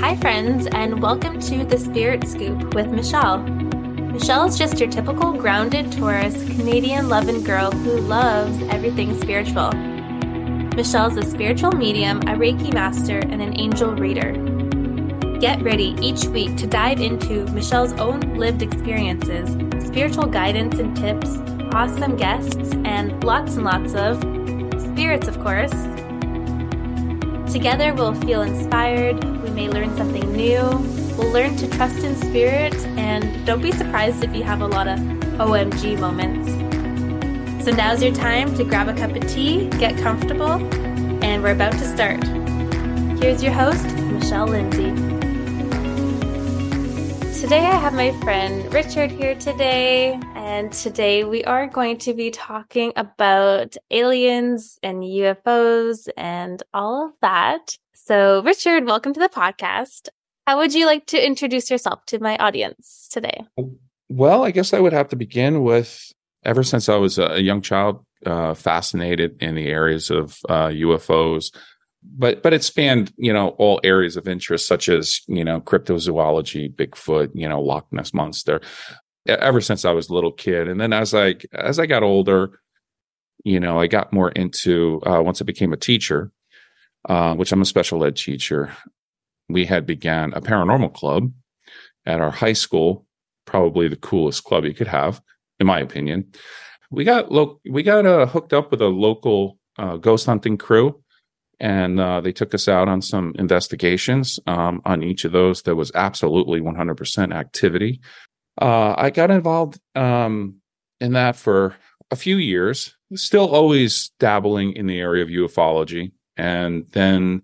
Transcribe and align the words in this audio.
Hi, 0.00 0.14
friends, 0.14 0.68
and 0.68 1.02
welcome 1.02 1.40
to 1.40 1.64
the 1.64 1.76
Spirit 1.76 2.26
Scoop 2.28 2.72
with 2.72 2.86
Michelle. 2.86 3.38
Michelle 3.38 4.44
is 4.44 4.56
just 4.56 4.78
your 4.78 4.88
typical 4.88 5.32
grounded 5.32 5.90
tourist, 5.90 6.46
Canadian 6.46 7.08
loving 7.08 7.42
girl 7.42 7.72
who 7.72 7.98
loves 8.02 8.62
everything 8.70 9.20
spiritual. 9.20 9.72
Michelle's 9.72 11.16
a 11.16 11.22
spiritual 11.28 11.72
medium, 11.72 12.18
a 12.20 12.36
Reiki 12.36 12.72
master, 12.72 13.18
and 13.18 13.42
an 13.42 13.58
angel 13.58 13.90
reader. 13.96 14.30
Get 15.40 15.60
ready 15.62 15.96
each 16.00 16.26
week 16.26 16.56
to 16.58 16.68
dive 16.68 17.00
into 17.00 17.44
Michelle's 17.46 17.92
own 17.94 18.20
lived 18.36 18.62
experiences, 18.62 19.50
spiritual 19.84 20.26
guidance 20.26 20.78
and 20.78 20.96
tips, 20.96 21.38
awesome 21.74 22.14
guests, 22.16 22.72
and 22.84 23.24
lots 23.24 23.56
and 23.56 23.64
lots 23.64 23.94
of 23.94 24.18
spirits, 24.80 25.26
of 25.26 25.40
course. 25.40 25.72
Together, 27.52 27.92
we'll 27.94 28.14
feel 28.14 28.42
inspired, 28.42 29.37
may 29.58 29.68
learn 29.68 29.96
something 29.96 30.30
new, 30.36 30.62
we'll 31.16 31.32
learn 31.32 31.56
to 31.56 31.68
trust 31.70 31.98
in 32.04 32.14
spirit, 32.14 32.76
and 32.96 33.44
don't 33.44 33.60
be 33.60 33.72
surprised 33.72 34.22
if 34.22 34.32
you 34.32 34.44
have 34.44 34.60
a 34.60 34.66
lot 34.68 34.86
of 34.86 35.00
OMG 35.40 35.98
moments. 35.98 36.48
So 37.64 37.72
now's 37.72 38.00
your 38.00 38.14
time 38.14 38.54
to 38.54 38.62
grab 38.62 38.86
a 38.86 38.94
cup 38.94 39.16
of 39.16 39.26
tea, 39.26 39.68
get 39.70 39.98
comfortable, 39.98 40.52
and 41.24 41.42
we're 41.42 41.50
about 41.50 41.72
to 41.72 41.84
start. 41.94 42.22
Here's 43.18 43.42
your 43.42 43.50
host, 43.52 43.84
Michelle 43.96 44.46
Lindsay. 44.46 44.94
Today 47.40 47.66
I 47.66 47.74
have 47.80 47.94
my 47.94 48.12
friend 48.20 48.72
Richard 48.72 49.10
here 49.10 49.34
today, 49.34 50.20
and 50.36 50.72
today 50.72 51.24
we 51.24 51.42
are 51.42 51.66
going 51.66 51.98
to 51.98 52.14
be 52.14 52.30
talking 52.30 52.92
about 52.94 53.76
aliens 53.90 54.78
and 54.84 55.02
UFOs 55.02 56.08
and 56.16 56.62
all 56.72 57.06
of 57.06 57.12
that. 57.22 57.76
So, 58.08 58.40
Richard, 58.42 58.86
welcome 58.86 59.12
to 59.12 59.20
the 59.20 59.28
podcast. 59.28 60.08
How 60.46 60.56
would 60.56 60.72
you 60.72 60.86
like 60.86 61.04
to 61.08 61.22
introduce 61.22 61.70
yourself 61.70 62.06
to 62.06 62.18
my 62.18 62.38
audience 62.38 63.06
today? 63.12 63.44
Well, 64.08 64.44
I 64.44 64.50
guess 64.50 64.72
I 64.72 64.80
would 64.80 64.94
have 64.94 65.10
to 65.10 65.16
begin 65.16 65.62
with 65.62 66.10
ever 66.42 66.62
since 66.62 66.88
I 66.88 66.96
was 66.96 67.18
a 67.18 67.42
young 67.42 67.60
child, 67.60 68.02
uh, 68.24 68.54
fascinated 68.54 69.36
in 69.42 69.56
the 69.56 69.66
areas 69.66 70.08
of 70.08 70.38
uh, 70.48 70.68
UFOs, 70.68 71.54
but 72.02 72.42
but 72.42 72.54
it 72.54 72.64
spanned 72.64 73.12
you 73.18 73.30
know 73.30 73.48
all 73.58 73.78
areas 73.84 74.16
of 74.16 74.26
interest 74.26 74.66
such 74.66 74.88
as 74.88 75.20
you 75.26 75.44
know 75.44 75.60
cryptozoology, 75.60 76.74
Bigfoot, 76.74 77.32
you 77.34 77.46
know 77.46 77.60
Loch 77.60 77.88
Ness 77.92 78.14
monster. 78.14 78.62
Ever 79.26 79.60
since 79.60 79.84
I 79.84 79.92
was 79.92 80.08
a 80.08 80.14
little 80.14 80.32
kid, 80.32 80.66
and 80.66 80.80
then 80.80 80.94
as 80.94 81.12
I 81.12 81.34
as 81.52 81.78
I 81.78 81.84
got 81.84 82.02
older, 82.02 82.58
you 83.44 83.60
know, 83.60 83.78
I 83.78 83.86
got 83.86 84.12
more 84.12 84.30
into 84.30 85.02
uh, 85.06 85.22
once 85.22 85.42
I 85.42 85.44
became 85.44 85.74
a 85.74 85.76
teacher, 85.76 86.32
uh, 87.08 87.34
which 87.34 87.52
I'm 87.52 87.62
a 87.62 87.66
special 87.66 88.04
ed 88.04 88.16
teacher. 88.16 88.72
We 89.48 89.64
had 89.64 89.86
began 89.86 90.32
a 90.34 90.40
paranormal 90.40 90.94
club 90.94 91.32
at 92.06 92.20
our 92.20 92.30
high 92.30 92.52
school, 92.52 93.06
probably 93.46 93.88
the 93.88 93.96
coolest 93.96 94.44
club 94.44 94.64
you 94.64 94.74
could 94.74 94.88
have 94.88 95.20
in 95.60 95.66
my 95.66 95.80
opinion. 95.80 96.32
We 96.90 97.04
got 97.04 97.30
lo- 97.30 97.60
we 97.68 97.82
got 97.82 98.06
uh, 98.06 98.26
hooked 98.26 98.52
up 98.52 98.70
with 98.70 98.80
a 98.80 98.88
local 98.88 99.58
uh, 99.78 99.96
ghost 99.96 100.26
hunting 100.26 100.56
crew, 100.56 101.02
and 101.60 102.00
uh, 102.00 102.20
they 102.20 102.32
took 102.32 102.54
us 102.54 102.68
out 102.68 102.88
on 102.88 103.02
some 103.02 103.34
investigations. 103.38 104.40
Um, 104.46 104.80
on 104.84 105.02
each 105.02 105.24
of 105.24 105.32
those, 105.32 105.62
there 105.62 105.76
was 105.76 105.92
absolutely 105.94 106.60
100% 106.60 107.34
activity. 107.34 108.00
Uh, 108.60 108.94
I 108.96 109.10
got 109.10 109.30
involved 109.30 109.78
um, 109.94 110.56
in 111.00 111.12
that 111.12 111.36
for 111.36 111.76
a 112.10 112.16
few 112.16 112.36
years, 112.36 112.96
still 113.14 113.48
always 113.48 114.10
dabbling 114.18 114.72
in 114.72 114.86
the 114.86 114.98
area 114.98 115.22
of 115.22 115.28
ufology, 115.28 116.12
and 116.38 116.86
then. 116.92 117.42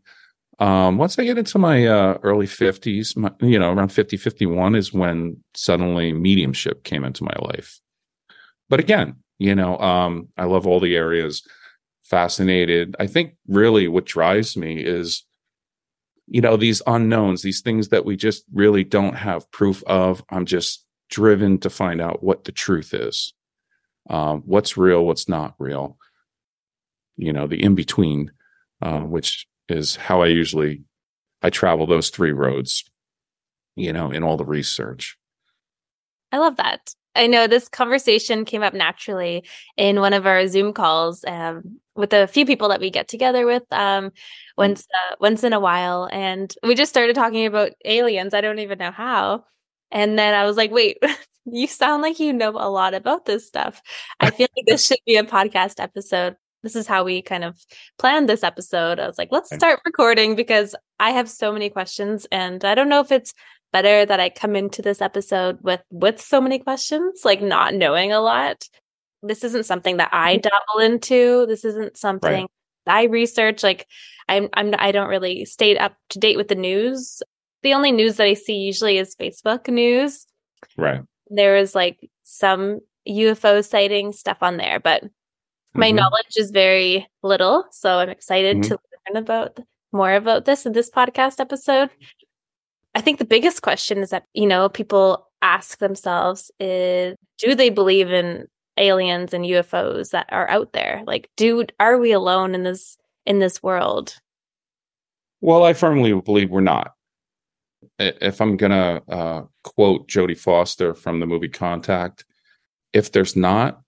Um, 0.60 0.98
once 0.98 1.18
I 1.18 1.24
get 1.24 1.36
into 1.36 1.58
my 1.58 1.84
uh, 1.84 2.18
early 2.22 2.46
50s, 2.46 3.16
my, 3.16 3.32
you 3.40 3.58
know, 3.58 3.72
around 3.72 3.88
50, 3.88 4.16
51 4.16 4.76
is 4.76 4.92
when 4.92 5.42
suddenly 5.52 6.12
mediumship 6.12 6.84
came 6.84 7.02
into 7.02 7.24
my 7.24 7.34
life 7.42 7.80
but 8.68 8.80
again, 8.80 9.16
you 9.38 9.54
know, 9.54 9.78
um, 9.78 10.28
I 10.36 10.44
love 10.44 10.66
all 10.66 10.80
the 10.80 10.96
areas, 10.96 11.42
fascinated. 12.02 12.96
I 12.98 13.06
think 13.06 13.36
really 13.46 13.88
what 13.88 14.06
drives 14.06 14.56
me 14.56 14.82
is, 14.82 15.24
you 16.26 16.40
know, 16.40 16.56
these 16.56 16.82
unknowns, 16.86 17.42
these 17.42 17.60
things 17.60 17.88
that 17.88 18.04
we 18.04 18.16
just 18.16 18.44
really 18.52 18.84
don't 18.84 19.14
have 19.14 19.50
proof 19.50 19.82
of. 19.84 20.24
I'm 20.30 20.46
just 20.46 20.84
driven 21.10 21.58
to 21.58 21.70
find 21.70 22.00
out 22.00 22.22
what 22.22 22.44
the 22.44 22.52
truth 22.52 22.94
is, 22.94 23.34
um, 24.08 24.42
what's 24.46 24.76
real, 24.76 25.04
what's 25.04 25.28
not 25.28 25.54
real. 25.58 25.98
You 27.16 27.32
know, 27.32 27.46
the 27.46 27.62
in 27.62 27.74
between, 27.74 28.32
uh, 28.84 29.00
which 29.00 29.48
is 29.68 29.96
how 29.96 30.22
I 30.22 30.26
usually 30.26 30.82
I 31.42 31.50
travel 31.50 31.86
those 31.86 32.10
three 32.10 32.32
roads. 32.32 32.84
You 33.76 33.92
know, 33.92 34.12
in 34.12 34.22
all 34.22 34.36
the 34.36 34.44
research. 34.44 35.18
I 36.30 36.38
love 36.38 36.56
that. 36.58 36.94
I 37.16 37.26
know 37.26 37.46
this 37.46 37.68
conversation 37.68 38.44
came 38.44 38.62
up 38.62 38.74
naturally 38.74 39.44
in 39.76 40.00
one 40.00 40.12
of 40.12 40.26
our 40.26 40.46
Zoom 40.46 40.72
calls 40.72 41.24
um, 41.26 41.80
with 41.94 42.12
a 42.12 42.26
few 42.26 42.44
people 42.44 42.68
that 42.68 42.80
we 42.80 42.90
get 42.90 43.08
together 43.08 43.46
with 43.46 43.62
um, 43.72 44.12
once 44.56 44.86
uh, 44.94 45.16
once 45.20 45.44
in 45.44 45.52
a 45.52 45.60
while, 45.60 46.08
and 46.12 46.54
we 46.62 46.74
just 46.74 46.90
started 46.90 47.14
talking 47.14 47.46
about 47.46 47.72
aliens. 47.84 48.34
I 48.34 48.40
don't 48.40 48.58
even 48.58 48.78
know 48.78 48.90
how, 48.90 49.44
and 49.90 50.18
then 50.18 50.34
I 50.34 50.44
was 50.44 50.56
like, 50.56 50.70
"Wait, 50.70 50.98
you 51.44 51.66
sound 51.66 52.02
like 52.02 52.18
you 52.20 52.32
know 52.32 52.50
a 52.50 52.70
lot 52.70 52.94
about 52.94 53.26
this 53.26 53.46
stuff." 53.46 53.80
I 54.20 54.30
feel 54.30 54.48
like 54.56 54.66
this 54.66 54.86
should 54.86 54.98
be 55.06 55.16
a 55.16 55.24
podcast 55.24 55.80
episode. 55.80 56.36
This 56.64 56.74
is 56.74 56.88
how 56.88 57.04
we 57.04 57.22
kind 57.22 57.44
of 57.44 57.56
planned 57.98 58.28
this 58.28 58.42
episode. 58.42 58.98
I 58.98 59.06
was 59.06 59.18
like, 59.18 59.28
"Let's 59.30 59.54
start 59.54 59.80
recording," 59.84 60.34
because 60.34 60.74
I 60.98 61.10
have 61.10 61.30
so 61.30 61.52
many 61.52 61.70
questions, 61.70 62.26
and 62.32 62.64
I 62.64 62.74
don't 62.74 62.88
know 62.88 63.00
if 63.00 63.12
it's 63.12 63.32
better 63.72 64.06
that 64.06 64.20
I 64.20 64.30
come 64.30 64.56
into 64.56 64.82
this 64.82 65.02
episode 65.02 65.58
with 65.60 65.82
with 65.90 66.20
so 66.20 66.40
many 66.40 66.58
questions, 66.58 67.20
like 67.24 67.42
not 67.42 67.74
knowing 67.74 68.12
a 68.12 68.20
lot. 68.20 68.66
This 69.22 69.44
isn't 69.44 69.66
something 69.66 69.98
that 69.98 70.10
I 70.12 70.36
mm-hmm. 70.36 70.48
dabble 70.48 70.92
into. 70.92 71.46
This 71.46 71.64
isn't 71.64 71.96
something 71.96 72.42
right. 72.42 72.50
I 72.86 73.04
research. 73.04 73.62
Like 73.62 73.86
I'm 74.28 74.48
I'm 74.54 74.74
I 74.78 74.90
don't 74.90 75.08
really 75.08 75.44
stay 75.44 75.76
up 75.76 75.94
to 76.10 76.18
date 76.18 76.36
with 76.36 76.48
the 76.48 76.54
news. 76.54 77.22
The 77.62 77.74
only 77.74 77.92
news 77.92 78.16
that 78.16 78.26
I 78.26 78.34
see 78.34 78.56
usually 78.56 78.98
is 78.98 79.16
Facebook 79.16 79.68
news. 79.68 80.26
Right. 80.76 81.02
There 81.28 81.56
is 81.56 81.74
like 81.74 82.10
some 82.24 82.80
UFO 83.08 83.64
sighting 83.64 84.12
stuff 84.12 84.38
on 84.40 84.56
there, 84.56 84.80
but 84.80 85.04
my 85.74 85.88
mm-hmm. 85.88 85.96
knowledge 85.96 86.36
is 86.36 86.50
very 86.50 87.06
little. 87.22 87.66
So 87.70 87.98
I'm 87.98 88.08
excited 88.08 88.58
mm-hmm. 88.58 88.68
to 88.68 88.78
learn 89.08 89.22
about 89.22 89.58
more 89.92 90.14
about 90.14 90.44
this 90.44 90.66
in 90.66 90.72
this 90.72 90.90
podcast 90.90 91.40
episode. 91.40 91.90
I 92.94 93.00
think 93.00 93.18
the 93.18 93.24
biggest 93.24 93.62
question 93.62 93.98
is 93.98 94.10
that, 94.10 94.24
you 94.34 94.46
know, 94.46 94.68
people 94.68 95.28
ask 95.42 95.78
themselves 95.78 96.50
is 96.58 97.16
do 97.38 97.54
they 97.54 97.68
believe 97.68 98.10
in 98.10 98.46
aliens 98.76 99.34
and 99.34 99.44
UFOs 99.44 100.10
that 100.10 100.26
are 100.30 100.48
out 100.48 100.72
there? 100.72 101.02
Like 101.06 101.28
do 101.36 101.64
are 101.80 101.98
we 101.98 102.12
alone 102.12 102.54
in 102.54 102.62
this 102.62 102.96
in 103.26 103.40
this 103.40 103.62
world? 103.62 104.16
Well, 105.40 105.64
I 105.64 105.74
firmly 105.74 106.18
believe 106.20 106.50
we're 106.50 106.60
not. 106.60 106.94
If 107.98 108.40
I'm 108.40 108.56
going 108.56 108.72
to 108.72 109.02
uh, 109.12 109.42
quote 109.62 110.08
Jodie 110.08 110.38
Foster 110.38 110.94
from 110.94 111.20
the 111.20 111.26
movie 111.26 111.50
Contact, 111.50 112.24
if 112.94 113.12
there's 113.12 113.36
not, 113.36 113.83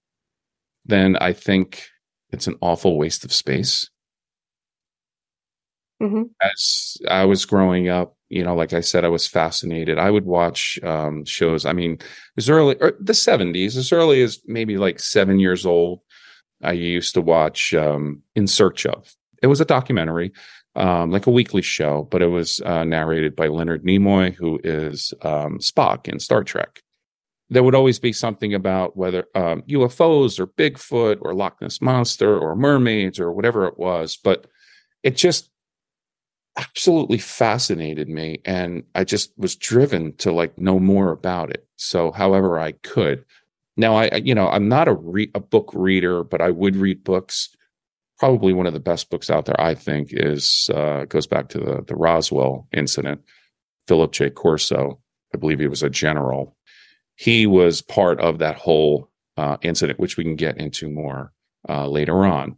then 0.86 1.16
I 1.16 1.32
think 1.32 1.84
it's 2.30 2.46
an 2.46 2.56
awful 2.60 2.96
waste 2.96 3.24
of 3.24 3.32
space. 3.32 3.90
Mm-hmm. 6.02 6.24
As 6.42 6.96
I 7.08 7.24
was 7.24 7.44
growing 7.44 7.88
up, 7.88 8.16
you 8.28 8.44
know, 8.44 8.54
like 8.54 8.72
I 8.72 8.80
said, 8.80 9.04
I 9.04 9.08
was 9.08 9.26
fascinated. 9.26 9.98
I 9.98 10.10
would 10.10 10.26
watch 10.26 10.78
um, 10.82 11.24
shows. 11.24 11.64
I 11.64 11.72
mean, 11.72 11.98
as 12.36 12.50
early 12.50 12.76
er, 12.82 12.96
the 13.00 13.14
seventies, 13.14 13.76
as 13.76 13.92
early 13.92 14.22
as 14.22 14.40
maybe 14.46 14.76
like 14.76 15.00
seven 15.00 15.38
years 15.38 15.64
old, 15.64 16.00
I 16.62 16.72
used 16.72 17.14
to 17.14 17.20
watch 17.20 17.72
um, 17.72 18.22
In 18.34 18.46
Search 18.46 18.84
of. 18.84 19.14
It 19.42 19.46
was 19.46 19.60
a 19.60 19.64
documentary, 19.64 20.32
um, 20.74 21.10
like 21.10 21.26
a 21.26 21.30
weekly 21.30 21.62
show, 21.62 22.08
but 22.10 22.22
it 22.22 22.28
was 22.28 22.60
uh, 22.62 22.84
narrated 22.84 23.36
by 23.36 23.48
Leonard 23.48 23.84
Nimoy, 23.84 24.34
who 24.34 24.60
is 24.64 25.14
um, 25.22 25.58
Spock 25.58 26.08
in 26.08 26.18
Star 26.18 26.42
Trek. 26.42 26.82
There 27.48 27.62
would 27.62 27.74
always 27.76 27.98
be 27.98 28.12
something 28.12 28.54
about 28.54 28.96
whether 28.96 29.24
UFOs 29.34 30.38
um, 30.38 30.44
or 30.44 30.46
Bigfoot 30.48 31.18
or 31.20 31.34
Loch 31.34 31.60
Ness 31.60 31.80
monster 31.80 32.36
or 32.36 32.56
mermaids 32.56 33.20
or 33.20 33.32
whatever 33.32 33.66
it 33.66 33.78
was, 33.78 34.16
but 34.16 34.46
it 35.02 35.16
just 35.16 35.50
absolutely 36.56 37.18
fascinated 37.18 38.08
me 38.08 38.40
and 38.44 38.82
i 38.94 39.04
just 39.04 39.30
was 39.36 39.56
driven 39.56 40.14
to 40.16 40.32
like 40.32 40.56
know 40.58 40.78
more 40.78 41.12
about 41.12 41.50
it 41.50 41.66
so 41.76 42.10
however 42.12 42.58
i 42.58 42.72
could. 42.72 43.24
Now 43.76 43.96
i 43.96 44.14
you 44.16 44.34
know 44.34 44.48
i'm 44.48 44.68
not 44.68 44.88
a 44.88 44.94
re- 44.94 45.30
a 45.34 45.40
book 45.40 45.70
reader 45.74 46.24
but 46.24 46.40
i 46.40 46.50
would 46.50 46.76
read 46.76 47.04
books. 47.04 47.50
Probably 48.18 48.54
one 48.54 48.66
of 48.66 48.72
the 48.72 48.80
best 48.80 49.10
books 49.10 49.28
out 49.28 49.44
there 49.44 49.60
i 49.60 49.74
think 49.74 50.08
is 50.12 50.70
uh 50.74 51.04
goes 51.04 51.26
back 51.26 51.48
to 51.50 51.58
the 51.58 51.84
the 51.86 51.94
roswell 51.94 52.66
incident. 52.72 53.20
Philip 53.86 54.12
j. 54.12 54.30
Corso 54.30 54.98
i 55.34 55.38
believe 55.38 55.60
he 55.60 55.68
was 55.68 55.82
a 55.82 55.90
general 55.90 56.56
he 57.16 57.46
was 57.46 57.82
part 57.82 58.20
of 58.20 58.38
that 58.38 58.56
whole 58.56 59.10
uh, 59.36 59.56
incident 59.62 59.98
which 59.98 60.16
we 60.16 60.24
can 60.24 60.36
get 60.36 60.58
into 60.58 60.88
more 60.88 61.32
uh, 61.68 61.86
later 61.88 62.24
on 62.24 62.56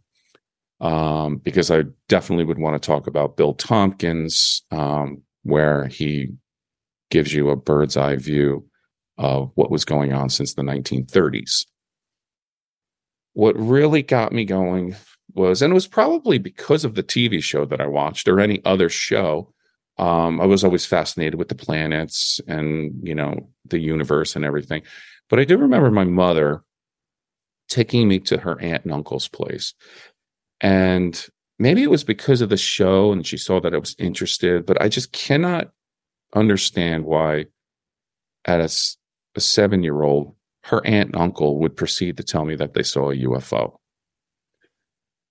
um, 0.81 1.37
because 1.37 1.71
I 1.71 1.83
definitely 2.07 2.45
would 2.45 2.59
want 2.59 2.81
to 2.81 2.85
talk 2.85 3.07
about 3.07 3.37
Bill 3.37 3.53
Tompkins, 3.53 4.63
um, 4.71 5.21
where 5.43 5.87
he 5.87 6.33
gives 7.09 7.33
you 7.33 7.49
a 7.49 7.55
bird's 7.55 7.97
eye 7.97 8.15
view 8.15 8.65
of 9.17 9.51
what 9.55 9.71
was 9.71 9.83
going 9.83 10.13
on 10.13 10.29
since 10.29 10.53
the 10.53 10.61
1930s. 10.61 11.65
What 13.33 13.59
really 13.59 14.01
got 14.01 14.31
me 14.31 14.45
going 14.45 14.95
was, 15.33 15.61
and 15.61 15.71
it 15.71 15.73
was 15.73 15.87
probably 15.87 16.37
because 16.37 16.85
of 16.85 16.95
the 16.95 17.03
TV 17.03 17.43
show 17.43 17.65
that 17.65 17.81
I 17.81 17.87
watched 17.87 18.27
or 18.27 18.39
any 18.39 18.61
other 18.63 18.89
show. 18.89 19.53
Um, 19.99 20.39
I 20.39 20.45
was 20.45 20.63
always 20.63 20.85
fascinated 20.85 21.35
with 21.35 21.49
the 21.49 21.55
planets 21.55 22.39
and, 22.47 22.93
you 23.03 23.13
know, 23.13 23.49
the 23.65 23.79
universe 23.79 24.35
and 24.35 24.45
everything. 24.45 24.81
But 25.29 25.39
I 25.39 25.43
do 25.43 25.57
remember 25.57 25.91
my 25.91 26.05
mother 26.05 26.63
taking 27.67 28.07
me 28.07 28.19
to 28.19 28.37
her 28.37 28.59
aunt 28.61 28.85
and 28.85 28.93
uncle's 28.93 29.27
place. 29.27 29.73
And 30.61 31.27
maybe 31.59 31.83
it 31.83 31.89
was 31.89 32.05
because 32.05 32.39
of 32.39 32.49
the 32.49 32.57
show 32.57 33.11
and 33.11 33.27
she 33.27 33.35
saw 33.35 33.59
that 33.59 33.75
I 33.75 33.77
was 33.77 33.95
interested, 33.99 34.65
but 34.65 34.81
I 34.81 34.87
just 34.87 35.11
cannot 35.11 35.69
understand 36.33 37.03
why 37.03 37.47
at 38.45 38.61
a, 38.61 38.69
a 39.35 39.41
seven 39.41 39.83
year 39.83 40.01
old, 40.01 40.33
her 40.63 40.85
aunt 40.85 41.09
and 41.09 41.21
uncle 41.21 41.59
would 41.59 41.75
proceed 41.75 42.15
to 42.17 42.23
tell 42.23 42.45
me 42.45 42.55
that 42.55 42.73
they 42.73 42.83
saw 42.83 43.11
a 43.11 43.17
UFO. 43.17 43.75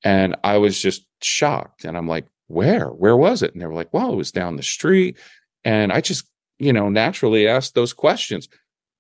And 0.05 0.37
I 0.45 0.59
was 0.59 0.79
just 0.79 1.07
shocked. 1.23 1.87
And 1.87 1.97
I'm 1.97 2.07
like, 2.07 2.27
where? 2.49 2.89
Where 2.89 3.17
was 3.17 3.43
it? 3.43 3.53
And 3.53 3.63
they 3.63 3.67
were 3.67 3.75
like, 3.75 3.93
well, 3.93 4.13
it 4.13 4.17
was 4.17 4.33
down 4.33 4.57
the 4.57 4.63
street. 4.63 5.17
And 5.65 5.93
I 5.93 6.01
just, 6.01 6.29
you 6.59 6.73
know, 6.73 6.89
naturally 6.89 7.47
asked 7.47 7.75
those 7.75 7.93
questions. 7.93 8.49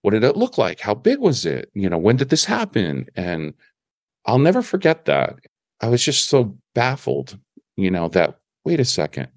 What 0.03 0.13
did 0.13 0.23
it 0.23 0.37
look 0.37 0.59
like? 0.59 0.81
How 0.81 0.95
big 0.95 1.19
was 1.19 1.45
it? 1.45 1.71
You 1.75 1.89
know, 1.89 1.99
when 1.99 2.17
did 2.17 2.29
this 2.29 2.45
happen? 2.45 3.07
And 3.17 3.55
I'll 4.27 4.39
never 4.39 4.63
forget 4.63 5.07
that. 5.07 5.37
I 5.81 5.89
was 5.89 6.05
just 6.05 6.29
so 6.29 6.57
baffled, 6.75 7.39
you 7.77 7.91
know, 7.91 8.09
that 8.11 8.39
wait 8.65 8.81
a 8.81 8.85
second. 8.85 9.29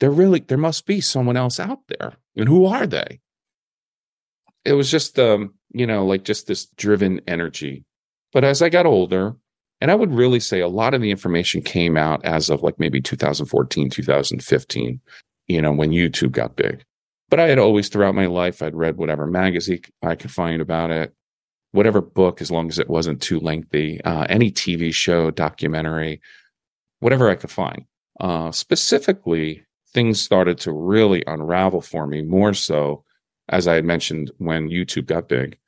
There 0.00 0.10
really 0.10 0.40
there 0.40 0.58
must 0.58 0.86
be 0.86 1.00
someone 1.00 1.36
else 1.36 1.58
out 1.58 1.80
there. 1.88 2.14
And 2.36 2.48
who 2.48 2.66
are 2.66 2.86
they? 2.86 3.20
It 4.64 4.74
was 4.74 4.90
just 4.90 5.18
um, 5.18 5.54
you 5.72 5.86
know, 5.86 6.06
like 6.06 6.24
just 6.24 6.46
this 6.46 6.66
driven 6.76 7.20
energy. 7.26 7.84
But 8.32 8.44
as 8.44 8.62
I 8.62 8.68
got 8.68 8.86
older, 8.86 9.36
and 9.80 9.90
I 9.90 9.94
would 9.94 10.12
really 10.12 10.40
say 10.40 10.60
a 10.60 10.68
lot 10.68 10.94
of 10.94 11.00
the 11.00 11.10
information 11.10 11.62
came 11.62 11.96
out 11.96 12.24
as 12.24 12.50
of 12.50 12.62
like 12.62 12.78
maybe 12.78 13.00
2014, 13.00 13.90
2015, 13.90 15.00
you 15.46 15.62
know, 15.62 15.72
when 15.72 15.90
YouTube 15.90 16.32
got 16.32 16.56
big. 16.56 16.84
But 17.30 17.40
I 17.40 17.48
had 17.48 17.58
always 17.58 17.88
throughout 17.88 18.14
my 18.14 18.26
life, 18.26 18.62
I'd 18.62 18.74
read 18.74 18.96
whatever 18.96 19.26
magazine 19.26 19.82
I 20.02 20.14
could 20.14 20.30
find 20.30 20.62
about 20.62 20.90
it, 20.90 21.14
whatever 21.72 22.00
book, 22.00 22.40
as 22.40 22.50
long 22.50 22.68
as 22.68 22.78
it 22.78 22.88
wasn't 22.88 23.20
too 23.22 23.38
lengthy, 23.38 24.00
uh, 24.02 24.26
any 24.28 24.50
TV 24.50 24.92
show, 24.92 25.30
documentary, 25.30 26.20
whatever 27.00 27.28
I 27.28 27.34
could 27.34 27.50
find. 27.50 27.84
Uh, 28.18 28.50
specifically, 28.50 29.64
things 29.92 30.20
started 30.20 30.58
to 30.60 30.72
really 30.72 31.22
unravel 31.26 31.82
for 31.82 32.06
me 32.06 32.22
more 32.22 32.54
so, 32.54 33.04
as 33.48 33.68
I 33.68 33.74
had 33.74 33.84
mentioned, 33.84 34.30
when 34.38 34.70
YouTube 34.70 35.06
got 35.06 35.28
big 35.28 35.58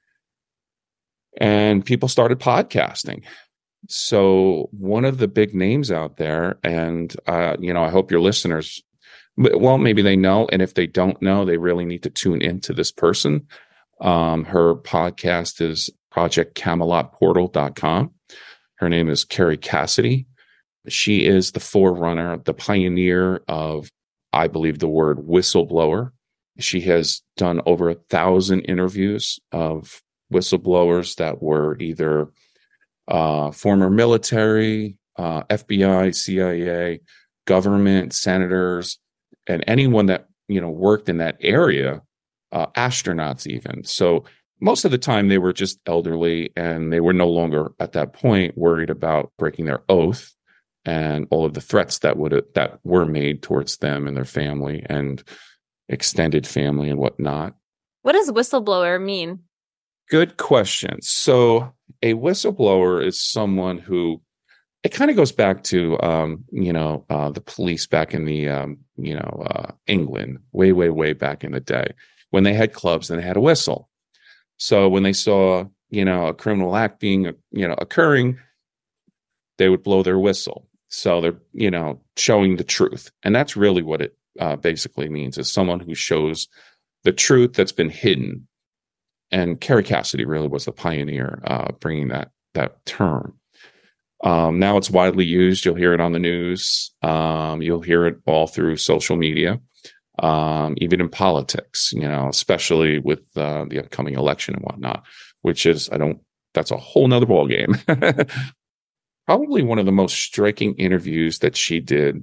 and 1.37 1.85
people 1.85 2.09
started 2.09 2.39
podcasting. 2.39 3.23
So, 3.89 4.69
one 4.73 5.05
of 5.05 5.19
the 5.19 5.29
big 5.29 5.55
names 5.55 5.91
out 5.91 6.17
there, 6.17 6.59
and, 6.63 7.15
uh, 7.27 7.57
you 7.59 7.73
know, 7.73 7.83
I 7.83 7.91
hope 7.91 8.11
your 8.11 8.21
listeners 8.21 8.83
well, 9.37 9.79
maybe 9.79 10.03
they 10.03 10.17
know. 10.17 10.49
And 10.53 10.61
if 10.61 10.75
they 10.75 10.87
don't 10.87 11.21
know, 11.23 11.45
they 11.45 11.57
really 11.57 11.85
need 11.85 12.03
to 12.03 12.11
tune 12.11 12.43
into 12.43 12.73
this 12.73 12.93
person. 12.93 13.47
Um, 14.01 14.45
her 14.45 14.75
podcast 14.75 15.61
is 15.61 15.91
projectcamelotportal.com. 16.13 18.11
Her 18.77 18.89
name 18.89 19.09
is 19.09 19.25
Kerry 19.25 19.57
Cassidy. 19.57 20.27
She 20.89 21.27
is 21.27 21.53
the 21.53 21.61
forerunner, 21.61 22.39
the 22.39 22.55
pioneer 22.55 23.43
of, 23.47 23.91
I 24.33 24.49
believe, 24.49 24.79
the 24.79 24.89
word 24.89 25.19
whistleblower. 25.19 26.13
She 26.59 26.81
has 26.83 27.23
done 27.37 27.61
over 27.67 27.91
a 27.91 27.95
thousand 27.95 28.63
interviews 28.63 29.39
of 29.53 30.03
whistleblowers 30.33 31.17
that 31.17 31.43
were 31.43 31.79
either 31.79 32.29
uh, 33.09 33.51
former 33.51 33.91
military, 33.91 34.97
uh, 35.17 35.43
FBI, 35.45 36.15
CIA, 36.15 37.01
government, 37.47 38.13
senators, 38.13 38.99
and 39.47 39.65
anyone 39.67 40.07
that 40.07 40.29
you 40.49 40.61
know 40.61 40.71
worked 40.71 41.09
in 41.09 41.19
that 41.19 41.37
area 41.41 42.03
uh, 42.53 42.67
astronauts 42.77 43.47
even. 43.47 43.85
So 43.85 44.25
most 44.61 44.85
of 44.85 44.91
the 44.91 44.99
time 44.99 45.29
they 45.29 45.39
were 45.39 45.53
just 45.53 45.79
elderly 45.87 46.53
and 46.57 46.93
they 46.93 47.01
were 47.01 47.13
no 47.13 47.29
longer 47.29 47.73
at 47.81 47.93
that 47.93 48.13
point 48.13 48.57
worried 48.57 48.91
about 48.91 49.33
breaking 49.39 49.65
their 49.65 49.83
oath 49.89 50.35
and 50.85 51.27
all 51.31 51.45
of 51.45 51.55
the 51.55 51.61
threats 51.61 51.99
that 52.01 52.17
would 52.17 52.45
that 52.55 52.79
were 52.85 53.07
made 53.07 53.43
towards 53.43 53.79
them 53.79 54.07
and 54.07 54.17
their 54.17 54.25
family 54.25 54.85
and 54.89 55.23
extended 55.89 56.47
family 56.47 56.91
and 56.91 56.99
whatnot. 56.99 57.55
What 58.03 58.13
does 58.13 58.31
whistleblower 58.31 59.03
mean 59.03 59.41
good 60.11 60.37
question 60.37 61.01
so 61.01 61.73
a 62.03 62.15
whistleblower 62.15 63.05
is 63.05 63.21
someone 63.21 63.79
who 63.79 64.21
it 64.83 64.93
kind 64.93 65.11
of 65.11 65.17
goes 65.17 65.33
back 65.33 65.63
to 65.65 66.01
um, 66.03 66.45
you 66.51 66.73
know 66.73 67.05
uh, 67.11 67.31
the 67.31 67.41
police 67.41 67.87
back 67.87 68.15
in 68.15 68.25
the 68.25 68.49
um, 68.49 68.79
you 68.97 69.15
know 69.15 69.45
uh, 69.47 69.73
England 69.87 70.39
way 70.53 70.73
way 70.73 70.91
way 70.91 71.13
back 71.13 71.45
in 71.45 71.53
the 71.53 71.61
day 71.61 71.93
when 72.31 72.45
they 72.45 72.55
had 72.55 72.73
clubs 72.73 73.11
and 73.11 73.19
they 73.21 73.27
had 73.27 73.37
a 73.37 73.41
whistle. 73.41 73.89
So 74.57 74.89
when 74.89 75.03
they 75.03 75.13
saw 75.13 75.65
you 75.91 76.05
know 76.05 76.27
a 76.27 76.35
criminal 76.35 76.77
act 76.77 77.01
being 77.01 77.25
you 77.51 77.69
know 77.69 77.75
occurring, 77.79 78.39
they 79.59 79.69
would 79.69 79.83
blow 79.83 80.03
their 80.03 80.19
whistle. 80.19 80.67
So 80.89 81.21
they're 81.21 81.41
you 81.53 81.71
know 81.71 82.01
showing 82.17 82.57
the 82.57 82.65
truth, 82.65 83.11
and 83.23 83.35
that's 83.35 83.57
really 83.57 83.83
what 83.83 84.01
it 84.01 84.17
uh, 84.39 84.57
basically 84.57 85.09
means 85.09 85.37
is 85.37 85.51
someone 85.51 85.81
who 85.81 85.95
shows 85.95 86.49
the 87.05 87.13
truth 87.13 87.53
that's 87.53 87.73
been 87.73 87.91
hidden. 87.91 88.47
And 89.33 89.61
Kerry 89.61 89.85
Cassidy 89.85 90.25
really 90.25 90.49
was 90.49 90.65
the 90.65 90.73
pioneer 90.73 91.41
uh, 91.45 91.73
bringing 91.81 92.09
that 92.09 92.31
that 92.55 92.85
term. 92.85 93.35
Um, 94.23 94.59
now 94.59 94.77
it's 94.77 94.91
widely 94.91 95.25
used. 95.25 95.65
You'll 95.65 95.77
hear 95.77 95.95
it 95.95 96.01
on 96.01 96.13
the 96.13 96.19
news. 96.19 96.93
Um, 97.03 97.63
you'll 97.63 97.81
hear 97.81 98.07
it 98.07 98.19
all 98.27 98.47
through 98.47 98.77
social 98.77 99.17
media, 99.17 99.61
um, 100.19 100.75
even 100.79 101.01
in 101.01 101.09
politics, 101.09 101.93
you 101.93 102.07
know, 102.07 102.29
especially 102.29 102.99
with 102.99 103.25
uh, 103.37 103.65
the 103.69 103.79
upcoming 103.79 104.15
election 104.15 104.55
and 104.55 104.65
whatnot, 104.65 105.05
which 105.43 105.65
is, 105.65 105.89
I 105.91 105.97
don't, 105.97 106.21
that's 106.53 106.71
a 106.71 106.77
whole 106.77 107.09
nother 107.09 107.27
ballgame. 107.27 107.79
Probably 109.27 109.63
one 109.63 109.79
of 109.79 109.87
the 109.87 109.93
most 109.93 110.17
striking 110.17 110.75
interviews 110.75 111.39
that 111.39 111.57
she 111.57 111.81
did. 111.81 112.23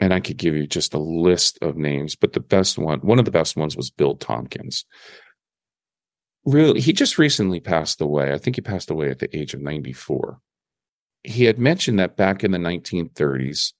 And 0.00 0.12
I 0.12 0.20
could 0.20 0.38
give 0.38 0.54
you 0.54 0.66
just 0.66 0.94
a 0.94 0.98
list 0.98 1.58
of 1.62 1.76
names, 1.76 2.16
but 2.16 2.32
the 2.32 2.40
best 2.40 2.78
one, 2.78 3.00
one 3.00 3.18
of 3.18 3.26
the 3.26 3.30
best 3.30 3.56
ones 3.56 3.76
was 3.76 3.90
Bill 3.90 4.16
Tompkins. 4.16 4.84
Really, 6.44 6.80
he 6.80 6.92
just 6.92 7.18
recently 7.18 7.60
passed 7.60 8.00
away. 8.00 8.32
I 8.32 8.38
think 8.38 8.56
he 8.56 8.62
passed 8.62 8.90
away 8.90 9.10
at 9.10 9.18
the 9.18 9.34
age 9.36 9.54
of 9.54 9.60
94 9.60 10.40
he 11.22 11.44
had 11.44 11.58
mentioned 11.58 11.98
that 11.98 12.16
back 12.16 12.42
in 12.42 12.50
the 12.50 12.58
1930s, 12.58 13.72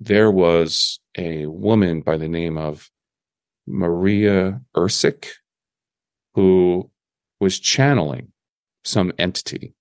there 0.00 0.30
was 0.30 1.00
a 1.16 1.46
woman 1.46 2.00
by 2.00 2.16
the 2.16 2.28
name 2.28 2.56
of 2.56 2.90
Maria 3.66 4.60
Orsic 4.76 5.26
who 6.34 6.90
was 7.40 7.58
channeling 7.58 8.32
some 8.84 9.12
entity. 9.18 9.74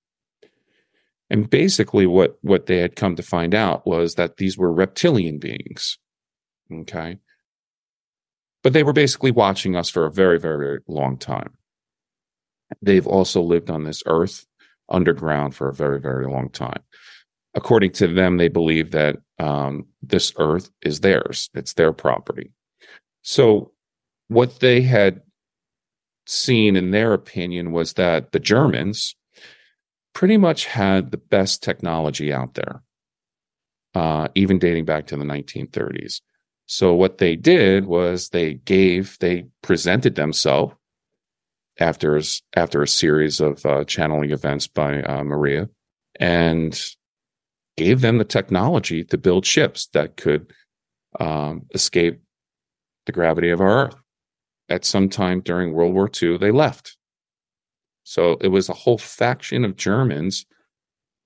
And 1.29 1.49
basically, 1.49 2.07
what, 2.07 2.37
what 2.41 2.65
they 2.65 2.77
had 2.77 2.95
come 2.95 3.15
to 3.17 3.23
find 3.23 3.53
out 3.53 3.85
was 3.85 4.15
that 4.15 4.37
these 4.37 4.57
were 4.57 4.71
reptilian 4.71 5.39
beings. 5.39 5.99
Okay. 6.71 7.17
But 8.63 8.73
they 8.73 8.83
were 8.83 8.93
basically 8.93 9.31
watching 9.31 9.75
us 9.75 9.89
for 9.89 10.05
a 10.05 10.11
very, 10.11 10.39
very, 10.39 10.57
very 10.57 10.79
long 10.87 11.17
time. 11.17 11.57
They've 12.81 13.07
also 13.07 13.41
lived 13.41 13.69
on 13.69 13.83
this 13.83 14.03
earth 14.05 14.45
underground 14.89 15.55
for 15.55 15.69
a 15.69 15.73
very, 15.73 15.99
very 15.99 16.27
long 16.27 16.49
time. 16.49 16.81
According 17.53 17.91
to 17.93 18.07
them, 18.07 18.37
they 18.37 18.49
believe 18.49 18.91
that 18.91 19.17
um, 19.39 19.87
this 20.01 20.33
earth 20.37 20.69
is 20.81 20.99
theirs, 20.99 21.49
it's 21.53 21.73
their 21.73 21.93
property. 21.93 22.51
So, 23.23 23.71
what 24.27 24.59
they 24.59 24.81
had 24.81 25.21
seen, 26.25 26.75
in 26.75 26.91
their 26.91 27.13
opinion, 27.13 27.71
was 27.71 27.93
that 27.93 28.31
the 28.31 28.39
Germans 28.39 29.15
pretty 30.13 30.37
much 30.37 30.65
had 30.65 31.11
the 31.11 31.17
best 31.17 31.63
technology 31.63 32.33
out 32.33 32.53
there, 32.55 32.83
uh, 33.95 34.27
even 34.35 34.59
dating 34.59 34.85
back 34.85 35.07
to 35.07 35.15
the 35.15 35.23
1930s. 35.23 36.21
So, 36.67 36.93
what 36.93 37.17
they 37.17 37.35
did 37.35 37.85
was 37.85 38.29
they 38.29 38.55
gave, 38.55 39.17
they 39.19 39.45
presented 39.61 40.15
themselves 40.15 40.75
after 41.79 42.21
after 42.55 42.81
a 42.81 42.87
series 42.87 43.39
of 43.39 43.65
uh, 43.65 43.83
channeling 43.85 44.31
events 44.31 44.67
by 44.67 45.01
uh, 45.03 45.23
Maria, 45.23 45.69
and 46.19 46.79
gave 47.75 48.01
them 48.01 48.17
the 48.17 48.25
technology 48.25 49.03
to 49.03 49.17
build 49.17 49.45
ships 49.45 49.87
that 49.93 50.17
could 50.17 50.51
um, 51.19 51.65
escape 51.73 52.19
the 53.05 53.11
gravity 53.11 53.49
of 53.49 53.61
our 53.61 53.85
Earth. 53.85 53.95
At 54.69 54.83
some 54.83 55.07
time 55.07 55.39
during 55.39 55.73
World 55.73 55.93
War 55.93 56.09
II, 56.21 56.37
they 56.37 56.51
left. 56.51 56.97
So 58.03 58.37
it 58.41 58.49
was 58.49 58.67
a 58.67 58.73
whole 58.73 58.97
faction 58.97 59.63
of 59.63 59.77
Germans 59.77 60.45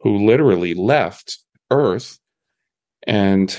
who 0.02 0.26
literally 0.26 0.74
left 0.74 1.40
Earth 1.72 2.20
and 3.08 3.58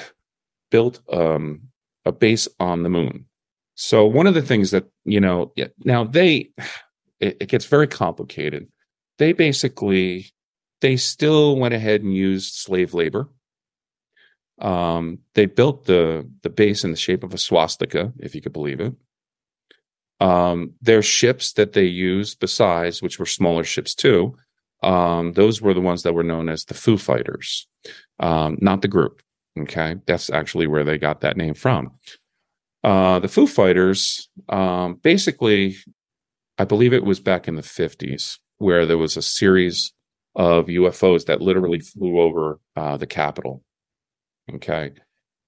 built 0.70 1.00
um, 1.12 1.62
a 2.04 2.12
base 2.12 2.48
on 2.60 2.82
the 2.82 2.88
moon. 2.88 3.26
So 3.74 4.06
one 4.06 4.26
of 4.26 4.34
the 4.34 4.42
things 4.42 4.70
that 4.70 4.84
you 5.04 5.20
know 5.20 5.52
now 5.84 6.04
they 6.04 6.50
it, 7.20 7.36
it 7.40 7.48
gets 7.48 7.66
very 7.66 7.86
complicated. 7.86 8.68
They 9.18 9.32
basically 9.32 10.32
they 10.80 10.96
still 10.96 11.56
went 11.56 11.74
ahead 11.74 12.02
and 12.02 12.14
used 12.14 12.54
slave 12.54 12.92
labor. 12.92 13.28
Um, 14.60 15.18
they 15.34 15.46
built 15.46 15.86
the 15.86 16.28
the 16.42 16.50
base 16.50 16.84
in 16.84 16.90
the 16.90 16.96
shape 16.96 17.24
of 17.24 17.34
a 17.34 17.38
swastika, 17.38 18.12
if 18.18 18.34
you 18.34 18.42
could 18.42 18.52
believe 18.52 18.80
it. 18.80 18.94
Um, 20.20 20.74
their 20.80 21.02
ships 21.02 21.54
that 21.54 21.72
they 21.72 21.84
used, 21.84 22.38
besides, 22.38 23.02
which 23.02 23.18
were 23.18 23.26
smaller 23.26 23.64
ships 23.64 23.92
too, 23.92 24.36
um, 24.82 25.32
those 25.32 25.60
were 25.60 25.74
the 25.74 25.80
ones 25.80 26.02
that 26.02 26.12
were 26.12 26.22
known 26.22 26.48
as 26.48 26.64
the 26.64 26.74
Foo 26.74 26.96
Fighters, 26.96 27.66
um, 28.20 28.56
not 28.60 28.82
the 28.82 28.88
group. 28.88 29.22
Okay, 29.58 29.96
that's 30.06 30.30
actually 30.30 30.66
where 30.66 30.84
they 30.84 30.96
got 30.96 31.20
that 31.20 31.36
name 31.36 31.54
from. 31.54 31.92
Uh, 32.84 33.18
the 33.20 33.28
Foo 33.28 33.46
Fighters, 33.46 34.28
um, 34.48 34.94
basically, 35.02 35.76
I 36.58 36.64
believe 36.64 36.92
it 36.92 37.04
was 37.04 37.20
back 37.20 37.46
in 37.46 37.54
the 37.54 37.62
50s 37.62 38.38
where 38.58 38.86
there 38.86 38.98
was 38.98 39.16
a 39.16 39.22
series 39.22 39.92
of 40.36 40.66
UFOs 40.66 41.26
that 41.26 41.40
literally 41.40 41.80
flew 41.80 42.20
over 42.20 42.60
uh, 42.76 42.96
the 42.96 43.06
Capitol. 43.06 43.62
Okay, 44.52 44.92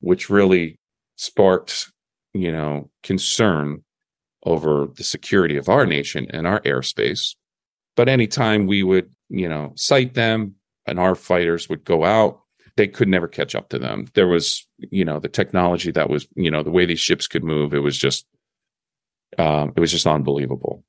which 0.01 0.31
really 0.31 0.79
sparked, 1.17 1.91
you 2.33 2.51
know, 2.51 2.91
concern 3.03 3.83
over 4.45 4.89
the 4.97 5.05
security 5.05 5.57
of 5.57 5.69
our 5.69 5.87
nation 5.87 6.27
and 6.31 6.47
our 6.47 6.61
airspace. 6.61 7.35
But 7.97 8.09
anytime 8.09 8.67
we 8.67 8.83
would, 8.83 9.11
you 9.29 9.49
know, 9.49 9.73
sight 9.77 10.15
them 10.15 10.57
and 10.87 10.99
our 10.99 11.15
fighters 11.15 11.69
would 11.69 11.85
go 11.85 12.05
out, 12.05 12.41
they 12.77 12.89
could 12.89 13.09
never 13.09 13.29
catch 13.29 13.55
up 13.55 13.69
to 13.69 13.79
them. 13.79 14.07
There 14.15 14.27
was, 14.27 14.67
you 14.79 15.05
know, 15.05 15.21
the 15.21 15.29
technology 15.29 15.91
that 15.93 16.11
was, 16.11 16.27
you 16.35 16.51
know, 16.51 16.63
the 16.63 16.71
way 16.71 16.87
these 16.87 17.01
ships 17.01 17.27
could 17.27 17.45
move, 17.45 17.73
it 17.73 17.81
was 17.81 17.97
just, 17.97 18.27
um, 19.39 19.73
it 19.77 19.81
was 19.81 19.93
just 19.93 20.07
unbelievable. 20.07 20.85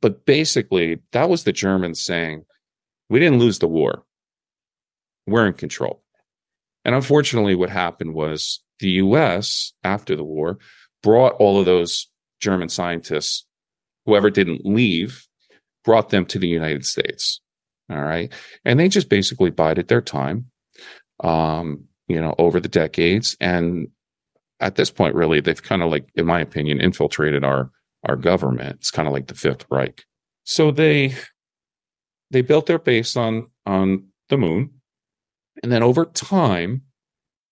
But 0.00 0.26
basically, 0.26 1.00
that 1.12 1.30
was 1.30 1.44
the 1.44 1.52
Germans 1.52 2.04
saying, 2.04 2.44
we 3.08 3.20
didn't 3.20 3.38
lose 3.38 3.58
the 3.58 3.68
war. 3.68 4.04
We're 5.26 5.46
in 5.46 5.54
control. 5.54 6.02
And 6.84 6.94
unfortunately, 6.94 7.54
what 7.54 7.70
happened 7.70 8.14
was 8.14 8.62
the 8.80 8.90
US, 8.90 9.72
after 9.84 10.16
the 10.16 10.24
war, 10.24 10.58
brought 11.02 11.34
all 11.34 11.58
of 11.60 11.66
those 11.66 12.08
German 12.40 12.68
scientists, 12.68 13.46
whoever 14.06 14.30
didn't 14.30 14.64
leave, 14.64 15.26
brought 15.84 16.10
them 16.10 16.26
to 16.26 16.38
the 16.38 16.48
United 16.48 16.84
States. 16.84 17.40
All 17.90 18.00
right. 18.00 18.32
And 18.64 18.78
they 18.78 18.88
just 18.88 19.08
basically 19.08 19.50
bided 19.50 19.88
their 19.88 20.02
time, 20.02 20.50
um, 21.20 21.84
you 22.06 22.20
know, 22.20 22.34
over 22.38 22.60
the 22.60 22.68
decades. 22.68 23.36
And 23.40 23.88
at 24.60 24.76
this 24.76 24.90
point, 24.90 25.14
really, 25.14 25.40
they've 25.40 25.62
kind 25.62 25.82
of 25.82 25.90
like, 25.90 26.08
in 26.14 26.26
my 26.26 26.40
opinion, 26.40 26.80
infiltrated 26.80 27.44
our 27.44 27.70
our 28.08 28.16
government. 28.16 28.76
It's 28.76 28.90
kind 28.90 29.08
of 29.08 29.14
like 29.14 29.26
the 29.26 29.34
Fifth 29.34 29.66
Reich. 29.70 30.04
So 30.44 30.70
they 30.70 31.14
they 32.30 32.42
built 32.42 32.66
their 32.66 32.78
base 32.78 33.16
on 33.16 33.48
on 33.66 34.08
the 34.28 34.38
moon, 34.38 34.70
and 35.62 35.72
then 35.72 35.82
over 35.82 36.04
time, 36.04 36.82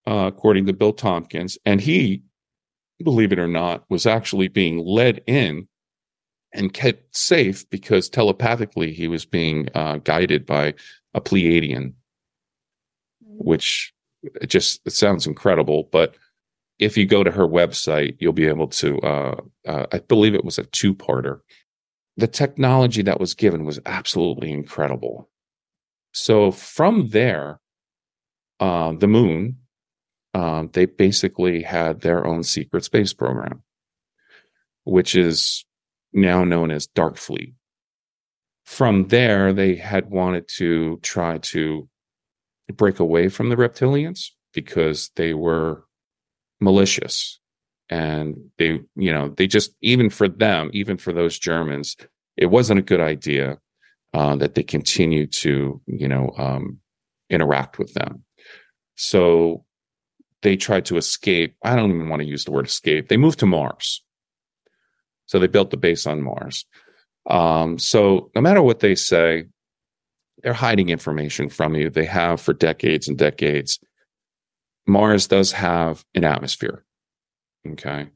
uh, 0.07 0.31
according 0.33 0.67
to 0.67 0.73
Bill 0.73 0.93
Tompkins, 0.93 1.59
and 1.65 1.81
he 1.81 2.23
believe 3.03 3.33
it 3.33 3.39
or 3.39 3.49
not, 3.49 3.85
was 3.91 4.07
actually 4.07 4.49
being 4.49 4.79
led 4.79 5.23
in 5.27 5.69
and 6.55 6.73
kept 6.73 7.17
safe 7.17 7.69
because 7.71 8.09
telepathically 8.09 8.93
he 8.93 9.09
was 9.09 9.27
being 9.27 9.69
uh, 9.75 9.99
guided 9.99 10.47
by 10.47 10.75
a 11.13 11.21
Pleiadian, 11.21 11.93
which 13.39 13.93
it 14.23 14.49
just 14.49 14.81
it 14.85 14.93
sounds 14.93 15.27
incredible. 15.27 15.89
But 15.93 16.17
if 16.79 16.97
you 16.97 17.07
go 17.07 17.25
to 17.25 17.31
her 17.31 17.47
website, 17.47 18.17
you'll 18.19 18.33
be 18.33 18.47
able 18.47 18.69
to. 18.69 18.99
Uh, 19.01 19.41
uh, 19.67 19.87
I 19.93 19.99
believe 19.99 20.35
it 20.35 20.45
was 20.45 20.59
a 20.59 20.65
two-parter. 20.65 21.41
The 22.17 22.27
technology 22.27 23.03
that 23.03 23.21
was 23.21 23.35
given 23.35 23.65
was 23.65 23.81
absolutely 23.87 24.51
incredible. 24.51 25.29
So 26.13 26.51
from 26.51 27.09
there, 27.11 27.61
uh, 28.59 28.93
the 28.93 29.07
moon 29.07 29.59
um, 30.37 30.69
they 30.75 30.85
basically 30.85 31.63
had 31.63 32.03
their 32.03 32.27
own 32.27 32.43
secret 32.43 32.85
space 32.85 33.15
program, 33.15 33.63
which 34.85 35.17
is 35.17 35.65
now 36.13 36.45
known 36.45 36.71
as 36.71 36.87
Dark 36.87 37.17
Fleet. 37.17 37.55
From 38.67 39.09
there, 39.09 39.55
they 39.55 39.77
had 39.77 40.11
wanted 40.11 40.47
to 40.57 40.99
try 41.03 41.39
to 41.39 41.89
break 42.73 42.99
away 42.99 43.29
from 43.29 43.49
the 43.49 43.57
reptilians 43.57 44.31
because 44.53 45.11
they 45.17 45.35
were 45.35 45.85
malicious 46.61 47.39
and 47.89 48.37
they 48.59 48.81
you 48.97 49.13
know 49.13 49.29
they 49.29 49.47
just 49.47 49.73
even 49.81 50.11
for 50.11 50.27
them 50.27 50.71
even 50.73 50.97
for 50.97 51.13
those 51.13 51.39
germans 51.39 51.97
it 52.37 52.47
wasn't 52.47 52.79
a 52.79 52.83
good 52.83 53.01
idea 53.01 53.59
uh, 54.15 54.35
that 54.35 54.55
they 54.55 54.63
continue 54.63 55.27
to 55.27 55.81
you 55.87 56.09
know 56.09 56.33
um, 56.39 56.79
interact 57.31 57.79
with 57.79 57.93
them 57.95 58.25
so 58.97 59.65
they 60.43 60.57
tried 60.57 60.85
to 60.87 60.97
escape. 60.97 61.57
I 61.65 61.77
don't 61.77 61.91
even 61.91 62.09
want 62.09 62.23
to 62.23 62.29
use 62.29 62.45
the 62.45 62.53
word 62.53 62.67
escape. 62.67 63.09
They 63.09 63.17
moved 63.17 63.41
to 63.41 63.47
Mars. 63.47 64.03
So 65.27 65.39
they 65.39 65.49
built 65.49 65.71
the 65.71 65.77
base 65.77 66.07
on 66.07 66.23
Mars. 66.23 66.67
Um, 67.29 67.79
so 67.79 68.31
no 68.35 68.41
matter 68.41 68.63
what 68.63 68.79
they 68.81 68.95
say, 68.95 69.47
they're 70.43 70.53
hiding 70.53 70.91
information 70.91 71.49
from 71.49 71.75
you. 71.75 71.91
They 71.91 72.05
have 72.05 72.41
for 72.41 72.53
decades 72.53 73.09
and 73.09 73.17
decades. 73.17 73.79
Mars 74.87 75.27
does 75.27 75.53
have 75.53 76.05
an 76.15 76.25
atmosphere. 76.25 76.85
Okay. 77.67 78.09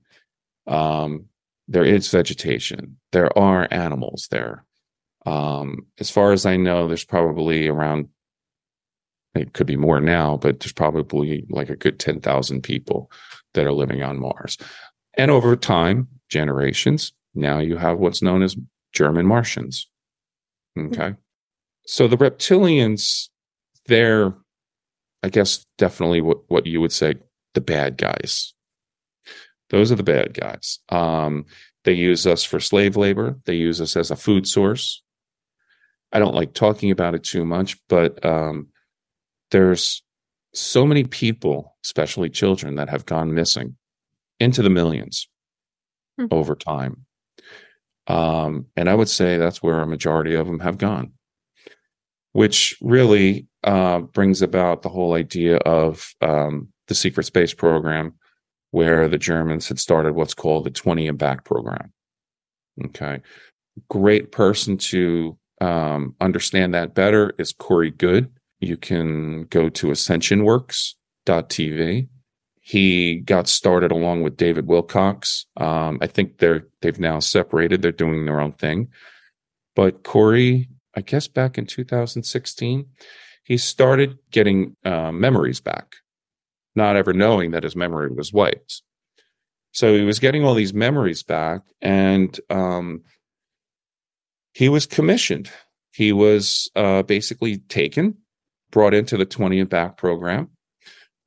Um, 0.66 1.26
there 1.66 1.84
is 1.84 2.10
vegetation. 2.10 2.98
There 3.12 3.36
are 3.38 3.68
animals 3.70 4.28
there. 4.30 4.64
Um, 5.26 5.86
as 5.98 6.10
far 6.10 6.32
as 6.32 6.46
I 6.46 6.56
know, 6.56 6.88
there's 6.88 7.04
probably 7.04 7.68
around 7.68 8.08
it 9.34 9.52
could 9.52 9.66
be 9.66 9.76
more 9.76 10.00
now, 10.00 10.36
but 10.36 10.58
there's 10.58 10.72
probably 10.72 11.46
like 11.50 11.70
a 11.70 11.76
good 11.76 12.00
10,000 12.00 12.62
people 12.62 13.10
that 13.54 13.64
are 13.64 13.72
living 13.72 14.02
on 14.02 14.18
Mars. 14.18 14.58
And 15.14 15.30
over 15.30 15.54
time, 15.54 16.08
generations, 16.28 17.12
now 17.34 17.60
you 17.60 17.76
have 17.76 17.98
what's 17.98 18.22
known 18.22 18.42
as 18.42 18.56
German 18.92 19.26
Martians. 19.26 19.88
Okay. 20.76 21.14
So 21.87 22.06
the 22.06 22.16
reptilians, 22.16 23.28
they're, 23.87 24.34
I 25.22 25.28
guess, 25.28 25.64
definitely 25.78 26.20
what, 26.20 26.38
what 26.49 26.66
you 26.66 26.80
would 26.80 26.92
say 26.92 27.14
the 27.54 27.60
bad 27.60 27.96
guys. 27.96 28.54
Those 29.70 29.90
are 29.90 29.96
the 29.96 30.02
bad 30.02 30.34
guys. 30.34 30.78
Um, 30.88 31.46
they 31.84 31.92
use 31.92 32.26
us 32.26 32.44
for 32.44 32.60
slave 32.60 32.96
labor. 32.96 33.38
They 33.46 33.54
use 33.54 33.80
us 33.80 33.96
as 33.96 34.10
a 34.10 34.16
food 34.16 34.46
source. 34.46 35.02
I 36.12 36.18
don't 36.18 36.34
like 36.34 36.54
talking 36.54 36.90
about 36.90 37.14
it 37.14 37.22
too 37.22 37.44
much, 37.44 37.76
but 37.88 38.25
um, 38.25 38.68
there's 39.50 40.02
so 40.52 40.87
many 40.87 41.04
people, 41.04 41.76
especially 41.84 42.28
children, 42.28 42.76
that 42.76 42.88
have 42.88 43.06
gone 43.06 43.34
missing 43.34 43.76
into 44.40 44.62
the 44.62 44.68
1000000s 44.68 45.26
mm-hmm. 46.20 46.26
over 46.30 46.54
time. 46.54 47.06
Um, 48.06 48.66
and 48.76 48.90
I 48.90 48.94
would 48.94 49.08
say 49.08 49.37
that's 49.37 49.62
where 49.62 49.80
a 49.80 49.87
majority 49.87 50.34
of 50.34 50.46
them 50.46 50.60
have 50.60 50.78
gone, 50.78 51.12
which 52.32 52.76
really 52.80 53.46
uh, 53.64 54.00
brings 54.00 54.42
about 54.42 54.82
the 54.82 54.88
whole 54.88 55.14
idea 55.14 55.56
of 55.58 56.14
um, 56.20 56.68
the 56.88 56.94
secret 56.94 57.25
space 57.25 57.54
program, 57.54 58.14
where 58.70 59.08
the 59.08 59.18
Germans 59.18 59.68
had 59.68 59.78
started 59.78 60.14
what's 60.14 60.34
called 60.34 60.64
the 60.64 60.70
20 60.70 61.08
and 61.08 61.18
back 61.18 61.44
program. 61.44 61.92
Okay. 62.87 63.20
Great 63.88 64.32
person 64.32 64.76
to 64.76 65.38
um, 65.60 66.14
understand 66.20 66.75
that 66.75 66.94
better 66.94 67.32
is 67.38 67.52
Corey 67.52 67.90
Goode. 67.90 68.30
you 68.60 68.76
can 68.76 69.44
go 69.44 69.70
to 69.70 69.87
ascensionworks.tv. 69.88 72.08
He 72.62 73.16
got 73.16 73.49
started 73.49 73.90
along 73.90 74.22
with 74.22 74.37
David 74.37 74.66
Wilcock. 74.66 75.26
Um, 75.56 75.99
I 76.00 76.06
think 76.06 76.38
they're 76.38 76.68
they've 76.82 77.00
now 77.00 77.18
separated. 77.18 77.82
They're 77.82 77.90
doing 77.92 78.26
their 78.26 78.40
own 78.40 78.52
thing. 78.52 78.88
But 79.75 80.04
Corey, 80.04 80.68
I 80.97 81.02
guess 81.02 81.28
back 81.28 81.59
in 81.59 81.66
2016, 81.66 82.87
he 83.44 83.56
started 83.56 84.18
getting 84.30 84.76
uh, 84.85 85.12
memories 85.12 85.61
back, 85.61 85.97
not 86.75 86.97
ever 86.97 87.12
knowing 87.12 87.52
that 87.52 87.62
his 87.62 87.76
memory 87.76 88.12
was 88.12 88.32
wiped. 88.32 88.82
So 89.73 89.94
he 89.94 90.02
was 90.02 90.18
getting 90.18 90.44
all 90.44 90.54
these 90.54 90.75
memories 90.75 91.23
back, 91.23 91.62
and 91.80 92.38
um, 92.50 93.02
he 94.52 94.68
was 94.68 94.87
commissioned. 94.87 95.50
He 95.92 96.12
was 96.12 96.70
uh, 96.75 97.02
basically 97.02 97.59
taken 97.59 98.16
brought 98.70 98.94
into 98.94 99.16
the 99.16 99.25
20 99.25 99.61
and 99.61 99.68
back 99.68 99.97
program. 99.97 100.49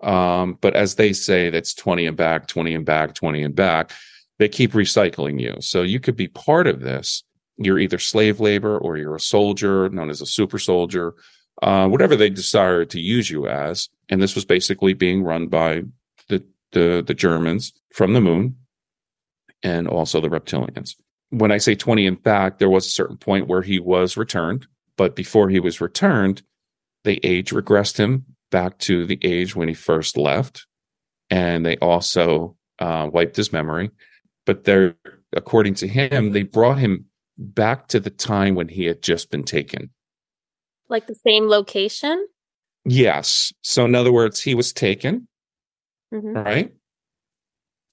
Um, 0.01 0.57
but 0.59 0.75
as 0.75 0.95
they 0.95 1.13
say, 1.13 1.49
that's 1.49 1.73
20 1.73 2.07
and 2.07 2.17
back, 2.17 2.47
20 2.47 2.75
and 2.75 2.85
back, 2.85 3.13
20 3.13 3.43
and 3.43 3.55
back. 3.55 3.91
They 4.39 4.49
keep 4.49 4.73
recycling 4.73 5.39
you. 5.39 5.55
So 5.59 5.81
you 5.81 5.99
could 5.99 6.15
be 6.15 6.27
part 6.27 6.67
of 6.67 6.81
this. 6.81 7.23
You're 7.57 7.79
either 7.79 7.99
slave 7.99 8.39
labor 8.39 8.77
or 8.77 8.97
you're 8.97 9.15
a 9.15 9.19
soldier, 9.19 9.89
known 9.89 10.09
as 10.09 10.21
a 10.21 10.25
super 10.25 10.57
soldier, 10.57 11.13
uh, 11.61 11.87
whatever 11.87 12.15
they 12.15 12.29
desire 12.29 12.85
to 12.85 12.99
use 12.99 13.29
you 13.29 13.47
as. 13.47 13.89
And 14.09 14.21
this 14.21 14.35
was 14.35 14.45
basically 14.45 14.93
being 14.93 15.23
run 15.23 15.47
by 15.47 15.83
the 16.29 16.43
the 16.71 17.03
the 17.05 17.13
Germans 17.13 17.73
from 17.93 18.13
the 18.13 18.21
moon, 18.21 18.57
and 19.61 19.87
also 19.87 20.19
the 20.19 20.29
reptilians. 20.29 20.95
When 21.29 21.51
I 21.51 21.57
say 21.57 21.73
20 21.73 22.05
and 22.05 22.21
back, 22.21 22.59
there 22.59 22.69
was 22.69 22.85
a 22.85 22.91
certain 22.91 23.17
point 23.17 23.47
where 23.47 23.63
he 23.63 23.79
was 23.79 24.17
returned, 24.17 24.67
but 24.97 25.15
before 25.15 25.49
he 25.49 25.59
was 25.59 25.81
returned, 25.81 26.43
they 27.03 27.19
age 27.23 27.51
regressed 27.51 27.97
him 27.97 28.25
back 28.51 28.77
to 28.79 29.05
the 29.05 29.17
age 29.23 29.55
when 29.55 29.67
he 29.67 29.73
first 29.73 30.15
left, 30.15 30.67
and 31.29 31.65
they 31.65 31.77
also 31.77 32.55
uh, 32.79 33.09
wiped 33.11 33.35
his 33.35 33.51
memory. 33.51 33.89
But 34.45 34.63
they're 34.63 34.95
according 35.35 35.75
to 35.75 35.87
him, 35.87 36.31
they 36.31 36.43
brought 36.43 36.77
him 36.77 37.05
back 37.37 37.87
to 37.89 37.99
the 37.99 38.09
time 38.09 38.55
when 38.55 38.67
he 38.69 38.85
had 38.85 39.01
just 39.01 39.31
been 39.31 39.43
taken. 39.43 39.89
Like 40.89 41.07
the 41.07 41.15
same 41.15 41.47
location? 41.47 42.27
Yes. 42.85 43.53
So, 43.61 43.85
in 43.85 43.95
other 43.95 44.11
words, 44.11 44.41
he 44.41 44.55
was 44.55 44.73
taken, 44.73 45.27
Mhm. 46.13 46.35
right? 46.45 46.73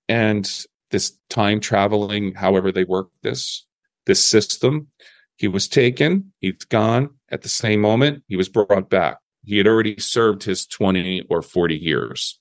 And 0.08 0.66
this 0.90 1.16
time 1.28 1.60
traveling, 1.60 2.34
however 2.34 2.72
they 2.72 2.84
work 2.84 3.10
this, 3.22 3.66
this 4.06 4.22
system, 4.24 4.88
he 5.36 5.46
was 5.48 5.68
taken, 5.68 6.32
he's 6.40 6.64
gone 6.64 7.10
at 7.30 7.42
the 7.42 7.48
same 7.48 7.80
moment, 7.80 8.24
he 8.26 8.36
was 8.36 8.48
brought 8.48 8.90
back. 8.90 9.18
He 9.44 9.56
had 9.56 9.66
already 9.66 9.98
served 9.98 10.42
his 10.42 10.66
20 10.66 11.22
or 11.30 11.40
40 11.42 11.76
years. 11.76 12.38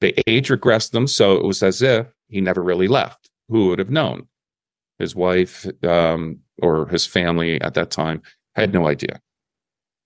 They 0.00 0.14
age 0.26 0.48
regressed 0.48 0.90
them, 0.90 1.06
so 1.06 1.36
it 1.36 1.44
was 1.44 1.62
as 1.62 1.80
if 1.80 2.06
he 2.28 2.40
never 2.40 2.62
really 2.62 2.88
left. 2.88 3.30
Who 3.48 3.68
would 3.68 3.78
have 3.78 3.90
known? 3.90 4.28
His 4.98 5.14
wife 5.14 5.66
um, 5.84 6.40
or 6.60 6.86
his 6.86 7.06
family 7.06 7.60
at 7.60 7.74
that 7.74 7.90
time 7.90 8.22
had 8.54 8.72
no 8.72 8.88
idea. 8.88 9.20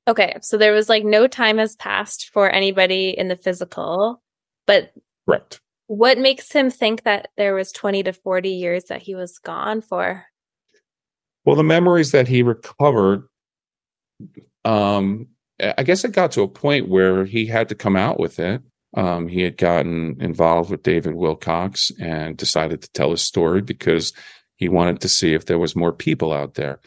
Okay. 0.09 0.37
So 0.43 0.59
there 0.59 0.73
was 0.73 0.89
like 0.89 1.05
no 1.05 1.27
time 1.27 1.59
has 1.59 1.77
passed 1.77 2.31
for 2.33 2.51
anybody 2.51 3.11
in 3.11 3.29
the 3.29 3.37
physical, 3.37 4.23
but 4.67 4.93
Correct. 5.29 5.61
what 5.87 6.19
makes 6.19 6.51
him 6.53 6.71
think 6.71 7.05
that 7.05 7.29
there 7.37 7.55
was 7.55 7.73
20 7.73 8.03
to 8.05 8.13
40 8.13 8.51
years 8.51 8.85
that 8.85 9.03
he 9.03 9.15
was 9.15 9.39
gone 9.39 9.81
for? 9.81 10.27
Well, 11.45 11.57
the 11.57 11.63
memories 11.63 12.13
that 12.13 12.29
he 12.29 12.43
recovered, 12.43 13.29
um, 14.65 15.29
I 15.61 15.83
guess 15.83 16.05
it 16.05 16.13
got 16.13 16.33
to 16.33 16.43
a 16.43 16.49
point 16.49 16.89
where 16.89 17.25
he 17.25 17.47
had 17.47 17.69
to 17.69 17.75
come 17.75 17.97
out 17.97 18.19
with 18.19 18.39
it. 18.39 18.63
Um, 18.95 19.27
he 19.27 19.43
had 19.43 19.57
gotten 19.57 20.21
involved 20.21 20.71
with 20.71 20.83
David 20.83 21.15
Wilcock 21.15 21.79
and 22.01 22.37
decided 22.37 22.83
to 22.83 22.91
tell 22.93 23.11
his 23.11 23.23
story 23.23 23.63
because 23.63 24.13
he 24.63 24.69
wanted 24.69 25.01
to 25.01 25.09
see 25.09 25.35
if 25.35 25.47
there 25.47 25.59
was 25.59 25.77
more 25.77 25.93
people 25.93 26.33
out 26.33 26.55
there. 26.55 26.81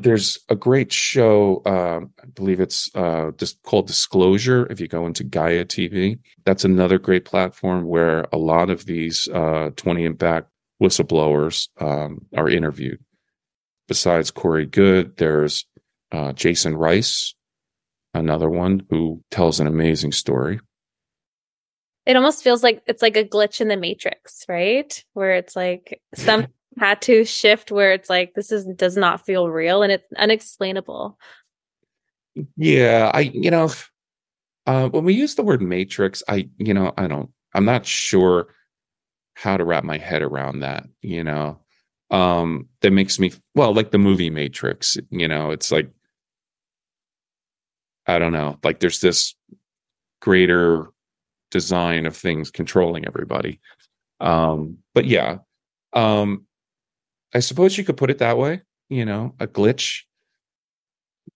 There's 0.00 0.38
a 0.48 0.56
great 0.56 0.92
show, 0.92 1.62
uh, 1.64 2.00
I 2.22 2.26
believe 2.34 2.58
it's 2.58 2.90
uh, 2.94 3.30
just 3.36 3.62
called 3.62 3.86
Disclosure. 3.86 4.66
If 4.70 4.80
you 4.80 4.88
go 4.88 5.06
into 5.06 5.22
Gaia 5.22 5.64
TV, 5.64 6.18
that's 6.44 6.64
another 6.64 6.98
great 6.98 7.24
platform 7.24 7.84
where 7.84 8.26
a 8.32 8.38
lot 8.38 8.70
of 8.70 8.86
these 8.86 9.28
uh, 9.28 9.70
20 9.76 10.06
and 10.06 10.18
back 10.18 10.46
whistleblowers 10.82 11.68
um, 11.80 12.26
are 12.36 12.48
interviewed 12.48 12.98
besides 13.92 14.30
Corey 14.30 14.64
Goode, 14.64 15.18
there's 15.18 15.66
uh, 16.12 16.32
Jason 16.32 16.74
Rice, 16.74 17.34
another 18.14 18.48
one 18.48 18.86
who 18.88 19.22
tells 19.30 19.60
an 19.60 19.66
amazing 19.66 20.12
story. 20.12 20.60
It 22.06 22.16
almost 22.16 22.42
feels 22.42 22.62
like 22.62 22.82
it's 22.86 23.02
like 23.02 23.18
a 23.18 23.24
glitch 23.24 23.60
in 23.60 23.68
the 23.68 23.76
matrix, 23.76 24.46
right? 24.48 25.04
Where 25.12 25.34
it's 25.34 25.54
like 25.54 26.00
some 26.14 26.46
had 26.78 27.02
to 27.02 27.24
shift 27.24 27.70
where 27.70 27.92
it's 27.92 28.10
like 28.10 28.34
this 28.34 28.52
is 28.52 28.66
does 28.76 28.96
not 28.96 29.24
feel 29.24 29.50
real 29.50 29.82
and 29.82 29.92
it's 29.92 30.06
unexplainable. 30.16 31.18
Yeah, 32.56 33.10
I 33.12 33.20
you 33.20 33.50
know, 33.50 33.70
uh, 34.66 34.88
when 34.88 35.04
we 35.04 35.14
use 35.14 35.34
the 35.34 35.42
word 35.42 35.62
matrix, 35.62 36.22
I 36.28 36.48
you 36.58 36.74
know 36.74 36.92
I 36.96 37.06
don't 37.06 37.30
I'm 37.54 37.64
not 37.64 37.86
sure 37.86 38.48
how 39.34 39.56
to 39.56 39.64
wrap 39.64 39.84
my 39.84 39.98
head 39.98 40.22
around 40.22 40.60
that. 40.60 40.86
You 41.02 41.24
know, 41.24 41.58
um, 42.10 42.68
that 42.80 42.92
makes 42.92 43.18
me 43.18 43.32
well 43.54 43.74
like 43.74 43.90
the 43.90 43.98
movie 43.98 44.30
Matrix. 44.30 44.96
You 45.10 45.28
know, 45.28 45.50
it's 45.50 45.72
like 45.72 45.90
I 48.06 48.18
don't 48.18 48.32
know, 48.32 48.58
like 48.62 48.80
there's 48.80 49.00
this 49.00 49.34
greater 50.20 50.88
design 51.50 52.06
of 52.06 52.16
things 52.16 52.50
controlling 52.50 53.06
everybody. 53.06 53.60
Um, 54.20 54.78
but 54.94 55.04
yeah, 55.04 55.38
um, 55.92 56.46
I 57.34 57.40
suppose 57.40 57.76
you 57.76 57.84
could 57.84 57.96
put 57.96 58.10
it 58.10 58.18
that 58.18 58.38
way, 58.38 58.62
you 58.88 59.04
know, 59.04 59.34
a 59.40 59.46
glitch. 59.46 60.02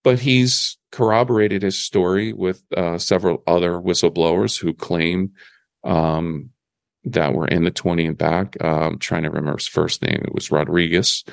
But 0.02 0.20
he's 0.20 0.78
corroborated 0.92 1.62
his 1.62 1.78
story 1.78 2.32
with 2.32 2.62
uh, 2.76 2.98
several 2.98 3.42
other 3.46 3.72
whistleblowers 3.72 4.58
who 4.58 4.72
claim 4.72 5.32
um, 5.84 6.50
that 7.04 7.34
were 7.34 7.46
in 7.48 7.64
the 7.64 7.70
20 7.70 8.06
and 8.06 8.18
back. 8.18 8.56
Uh, 8.60 8.86
I'm 8.86 8.98
trying 8.98 9.22
to 9.22 9.30
remember 9.30 9.58
his 9.58 9.68
first 9.68 10.02
name. 10.02 10.22
It 10.24 10.34
was 10.34 10.50
Rodriguez. 10.50 11.24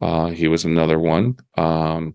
Uh, 0.00 0.28
he 0.28 0.48
was 0.48 0.64
another 0.64 0.98
one. 0.98 1.36
Um, 1.56 2.14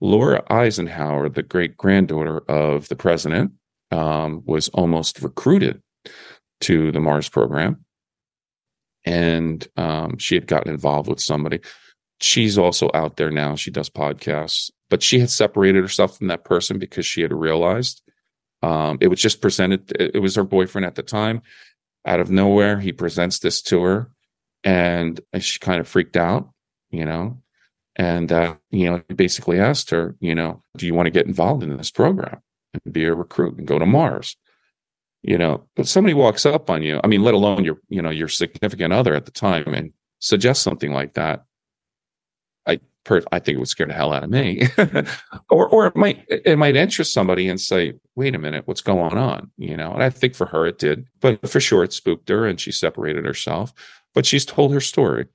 Laura 0.00 0.42
Eisenhower, 0.48 1.28
the 1.28 1.42
great 1.42 1.76
granddaughter 1.76 2.38
of 2.48 2.88
the 2.88 2.96
president, 2.96 3.52
um, 3.90 4.42
was 4.46 4.68
almost 4.70 5.20
recruited 5.22 5.82
to 6.62 6.90
the 6.92 7.00
Mars 7.00 7.28
program. 7.28 7.84
And 9.04 9.66
um, 9.76 10.18
she 10.18 10.34
had 10.34 10.46
gotten 10.46 10.72
involved 10.72 11.08
with 11.08 11.20
somebody. 11.20 11.60
She's 12.20 12.58
also 12.58 12.90
out 12.92 13.16
there 13.16 13.30
now. 13.30 13.56
She 13.56 13.70
does 13.70 13.88
podcasts, 13.88 14.70
but 14.90 15.02
she 15.02 15.20
had 15.20 15.30
separated 15.30 15.82
herself 15.82 16.18
from 16.18 16.26
that 16.28 16.44
person 16.44 16.78
because 16.78 17.06
she 17.06 17.22
had 17.22 17.32
realized 17.32 18.02
um, 18.62 18.98
it 19.00 19.08
was 19.08 19.20
just 19.20 19.40
presented. 19.40 19.90
It 19.98 20.20
was 20.20 20.34
her 20.34 20.44
boyfriend 20.44 20.84
at 20.84 20.94
the 20.94 21.02
time. 21.02 21.42
Out 22.06 22.20
of 22.20 22.30
nowhere, 22.30 22.78
he 22.78 22.92
presents 22.92 23.38
this 23.38 23.62
to 23.62 23.82
her, 23.82 24.10
and 24.64 25.20
she 25.38 25.58
kind 25.58 25.80
of 25.80 25.88
freaked 25.88 26.16
out, 26.16 26.50
you 26.90 27.04
know. 27.04 27.42
And 27.96 28.30
uh, 28.30 28.56
you 28.70 28.90
know, 28.90 29.02
he 29.08 29.14
basically 29.14 29.58
asked 29.58 29.90
her, 29.90 30.16
you 30.20 30.34
know, 30.34 30.62
do 30.76 30.86
you 30.86 30.94
want 30.94 31.06
to 31.06 31.10
get 31.10 31.26
involved 31.26 31.62
in 31.62 31.76
this 31.76 31.90
program 31.90 32.40
and 32.72 32.92
be 32.92 33.04
a 33.04 33.14
recruit 33.14 33.58
and 33.58 33.66
go 33.66 33.78
to 33.78 33.86
Mars? 33.86 34.36
You 35.22 35.36
know, 35.36 35.64
but 35.76 35.86
somebody 35.86 36.14
walks 36.14 36.46
up 36.46 36.70
on 36.70 36.82
you. 36.82 36.98
I 37.04 37.06
mean, 37.06 37.22
let 37.22 37.34
alone 37.34 37.64
your, 37.64 37.78
you 37.88 38.00
know, 38.00 38.10
your 38.10 38.28
significant 38.28 38.92
other 38.92 39.14
at 39.14 39.26
the 39.26 39.30
time, 39.30 39.74
and 39.74 39.92
suggests 40.18 40.64
something 40.64 40.92
like 40.92 41.14
that. 41.14 41.44
I, 42.66 42.80
per, 43.04 43.22
I 43.30 43.38
think 43.38 43.56
it 43.56 43.58
would 43.58 43.68
scare 43.68 43.86
the 43.86 43.92
hell 43.92 44.14
out 44.14 44.24
of 44.24 44.30
me, 44.30 44.68
or, 45.50 45.68
or 45.68 45.86
it 45.86 45.96
might, 45.96 46.24
it 46.28 46.56
might 46.58 46.76
interest 46.76 47.12
somebody 47.12 47.48
and 47.48 47.60
say, 47.60 47.94
"Wait 48.16 48.34
a 48.34 48.38
minute, 48.38 48.66
what's 48.66 48.80
going 48.80 49.18
on?" 49.18 49.50
You 49.58 49.76
know, 49.76 49.92
and 49.92 50.02
I 50.02 50.08
think 50.08 50.34
for 50.34 50.46
her 50.46 50.66
it 50.66 50.78
did, 50.78 51.06
but 51.20 51.46
for 51.48 51.60
sure 51.60 51.84
it 51.84 51.92
spooked 51.92 52.28
her, 52.30 52.46
and 52.46 52.58
she 52.58 52.72
separated 52.72 53.26
herself. 53.26 53.74
But 54.14 54.24
she's 54.24 54.46
told 54.46 54.72
her 54.72 54.80
story. 54.80 55.26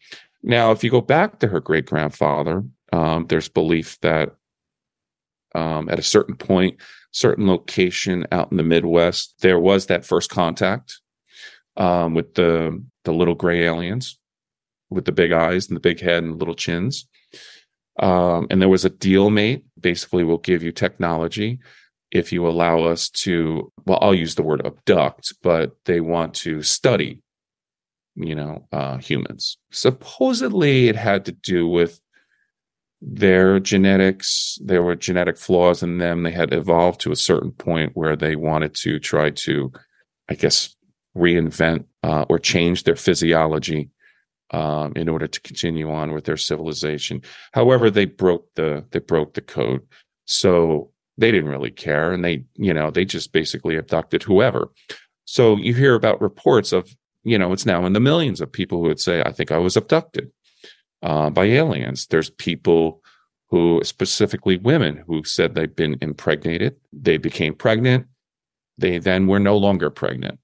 Now, 0.41 0.71
if 0.71 0.83
you 0.83 0.89
go 0.89 1.01
back 1.01 1.39
to 1.39 1.47
her 1.47 1.59
great 1.59 1.85
grandfather, 1.85 2.63
um, 2.91 3.25
there's 3.27 3.49
belief 3.49 3.99
that 4.01 4.35
um, 5.55 5.89
at 5.89 5.99
a 5.99 6.03
certain 6.03 6.35
point, 6.35 6.77
certain 7.11 7.47
location 7.47 8.25
out 8.31 8.51
in 8.51 8.57
the 8.57 8.63
Midwest, 8.63 9.35
there 9.39 9.59
was 9.59 9.87
that 9.87 10.05
first 10.05 10.29
contact 10.29 10.99
um, 11.77 12.13
with 12.13 12.33
the 12.35 12.83
the 13.03 13.13
little 13.13 13.35
gray 13.35 13.63
aliens 13.63 14.17
with 14.89 15.05
the 15.05 15.11
big 15.11 15.31
eyes 15.31 15.67
and 15.67 15.75
the 15.75 15.81
big 15.81 15.99
head 15.99 16.23
and 16.23 16.39
little 16.39 16.55
chins. 16.55 17.07
Um, 17.99 18.47
and 18.49 18.61
there 18.61 18.69
was 18.69 18.85
a 18.85 18.89
deal 18.89 19.29
mate. 19.29 19.63
Basically, 19.79 20.23
we'll 20.23 20.37
give 20.37 20.63
you 20.63 20.71
technology 20.71 21.59
if 22.11 22.31
you 22.31 22.47
allow 22.47 22.83
us 22.83 23.09
to. 23.09 23.71
Well, 23.85 23.99
I'll 24.01 24.15
use 24.15 24.35
the 24.35 24.43
word 24.43 24.65
abduct, 24.65 25.33
but 25.41 25.75
they 25.85 26.01
want 26.01 26.33
to 26.35 26.61
study 26.61 27.21
you 28.15 28.35
know, 28.35 28.65
uh, 28.71 28.97
humans. 28.97 29.57
Supposedly, 29.71 30.87
it 30.87 30.95
had 30.95 31.25
to 31.25 31.31
do 31.31 31.67
with 31.67 31.99
their 33.01 33.59
genetics. 33.59 34.57
There 34.63 34.83
were 34.83 34.95
genetic 34.95 35.37
flaws 35.37 35.83
in 35.83 35.97
them. 35.97 36.23
They 36.23 36.31
had 36.31 36.53
evolved 36.53 37.01
to 37.01 37.11
a 37.11 37.17
certain 37.17 37.51
point 37.51 37.91
where 37.95 38.15
they 38.15 38.35
wanted 38.35 38.73
to 38.75 38.99
try 38.99 39.29
to, 39.31 39.71
I 40.29 40.35
guess, 40.35 40.75
reinvent 41.15 41.85
uh, 42.03 42.25
or 42.29 42.39
change 42.39 42.83
their 42.83 42.95
physiology 42.95 43.89
um, 44.51 44.93
in 44.95 45.09
order 45.09 45.27
to 45.27 45.41
continue 45.41 45.91
on 45.91 46.13
with 46.13 46.25
their 46.25 46.37
civilization. 46.37 47.21
However, 47.53 47.89
they 47.89 48.05
broke 48.05 48.47
the 48.55 48.85
they 48.91 48.99
broke 48.99 49.33
the 49.33 49.41
code, 49.41 49.81
so 50.25 50.91
they 51.17 51.31
didn't 51.31 51.49
really 51.49 51.71
care, 51.71 52.11
and 52.11 52.23
they 52.23 52.45
you 52.55 52.73
know 52.73 52.91
they 52.91 53.05
just 53.05 53.31
basically 53.31 53.77
abducted 53.77 54.23
whoever. 54.23 54.69
So 55.25 55.57
you 55.57 55.73
hear 55.73 55.95
about 55.95 56.21
reports 56.21 56.71
of 56.71 56.95
you 57.25 57.39
know, 57.39 57.51
it's 57.51 57.65
now 57.65 57.85
in 57.85 57.93
the 57.93 57.99
millions 57.99 58.39
of 58.39 58.51
people 58.51 58.77
who 58.77 58.87
would 58.87 58.99
say, 58.99 59.21
I 59.23 59.31
think 59.31 59.51
I 59.51 59.57
was 59.57 59.75
abducted 59.75 60.31
uh, 61.05 61.29
by 61.29 61.45
aliens. 61.45 62.07
There's 62.07 62.31
people 62.31 63.01
who, 63.49 63.79
specifically 63.83 64.57
women, 64.57 65.03
who 65.07 65.23
said 65.23 65.53
they've 65.53 65.73
been 65.73 65.97
impregnated. 66.01 66.75
They 66.91 67.17
became 67.17 67.53
pregnant. 67.53 68.07
They 68.77 68.97
then 68.97 69.27
were 69.27 69.39
no 69.39 69.55
longer 69.55 69.89
pregnant. 69.89 70.39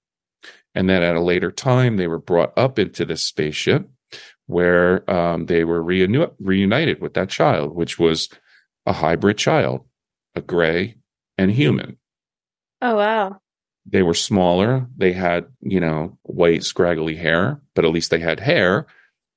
And 0.75 0.87
then 0.87 1.01
at 1.01 1.15
a 1.15 1.21
later 1.21 1.51
time, 1.51 1.97
they 1.97 2.07
were 2.07 2.19
brought 2.19 2.57
up 2.57 2.79
into 2.79 3.03
this 3.03 3.23
spaceship 3.23 3.89
where 4.45 5.09
um, 5.09 5.47
they 5.47 5.63
were 5.63 5.83
reuni- 5.83 6.31
reunited 6.39 7.01
with 7.01 7.15
that 7.15 7.29
child, 7.29 7.75
which 7.75 7.97
was 7.97 8.29
a 8.85 8.93
hybrid 8.93 9.37
child, 9.37 9.85
a 10.35 10.41
gray 10.41 10.95
and 11.37 11.51
human. 11.51 11.97
Oh, 12.81 12.95
wow. 12.95 13.41
They 13.85 14.03
were 14.03 14.13
smaller. 14.13 14.87
They 14.95 15.11
had, 15.11 15.47
you 15.61 15.79
know, 15.79 16.17
white, 16.21 16.63
scraggly 16.63 17.15
hair, 17.15 17.61
but 17.73 17.83
at 17.83 17.91
least 17.91 18.11
they 18.11 18.19
had 18.19 18.39
hair, 18.39 18.85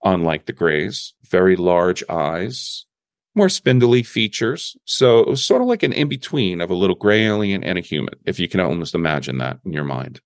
unlike 0.05 0.47
the 0.47 0.53
grays. 0.53 1.15
Very 1.31 1.57
large 1.57 2.05
eyes, 2.09 2.87
more 3.35 3.49
spindly 3.49 4.03
features. 4.03 4.77
So 4.85 5.19
it 5.21 5.29
was 5.29 5.45
sort 5.45 5.63
of 5.63 5.69
like 5.69 5.83
an 5.83 5.93
in 5.93 6.09
between 6.09 6.61
of 6.61 6.71
a 6.71 6.75
little 6.75 6.97
gray 6.97 7.25
alien 7.25 7.65
and 7.65 7.79
a 7.79 7.83
human, 7.83 8.15
if 8.25 8.39
you 8.39 8.49
can 8.49 8.61
almost 8.61 8.95
imagine 8.95 9.39
that 9.39 9.59
in 9.65 9.73
your 9.73 9.85
mind. 9.85 10.21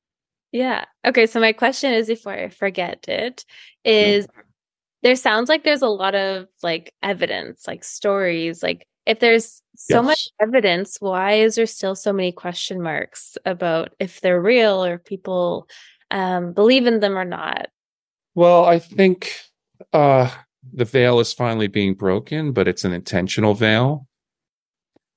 Yeah. 0.53 0.85
Okay. 1.05 1.27
So 1.27 1.41
my 1.41 1.53
question 1.53 1.93
is, 1.93 2.09
before 2.09 2.33
I 2.33 2.49
forget 2.49 3.09
it, 3.09 3.45
is 3.85 4.27
there 5.03 5.17
sounds 5.17 5.49
like 5.49 5.65
there's 5.65 5.83
a 5.83 5.89
lot 5.89 6.15
of 6.15 6.47
like 6.63 6.93
evidence, 7.03 7.67
like 7.67 7.85
stories, 7.85 8.63
like 8.63 8.87
if 9.07 9.21
there's 9.21 9.63
so 9.75 9.97
yes. 9.97 10.05
much 10.05 10.29
evidence, 10.41 10.97
why 11.01 11.35
is 11.35 11.55
there 11.55 11.67
still 11.67 11.95
so 11.95 12.13
many 12.13 12.33
question 12.33 12.83
marks 12.83 13.39
about 13.47 13.95
if 13.99 14.21
they're 14.21 14.41
real 14.41 14.85
or 14.85 14.99
people 14.99 15.67
um, 16.11 16.53
believe 16.53 16.87
in 16.87 17.01
them 17.01 17.17
or 17.17 17.25
not? 17.25 17.69
Well, 18.35 18.67
I 18.67 18.79
think 18.79 19.33
uh, 19.93 20.31
the 20.73 20.85
veil 20.85 21.21
is 21.21 21.33
finally 21.33 21.69
being 21.69 21.95
broken, 21.95 22.53
but 22.53 22.69
it's 22.69 22.85
an 22.85 22.93
intentional 22.93 23.55
veil. 23.55 24.07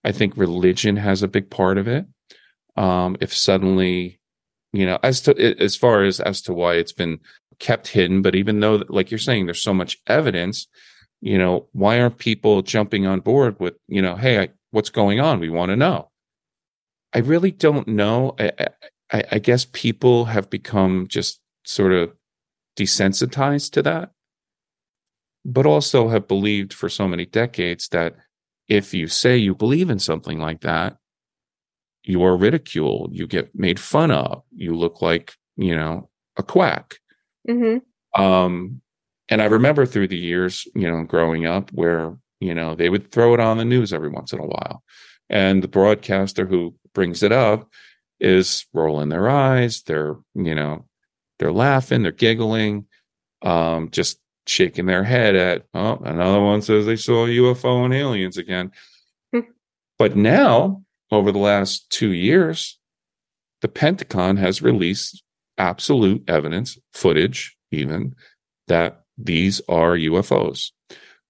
I 0.04 0.12
think 0.12 0.38
religion 0.38 0.98
has 0.98 1.22
a 1.22 1.28
big 1.28 1.50
part 1.50 1.78
of 1.78 1.88
it. 1.88 2.06
Um, 2.78 3.18
if 3.20 3.36
suddenly 3.36 4.22
you 4.74 4.86
know 4.86 5.00
as 5.04 5.22
to 5.22 5.38
as 5.62 5.76
far 5.76 6.04
as 6.04 6.20
as 6.20 6.42
to 6.44 6.54
why 6.54 6.76
it's 6.76 6.94
been 6.94 7.20
kept 7.60 7.88
hidden 7.88 8.22
but 8.22 8.36
even 8.36 8.60
though 8.60 8.84
like 8.90 9.12
you're 9.12 9.18
saying 9.18 9.46
there's 9.46 9.62
so 9.62 9.74
much 9.74 10.00
evidence 10.08 10.68
you 11.22 11.38
know 11.38 11.68
why 11.74 12.00
aren't 12.00 12.18
people 12.18 12.62
jumping 12.62 13.06
on 13.06 13.20
board 13.20 13.60
with 13.60 13.76
you 13.88 14.02
know 14.02 14.16
hey 14.16 14.40
I, 14.40 14.50
what's 14.72 14.90
going 14.90 15.20
on 15.20 15.40
we 15.40 15.50
want 15.50 15.70
to 15.70 15.76
know 15.76 16.10
i 17.14 17.20
really 17.20 17.52
don't 17.52 17.88
know 17.88 18.36
I, 18.40 18.68
I, 19.12 19.24
I 19.34 19.40
guess 19.40 19.66
people 19.66 20.26
have 20.26 20.50
become 20.50 21.08
just 21.08 21.40
sort 21.66 21.92
of 21.92 22.14
desensitized 22.78 23.72
to 23.74 23.84
that 23.84 24.12
but 25.44 25.66
also 25.66 26.10
have 26.10 26.28
believed 26.28 26.74
for 26.74 26.90
so 26.90 27.08
many 27.08 27.26
decades 27.26 27.88
that 27.90 28.16
if 28.68 28.94
you 28.94 29.08
say 29.08 29.38
you 29.38 29.56
believe 29.56 29.90
in 29.90 30.00
something 30.00 30.40
like 30.40 30.62
that 30.62 30.98
you 32.04 32.24
are 32.24 32.36
ridiculed, 32.36 33.12
you 33.14 33.28
get 33.28 33.54
made 33.54 33.80
fun 33.80 34.12
of, 34.12 34.44
you 34.56 34.76
look 34.76 35.02
like, 35.02 35.36
you 35.56 35.76
know, 35.76 36.10
a 36.38 36.44
quack. 36.44 36.98
Mm-hmm. 37.48 38.22
Um, 38.22 38.82
and 39.30 39.42
I 39.42 39.46
remember 39.46 39.86
through 39.86 40.08
the 40.08 40.18
years, 40.18 40.68
you 40.76 40.90
know, 40.90 41.04
growing 41.04 41.46
up 41.46 41.72
where, 41.72 42.18
you 42.40 42.54
know, 42.54 42.76
they 42.76 42.90
would 42.90 43.12
throw 43.12 43.34
it 43.34 43.40
on 43.40 43.58
the 43.58 43.66
news 43.66 43.94
every 43.94 44.10
once 44.10 44.34
in 44.34 44.40
a 44.40 44.46
while. 44.46 44.84
And 45.30 45.64
the 45.64 45.68
broadcaster 45.68 46.46
who 46.46 46.76
brings 46.94 47.24
it 47.24 47.32
up 47.32 47.70
is 48.20 48.66
rolling 48.74 49.10
their 49.10 49.30
eyes. 49.30 49.84
They're, 49.84 50.16
you 50.34 50.56
know, 50.56 50.86
they're 51.40 51.54
laughing, 51.54 52.04
they're 52.04 52.12
giggling, 52.12 52.88
um, 53.42 53.90
just 53.92 54.20
shaking 54.52 54.86
their 54.86 55.04
head 55.04 55.36
at, 55.36 55.66
oh, 55.74 55.96
another 56.04 56.42
one 56.42 56.62
says 56.62 56.86
they 56.86 56.96
saw 56.96 57.26
UFO 57.26 57.86
and 57.86 57.94
aliens 57.94 58.38
again. 58.38 58.72
Hmm. 59.34 59.40
but 59.98 60.16
now 60.16 60.84
over 61.10 61.32
the 61.32 61.40
last 61.40 61.90
two 61.90 62.12
years, 62.12 62.80
the 63.62 63.68
Pentagon 63.68 64.38
has 64.38 64.62
released 64.62 65.24
absolute 65.58 66.24
evidence, 66.28 66.78
footage 66.94 67.56
even, 67.72 68.16
that 68.68 69.04
these 69.18 69.62
are 69.70 69.96
UFOs. 69.96 70.72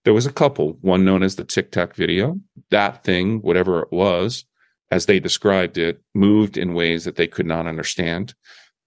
There 0.03 0.13
was 0.13 0.25
a 0.25 0.31
couple, 0.31 0.77
one 0.81 1.05
known 1.05 1.21
as 1.21 1.35
the 1.35 1.43
Tic 1.43 1.71
Tac 1.71 1.95
video. 1.95 2.39
That 2.71 3.03
thing, 3.03 3.41
whatever 3.41 3.81
it 3.81 3.91
was, 3.91 4.45
as 4.89 5.05
they 5.05 5.19
described 5.19 5.77
it, 5.77 6.01
moved 6.15 6.57
in 6.57 6.73
ways 6.73 7.05
that 7.05 7.15
they 7.15 7.27
could 7.27 7.45
not 7.45 7.67
understand. 7.67 8.33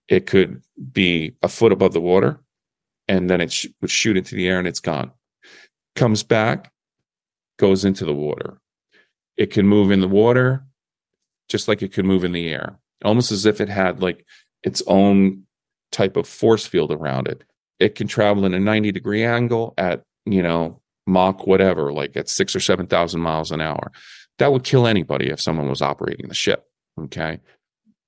It 0.09 0.27
could 0.27 0.63
be 0.93 1.37
a 1.43 1.49
foot 1.49 1.73
above 1.73 1.93
the 1.93 2.01
water, 2.01 2.41
and 3.09 3.29
then 3.29 3.41
it 3.41 3.53
sh- 3.53 3.67
would 3.81 3.91
shoot 3.91 4.17
into 4.17 4.35
the 4.35 4.49
air 4.49 4.59
and 4.59 4.69
it's 4.69 4.81
gone. 4.81 5.13
Comes 5.95 6.23
back, 6.23 6.73
goes 7.59 7.85
into 7.85 8.05
the 8.05 8.15
water. 8.15 8.61
It 9.37 9.51
can 9.51 9.67
move 9.67 9.91
in 9.91 10.01
the 10.01 10.09
water, 10.09 10.65
just 11.49 11.69
like 11.69 11.83
it 11.83 11.93
could 11.93 12.05
move 12.05 12.25
in 12.25 12.33
the 12.33 12.49
air, 12.49 12.79
almost 13.05 13.33
as 13.33 13.47
if 13.47 13.61
it 13.61 13.69
had 13.69 14.03
like 14.03 14.25
its 14.63 14.83
own 14.87 15.45
type 15.93 16.17
of 16.17 16.27
force 16.27 16.67
field 16.67 16.93
around 16.93 17.29
it. 17.29 17.45
It 17.79 17.95
can 17.95 18.07
travel 18.07 18.45
in 18.45 18.55
a 18.55 18.61
90 18.61 18.93
degree 18.93 19.25
angle 19.25 19.75
at, 19.77 20.03
you 20.25 20.43
know, 20.43 20.81
Mach 21.07 21.47
whatever, 21.47 21.93
like 21.93 22.17
at 22.17 22.29
six 22.29 22.57
or 22.57 22.61
7,000 22.61 23.21
miles 23.21 23.51
an 23.51 23.61
hour. 23.61 23.93
That 24.39 24.53
would 24.53 24.65
kill 24.65 24.87
anybody 24.87 25.29
if 25.29 25.41
someone 25.41 25.69
was 25.69 25.83
operating 25.83 26.29
the 26.29 26.35
ship. 26.35 26.65
Okay. 26.99 27.41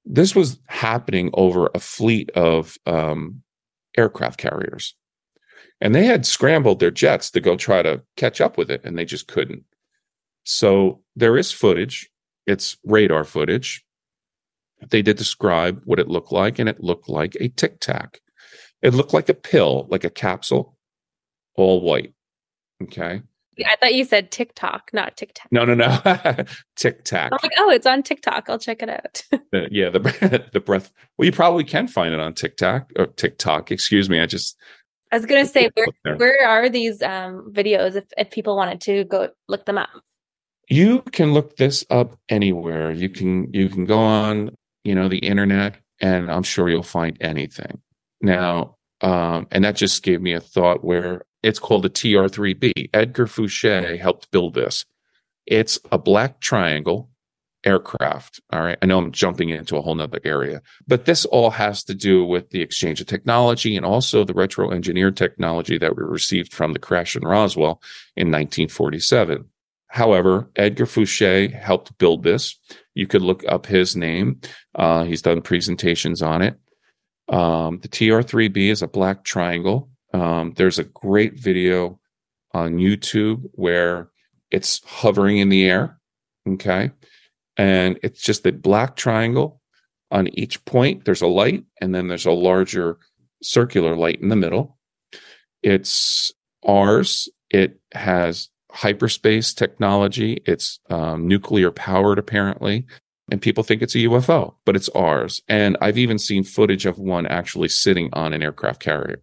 This 0.04 0.34
was 0.34 0.60
happening 0.66 1.30
over 1.34 1.68
a 1.74 1.80
fleet 1.80 2.30
of 2.30 2.76
um, 2.86 3.42
aircraft 3.96 4.38
carriers. 4.38 4.94
And 5.80 5.94
they 5.94 6.06
had 6.06 6.24
scrambled 6.24 6.80
their 6.80 6.90
jets 6.90 7.30
to 7.32 7.40
go 7.40 7.56
try 7.56 7.82
to 7.82 8.02
catch 8.16 8.40
up 8.40 8.56
with 8.56 8.70
it, 8.70 8.80
and 8.84 8.96
they 8.96 9.04
just 9.04 9.28
couldn't. 9.28 9.64
So 10.44 11.02
there 11.14 11.36
is 11.36 11.52
footage 11.52 12.10
it's 12.46 12.78
radar 12.84 13.24
footage. 13.24 13.84
They 14.88 15.02
did 15.02 15.16
describe 15.16 15.82
what 15.84 15.98
it 15.98 16.08
looked 16.08 16.32
like, 16.32 16.58
and 16.58 16.68
it 16.68 16.82
looked 16.82 17.08
like 17.08 17.36
a 17.40 17.48
tic 17.48 17.80
tac. 17.80 18.20
It 18.82 18.94
looked 18.94 19.12
like 19.12 19.28
a 19.28 19.34
pill, 19.34 19.86
like 19.90 20.04
a 20.04 20.10
capsule, 20.10 20.76
all 21.56 21.80
white. 21.80 22.14
Okay. 22.82 23.22
I 23.64 23.76
thought 23.76 23.94
you 23.94 24.04
said 24.04 24.30
TikTok, 24.30 24.90
not 24.92 25.16
TikTok. 25.16 25.46
No, 25.50 25.64
no, 25.64 25.74
no. 25.74 25.98
Tic 26.76 27.04
Tac. 27.04 27.32
I'm 27.32 27.38
like, 27.42 27.52
oh, 27.58 27.70
it's 27.70 27.86
on 27.86 28.02
TikTok. 28.02 28.48
I'll 28.48 28.58
check 28.58 28.82
it 28.82 28.90
out. 28.90 29.22
uh, 29.32 29.68
yeah, 29.70 29.88
the 29.88 30.48
the 30.52 30.60
breath. 30.60 30.92
Well, 31.16 31.26
you 31.26 31.32
probably 31.32 31.64
can 31.64 31.88
find 31.88 32.12
it 32.12 32.20
on 32.20 32.34
TikTok 32.34 32.92
or 32.96 33.06
TikTok. 33.06 33.70
Excuse 33.70 34.10
me. 34.10 34.20
I 34.20 34.26
just. 34.26 34.56
I 35.12 35.16
was 35.16 35.26
gonna 35.26 35.46
say, 35.46 35.70
where 35.74 36.16
where 36.16 36.48
are 36.48 36.68
these 36.68 37.00
um, 37.00 37.52
videos 37.52 37.94
if 37.94 38.04
if 38.18 38.30
people 38.30 38.56
wanted 38.56 38.80
to 38.82 39.04
go 39.04 39.30
look 39.48 39.64
them 39.64 39.78
up? 39.78 39.88
you 40.68 41.02
can 41.12 41.32
look 41.32 41.56
this 41.56 41.84
up 41.90 42.18
anywhere 42.28 42.90
you 42.90 43.08
can 43.08 43.52
you 43.52 43.68
can 43.68 43.84
go 43.84 43.98
on 43.98 44.50
you 44.84 44.94
know 44.94 45.08
the 45.08 45.18
internet 45.18 45.76
and 46.00 46.30
i'm 46.30 46.42
sure 46.42 46.68
you'll 46.68 46.82
find 46.82 47.16
anything 47.20 47.80
now 48.20 48.74
um, 49.02 49.46
and 49.50 49.64
that 49.64 49.76
just 49.76 50.02
gave 50.02 50.22
me 50.22 50.32
a 50.32 50.40
thought 50.40 50.82
where 50.82 51.25
it's 51.42 51.58
called 51.58 51.84
a 51.84 51.88
tr3b 51.88 52.90
edgar 52.92 53.26
fouché 53.26 53.98
helped 53.98 54.30
build 54.30 54.54
this 54.54 54.84
it's 55.46 55.78
a 55.92 55.98
black 55.98 56.40
triangle 56.40 57.10
aircraft 57.64 58.40
all 58.52 58.62
right 58.62 58.78
i 58.82 58.86
know 58.86 58.98
i'm 58.98 59.10
jumping 59.10 59.48
into 59.48 59.76
a 59.76 59.82
whole 59.82 59.94
nother 59.94 60.20
area 60.24 60.62
but 60.86 61.04
this 61.04 61.24
all 61.26 61.50
has 61.50 61.82
to 61.82 61.94
do 61.94 62.24
with 62.24 62.50
the 62.50 62.62
exchange 62.62 63.00
of 63.00 63.06
technology 63.06 63.76
and 63.76 63.84
also 63.84 64.22
the 64.24 64.34
retro 64.34 64.70
engineered 64.70 65.16
technology 65.16 65.76
that 65.78 65.96
we 65.96 66.02
received 66.04 66.52
from 66.52 66.72
the 66.72 66.78
crash 66.78 67.16
in 67.16 67.22
roswell 67.22 67.80
in 68.16 68.28
1947 68.28 69.46
However, 69.88 70.50
Edgar 70.56 70.84
Fouché 70.84 71.52
helped 71.52 71.96
build 71.96 72.22
this. 72.22 72.58
You 72.94 73.06
could 73.06 73.22
look 73.22 73.44
up 73.48 73.64
his 73.64 73.96
name. 73.96 74.40
Uh, 74.74 75.04
he's 75.04 75.22
done 75.22 75.40
presentations 75.40 76.20
on 76.20 76.42
it. 76.42 76.58
Um, 77.28 77.78
the 77.80 77.88
TR3B 77.88 78.70
is 78.70 78.82
a 78.82 78.88
black 78.88 79.24
triangle. 79.24 79.88
Um, 80.12 80.52
there's 80.56 80.78
a 80.78 80.84
great 80.84 81.38
video 81.38 82.00
on 82.52 82.76
YouTube 82.76 83.42
where 83.52 84.10
it's 84.50 84.82
hovering 84.84 85.38
in 85.38 85.48
the 85.48 85.68
air. 85.68 85.98
Okay. 86.48 86.90
And 87.56 87.98
it's 88.02 88.22
just 88.22 88.46
a 88.46 88.52
black 88.52 88.96
triangle. 88.96 89.60
On 90.10 90.28
each 90.38 90.64
point, 90.64 91.04
there's 91.04 91.22
a 91.22 91.26
light, 91.26 91.64
and 91.80 91.94
then 91.94 92.06
there's 92.06 92.26
a 92.26 92.30
larger 92.30 92.98
circular 93.42 93.96
light 93.96 94.20
in 94.20 94.28
the 94.28 94.36
middle. 94.36 94.78
It's 95.62 96.30
ours. 96.64 97.28
It 97.50 97.80
has 97.92 98.48
hyperspace 98.70 99.52
technology. 99.52 100.42
It's 100.46 100.78
um, 100.90 101.26
nuclear 101.26 101.70
powered, 101.70 102.18
apparently. 102.18 102.86
And 103.32 103.42
people 103.42 103.64
think 103.64 103.82
it's 103.82 103.96
a 103.96 103.98
UFO, 103.98 104.54
but 104.64 104.76
it's 104.76 104.88
ours. 104.90 105.42
And 105.48 105.76
I've 105.80 105.98
even 105.98 106.18
seen 106.18 106.44
footage 106.44 106.86
of 106.86 106.98
one 106.98 107.26
actually 107.26 107.68
sitting 107.68 108.10
on 108.12 108.32
an 108.32 108.42
aircraft 108.42 108.80
carrier. 108.80 109.22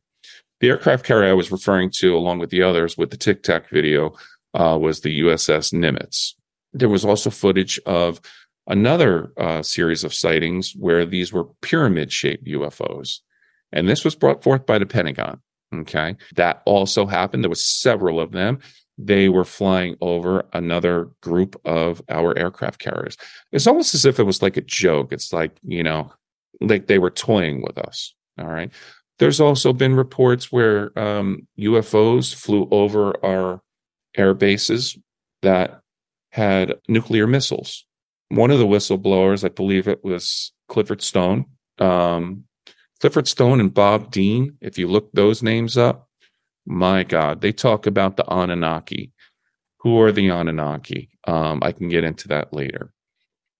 The 0.64 0.70
aircraft 0.70 1.06
carrier 1.06 1.30
I 1.30 1.34
was 1.34 1.52
referring 1.52 1.90
to, 1.96 2.16
along 2.16 2.40
with 2.40 2.50
the 2.50 2.64
others 2.64 2.98
with 2.98 3.12
the 3.12 3.18
Tic 3.18 3.44
Tac 3.44 3.70
video, 3.70 4.14
uh, 4.54 4.78
was 4.80 5.02
the 5.02 5.20
USS 5.20 5.74
Nimitz. 5.74 6.36
There 6.72 6.88
was 6.88 7.04
also 7.04 7.30
footage 7.30 7.82
of 7.86 8.22
another 8.68 9.34
uh, 9.36 9.62
series 9.62 10.06
of 10.06 10.14
sightings 10.14 10.72
where 10.80 11.06
these 11.06 11.34
were 11.34 11.50
pyramid 11.62 12.14
shaped 12.14 12.46
UFOs. 12.46 13.20
And 13.74 13.90
this 13.90 14.06
was 14.06 14.16
brought 14.16 14.42
forth 14.42 14.66
by 14.66 14.80
the 14.80 14.86
Pentagon. 14.86 15.42
Okay. 15.76 16.16
That 16.36 16.64
also 16.66 17.08
happened. 17.08 17.44
There 17.44 17.50
was 17.50 17.66
several 17.66 18.22
of 18.22 18.32
them 18.32 18.60
they 18.98 19.28
were 19.28 19.44
flying 19.44 19.98
over 20.00 20.46
another 20.54 21.10
group 21.20 21.60
of 21.66 22.02
our 22.08 22.38
aircraft 22.40 22.80
carriers. 22.80 23.18
It's 23.52 23.68
almost 23.68 23.96
as 23.96 24.06
if 24.06 24.18
it 24.18 24.24
was 24.24 24.42
like 24.42 24.56
a 24.56 24.62
joke. 24.62 25.12
It's 25.12 25.34
like, 25.34 25.58
you 25.62 25.84
know, 25.84 26.14
like 26.62 26.88
they 26.88 27.00
were 27.00 27.10
toying 27.10 27.62
with 27.62 27.78
us. 27.78 28.16
All 28.40 28.48
right. 28.48 28.72
There's 29.20 29.40
also 29.40 29.74
been 29.74 29.96
reports 29.96 30.52
where 30.52 30.98
um, 30.98 31.48
UFOs 31.60 32.34
flew 32.34 32.68
over 32.72 33.14
our 33.24 33.62
air 34.18 34.34
bases 34.34 34.98
that 35.42 35.82
had 36.32 36.76
nuclear 36.88 37.28
missiles. 37.28 37.86
one 38.30 38.50
of 38.50 38.58
the 38.58 38.66
whistleblowers, 38.66 39.46
I 39.46 39.50
believe 39.50 39.88
it 39.88 40.04
was 40.04 40.52
Clifford 40.68 41.04
Stone. 41.04 41.46
Um, 41.78 42.46
Clifford 43.00 43.28
Stone 43.28 43.60
and 43.60 43.72
Bob 43.74 44.12
Dean, 44.12 44.58
if 44.62 44.78
you 44.78 44.88
look 44.88 45.12
those 45.12 45.44
names 45.44 45.78
up, 45.78 46.10
my 46.66 47.04
God, 47.04 47.42
they 47.42 47.52
talk 47.52 47.86
about 47.86 48.18
the 48.18 48.24
Anunnaki. 48.24 49.12
Who 49.82 50.00
are 50.00 50.12
the 50.12 50.30
Anunnaki? 50.30 51.10
Um, 51.28 51.60
I 51.62 51.74
can 51.74 51.90
get 51.90 52.04
into 52.04 52.30
that 52.30 52.54
later. 52.54 52.94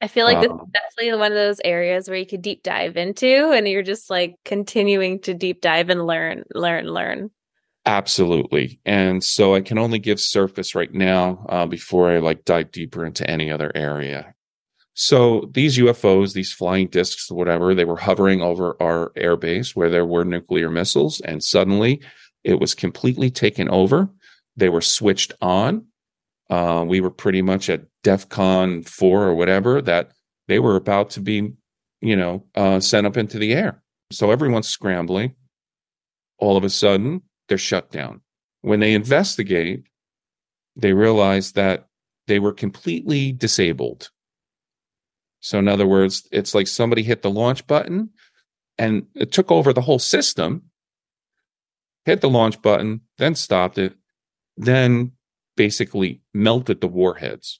I 0.04 0.08
feel 0.08 0.26
like 0.26 0.36
um, 0.36 0.42
this 0.44 0.52
is 0.52 0.68
definitely 0.74 1.18
one 1.18 1.32
of 1.32 1.38
those 1.38 1.62
areas 1.64 2.10
where 2.10 2.18
you 2.18 2.26
could 2.26 2.42
deep 2.42 2.62
dive 2.62 2.98
into 2.98 3.52
and 3.54 3.66
you're 3.66 3.84
just 3.84 4.10
like 4.10 4.36
continuing 4.44 5.22
to 5.22 5.34
deep 5.34 5.62
dive 5.62 5.90
and 5.90 6.06
learn, 6.06 6.44
learn, 6.54 6.88
learn. 6.88 7.32
Absolutely. 7.86 8.82
And 8.86 9.24
so 9.24 9.56
I 9.56 9.62
can 9.62 9.78
only 9.78 10.00
give 10.00 10.20
surface 10.20 10.76
right 10.76 10.94
now 10.94 11.46
uh, 11.48 11.68
before 11.68 12.12
I 12.12 12.18
like 12.18 12.44
dive 12.44 12.74
deeper 12.74 13.06
into 13.06 13.26
any 13.30 13.50
other 13.50 13.72
area. 13.76 14.36
So 14.94 15.50
these 15.54 15.78
UFOs, 15.78 16.34
these 16.34 16.52
flying 16.52 16.90
discs, 16.90 17.32
whatever, 17.32 17.74
they 17.74 17.86
were 17.86 17.96
hovering 17.96 18.42
over 18.42 18.76
our 18.82 19.14
airbase 19.16 19.74
where 19.74 19.90
there 19.90 20.06
were 20.06 20.26
nuclear 20.26 20.70
missiles, 20.70 21.22
and 21.22 21.42
suddenly 21.42 22.02
it 22.44 22.60
was 22.60 22.76
completely 22.76 23.32
taken 23.32 23.70
over. 23.70 24.10
They 24.58 24.68
were 24.68 24.82
switched 24.82 25.32
on. 25.42 25.86
Uh, 26.50 26.84
we 26.86 27.00
were 27.00 27.10
pretty 27.10 27.42
much 27.42 27.70
at 27.70 27.86
DEFCON 28.04 28.88
four 28.88 29.24
or 29.24 29.36
whatever 29.36 29.82
that 29.82 30.12
they 30.48 30.60
were 30.60 30.76
about 30.76 31.10
to 31.12 31.22
be, 31.22 31.54
you 32.02 32.16
know, 32.16 32.46
uh, 32.56 32.80
sent 32.80 33.08
up 33.08 33.18
into 33.18 33.38
the 33.38 33.54
air. 33.54 33.82
So 34.12 34.32
everyone's 34.32 34.68
scrambling. 34.68 35.36
All 36.38 36.58
of 36.58 36.64
a 36.64 36.70
sudden, 36.70 37.22
they're 37.48 37.58
shut 37.58 37.92
down. 37.92 38.22
When 38.62 38.80
they 38.80 38.94
investigate, 38.94 39.84
they 40.76 40.94
realize 40.94 41.54
that 41.54 41.88
they 42.28 42.40
were 42.40 42.54
completely 42.54 43.32
disabled 43.32 44.10
so, 45.44 45.60
in 45.60 45.68
other 45.68 45.86
words, 45.86 46.26
it's 46.32 46.56
like 46.56 46.68
somebody 46.68 47.04
hit 47.04 47.22
the 47.22 47.30
launch 47.30 47.68
button 47.68 48.12
and 48.78 49.08
it 49.14 49.34
took 49.34 49.52
over 49.52 49.74
the 49.74 49.82
whole 49.82 50.00
system, 50.00 50.64
hit 52.06 52.22
the 52.22 52.30
launch 52.30 52.62
button, 52.62 53.02
then 53.18 53.36
stopped 53.36 53.78
it, 53.78 53.94
then 54.56 55.12
basically 55.58 56.22
melted 56.34 56.80
the 56.80 56.88
warheads. 56.88 57.60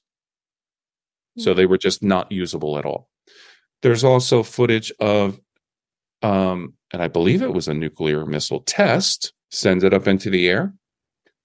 So 1.36 1.54
they 1.54 1.66
were 1.66 1.78
just 1.78 2.02
not 2.02 2.30
usable 2.30 2.78
at 2.78 2.84
all. 2.84 3.08
There's 3.82 4.04
also 4.04 4.42
footage 4.42 4.92
of, 5.00 5.38
um, 6.22 6.74
and 6.92 7.02
I 7.02 7.08
believe 7.08 7.42
it 7.42 7.52
was 7.52 7.68
a 7.68 7.74
nuclear 7.74 8.24
missile 8.24 8.60
test, 8.60 9.32
sends 9.50 9.84
it 9.84 9.92
up 9.92 10.06
into 10.06 10.30
the 10.30 10.48
air. 10.48 10.74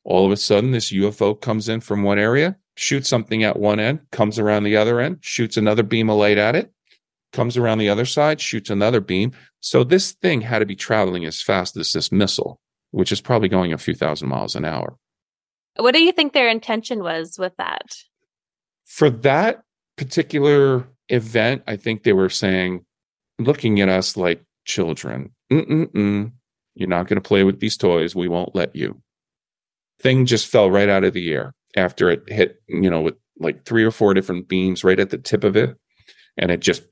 All 0.03 0.25
of 0.25 0.31
a 0.31 0.37
sudden, 0.37 0.71
this 0.71 0.91
UFO 0.91 1.39
comes 1.39 1.67
in 1.67 1.81
from 1.81 2.03
one 2.03 2.19
area, 2.19 2.55
shoots 2.77 3.09
something 3.09 3.43
at 3.43 3.59
one 3.59 3.79
end, 3.79 3.99
comes 4.11 4.39
around 4.39 4.63
the 4.63 4.77
other 4.77 4.99
end, 4.99 5.17
shoots 5.21 5.57
another 5.57 5.83
beam 5.83 6.09
of 6.09 6.17
light 6.17 6.37
at 6.37 6.55
it, 6.55 6.71
comes 7.33 7.57
around 7.57 7.79
the 7.79 7.89
other 7.89 8.05
side, 8.05 8.39
shoots 8.39 8.69
another 8.69 9.01
beam. 9.01 9.31
So 9.59 9.83
this 9.83 10.13
thing 10.13 10.41
had 10.41 10.59
to 10.59 10.65
be 10.65 10.75
traveling 10.75 11.25
as 11.25 11.41
fast 11.41 11.75
as 11.77 11.91
this 11.91 12.11
missile, 12.11 12.61
which 12.91 13.11
is 13.11 13.21
probably 13.21 13.49
going 13.49 13.73
a 13.73 13.77
few 13.77 13.93
thousand 13.93 14.29
miles 14.29 14.55
an 14.55 14.65
hour. 14.65 14.97
What 15.75 15.93
do 15.93 16.01
you 16.01 16.11
think 16.11 16.33
their 16.33 16.49
intention 16.49 17.03
was 17.03 17.37
with 17.37 17.55
that? 17.57 17.95
For 18.85 19.09
that 19.09 19.63
particular 19.99 20.87
event, 21.09 21.61
I 21.67 21.75
think 21.75 22.03
they 22.03 22.13
were 22.13 22.29
saying, 22.29 22.85
looking 23.37 23.81
at 23.81 23.89
us 23.89 24.15
like 24.15 24.41
children. 24.63 25.31
Mm-mm-mm. 25.51 26.31
You're 26.75 26.87
not 26.87 27.07
going 27.07 27.21
to 27.21 27.27
play 27.27 27.43
with 27.43 27.59
these 27.59 27.75
toys. 27.75 28.15
We 28.15 28.29
won't 28.29 28.55
let 28.55 28.75
you. 28.75 29.01
Thing 30.01 30.25
just 30.25 30.47
fell 30.47 30.71
right 30.71 30.87
out 30.87 31.03
of 31.03 31.13
the 31.13 31.33
air 31.33 31.53
after 31.75 32.09
it 32.09 32.23
hit, 32.29 32.61
you 32.69 32.89
know, 32.89 33.01
with 33.01 33.15
like 33.39 33.65
three 33.65 33.83
or 33.83 33.91
four 33.91 34.13
different 34.13 34.47
beams 34.47 34.85
right 34.85 34.99
at 34.99 35.09
the 35.09 35.17
tip 35.17 35.43
of 35.43 35.57
it. 35.57 35.75
And 36.37 36.49
it 36.49 36.61
just, 36.61 36.83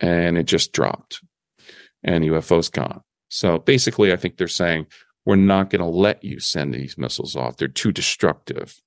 and 0.00 0.38
it 0.38 0.44
just 0.44 0.72
dropped 0.72 1.20
and 2.02 2.24
UFO's 2.24 2.70
gone. 2.70 3.02
So 3.28 3.58
basically, 3.58 4.14
I 4.14 4.16
think 4.16 4.38
they're 4.38 4.48
saying, 4.48 4.86
we're 5.26 5.36
not 5.36 5.68
going 5.68 5.82
to 5.82 5.88
let 5.88 6.24
you 6.24 6.40
send 6.40 6.72
these 6.72 6.96
missiles 6.96 7.36
off. 7.36 7.58
They're 7.58 7.68
too 7.68 7.92
destructive. 7.92 8.80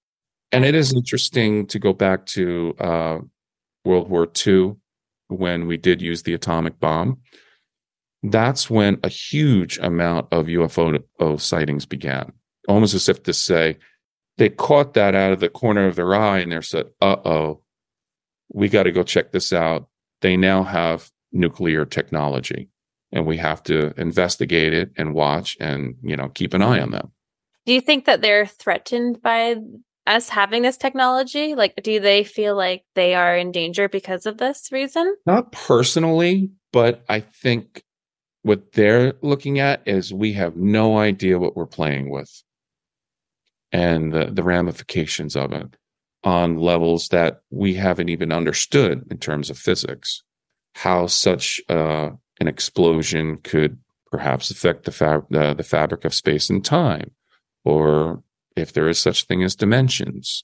And 0.52 0.66
it 0.66 0.74
is 0.74 0.92
interesting 0.92 1.68
to 1.68 1.78
go 1.78 1.94
back 1.94 2.26
to 2.28 2.74
uh, 2.80 3.18
World 3.86 4.10
War 4.10 4.28
II 4.46 4.76
when 5.28 5.68
we 5.68 5.78
did 5.78 6.02
use 6.02 6.24
the 6.24 6.34
atomic 6.34 6.80
bomb. 6.80 7.20
That's 8.24 8.70
when 8.70 9.00
a 9.04 9.10
huge 9.10 9.78
amount 9.78 10.28
of 10.32 10.48
UFO 10.48 11.40
sightings 11.40 11.86
began, 11.86 12.34
almost 12.68 12.94
as 12.94 13.08
if 13.08 13.24
to 13.24 13.34
say, 13.34 13.78
they 14.38 14.50
caught 14.50 14.94
that 14.94 15.16
out 15.16 15.32
of 15.32 15.40
the 15.40 15.50
corner 15.50 15.88
of 15.88 15.96
their 15.96 16.16
eye 16.16 16.40
and 16.40 16.52
they 16.52 16.62
said, 16.62 16.88
uh 17.02 17.18
oh, 17.26 17.62
we 18.52 18.68
got 18.68 18.84
to 18.84 18.92
go 18.92 19.04
check 19.04 19.32
this 19.32 19.54
out. 19.54 19.88
They 20.22 20.36
now 20.36 20.64
have 20.64 21.12
nuclear 21.32 21.86
technology 21.86 22.70
and 23.12 23.26
we 23.26 23.38
have 23.38 23.64
to 23.64 23.94
investigate 24.00 24.74
it 24.74 24.92
and 24.98 25.14
watch 25.14 25.56
and, 25.60 25.96
you 26.02 26.16
know, 26.16 26.30
keep 26.30 26.54
an 26.54 26.62
eye 26.62 26.80
on 26.80 26.92
them. 26.92 27.12
Do 27.66 27.74
you 27.74 27.82
think 27.82 28.06
that 28.06 28.22
they're 28.22 28.46
threatened 28.46 29.22
by 29.22 29.56
us 30.10 30.30
having 30.30 30.64
this 30.64 30.78
technology? 30.78 31.56
Like, 31.56 31.76
do 31.84 32.00
they 32.00 32.24
feel 32.24 32.56
like 32.56 32.84
they 32.96 33.16
are 33.16 33.38
in 33.38 33.52
danger 33.52 33.88
because 33.88 34.26
of 34.26 34.38
this 34.38 34.72
reason? 34.72 35.16
Not 35.26 35.52
personally, 35.52 36.52
but 36.74 37.04
I 37.08 37.20
think 37.20 37.84
what 38.42 38.74
they're 38.74 39.14
looking 39.22 39.60
at 39.60 39.82
is 39.86 40.14
we 40.14 40.34
have 40.34 40.56
no 40.56 40.98
idea 40.98 41.40
what 41.40 41.56
we're 41.56 41.66
playing 41.66 42.10
with 42.10 42.44
and 43.72 44.12
the, 44.12 44.26
the 44.26 44.44
ramifications 44.44 45.36
of 45.36 45.52
it 45.54 45.76
on 46.24 46.58
levels 46.58 47.10
that 47.10 47.42
we 47.50 47.76
haven't 47.76 48.10
even 48.10 48.32
understood 48.32 49.06
in 49.10 49.18
terms 49.18 49.50
of 49.50 49.58
physics. 49.58 50.24
How 50.76 51.08
such 51.08 51.62
uh, 51.70 52.10
an 52.40 52.48
explosion 52.48 53.38
could 53.44 53.78
perhaps 54.12 54.50
affect 54.50 54.86
the, 54.86 54.92
fab- 54.92 55.34
uh, 55.34 55.54
the 55.54 55.64
fabric 55.64 56.04
of 56.06 56.14
space 56.14 56.50
and 56.50 56.64
time, 56.66 57.12
or 57.64 58.24
if 58.60 58.74
there 58.74 58.90
is 58.90 59.00
such 59.00 59.26
thing 59.26 59.44
as 59.44 59.56
dimensions. 59.56 60.44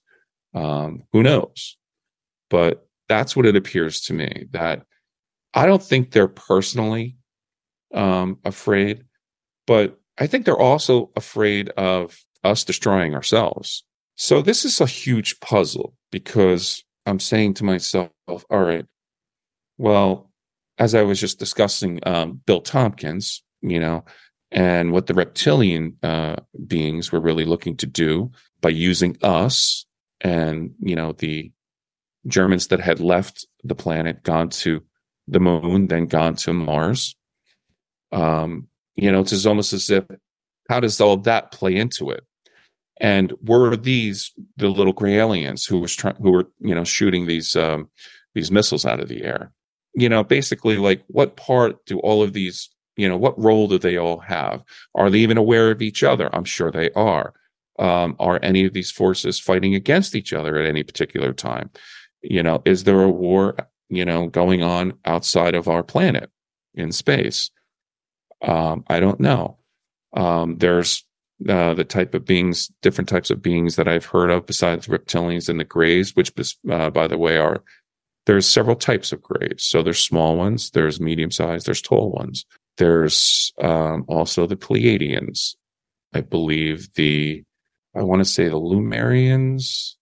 Um, 0.54 1.04
who 1.12 1.23
knows? 1.23 1.78
But 2.49 2.88
that's 3.10 3.36
what 3.36 3.45
it 3.45 3.56
appears 3.56 4.01
to 4.01 4.13
me 4.13 4.47
that 4.51 4.84
I 5.54 5.65
don't 5.65 5.84
think 5.84 6.12
they're 6.12 6.28
personally 6.28 7.17
um, 7.93 8.39
afraid, 8.43 9.04
but 9.67 9.99
I 10.17 10.28
think 10.28 10.45
they're 10.45 10.58
also 10.58 11.12
afraid 11.15 11.69
of 11.69 12.17
us 12.43 12.63
destroying 12.63 13.15
ourselves. 13.15 13.84
So 14.15 14.41
this 14.41 14.63
is 14.65 14.80
a 14.80 14.86
huge 14.86 15.39
puzzle 15.39 15.93
because 16.12 16.84
I'm 17.06 17.19
saying 17.19 17.56
to 17.56 17.63
myself, 17.63 18.12
all 18.28 18.43
right, 18.49 18.86
well, 19.78 20.32
as 20.78 20.95
I 20.95 21.04
was 21.04 21.19
just 21.19 21.39
discussing 21.39 21.99
um, 22.06 22.41
Bill 22.45 22.62
Tompkins, 22.62 23.43
you 23.62 23.80
know, 23.80 24.06
and 24.55 24.93
what 24.93 25.07
the 25.07 25.13
reptilian 25.13 25.97
uh, 26.01 26.37
beings 26.65 27.11
were 27.11 27.19
really 27.19 27.43
looking 27.43 27.75
to 27.77 27.85
do 27.85 28.31
by 28.61 28.69
using 28.69 29.17
us 29.21 29.85
and, 30.21 30.73
you 30.79 30.95
know, 30.95 31.11
the 31.11 31.51
Germans 32.25 32.67
that 32.67 32.79
had 32.79 33.01
left 33.01 33.45
the 33.65 33.75
planet, 33.75 34.23
gone 34.23 34.49
to 34.49 34.81
the 35.27 35.41
moon, 35.41 35.87
then 35.87 36.05
gone 36.05 36.35
to 36.35 36.53
Mars. 36.53 37.17
Um, 38.13 38.69
you 38.95 39.11
know, 39.11 39.19
it's 39.19 39.45
almost 39.45 39.73
as 39.73 39.89
if 39.89 40.05
how 40.69 40.79
does 40.79 41.01
all 41.01 41.17
that 41.17 41.51
play 41.51 41.75
into 41.75 42.09
it? 42.09 42.23
And 43.01 43.33
were 43.43 43.75
these 43.75 44.31
the 44.55 44.69
little 44.69 44.93
gray 44.93 45.17
aliens 45.17 45.65
who 45.65 45.79
was 45.79 45.93
trying, 45.93 46.15
who 46.15 46.31
were 46.31 46.47
you 46.61 46.73
know 46.73 46.85
shooting 46.85 47.27
these 47.27 47.57
um, 47.57 47.89
these 48.33 48.51
missiles 48.51 48.85
out 48.85 49.01
of 49.01 49.09
the 49.09 49.23
air? 49.23 49.51
You 49.95 50.07
know, 50.07 50.23
basically, 50.23 50.77
like 50.77 51.03
what 51.07 51.35
part 51.35 51.85
do 51.85 51.99
all 51.99 52.23
of 52.23 52.31
these 52.31 52.69
you 52.95 53.08
know 53.08 53.17
what 53.17 53.39
role 53.41 53.67
do 53.67 53.77
they 53.77 53.97
all 53.97 54.19
have? 54.19 54.63
Are 54.93 55.10
they 55.10 55.19
even 55.19 55.38
aware 55.38 55.71
of 55.71 55.81
each 55.81 56.03
other? 56.03 56.34
I'm 56.36 56.45
sure 56.45 56.71
they 56.71 56.91
are. 56.91 57.34
Um, 57.77 58.15
are 58.19 58.39
any 58.41 58.65
of 58.65 58.73
these 58.73 58.91
forces 58.91 59.39
fighting 59.39 59.75
against 59.75 60.15
each 60.15 60.31
other 60.31 60.58
at 60.58 60.65
any 60.65 60.84
particular 60.84 61.34
time? 61.34 61.69
You 62.21 62.41
know, 62.41 62.62
is 62.65 62.86
there 62.86 63.01
a 63.01 63.10
war 63.10 63.55
you 63.89 64.05
know 64.05 64.27
going 64.27 64.63
on 64.63 64.93
outside 65.05 65.55
of 65.55 65.67
our 65.67 65.84
planet 65.84 66.29
in 66.73 66.91
space? 66.91 67.51
Um, 68.41 68.84
I 68.88 68.99
don't 68.99 69.19
know. 69.19 69.58
Um, 70.13 70.58
there's 70.58 71.03
uh, 71.47 71.73
the 71.73 71.84
type 71.84 72.13
of 72.13 72.25
beings, 72.25 72.71
different 72.81 73.10
types 73.10 73.29
of 73.29 73.41
beings 73.41 73.75
that 73.75 73.88
I've 73.88 74.05
heard 74.05 74.29
of 74.29 74.45
besides 74.45 74.88
reptilians 74.88 75.49
and 75.49 75.60
the 75.60 75.65
grays, 75.65 76.15
which, 76.15 76.31
uh, 76.69 76.89
by 76.89 77.08
the 77.08 77.17
way, 77.17 77.38
are 77.38 77.62
there's 78.25 78.47
several 78.47 78.75
types 78.75 79.12
of 79.12 79.21
grays. 79.21 79.58
So 79.63 79.84
there's 79.84 79.99
small 79.99 80.38
ones, 80.38 80.71
there's 80.71 80.99
medium 80.99 81.31
sized, 81.31 81.67
there's 81.67 81.81
tall 81.81 82.12
ones. 82.12 82.45
There's 82.77 83.53
um, 83.61 84.05
also 84.07 84.47
the 84.47 84.55
Pleiadians. 84.55 85.55
I 86.13 86.21
believe 86.21 86.93
the, 86.93 87.43
I 87.95 88.03
want 88.03 88.19
to 88.19 88.25
say 88.25 88.45
the 88.45 88.59
Lemurians. 88.59 89.95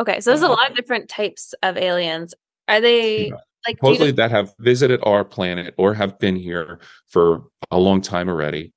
Okay, 0.00 0.20
so 0.20 0.30
there's 0.30 0.42
uh, 0.42 0.48
a 0.48 0.50
lot 0.50 0.70
of 0.70 0.76
different 0.76 1.08
types 1.08 1.54
of 1.62 1.76
aliens. 1.76 2.34
Are 2.68 2.80
they 2.80 3.28
yeah. 3.28 3.34
like 3.66 3.76
supposedly 3.76 4.12
that 4.12 4.30
have 4.30 4.52
visited 4.58 5.00
our 5.04 5.24
planet 5.24 5.74
or 5.78 5.94
have 5.94 6.18
been 6.18 6.36
here 6.36 6.80
for 7.08 7.44
a 7.70 7.78
long 7.78 8.00
time 8.00 8.28
already? 8.28 8.72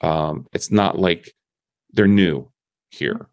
Um, 0.00 0.46
it's 0.52 0.70
not 0.70 0.98
like 0.98 1.32
they're 1.92 2.06
new 2.06 2.50
here. 2.90 3.28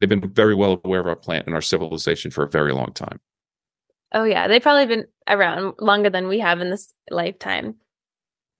They've 0.00 0.08
been 0.08 0.32
very 0.32 0.54
well 0.54 0.80
aware 0.84 1.00
of 1.00 1.06
our 1.06 1.16
planet 1.16 1.46
and 1.46 1.54
our 1.54 1.62
civilization 1.62 2.30
for 2.30 2.44
a 2.44 2.50
very 2.50 2.72
long 2.72 2.92
time. 2.92 3.20
Oh 4.12 4.24
yeah, 4.24 4.48
they've 4.48 4.62
probably 4.62 4.86
been 4.86 5.06
around 5.28 5.74
longer 5.80 6.08
than 6.08 6.28
we 6.28 6.38
have 6.38 6.60
in 6.60 6.70
this 6.70 6.92
lifetime. 7.10 7.74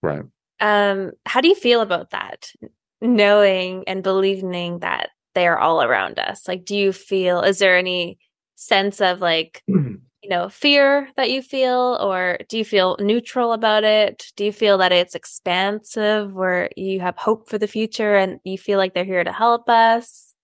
Right. 0.02 0.22
Um, 0.60 1.12
how 1.26 1.40
do 1.40 1.48
you 1.48 1.54
feel 1.54 1.80
about 1.80 2.10
that? 2.10 2.52
Knowing 3.00 3.84
and 3.86 4.02
believing 4.02 4.80
that 4.80 5.10
they 5.34 5.46
are 5.46 5.58
all 5.58 5.82
around 5.82 6.18
us. 6.18 6.48
Like, 6.48 6.64
do 6.64 6.76
you 6.76 6.92
feel? 6.92 7.42
Is 7.42 7.58
there 7.58 7.76
any 7.76 8.18
sense 8.56 9.00
of 9.00 9.20
like, 9.20 9.62
you 9.66 10.28
know, 10.28 10.48
fear 10.48 11.08
that 11.16 11.30
you 11.30 11.42
feel, 11.42 11.98
or 12.00 12.38
do 12.48 12.58
you 12.58 12.64
feel 12.64 12.96
neutral 13.00 13.52
about 13.52 13.84
it? 13.84 14.32
Do 14.36 14.44
you 14.44 14.52
feel 14.52 14.78
that 14.78 14.92
it's 14.92 15.14
expansive, 15.14 16.32
where 16.32 16.70
you 16.76 17.00
have 17.00 17.16
hope 17.16 17.48
for 17.48 17.58
the 17.58 17.68
future 17.68 18.16
and 18.16 18.40
you 18.44 18.58
feel 18.58 18.78
like 18.78 18.94
they're 18.94 19.04
here 19.04 19.24
to 19.24 19.32
help 19.32 19.68
us? 19.68 20.34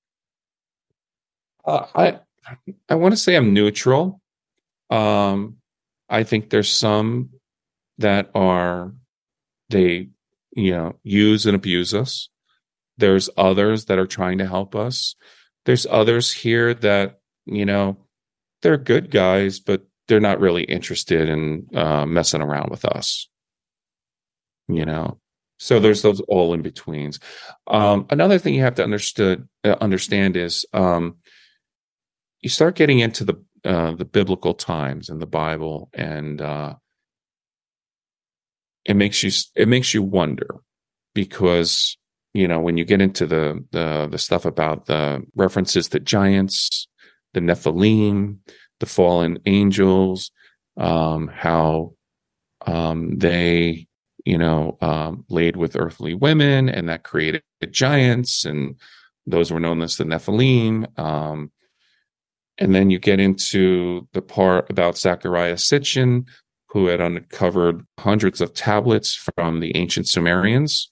Uh, 1.64 1.86
I 1.94 2.20
I 2.88 2.94
want 2.94 3.12
to 3.12 3.16
say 3.16 3.34
I'm 3.34 3.52
neutral. 3.52 4.20
Um, 4.90 5.56
I 6.08 6.22
think 6.22 6.50
there's 6.50 6.70
some 6.70 7.30
that 7.98 8.30
are 8.34 8.92
they 9.70 10.08
you 10.52 10.70
know 10.70 10.98
use 11.02 11.46
and 11.46 11.56
abuse 11.56 11.94
us. 11.94 12.28
There's 12.96 13.28
others 13.36 13.86
that 13.86 13.98
are 13.98 14.06
trying 14.06 14.38
to 14.38 14.46
help 14.46 14.74
us. 14.74 15.14
There's 15.64 15.86
others 15.86 16.32
here 16.32 16.74
that 16.74 17.20
you 17.46 17.64
know 17.64 17.98
they're 18.62 18.78
good 18.78 19.10
guys, 19.10 19.60
but 19.60 19.82
they're 20.08 20.20
not 20.20 20.40
really 20.40 20.64
interested 20.64 21.28
in 21.28 21.66
uh, 21.74 22.06
messing 22.06 22.42
around 22.42 22.70
with 22.70 22.84
us. 22.84 23.28
You 24.68 24.84
know, 24.84 25.18
so 25.58 25.80
there's 25.80 26.02
those 26.02 26.20
all 26.20 26.54
in 26.54 26.62
betweens. 26.62 27.20
Um, 27.66 28.06
another 28.10 28.38
thing 28.38 28.54
you 28.54 28.62
have 28.62 28.76
to 28.76 28.84
understood 28.84 29.48
uh, 29.64 29.76
understand 29.80 30.36
is 30.36 30.64
um, 30.72 31.16
you 32.40 32.50
start 32.50 32.74
getting 32.76 32.98
into 32.98 33.24
the 33.24 33.42
uh, 33.64 33.92
the 33.92 34.04
biblical 34.04 34.54
times 34.54 35.08
and 35.08 35.20
the 35.20 35.26
Bible, 35.26 35.88
and 35.94 36.40
uh, 36.40 36.74
it 38.84 38.94
makes 38.94 39.22
you 39.22 39.30
it 39.54 39.68
makes 39.68 39.94
you 39.94 40.02
wonder 40.02 40.48
because 41.14 41.96
you 42.32 42.46
know 42.46 42.60
when 42.60 42.76
you 42.76 42.84
get 42.84 43.00
into 43.00 43.26
the 43.26 43.64
the 43.70 44.08
the 44.10 44.18
stuff 44.18 44.44
about 44.44 44.86
the 44.86 45.24
references 45.34 45.88
to 45.88 46.00
giants, 46.00 46.88
the 47.32 47.40
Nephilim, 47.40 48.38
the 48.80 48.86
fallen 48.86 49.38
angels, 49.46 50.30
um, 50.76 51.28
how 51.28 51.94
um, 52.66 53.18
they 53.18 53.86
you 54.24 54.38
know 54.38 54.76
um, 54.80 55.24
laid 55.28 55.56
with 55.56 55.76
earthly 55.76 56.14
women, 56.14 56.68
and 56.68 56.88
that 56.88 57.04
created 57.04 57.42
giants, 57.70 58.44
and 58.44 58.76
those 59.26 59.50
were 59.50 59.60
known 59.60 59.80
as 59.80 59.96
the 59.96 60.04
Nephilim. 60.04 60.98
Um, 60.98 61.50
and 62.58 62.72
then 62.74 62.88
you 62.90 63.00
get 63.00 63.18
into 63.18 64.06
the 64.12 64.22
part 64.22 64.70
about 64.70 64.94
Zecharia 64.94 65.54
Sitchin, 65.54 66.26
who 66.74 66.86
had 66.86 67.00
uncovered 67.00 67.86
hundreds 67.98 68.42
of 68.42 68.52
tablets 68.52 69.14
from 69.14 69.60
the 69.60 69.74
ancient 69.76 70.06
Sumerians, 70.06 70.90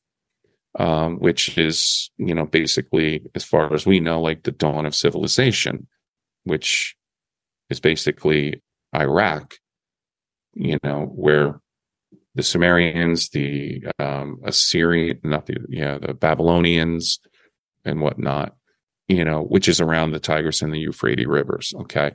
um, 0.79 1.17
which 1.19 1.59
is, 1.59 2.11
you 2.17 2.35
know, 2.35 2.47
basically, 2.47 3.23
as 3.35 3.45
far 3.45 3.75
as 3.75 3.85
we 3.85 4.01
know, 4.01 4.23
like 4.23 4.45
the 4.45 4.53
dawn 4.53 4.87
of 4.87 4.95
civilization, 4.95 5.87
which 6.45 6.97
is 7.69 7.81
basically 7.81 8.63
Iraq, 8.95 9.57
you 10.55 10.79
know, 10.83 11.13
where 11.15 11.61
the 12.35 12.43
Sumerians, 12.43 13.29
the 13.31 13.85
um, 13.99 14.39
Assyrian, 14.45 15.19
not 15.23 15.45
the, 15.45 15.57
yeah, 15.69 15.99
the 15.99 16.15
Babylonians 16.15 17.19
and 17.85 18.01
whatnot 18.01 18.55
you 19.09 19.25
know, 19.25 19.43
which 19.43 19.69
is 19.69 19.81
around 19.81 20.13
the 20.13 20.21
Tigris 20.21 20.63
and 20.63 20.73
the 20.73 20.79
Euphrates 20.79 21.27
rivers. 21.27 21.75
Okay. 21.81 22.13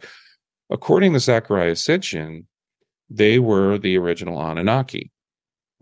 According 0.69 1.13
to 1.13 1.19
Zecharia 1.19 1.73
Sitchin, 1.73 2.45
they 3.09 3.39
were 3.39 3.77
the 3.77 3.97
original 3.97 4.39
Anunnaki. 4.39 5.11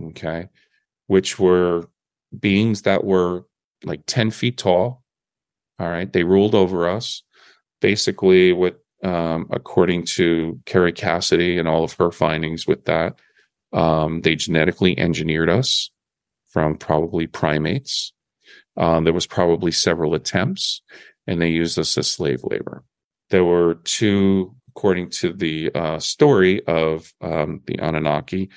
Okay. 0.02 0.50
Which 1.08 1.40
were 1.40 1.90
beings 2.38 2.84
that 2.84 3.04
were 3.04 3.46
like 3.84 4.02
10 4.08 4.32
feet 4.32 4.58
tall. 4.58 5.04
All 5.80 5.90
right. 5.90 6.12
They 6.12 6.24
ruled 6.24 6.56
over 6.56 6.90
us. 6.90 7.24
Basically, 7.82 8.54
what, 8.54 8.80
um, 9.04 9.48
according 9.52 10.06
to 10.16 10.60
Kerry 10.66 10.94
Cassidy 10.94 11.58
and 11.58 11.68
all 11.68 11.84
of 11.84 11.94
her 11.94 12.12
findings 12.12 12.66
with 12.66 12.86
that, 12.86 13.20
um, 13.74 14.22
they 14.22 14.36
genetically 14.36 14.98
engineered 14.98 15.50
us 15.50 15.92
from 16.48 16.78
probably 16.78 17.28
primates 17.28 18.14
um, 18.78 19.04
there 19.04 19.14
was 19.14 19.28
probably 19.28 19.72
several 19.72 20.14
attempts, 20.14 20.82
and 21.28 21.42
they 21.42 21.50
used 21.50 21.80
us 21.80 21.98
as 21.98 22.10
slave 22.10 22.42
labor. 22.44 22.84
There 23.30 23.46
were 23.46 23.76
two, 23.84 24.56
according 24.76 25.10
to 25.10 25.32
the 25.32 25.72
uh, 25.74 26.00
story 26.00 26.66
of 26.68 27.14
um, 27.22 27.62
the 27.66 27.80
Anunnaki. 27.80 28.50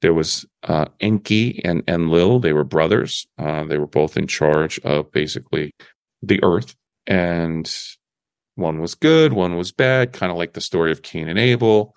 There 0.00 0.14
was 0.14 0.46
uh, 0.62 0.86
Enki 1.00 1.60
and 1.64 1.82
Enlil. 1.88 2.38
They 2.38 2.52
were 2.52 2.64
brothers. 2.64 3.26
Uh, 3.36 3.64
they 3.64 3.78
were 3.78 3.88
both 3.88 4.16
in 4.16 4.28
charge 4.28 4.78
of 4.80 5.10
basically 5.10 5.74
the 6.22 6.42
earth, 6.44 6.76
and 7.06 7.68
one 8.54 8.80
was 8.80 8.94
good, 8.94 9.32
one 9.32 9.56
was 9.56 9.72
bad, 9.72 10.12
kind 10.12 10.30
of 10.30 10.38
like 10.38 10.52
the 10.52 10.60
story 10.60 10.92
of 10.92 11.02
Cain 11.02 11.28
and 11.28 11.38
Abel. 11.38 11.96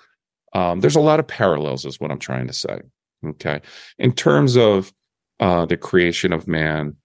Um, 0.54 0.80
there's 0.80 0.96
a 0.96 1.02
lot 1.02 1.20
of 1.20 1.28
parallels, 1.28 1.86
is 1.86 2.00
what 2.00 2.12
I'm 2.12 2.20
trying 2.20 2.48
to 2.48 2.54
say. 2.54 2.82
Okay, 3.24 3.62
in 4.00 4.14
terms 4.14 4.58
of 4.58 4.92
uh, 5.40 5.68
the 5.68 5.78
creation 5.78 6.34
of 6.34 6.48
man 6.48 6.96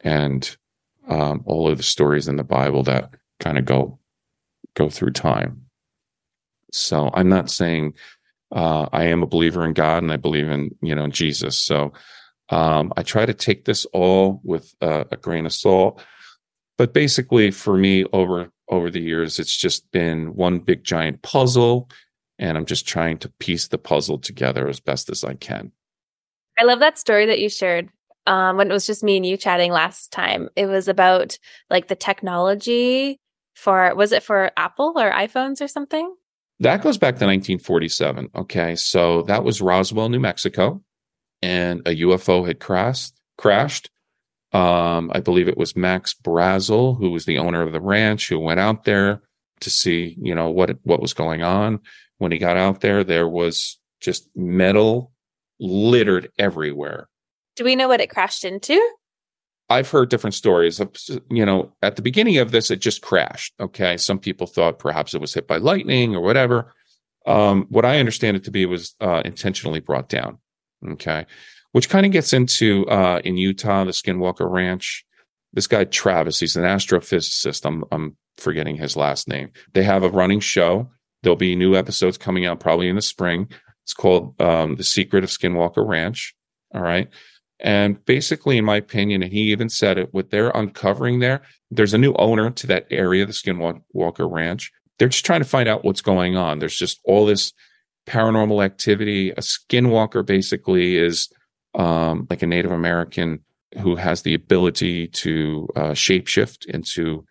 and 0.00 0.56
um, 1.08 1.42
all 1.46 1.68
of 1.70 1.78
the 1.78 1.82
stories 1.82 2.28
in 2.28 2.36
the 2.36 2.44
Bible 2.44 2.82
that 2.82 3.10
kind 3.40 3.56
of 3.56 3.64
go 3.64 3.98
go 4.74 4.90
through 4.90 5.12
time. 5.12 5.62
So 6.72 7.10
I'm 7.14 7.28
not 7.28 7.50
saying 7.50 7.94
uh, 8.50 8.88
I 8.92 9.04
am 9.04 9.22
a 9.22 9.26
believer 9.26 9.64
in 9.64 9.72
God 9.72 10.02
and 10.02 10.12
I 10.12 10.16
believe 10.16 10.48
in 10.48 10.74
you 10.82 10.94
know 10.94 11.08
Jesus. 11.08 11.58
So 11.58 11.92
um, 12.48 12.92
I 12.96 13.02
try 13.02 13.24
to 13.24 13.34
take 13.34 13.64
this 13.64 13.84
all 13.86 14.40
with 14.44 14.74
uh, 14.80 15.04
a 15.10 15.16
grain 15.16 15.46
of 15.46 15.52
salt. 15.52 16.02
But 16.78 16.92
basically, 16.92 17.50
for 17.50 17.76
me, 17.76 18.04
over 18.12 18.50
over 18.68 18.90
the 18.90 19.00
years, 19.00 19.38
it's 19.38 19.56
just 19.56 19.90
been 19.90 20.34
one 20.34 20.58
big 20.58 20.84
giant 20.84 21.22
puzzle, 21.22 21.88
and 22.38 22.56
I'm 22.56 22.66
just 22.66 22.86
trying 22.86 23.18
to 23.18 23.28
piece 23.38 23.68
the 23.68 23.78
puzzle 23.78 24.18
together 24.18 24.68
as 24.68 24.80
best 24.80 25.10
as 25.10 25.24
I 25.24 25.34
can. 25.34 25.72
I 26.58 26.64
love 26.64 26.80
that 26.80 26.98
story 26.98 27.26
that 27.26 27.40
you 27.40 27.48
shared 27.48 27.88
um, 28.26 28.56
when 28.56 28.70
it 28.70 28.72
was 28.72 28.86
just 28.86 29.02
me 29.02 29.16
and 29.16 29.26
you 29.26 29.36
chatting 29.36 29.72
last 29.72 30.12
time. 30.12 30.48
It 30.56 30.66
was 30.66 30.88
about 30.88 31.38
like 31.70 31.88
the 31.88 31.96
technology 31.96 33.18
for 33.54 33.94
was 33.94 34.12
it 34.12 34.22
for 34.22 34.50
Apple 34.56 34.94
or 34.96 35.10
iPhones 35.10 35.60
or 35.60 35.68
something? 35.68 36.14
That 36.62 36.82
goes 36.82 36.98
back 36.98 37.14
to 37.14 37.26
1947. 37.26 38.30
Okay, 38.34 38.76
so 38.76 39.22
that 39.22 39.44
was 39.44 39.60
Roswell, 39.60 40.08
New 40.08 40.20
Mexico, 40.20 40.82
and 41.42 41.80
a 41.86 41.96
UFO 41.96 42.46
had 42.46 42.60
crashed. 42.60 43.14
Crashed. 43.36 43.90
Um, 44.52 45.10
I 45.14 45.20
believe 45.20 45.48
it 45.48 45.56
was 45.56 45.76
Max 45.76 46.14
Brazel, 46.14 46.98
who 46.98 47.10
was 47.10 47.24
the 47.24 47.38
owner 47.38 47.62
of 47.62 47.72
the 47.72 47.80
ranch, 47.80 48.28
who 48.28 48.38
went 48.38 48.60
out 48.60 48.84
there 48.84 49.22
to 49.60 49.70
see, 49.70 50.16
you 50.20 50.34
know, 50.34 50.50
what 50.50 50.78
what 50.82 51.00
was 51.00 51.14
going 51.14 51.42
on. 51.42 51.80
When 52.18 52.32
he 52.32 52.38
got 52.38 52.56
out 52.56 52.80
there, 52.80 53.02
there 53.02 53.28
was 53.28 53.78
just 54.00 54.28
metal 54.36 55.12
littered 55.58 56.30
everywhere 56.38 57.08
do 57.56 57.64
we 57.64 57.76
know 57.76 57.88
what 57.88 58.00
it 58.00 58.10
crashed 58.10 58.44
into? 58.44 58.80
I've 59.68 59.90
heard 59.90 60.10
different 60.10 60.34
stories. 60.34 60.80
You 61.30 61.46
know, 61.46 61.72
at 61.82 61.96
the 61.96 62.02
beginning 62.02 62.38
of 62.38 62.50
this, 62.50 62.70
it 62.70 62.80
just 62.80 63.00
crashed. 63.00 63.54
Okay. 63.58 63.96
Some 63.96 64.18
people 64.18 64.46
thought 64.46 64.78
perhaps 64.78 65.14
it 65.14 65.20
was 65.20 65.34
hit 65.34 65.46
by 65.46 65.56
lightning 65.56 66.14
or 66.14 66.20
whatever. 66.20 66.72
Um, 67.26 67.66
what 67.70 67.84
I 67.84 67.98
understand 67.98 68.36
it 68.36 68.44
to 68.44 68.50
be 68.50 68.66
was 68.66 68.94
uh, 69.00 69.22
intentionally 69.24 69.80
brought 69.80 70.08
down. 70.08 70.38
Okay. 70.86 71.26
Which 71.72 71.88
kind 71.88 72.04
of 72.04 72.12
gets 72.12 72.32
into 72.32 72.86
uh, 72.88 73.20
in 73.24 73.36
Utah, 73.36 73.84
the 73.84 73.92
Skinwalker 73.92 74.50
Ranch. 74.50 75.06
This 75.54 75.66
guy, 75.66 75.84
Travis, 75.84 76.40
he's 76.40 76.56
an 76.56 76.64
astrophysicist. 76.64 77.64
I'm, 77.64 77.84
I'm 77.92 78.16
forgetting 78.36 78.76
his 78.76 78.96
last 78.96 79.28
name. 79.28 79.52
They 79.72 79.82
have 79.82 80.02
a 80.02 80.10
running 80.10 80.40
show. 80.40 80.90
There'll 81.22 81.36
be 81.36 81.56
new 81.56 81.76
episodes 81.76 82.18
coming 82.18 82.46
out 82.46 82.60
probably 82.60 82.88
in 82.88 82.96
the 82.96 83.02
spring. 83.02 83.48
It's 83.84 83.94
called 83.94 84.40
um, 84.40 84.76
The 84.76 84.84
Secret 84.84 85.24
of 85.24 85.30
Skinwalker 85.30 85.86
Ranch. 85.86 86.34
All 86.74 86.82
right. 86.82 87.08
And 87.62 88.04
basically, 88.04 88.58
in 88.58 88.64
my 88.64 88.76
opinion, 88.76 89.22
and 89.22 89.32
he 89.32 89.52
even 89.52 89.68
said 89.68 89.96
it, 89.96 90.12
what 90.12 90.30
they're 90.30 90.50
uncovering 90.50 91.20
there, 91.20 91.42
there's 91.70 91.94
a 91.94 91.98
new 91.98 92.12
owner 92.14 92.50
to 92.50 92.66
that 92.66 92.86
area, 92.90 93.24
the 93.24 93.32
Skinwalker 93.32 94.30
Ranch. 94.30 94.72
They're 94.98 95.08
just 95.08 95.24
trying 95.24 95.42
to 95.42 95.48
find 95.48 95.68
out 95.68 95.84
what's 95.84 96.02
going 96.02 96.36
on. 96.36 96.58
There's 96.58 96.76
just 96.76 97.00
all 97.04 97.24
this 97.24 97.52
paranormal 98.06 98.64
activity. 98.64 99.30
A 99.30 99.36
skinwalker 99.36 100.26
basically 100.26 100.96
is 100.96 101.28
um, 101.74 102.26
like 102.28 102.42
a 102.42 102.46
Native 102.46 102.72
American 102.72 103.40
who 103.80 103.96
has 103.96 104.22
the 104.22 104.34
ability 104.34 105.06
to 105.08 105.68
uh, 105.76 105.90
shapeshift 105.92 106.66
into 106.66 107.24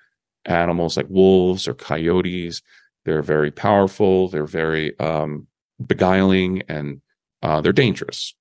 animals 0.46 0.98
like 0.98 1.08
wolves 1.10 1.68
or 1.68 1.74
coyotes. 1.74 2.62
They're 3.06 3.22
very 3.22 3.52
powerful. 3.52 4.30
They're 4.30 4.46
very 4.46 4.98
um, 4.98 5.48
beguiling 5.86 6.64
and 6.68 7.02
uh, 7.44 7.62
they're 7.62 7.74
dangerous. 7.74 8.34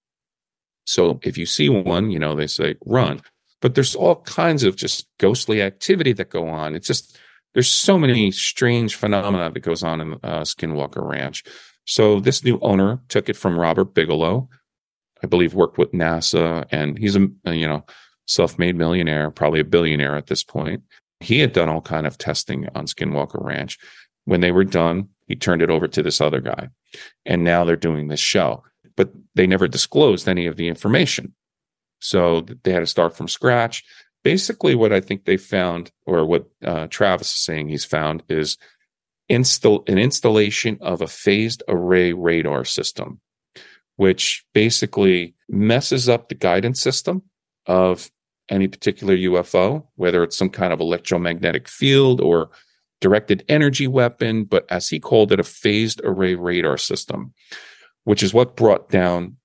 So 0.86 1.20
if 1.22 1.38
you 1.38 1.46
see 1.46 1.68
one, 1.68 2.10
you 2.10 2.18
know, 2.18 2.34
they 2.34 2.46
say 2.46 2.76
run. 2.84 3.20
But 3.60 3.74
there's 3.74 3.94
all 3.94 4.16
kinds 4.22 4.64
of 4.64 4.76
just 4.76 5.06
ghostly 5.18 5.60
activity 5.62 6.12
that 6.14 6.30
go 6.30 6.48
on. 6.48 6.74
It's 6.74 6.86
just 6.86 7.18
there's 7.54 7.70
so 7.70 7.98
many 7.98 8.30
strange 8.30 8.94
phenomena 8.94 9.50
that 9.50 9.60
goes 9.60 9.82
on 9.82 10.00
in 10.00 10.12
uh, 10.22 10.40
Skinwalker 10.42 11.06
Ranch. 11.06 11.44
So 11.84 12.20
this 12.20 12.44
new 12.44 12.58
owner 12.60 13.00
took 13.08 13.28
it 13.28 13.36
from 13.36 13.58
Robert 13.58 13.94
Bigelow, 13.94 14.48
I 15.22 15.26
believe 15.26 15.54
worked 15.54 15.78
with 15.78 15.92
NASA, 15.92 16.64
and 16.70 16.98
he's 16.98 17.16
a 17.16 17.28
you 17.46 17.66
know 17.66 17.84
self-made 18.26 18.76
millionaire, 18.76 19.30
probably 19.30 19.60
a 19.60 19.64
billionaire 19.64 20.16
at 20.16 20.28
this 20.28 20.44
point. 20.44 20.82
He 21.18 21.40
had 21.40 21.52
done 21.52 21.68
all 21.68 21.80
kind 21.80 22.06
of 22.06 22.16
testing 22.16 22.68
on 22.74 22.86
Skinwalker 22.86 23.44
Ranch. 23.44 23.78
When 24.24 24.40
they 24.40 24.52
were 24.52 24.64
done, 24.64 25.08
he 25.26 25.34
turned 25.34 25.62
it 25.62 25.70
over 25.70 25.88
to 25.88 26.02
this 26.02 26.20
other 26.20 26.40
guy, 26.40 26.68
and 27.26 27.42
now 27.42 27.64
they're 27.64 27.76
doing 27.76 28.08
this 28.08 28.20
show. 28.20 28.62
But 29.00 29.12
they 29.34 29.46
never 29.46 29.66
disclosed 29.66 30.28
any 30.28 30.44
of 30.44 30.56
the 30.56 30.68
information, 30.68 31.32
so 32.00 32.42
they 32.64 32.70
had 32.72 32.80
to 32.80 32.86
start 32.86 33.16
from 33.16 33.28
scratch. 33.28 33.82
Basically, 34.22 34.74
what 34.74 34.92
I 34.92 35.00
think 35.00 35.24
they 35.24 35.38
found, 35.38 35.90
or 36.04 36.26
what 36.26 36.50
uh, 36.62 36.86
Travis 36.88 37.28
is 37.28 37.42
saying 37.42 37.70
he's 37.70 37.86
found, 37.86 38.22
is 38.28 38.58
install 39.30 39.84
an 39.86 39.96
installation 39.96 40.76
of 40.82 41.00
a 41.00 41.06
phased 41.06 41.62
array 41.66 42.12
radar 42.12 42.66
system, 42.66 43.22
which 43.96 44.44
basically 44.52 45.34
messes 45.48 46.06
up 46.06 46.28
the 46.28 46.34
guidance 46.34 46.82
system 46.82 47.22
of 47.64 48.10
any 48.50 48.68
particular 48.68 49.16
UFO, 49.16 49.86
whether 49.94 50.22
it's 50.22 50.36
some 50.36 50.50
kind 50.50 50.74
of 50.74 50.80
electromagnetic 50.80 51.68
field 51.68 52.20
or 52.20 52.50
directed 53.00 53.46
energy 53.48 53.86
weapon, 53.86 54.44
but 54.44 54.66
as 54.70 54.88
he 54.88 55.00
called 55.00 55.32
it, 55.32 55.40
a 55.40 55.44
phased 55.44 56.02
array 56.04 56.34
radar 56.34 56.76
system, 56.76 57.32
which 58.10 58.24
is 58.24 58.34
what 58.34 58.56
brought 58.56 58.88
down 58.88 59.36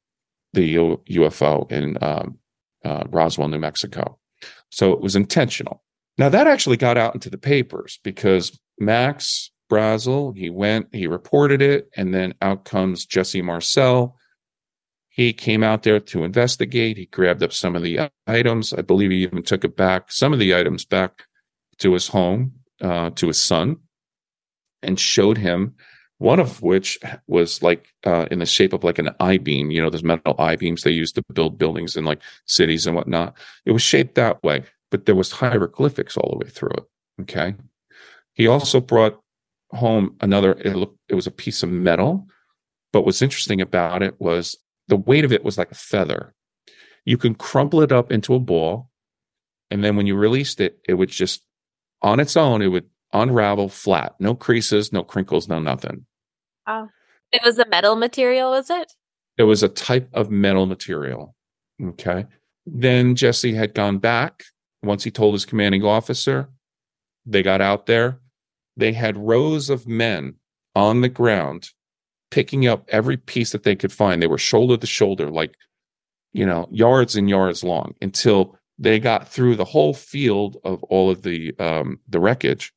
the 0.53 0.73
UFO 0.75 1.71
in 1.71 1.99
um, 2.01 2.39
uh, 2.83 3.03
Roswell, 3.11 3.47
New 3.47 3.59
Mexico. 3.59 4.17
So 4.71 4.91
it 4.91 5.01
was 5.01 5.15
intentional. 5.15 5.83
Now 6.17 6.29
that 6.29 6.47
actually 6.47 6.77
got 6.77 6.97
out 6.97 7.13
into 7.13 7.29
the 7.29 7.37
papers 7.37 7.99
because 8.03 8.59
Max 8.79 9.51
Brazel, 9.71 10.35
he 10.35 10.49
went, 10.49 10.87
he 10.91 11.05
reported 11.05 11.61
it, 11.61 11.91
and 11.95 12.11
then 12.11 12.33
out 12.41 12.65
comes 12.65 13.05
Jesse 13.05 13.43
Marcel. 13.43 14.17
He 15.09 15.31
came 15.31 15.63
out 15.63 15.83
there 15.83 15.99
to 15.99 16.23
investigate. 16.23 16.97
He 16.97 17.05
grabbed 17.05 17.43
up 17.43 17.53
some 17.53 17.75
of 17.75 17.83
the 17.83 18.09
items. 18.25 18.73
I 18.73 18.81
believe 18.81 19.11
he 19.11 19.21
even 19.21 19.43
took 19.43 19.63
it 19.63 19.77
back, 19.77 20.11
some 20.11 20.33
of 20.33 20.39
the 20.39 20.55
items 20.55 20.85
back 20.85 21.25
to 21.77 21.93
his 21.93 22.07
home, 22.07 22.53
uh, 22.81 23.11
to 23.11 23.27
his 23.27 23.39
son, 23.39 23.75
and 24.81 24.99
showed 24.99 25.37
him 25.37 25.75
one 26.17 26.39
of 26.39 26.61
which 26.61 26.97
was 27.27 27.61
like 27.61 27.93
uh, 28.05 28.25
in 28.31 28.39
the 28.39 28.45
shape 28.45 28.73
of 28.73 28.83
like 28.83 28.99
an 28.99 29.09
I 29.19 29.37
beam. 29.37 29.71
You 29.71 29.81
know, 29.81 29.89
those 29.89 30.03
metal 30.03 30.35
I 30.39 30.55
beams 30.55 30.83
they 30.83 30.91
use 30.91 31.11
to 31.13 31.23
build 31.33 31.57
buildings 31.57 31.95
in 31.95 32.05
like 32.05 32.21
cities 32.45 32.87
and 32.87 32.95
whatnot. 32.95 33.35
It 33.65 33.71
was 33.71 33.81
shaped 33.81 34.15
that 34.15 34.41
way, 34.43 34.63
but 34.91 35.05
there 35.05 35.15
was 35.15 35.31
hieroglyphics 35.31 36.17
all 36.17 36.31
the 36.31 36.45
way 36.45 36.49
through 36.49 36.71
it. 36.77 36.85
Okay. 37.21 37.55
He 38.33 38.47
also 38.47 38.81
brought 38.81 39.19
home 39.71 40.15
another 40.21 40.53
it, 40.53 40.75
looked, 40.75 40.97
it 41.09 41.15
was 41.15 41.27
a 41.27 41.31
piece 41.31 41.63
of 41.63 41.69
metal 41.69 42.27
but 42.93 43.03
what's 43.03 43.21
interesting 43.21 43.61
about 43.61 44.01
it 44.01 44.19
was 44.19 44.55
the 44.87 44.95
weight 44.95 45.25
of 45.25 45.31
it 45.31 45.43
was 45.43 45.57
like 45.57 45.71
a 45.71 45.75
feather 45.75 46.33
you 47.03 47.17
can 47.17 47.35
crumple 47.35 47.81
it 47.81 47.91
up 47.91 48.11
into 48.11 48.33
a 48.33 48.39
ball 48.39 48.89
and 49.69 49.83
then 49.83 49.95
when 49.95 50.07
you 50.07 50.15
released 50.15 50.61
it 50.61 50.79
it 50.87 50.93
would 50.93 51.09
just 51.09 51.43
on 52.01 52.19
its 52.19 52.37
own 52.37 52.61
it 52.61 52.67
would 52.67 52.85
unravel 53.21 53.69
flat. 53.69 54.15
No 54.19 54.35
creases 54.35 54.91
no 54.91 55.03
crinkles 55.03 55.47
no 55.47 55.59
nothing. 55.59 56.05
Oh. 56.67 56.89
It 57.31 57.41
was 57.43 57.59
a 57.59 57.67
metal 57.67 57.95
material 57.95 58.51
was 58.51 58.69
it? 58.69 58.93
It 59.37 59.43
was 59.43 59.63
a 59.63 59.69
type 59.69 60.09
of 60.13 60.29
metal 60.29 60.65
material. 60.65 61.35
Okay. 61.83 62.25
Then 62.65 63.15
jesse 63.15 63.53
had 63.53 63.73
gone 63.73 63.97
back. 63.97 64.43
Once 64.83 65.03
he 65.03 65.11
told 65.11 65.33
his 65.33 65.45
commanding 65.45 65.83
officer 65.83 66.49
they 67.25 67.41
got 67.41 67.61
out 67.61 67.85
there. 67.85 68.19
They 68.77 68.93
had 68.93 69.17
rows 69.17 69.69
of 69.69 69.87
men 69.87 70.35
on 70.75 71.01
the 71.01 71.09
ground 71.09 71.69
picking 72.31 72.67
up 72.67 72.85
every 72.89 73.17
piece 73.17 73.51
that 73.51 73.63
they 73.63 73.75
could 73.75 73.91
find. 73.91 74.21
They 74.21 74.27
were 74.27 74.37
shoulder 74.37 74.77
to 74.77 74.87
shoulder, 74.87 75.29
like, 75.29 75.55
you 76.33 76.45
know, 76.45 76.67
yards 76.71 77.15
and 77.15 77.29
yards 77.29 77.63
long 77.63 77.95
until 78.01 78.57
they 78.77 78.99
got 78.99 79.27
through 79.27 79.55
the 79.55 79.65
whole 79.65 79.93
field 79.93 80.57
of 80.65 80.83
all 80.83 81.09
of 81.09 81.21
the 81.21 81.55
um, 81.59 81.99
the 82.09 82.19
wreckage 82.19 82.73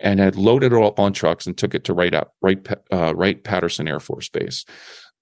and 0.00 0.18
had 0.18 0.36
loaded 0.36 0.72
it 0.72 0.76
all 0.76 0.94
on 0.96 1.12
trucks 1.12 1.46
and 1.46 1.56
took 1.56 1.74
it 1.74 1.84
to 1.84 1.94
Wright 1.94 2.14
Wright 2.40 2.66
uh, 2.92 3.14
Wright 3.14 3.42
Patterson 3.42 3.86
Air 3.86 4.00
Force 4.00 4.28
Base. 4.28 4.64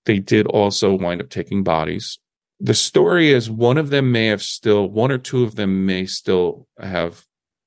They 0.06 0.20
did 0.20 0.46
also 0.46 0.94
wind 0.94 1.20
up 1.20 1.28
taking 1.28 1.62
bodies. 1.62 2.18
The 2.60 2.74
story 2.74 3.30
is 3.30 3.50
one 3.50 3.78
of 3.78 3.90
them 3.90 4.10
may 4.10 4.26
have 4.26 4.42
still, 4.42 4.88
one 4.88 5.12
or 5.12 5.18
two 5.18 5.44
of 5.44 5.56
them 5.56 5.86
may 5.86 6.06
still 6.06 6.66
have 6.78 7.24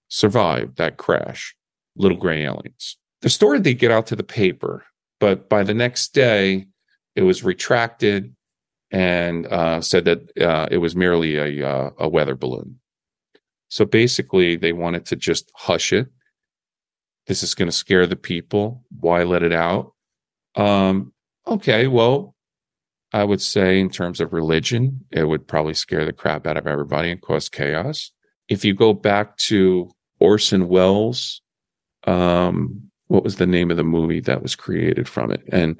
survived 0.10 0.78
that 0.78 0.98
crash 0.98 1.56
little 1.96 2.18
gray 2.18 2.44
aliens. 2.44 2.98
The 3.22 3.30
story 3.30 3.60
did 3.60 3.76
get 3.76 3.92
out 3.92 4.08
to 4.08 4.16
the 4.16 4.24
paper, 4.24 4.84
but 5.20 5.50
by 5.50 5.64
the 5.64 5.74
next 5.74 6.14
day, 6.14 6.68
it 7.16 7.22
was 7.22 7.44
retracted 7.44 8.36
and 8.90 9.46
uh, 9.48 9.82
said 9.82 10.06
that 10.06 10.38
uh, 10.42 10.68
it 10.72 10.78
was 10.78 10.96
merely 10.96 11.38
a, 11.38 11.70
uh, 11.70 11.90
a 12.00 12.10
weather 12.10 12.36
balloon. 12.36 12.80
So 13.70 13.86
basically, 13.86 14.58
they 14.58 14.74
wanted 14.74 15.06
to 15.08 15.16
just 15.16 15.50
hush 15.56 15.94
it. 15.94 16.08
This 17.28 17.44
is 17.44 17.56
going 17.56 17.68
to 17.68 17.76
scare 17.76 18.08
the 18.08 18.16
people. 18.16 18.84
Why 19.00 19.24
let 19.24 19.44
it 19.44 19.54
out? 19.54 19.94
Um, 20.56 21.14
okay, 21.48 21.88
well, 21.88 22.36
I 23.14 23.24
would 23.24 23.42
say 23.42 23.80
in 23.80 23.90
terms 23.90 24.20
of 24.20 24.34
religion, 24.34 25.06
it 25.12 25.26
would 25.26 25.48
probably 25.48 25.74
scare 25.74 26.06
the 26.06 26.14
crap 26.14 26.48
out 26.48 26.58
of 26.58 26.68
everybody 26.68 27.12
and 27.12 27.22
cause 27.22 27.50
chaos. 27.50 28.12
If 28.48 28.66
you 28.66 28.74
go 28.74 28.94
back 28.94 29.38
to 29.38 29.92
Orson 30.20 30.68
Welles 30.68 31.42
um, 32.06 32.92
what 33.08 33.24
was 33.24 33.36
the 33.36 33.48
name 33.48 33.72
of 33.72 33.78
the 33.78 33.84
movie 33.84 34.22
that 34.22 34.42
was 34.42 34.56
created 34.56 35.08
from 35.08 35.32
it? 35.32 35.44
And 35.52 35.80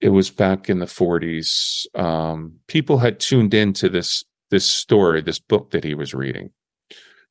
it 0.00 0.10
was 0.10 0.30
back 0.30 0.68
in 0.70 0.78
the 0.78 0.86
40s. 0.86 1.86
Um, 1.98 2.54
people 2.66 2.98
had 2.98 3.20
tuned 3.20 3.54
into 3.54 3.88
this 3.88 4.24
this 4.50 4.66
story, 4.66 5.22
this 5.22 5.38
book 5.38 5.70
that 5.70 5.82
he 5.82 5.94
was 5.94 6.12
reading. 6.12 6.50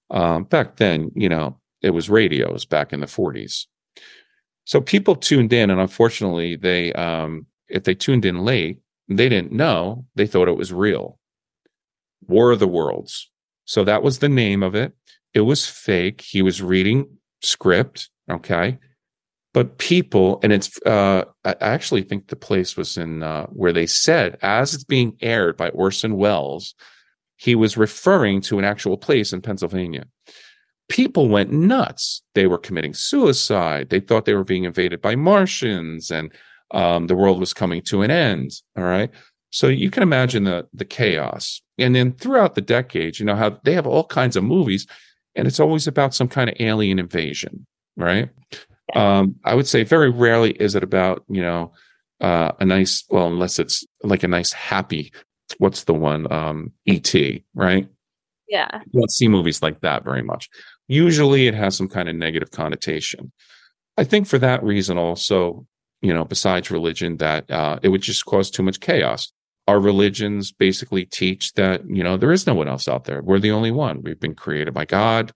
Um, 0.10 0.44
back 0.44 0.78
then, 0.78 1.12
you 1.16 1.30
know, 1.30 1.60
it 1.82 1.92
was 1.92 2.10
radios 2.10 2.66
back 2.66 2.94
in 2.94 3.00
the 3.00 3.08
40s. 3.08 3.66
So 4.66 4.80
people 4.80 5.16
tuned 5.16 5.54
in, 5.54 5.70
and 5.70 5.80
unfortunately, 5.80 6.56
they 6.56 6.94
um, 6.94 7.48
if 7.68 7.84
they 7.84 7.96
tuned 7.96 8.26
in 8.26 8.46
late, 8.46 8.80
they 9.08 9.30
didn't 9.30 9.52
know. 9.52 10.06
They 10.16 10.28
thought 10.28 10.48
it 10.48 10.58
was 10.58 10.72
real. 10.72 11.18
War 12.28 12.52
of 12.52 12.60
the 12.60 12.68
Worlds. 12.68 13.30
So 13.66 13.84
that 13.84 14.04
was 14.04 14.20
the 14.20 14.30
name 14.30 14.64
of 14.64 14.76
it. 14.76 14.94
It 15.34 15.42
was 15.42 15.66
fake. 15.66 16.22
He 16.22 16.42
was 16.42 16.62
reading 16.62 17.18
script. 17.42 18.10
Okay. 18.30 18.78
But 19.54 19.78
people, 19.78 20.40
and 20.44 20.54
it's, 20.54 20.82
uh, 20.86 21.26
I 21.44 21.56
actually 21.60 22.04
think 22.04 22.28
the 22.28 22.38
place 22.38 22.78
was 22.78 22.98
in, 22.98 23.22
uh, 23.22 23.48
where 23.48 23.74
they 23.74 23.86
said, 23.86 24.38
as 24.42 24.74
it's 24.74 24.86
being 24.86 25.18
aired 25.22 25.58
by 25.58 25.70
Orson 25.70 26.16
Welles, 26.16 26.74
he 27.36 27.56
was 27.56 27.76
referring 27.76 28.40
to 28.42 28.60
an 28.60 28.66
actual 28.66 28.98
place 28.98 29.34
in 29.34 29.42
Pennsylvania. 29.42 30.06
People 30.92 31.30
went 31.30 31.52
nuts. 31.52 32.22
They 32.36 32.48
were 32.48 32.58
committing 32.58 32.94
suicide. 32.94 33.90
They 33.90 34.00
thought 34.00 34.26
they 34.26 34.34
were 34.34 34.44
being 34.44 34.66
invaded 34.66 35.02
by 35.02 35.16
Martians 35.16 36.12
and, 36.12 36.32
um, 36.72 37.08
the 37.08 37.16
world 37.16 37.40
was 37.40 37.54
coming 37.54 37.82
to 37.84 38.02
an 38.02 38.12
end. 38.12 38.52
All 38.78 38.84
right. 38.84 39.10
So 39.50 39.68
you 39.68 39.90
can 39.90 40.04
imagine 40.04 40.46
the 40.46 40.68
the 40.74 40.86
chaos. 40.86 41.62
And 41.78 41.94
then 41.94 42.14
throughout 42.14 42.56
the 42.56 42.62
decades, 42.62 43.20
you 43.20 43.26
know 43.26 43.36
how 43.36 43.60
they 43.64 43.74
have 43.74 43.88
all 43.88 44.06
kinds 44.06 44.36
of 44.38 44.44
movies 44.44 44.88
and 45.36 45.48
it's 45.48 45.60
always 45.60 45.88
about 45.88 46.14
some 46.14 46.28
kind 46.28 46.50
of 46.50 46.56
alien 46.60 47.00
invasion, 47.00 47.66
right? 47.98 48.30
Um, 48.96 49.36
I 49.46 49.56
would 49.56 49.68
say 49.68 49.84
very 49.84 50.10
rarely 50.10 50.52
is 50.52 50.76
it 50.76 50.84
about, 50.84 51.24
you 51.30 51.42
know, 51.42 51.72
uh, 52.20 52.52
a 52.60 52.66
nice, 52.66 53.06
well, 53.10 53.28
unless 53.28 53.58
it's 53.58 53.86
like 54.04 54.24
a 54.24 54.28
nice 54.28 54.52
happy, 54.52 55.14
what's 55.58 55.86
the 55.86 55.94
one? 55.94 56.32
Um, 56.32 56.74
E.T., 56.86 57.44
right? 57.56 57.88
Yeah. 58.50 58.82
You 58.92 59.00
don't 59.00 59.12
see 59.12 59.30
movies 59.30 59.62
like 59.62 59.80
that 59.82 60.04
very 60.04 60.22
much. 60.22 60.50
Usually 60.92 61.48
it 61.48 61.54
has 61.54 61.78
some 61.78 61.88
kind 61.88 62.10
of 62.10 62.18
negative 62.18 62.52
connotation. 62.52 63.32
I 63.98 64.04
think 64.04 64.28
for 64.28 64.38
that 64.40 64.62
reason 64.62 64.98
also, 64.98 65.66
you 66.02 66.14
know, 66.14 66.26
besides 66.26 66.70
religion, 66.70 67.16
that 67.16 67.50
uh, 67.50 67.80
it 67.82 67.88
would 67.88 68.02
just 68.02 68.26
cause 68.26 68.52
too 68.52 68.62
much 68.62 68.82
chaos. 68.82 69.32
Our 69.70 69.80
religions 69.80 70.52
basically 70.52 71.06
teach 71.06 71.54
that 71.54 71.90
you 71.90 72.04
know 72.04 72.18
there 72.18 72.34
is 72.34 72.46
no 72.46 72.54
one 72.56 72.68
else 72.68 72.90
out 72.90 73.06
there. 73.06 73.22
We're 73.22 73.40
the 73.40 73.52
only 73.52 73.72
one. 73.72 74.02
We've 74.02 74.20
been 74.20 74.36
created 74.36 74.74
by 74.74 74.84
god. 74.84 75.32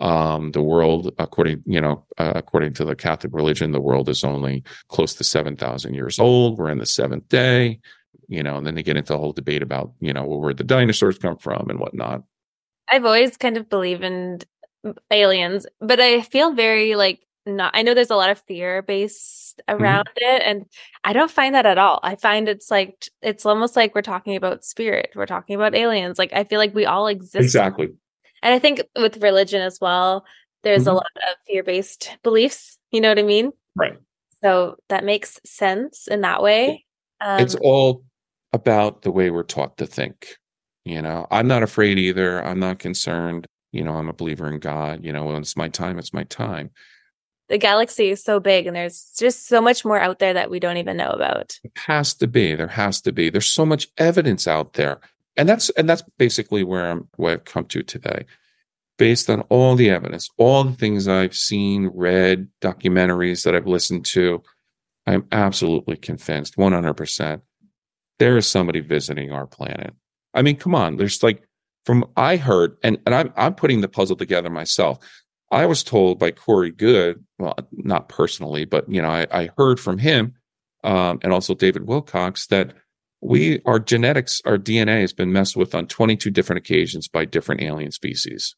Um, 0.00 0.50
the 0.50 0.60
world 0.60 1.14
according 1.20 1.62
you 1.66 1.80
know 1.80 2.04
uh, 2.18 2.32
according 2.34 2.74
to 2.74 2.84
the 2.84 2.94
catholic 2.96 3.32
religion 3.32 3.72
the 3.72 3.80
world 3.80 4.10
is 4.10 4.24
only 4.24 4.62
close 4.88 5.14
to 5.14 5.24
7000 5.24 5.94
years 5.94 6.18
old. 6.18 6.58
We're 6.58 6.70
in 6.70 6.78
the 6.78 6.84
seventh 6.84 7.28
day 7.28 7.78
you 8.28 8.42
know 8.42 8.56
and 8.56 8.66
then 8.66 8.74
they 8.74 8.82
get 8.82 8.96
into 8.96 9.14
a 9.14 9.18
whole 9.18 9.32
debate 9.32 9.62
about 9.62 9.92
you 10.00 10.12
know 10.12 10.24
where 10.24 10.52
the 10.52 10.64
dinosaurs 10.64 11.18
come 11.18 11.36
from 11.36 11.70
and 11.70 11.78
whatnot. 11.78 12.24
I've 12.88 13.04
always 13.04 13.36
kind 13.36 13.56
of 13.56 13.68
believed 13.68 14.04
in 14.04 14.40
aliens 15.10 15.66
but 15.80 16.00
i 16.00 16.20
feel 16.22 16.52
very 16.52 16.94
like 16.96 17.20
not 17.46 17.70
i 17.74 17.82
know 17.82 17.94
there's 17.94 18.10
a 18.10 18.16
lot 18.16 18.30
of 18.30 18.40
fear 18.48 18.82
based 18.82 19.60
mm-hmm. 19.68 19.82
around 19.82 20.06
mm-hmm. 20.06 20.36
it 20.36 20.42
and 20.44 20.66
i 21.04 21.12
don't 21.12 21.30
find 21.30 21.54
that 21.54 21.66
at 21.66 21.78
all 21.78 22.00
i 22.02 22.14
find 22.14 22.48
it's 22.48 22.70
like 22.70 23.08
it's 23.22 23.46
almost 23.46 23.76
like 23.76 23.94
we're 23.94 24.02
talking 24.02 24.36
about 24.36 24.64
spirit 24.64 25.10
we're 25.14 25.26
talking 25.26 25.54
about 25.54 25.74
aliens 25.74 26.18
like 26.18 26.32
i 26.32 26.44
feel 26.44 26.58
like 26.58 26.74
we 26.74 26.86
all 26.86 27.06
exist 27.06 27.36
exactly 27.44 27.88
and 28.42 28.54
i 28.54 28.58
think 28.58 28.82
with 28.96 29.22
religion 29.22 29.62
as 29.62 29.78
well 29.80 30.24
There's 30.62 30.84
Mhm. 30.84 30.92
a 30.92 30.94
lot 30.94 31.06
of 31.30 31.36
fear 31.46 31.62
based 31.62 32.16
beliefs. 32.24 32.76
You 32.90 33.00
know 33.00 33.08
what 33.08 33.20
I 33.20 33.22
mean? 33.22 33.52
Right. 33.76 33.96
So 34.42 34.74
that 34.88 35.04
makes 35.04 35.38
sense 35.44 36.08
in 36.08 36.22
that 36.22 36.42
way. 36.42 36.84
Um, 37.20 37.38
it's 37.40 37.54
all 37.54 38.02
about 38.52 39.02
the 39.02 39.12
way 39.12 39.30
we're 39.30 39.44
taught 39.44 39.76
to 39.78 39.86
think. 39.86 40.36
You 40.84 41.02
know, 41.02 41.28
I'm 41.30 41.46
not 41.46 41.62
afraid 41.62 41.98
either. 42.00 42.44
I'm 42.44 42.58
not 42.58 42.80
concerned. 42.80 43.46
You 43.76 43.84
know, 43.84 43.94
I'm 43.94 44.08
a 44.08 44.12
believer 44.14 44.48
in 44.50 44.58
God. 44.58 45.04
You 45.04 45.12
know, 45.12 45.24
when 45.24 45.36
it's 45.36 45.56
my 45.56 45.68
time, 45.68 45.98
it's 45.98 46.14
my 46.14 46.24
time. 46.24 46.70
the 47.48 47.58
galaxy 47.58 48.10
is 48.10 48.22
so 48.22 48.40
big 48.40 48.66
and 48.66 48.74
there's 48.74 49.12
just 49.18 49.46
so 49.46 49.60
much 49.60 49.84
more 49.84 50.00
out 50.00 50.18
there 50.18 50.34
that 50.34 50.50
we 50.50 50.58
don't 50.58 50.78
even 50.78 50.96
know 50.96 51.10
about. 51.10 51.58
It 51.62 51.72
has 51.76 52.14
to 52.14 52.26
be. 52.26 52.54
There 52.54 52.66
has 52.66 53.00
to 53.02 53.12
be. 53.12 53.30
There's 53.30 53.46
so 53.46 53.64
much 53.64 53.88
evidence 53.98 54.48
out 54.48 54.72
there. 54.74 55.00
And 55.36 55.48
that's 55.48 55.68
and 55.70 55.88
that's 55.88 56.02
basically 56.18 56.64
where 56.64 56.90
I'm 56.90 57.08
where 57.16 57.34
I've 57.34 57.44
come 57.44 57.66
to 57.66 57.82
today. 57.82 58.24
Based 58.98 59.28
on 59.28 59.42
all 59.42 59.76
the 59.76 59.90
evidence, 59.90 60.30
all 60.38 60.64
the 60.64 60.72
things 60.72 61.06
I've 61.06 61.36
seen, 61.36 61.90
read, 61.94 62.48
documentaries 62.62 63.44
that 63.44 63.54
I've 63.54 63.66
listened 63.66 64.06
to, 64.06 64.42
I'm 65.06 65.26
absolutely 65.30 65.96
convinced, 65.96 66.56
100%, 66.56 67.42
there 68.18 68.38
is 68.38 68.46
somebody 68.46 68.80
visiting 68.80 69.32
our 69.32 69.46
planet. 69.46 69.92
I 70.32 70.40
mean, 70.40 70.56
come 70.56 70.74
on, 70.74 70.96
there's 70.96 71.22
like 71.22 71.45
from 71.86 72.04
I 72.16 72.36
heard, 72.36 72.76
and, 72.82 72.98
and 73.06 73.14
I'm 73.14 73.32
I'm 73.36 73.54
putting 73.54 73.80
the 73.80 73.88
puzzle 73.88 74.16
together 74.16 74.50
myself. 74.50 74.98
I 75.50 75.64
was 75.64 75.84
told 75.84 76.18
by 76.18 76.32
Corey 76.32 76.72
Goode, 76.72 77.24
well, 77.38 77.56
not 77.70 78.08
personally, 78.08 78.64
but 78.64 78.90
you 78.90 79.00
know, 79.00 79.08
I, 79.08 79.26
I 79.30 79.50
heard 79.56 79.78
from 79.78 79.98
him 79.98 80.34
um, 80.82 81.20
and 81.22 81.32
also 81.32 81.54
David 81.54 81.82
Wilcock 81.82 82.46
that 82.48 82.74
we 83.20 83.60
our 83.64 83.78
genetics, 83.78 84.40
our 84.44 84.58
DNA 84.58 85.00
has 85.00 85.12
been 85.12 85.32
messed 85.32 85.56
with 85.56 85.74
on 85.74 85.86
22 85.86 86.30
different 86.30 86.58
occasions 86.58 87.08
by 87.08 87.24
different 87.24 87.62
alien 87.62 87.92
species. 87.92 88.54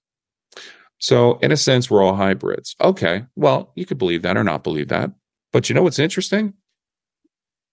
So, 0.98 1.38
in 1.38 1.52
a 1.52 1.56
sense, 1.56 1.90
we're 1.90 2.02
all 2.02 2.16
hybrids. 2.16 2.74
Okay, 2.80 3.24
well, 3.36 3.72
you 3.76 3.86
could 3.86 3.98
believe 3.98 4.22
that 4.22 4.36
or 4.36 4.44
not 4.44 4.64
believe 4.64 4.88
that. 4.88 5.12
But 5.52 5.68
you 5.68 5.74
know 5.74 5.82
what's 5.82 5.98
interesting? 5.98 6.54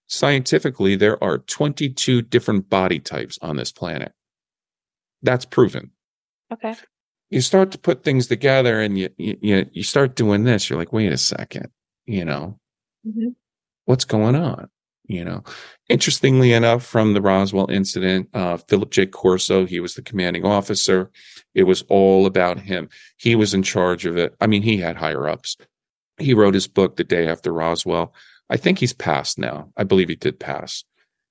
Scientifically, 0.08 0.95
there 0.95 1.22
are 1.24 1.39
22 1.39 2.22
different 2.22 2.70
body 2.70 2.99
types 2.99 3.39
on 3.41 3.58
this 3.58 3.72
planet. 3.72 4.14
That's 5.22 5.45
proven. 5.45 5.91
Okay. 6.53 6.76
You 7.30 7.41
start 7.41 7.72
to 7.72 7.78
put 7.78 8.03
things 8.03 8.28
together 8.28 8.80
and 8.82 8.97
you, 8.97 9.09
you, 9.18 9.66
you 9.72 9.84
start 9.84 10.16
doing 10.16 10.43
this. 10.43 10.70
You're 10.70 10.78
like, 10.80 10.93
wait 10.93 11.11
a 11.11 11.18
second, 11.18 11.70
you 12.05 12.26
know, 12.26 12.59
Mm-hmm. 13.07 13.30
what's 13.86 14.05
going 14.05 14.36
on? 14.36 14.68
You 15.07 15.24
know, 15.24 15.43
interestingly 15.89 16.53
enough, 16.53 16.84
from 16.84 17.13
the 17.13 17.22
Roswell 17.22 17.70
incident, 17.70 18.30
uh, 18.34 18.57
Philip 18.57 18.89
J. 18.89 19.05
Corso, 19.05 19.68
he 19.68 19.80
was 19.80 19.93
the 19.93 20.01
commanding 20.01 20.43
officer. 20.43 21.11
It 21.53 21.63
was 21.66 21.84
all 21.89 22.26
about 22.26 22.59
him. 22.59 22.89
He 23.18 23.36
was 23.36 23.53
in 23.53 23.61
charge 23.61 24.07
of 24.07 24.18
it. 24.18 24.36
I 24.41 24.47
mean, 24.47 24.63
he 24.63 24.78
had 24.78 24.95
higher 24.95 25.28
ups. 25.28 25.57
He 26.18 26.34
wrote 26.34 26.55
his 26.55 26.68
book 26.68 26.95
the 26.95 27.03
day 27.03 27.28
after 27.28 27.53
Roswell. 27.53 28.16
I 28.49 28.57
think 28.57 28.80
he's 28.80 28.93
passed 28.93 29.38
now. 29.38 29.72
I 29.78 29.84
believe 29.84 30.09
he 30.09 30.16
did 30.16 30.39
pass. 30.39 30.84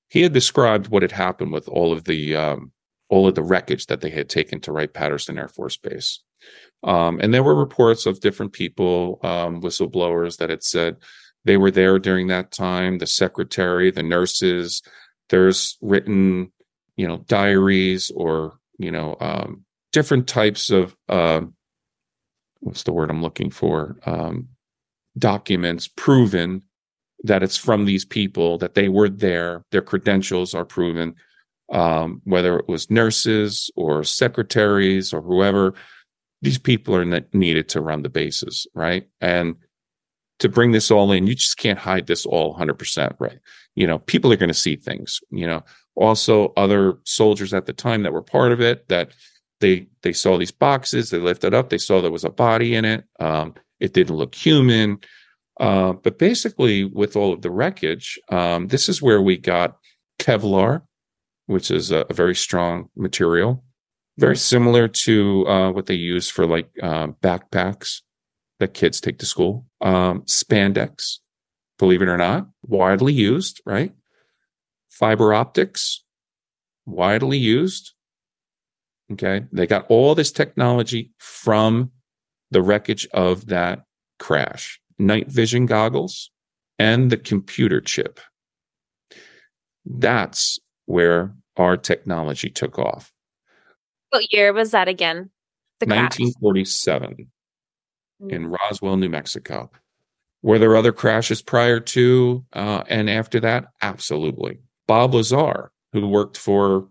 He 0.09 0.23
had 0.23 0.33
described 0.33 0.87
what 0.87 1.03
had 1.03 1.11
happened 1.11 1.51
with 1.51 1.67
all 1.69 1.93
of 1.93 2.05
the 2.05 2.37
um, 2.37 2.71
all 3.15 3.29
of 3.29 3.35
the 3.35 3.43
wreckage 3.43 3.87
that 3.87 4.01
they 4.01 4.11
had 4.11 4.29
taken 4.29 4.61
to 4.61 4.73
Wright 4.73 4.93
Patterson 4.93 5.39
Air 5.39 5.49
Force 5.49 5.77
Base. 5.77 6.21
Um, 6.83 7.21
and 7.23 7.33
there 7.33 7.45
were 7.45 7.55
reports 7.55 8.07
of 8.07 8.21
different 8.21 8.53
people, 8.53 9.21
um, 9.23 9.61
whistleblowers, 9.63 10.39
that 10.39 10.51
had 10.51 10.63
said 10.65 10.97
they 11.45 11.57
were 11.57 11.71
there 11.71 11.99
during 11.99 12.27
that 12.27 12.51
time. 12.51 12.99
The 12.99 13.07
secretary, 13.07 13.91
the 13.91 14.03
nurses. 14.03 14.83
There's 15.29 15.79
written, 15.81 16.53
you 16.97 17.07
know, 17.07 17.19
diaries 17.27 18.11
or 18.15 18.59
you 18.79 18.91
know, 18.91 19.17
um, 19.21 19.65
different 19.93 20.27
types 20.27 20.71
of 20.71 20.97
um, 21.09 21.55
what's 22.61 22.83
the 22.83 22.93
word 22.93 23.11
I'm 23.11 23.23
looking 23.23 23.51
for? 23.51 23.97
Um, 24.05 24.49
documents 25.17 25.89
proven 25.89 26.63
that 27.23 27.43
it's 27.43 27.57
from 27.57 27.85
these 27.85 28.05
people 28.05 28.59
that 28.59 28.75
they 28.75 28.89
were 28.89 29.09
there. 29.09 29.65
Their 29.71 29.83
credentials 29.83 30.55
are 30.55 30.65
proven. 30.65 31.15
Um, 31.73 32.21
whether 32.25 32.59
it 32.59 32.69
was 32.69 32.91
nurses 32.91 33.71
or 33.75 34.05
secretaries 34.05 35.13
or 35.13 35.23
whoever, 35.23 35.75
these 36.43 36.59
people 36.59 36.95
are 36.95 37.05
needed 37.33 37.69
to 37.71 37.81
run 37.81 38.03
the 38.03 38.11
bases, 38.11 38.67
right? 38.75 39.09
And 39.21 39.57
to 40.41 40.49
bring 40.49 40.73
this 40.73 40.91
all 40.91 41.11
in, 41.13 41.27
you 41.27 41.35
just 41.35 41.57
can't 41.57 41.79
hide 41.79 42.07
this 42.07 42.27
all 42.27 42.57
100%, 42.57 43.15
right? 43.19 43.39
You 43.75 43.87
know, 43.87 43.99
people 44.01 44.33
are 44.33 44.37
going 44.37 44.49
to 44.49 44.55
see 44.55 44.77
things, 44.77 45.21
you 45.31 45.47
know. 45.47 45.65
Also, 45.97 46.53
other 46.57 46.99
soldiers 47.05 47.55
at 47.55 47.67
the 47.67 47.73
time 47.73 48.03
that 48.03 48.13
were 48.13 48.23
part 48.23 48.53
of 48.53 48.61
it 48.61 48.89
that 48.89 49.13
they 49.61 49.87
they 50.03 50.13
saw 50.13 50.37
these 50.37 50.51
boxes, 50.51 51.11
they 51.11 51.19
lifted 51.19 51.55
up, 51.55 51.71
they 51.71 51.79
saw 51.79 52.01
there 52.01 52.11
was 52.11 52.25
a 52.25 52.31
body 52.31 52.75
in 52.75 52.85
it. 52.85 53.05
Um, 53.21 53.55
it 53.81 53.95
didn't 53.95 54.17
look 54.17 54.35
human. 54.35 54.99
Uh, 55.61 55.93
but 55.93 56.19
basically, 56.19 56.85
with 56.85 57.17
all 57.17 57.33
of 57.33 57.43
the 57.43 57.51
wreckage, 57.51 58.19
um, 58.29 58.67
this 58.69 58.89
is 58.89 59.01
where 59.01 59.23
we 59.23 59.37
got 59.37 59.79
Kevlar, 60.19 60.83
which 61.47 61.71
is 61.71 61.91
a, 61.91 62.07
a 62.11 62.15
very 62.15 62.35
strong 62.35 62.89
material, 62.97 63.65
very 64.19 64.37
similar 64.37 64.89
to 64.89 65.47
uh, 65.47 65.73
what 65.73 65.87
they 65.87 65.95
use 65.95 66.31
for 66.31 66.47
like 66.47 66.71
uh, 66.83 67.09
backpacks 67.23 68.03
that 68.61 68.75
kids 68.75 69.01
take 69.01 69.19
to 69.19 69.27
school. 69.27 69.67
Um, 69.81 70.23
spandex, 70.23 71.19
believe 71.79 72.03
it 72.03 72.09
or 72.09 72.17
not, 72.17 72.49
widely 72.63 73.13
used, 73.13 73.61
right? 73.67 73.93
Fiber 74.89 75.35
optics, 75.35 76.05
widely 76.87 77.39
used. 77.39 77.93
Okay. 79.13 79.45
They 79.53 79.67
got 79.67 79.87
all 79.89 80.15
this 80.15 80.33
technology 80.33 81.11
from 81.19 81.91
the 82.51 82.63
wreckage 82.63 83.07
of 83.13 83.47
that 83.47 83.85
crash. 84.19 84.81
Night 84.99 85.29
vision 85.29 85.67
goggles 85.67 86.31
and 86.79 87.11
the 87.11 87.17
computer 87.17 87.81
chip. 87.81 88.21
That's 89.85 90.59
where 90.87 91.35
our 91.57 91.77
technology 91.77 92.51
took 92.51 92.79
off. 92.79 93.13
What 94.11 94.33
year 94.33 94.53
was 94.53 94.73
that 94.73 94.89
again? 94.89 95.31
The 95.81 95.87
1947 95.87 97.31
Mm. 98.23 98.31
in 98.31 98.47
Roswell, 98.47 98.97
New 98.97 99.09
Mexico. 99.09 99.71
Were 100.43 100.59
there 100.59 100.77
other 100.77 100.93
crashes 100.93 101.43
prior 101.43 101.81
to 101.81 102.45
uh, 102.53 102.85
and 102.89 103.11
after 103.11 103.41
that? 103.41 103.67
Absolutely. 103.83 104.61
Bob 104.87 105.15
Lazar, 105.15 105.73
who 105.93 106.07
worked 106.07 106.37
for 106.37 106.89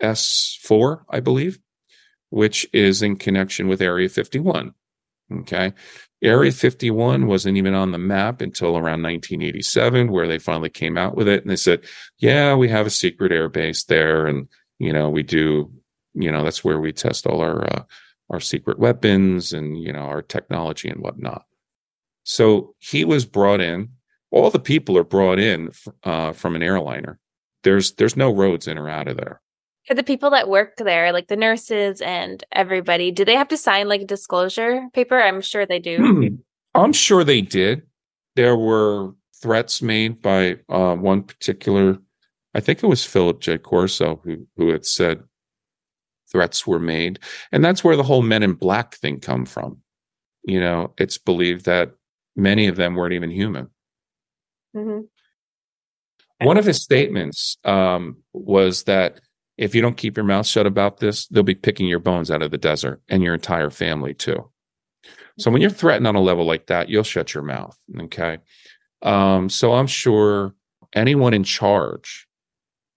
S4, 0.00 1.02
I 1.08 1.20
believe, 1.20 1.58
which 2.28 2.68
is 2.72 3.02
in 3.02 3.16
connection 3.16 3.68
with 3.68 3.82
Area 3.82 4.08
51. 4.08 4.74
Okay. 5.32 5.72
Area 6.22 6.52
51 6.52 7.26
wasn't 7.26 7.56
even 7.56 7.74
on 7.74 7.92
the 7.92 7.98
map 7.98 8.42
until 8.42 8.76
around 8.76 9.02
1987, 9.02 10.12
where 10.12 10.28
they 10.28 10.38
finally 10.38 10.68
came 10.68 10.98
out 10.98 11.16
with 11.16 11.28
it. 11.28 11.42
And 11.42 11.50
they 11.50 11.56
said, 11.56 11.84
yeah, 12.18 12.54
we 12.54 12.68
have 12.68 12.86
a 12.86 12.90
secret 12.90 13.32
air 13.32 13.48
base 13.48 13.84
there. 13.84 14.26
And, 14.26 14.46
you 14.78 14.92
know, 14.92 15.08
we 15.08 15.22
do, 15.22 15.72
you 16.14 16.30
know, 16.30 16.44
that's 16.44 16.62
where 16.62 16.78
we 16.78 16.92
test 16.92 17.26
all 17.26 17.40
our, 17.40 17.64
uh, 17.64 17.84
our 18.28 18.40
secret 18.40 18.78
weapons 18.78 19.52
and, 19.52 19.82
you 19.82 19.92
know, 19.92 20.00
our 20.00 20.20
technology 20.20 20.88
and 20.88 21.00
whatnot. 21.00 21.46
So 22.24 22.74
he 22.78 23.04
was 23.04 23.24
brought 23.24 23.60
in. 23.60 23.88
All 24.30 24.50
the 24.50 24.60
people 24.60 24.96
are 24.98 25.04
brought 25.04 25.38
in 25.38 25.72
uh, 26.04 26.32
from 26.32 26.54
an 26.54 26.62
airliner. 26.62 27.18
There's 27.62 27.92
there's 27.92 28.16
no 28.16 28.32
roads 28.32 28.68
in 28.68 28.78
or 28.78 28.88
out 28.88 29.08
of 29.08 29.16
there. 29.16 29.40
For 29.86 29.94
the 29.94 30.02
people 30.02 30.30
that 30.30 30.48
work 30.48 30.76
there, 30.76 31.12
like 31.12 31.28
the 31.28 31.36
nurses 31.36 32.00
and 32.00 32.44
everybody, 32.52 33.10
do 33.10 33.24
they 33.24 33.34
have 33.34 33.48
to 33.48 33.56
sign 33.56 33.88
like 33.88 34.02
a 34.02 34.06
disclosure 34.06 34.86
paper? 34.92 35.20
I'm 35.20 35.40
sure 35.40 35.66
they 35.66 35.78
do. 35.78 35.96
Hmm. 35.96 36.26
I'm 36.74 36.92
sure 36.92 37.24
they 37.24 37.40
did. 37.40 37.82
There 38.36 38.56
were 38.56 39.12
threats 39.42 39.82
made 39.82 40.20
by 40.22 40.56
uh, 40.68 40.94
one 40.94 41.22
particular, 41.22 41.98
I 42.54 42.60
think 42.60 42.82
it 42.82 42.86
was 42.86 43.04
Philip 43.04 43.40
J. 43.40 43.58
Corso 43.58 44.20
who 44.22 44.46
who 44.56 44.68
had 44.68 44.84
said 44.84 45.22
threats 46.30 46.66
were 46.66 46.78
made, 46.78 47.18
and 47.50 47.64
that's 47.64 47.82
where 47.82 47.96
the 47.96 48.02
whole 48.02 48.22
Men 48.22 48.42
in 48.42 48.52
Black 48.52 48.94
thing 48.96 49.18
come 49.18 49.46
from. 49.46 49.78
You 50.44 50.60
know, 50.60 50.94
it's 50.98 51.18
believed 51.18 51.64
that 51.64 51.92
many 52.36 52.66
of 52.68 52.76
them 52.76 52.94
weren't 52.94 53.14
even 53.14 53.30
human. 53.30 53.68
Mhm. 54.76 55.08
One 56.40 56.56
of 56.56 56.64
his 56.64 56.82
statements 56.82 57.58
um, 57.64 58.22
was 58.32 58.84
that 58.84 59.20
if 59.60 59.74
you 59.74 59.82
don't 59.82 59.98
keep 59.98 60.16
your 60.16 60.24
mouth 60.24 60.46
shut 60.46 60.66
about 60.66 61.00
this, 61.00 61.26
they'll 61.26 61.42
be 61.42 61.54
picking 61.54 61.86
your 61.86 61.98
bones 61.98 62.30
out 62.30 62.40
of 62.40 62.50
the 62.50 62.56
desert 62.56 63.02
and 63.10 63.22
your 63.22 63.34
entire 63.34 63.68
family 63.68 64.14
too. 64.14 64.50
So 65.38 65.50
when 65.50 65.60
you're 65.60 65.70
threatened 65.70 66.06
on 66.06 66.16
a 66.16 66.20
level 66.20 66.46
like 66.46 66.66
that, 66.68 66.88
you'll 66.88 67.02
shut 67.02 67.34
your 67.34 67.42
mouth. 67.42 67.76
Okay. 68.00 68.38
Um, 69.02 69.50
so 69.50 69.74
I'm 69.74 69.86
sure 69.86 70.54
anyone 70.94 71.34
in 71.34 71.44
charge, 71.44 72.26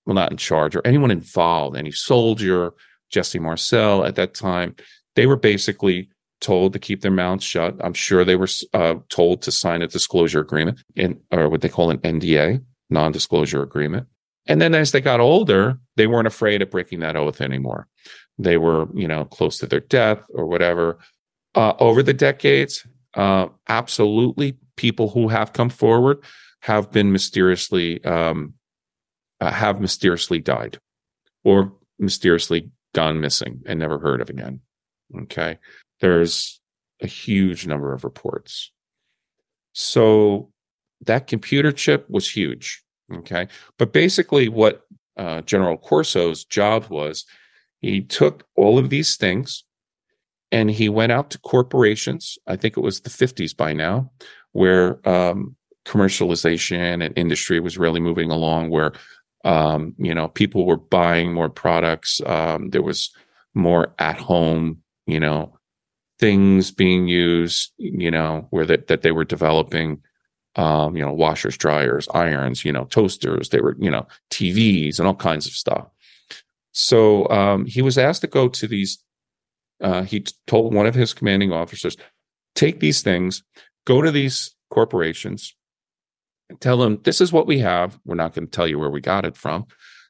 well, 0.06 0.16
not 0.16 0.32
in 0.32 0.38
charge, 0.38 0.74
or 0.74 0.82
anyone 0.86 1.12
involved, 1.12 1.76
any 1.76 1.92
soldier, 1.92 2.72
Jesse 3.10 3.40
Marcel 3.40 4.06
at 4.06 4.16
that 4.16 4.34
time, 4.34 4.74
they 5.18 5.26
were 5.26 5.36
basically 5.36 6.10
told 6.40 6.72
to 6.74 6.80
keep 6.80 7.02
their 7.02 7.12
mouths 7.12 7.44
shut. 7.44 7.76
I'm 7.84 7.94
sure 7.94 8.24
they 8.24 8.38
were 8.38 8.50
uh, 8.74 8.96
told 9.10 9.42
to 9.42 9.52
sign 9.52 9.82
a 9.82 9.88
disclosure 9.88 10.40
agreement, 10.40 10.80
in, 10.96 11.20
or 11.30 11.50
what 11.50 11.60
they 11.60 11.70
call 11.70 11.90
an 11.90 11.98
NDA, 12.00 12.64
non-disclosure 12.90 13.62
agreement. 13.62 14.08
And 14.46 14.62
then 14.62 14.76
as 14.76 14.92
they 14.92 15.02
got 15.02 15.20
older, 15.20 15.80
they 15.96 16.08
weren't 16.08 16.28
afraid 16.28 16.62
of 16.62 16.72
breaking 16.72 17.00
that 17.00 17.16
oath 17.16 17.42
anymore. 17.42 17.88
They 18.38 18.58
were, 18.58 18.88
you 18.94 19.08
know, 19.08 19.26
close 19.26 19.58
to 19.60 19.68
their 19.68 19.80
death 19.80 20.20
or 20.34 20.46
whatever. 20.46 21.00
Uh, 21.56 21.74
over 21.80 22.02
the 22.04 22.14
decades, 22.14 22.86
uh, 23.14 23.48
absolutely, 23.70 24.58
people 24.76 25.10
who 25.10 25.28
have 25.28 25.54
come 25.54 25.70
forward 25.70 26.24
have 26.62 26.92
been 26.92 27.12
mysteriously 27.12 28.04
um, 28.04 28.54
uh, 29.40 29.52
have 29.52 29.82
mysteriously 29.82 30.40
died 30.40 30.80
or 31.44 31.74
mysteriously 32.00 32.72
gone 32.94 33.20
missing 33.20 33.62
and 33.66 33.80
never 33.80 34.00
heard 34.00 34.22
of 34.22 34.30
again. 34.30 34.62
Okay, 35.24 35.60
there's 36.00 36.60
a 37.02 37.08
huge 37.08 37.68
number 37.68 37.94
of 37.94 38.04
reports. 38.04 38.72
So 39.74 40.52
that 41.02 41.28
computer 41.28 41.72
chip 41.72 42.10
was 42.10 42.30
huge. 42.30 42.83
Okay, 43.12 43.48
but 43.78 43.94
basically, 43.94 44.48
what 44.50 44.86
uh, 45.18 45.42
General 45.42 45.78
Corso's 45.78 46.46
job 46.46 46.88
was, 46.90 47.26
he 47.80 48.02
took 48.02 48.48
all 48.56 48.78
of 48.78 48.90
these 48.90 49.18
things 49.18 49.64
and 50.52 50.70
he 50.70 50.88
went 50.88 51.12
out 51.12 51.32
to 51.32 51.40
corporations. 51.40 52.38
I 52.48 52.56
think 52.56 52.78
it 52.78 52.82
was 52.82 53.02
the 53.02 53.10
50s 53.10 53.58
by 53.58 53.74
now, 53.74 54.12
where 54.52 55.06
um, 55.08 55.56
commercialization 55.86 57.04
and 57.04 57.18
industry 57.18 57.60
was 57.60 57.78
really 57.78 58.00
moving 58.00 58.32
along, 58.32 58.70
where 58.70 58.94
um, 59.44 59.94
you 59.98 60.14
know 60.14 60.30
people 60.30 60.66
were 60.66 60.78
buying 60.78 61.34
more 61.34 61.50
products. 61.50 62.22
Um, 62.26 62.70
there 62.70 62.84
was 62.84 63.12
more 63.54 63.94
at 64.00 64.18
home, 64.18 64.82
you 65.06 65.20
know, 65.20 65.58
things 66.20 66.72
being 66.72 67.08
used, 67.08 67.74
you 67.78 68.12
know, 68.12 68.48
where 68.52 68.66
that 68.66 68.88
that 68.88 69.02
they 69.02 69.12
were 69.12 69.26
developing. 69.26 70.02
Um, 70.56 70.96
you 70.96 71.04
know, 71.04 71.12
washers, 71.12 71.58
dryers, 71.58 72.08
irons, 72.14 72.64
you 72.64 72.72
know, 72.72 72.86
toasters. 72.86 73.50
They 73.50 73.60
were, 73.60 73.76
you 73.80 73.90
know, 73.90 74.08
TVs 74.30 75.00
and 75.00 75.08
all 75.08 75.16
kinds 75.16 75.48
of 75.48 75.54
stuff. 75.54 75.88
So 76.74 77.28
um, 77.30 77.66
he 77.66 77.82
was 77.82 77.98
asked 77.98 78.22
to 78.22 78.28
go 78.28 78.48
to 78.50 78.68
these 78.68 79.04
uh, 79.84 80.04
he 80.04 80.26
told 80.48 80.74
one 80.74 80.88
of 80.88 80.96
his 80.96 81.14
commanding 81.14 81.52
officers, 81.52 81.98
take 82.56 82.80
these 82.80 83.02
things, 83.02 83.44
go 83.86 84.02
to 84.02 84.12
these 84.12 84.56
corporations, 84.70 85.54
and 86.50 86.60
tell 86.62 86.78
them 86.78 87.00
this 87.04 87.20
is 87.20 87.34
what 87.34 87.48
we 87.48 87.60
have. 87.60 88.00
We're 88.06 88.16
not 88.16 88.34
going 88.34 88.48
to 88.48 88.52
tell 88.52 88.68
you 88.68 88.80
where 88.80 88.90
we 88.90 89.02
got 89.02 89.26
it 89.26 89.36
from. 89.36 89.66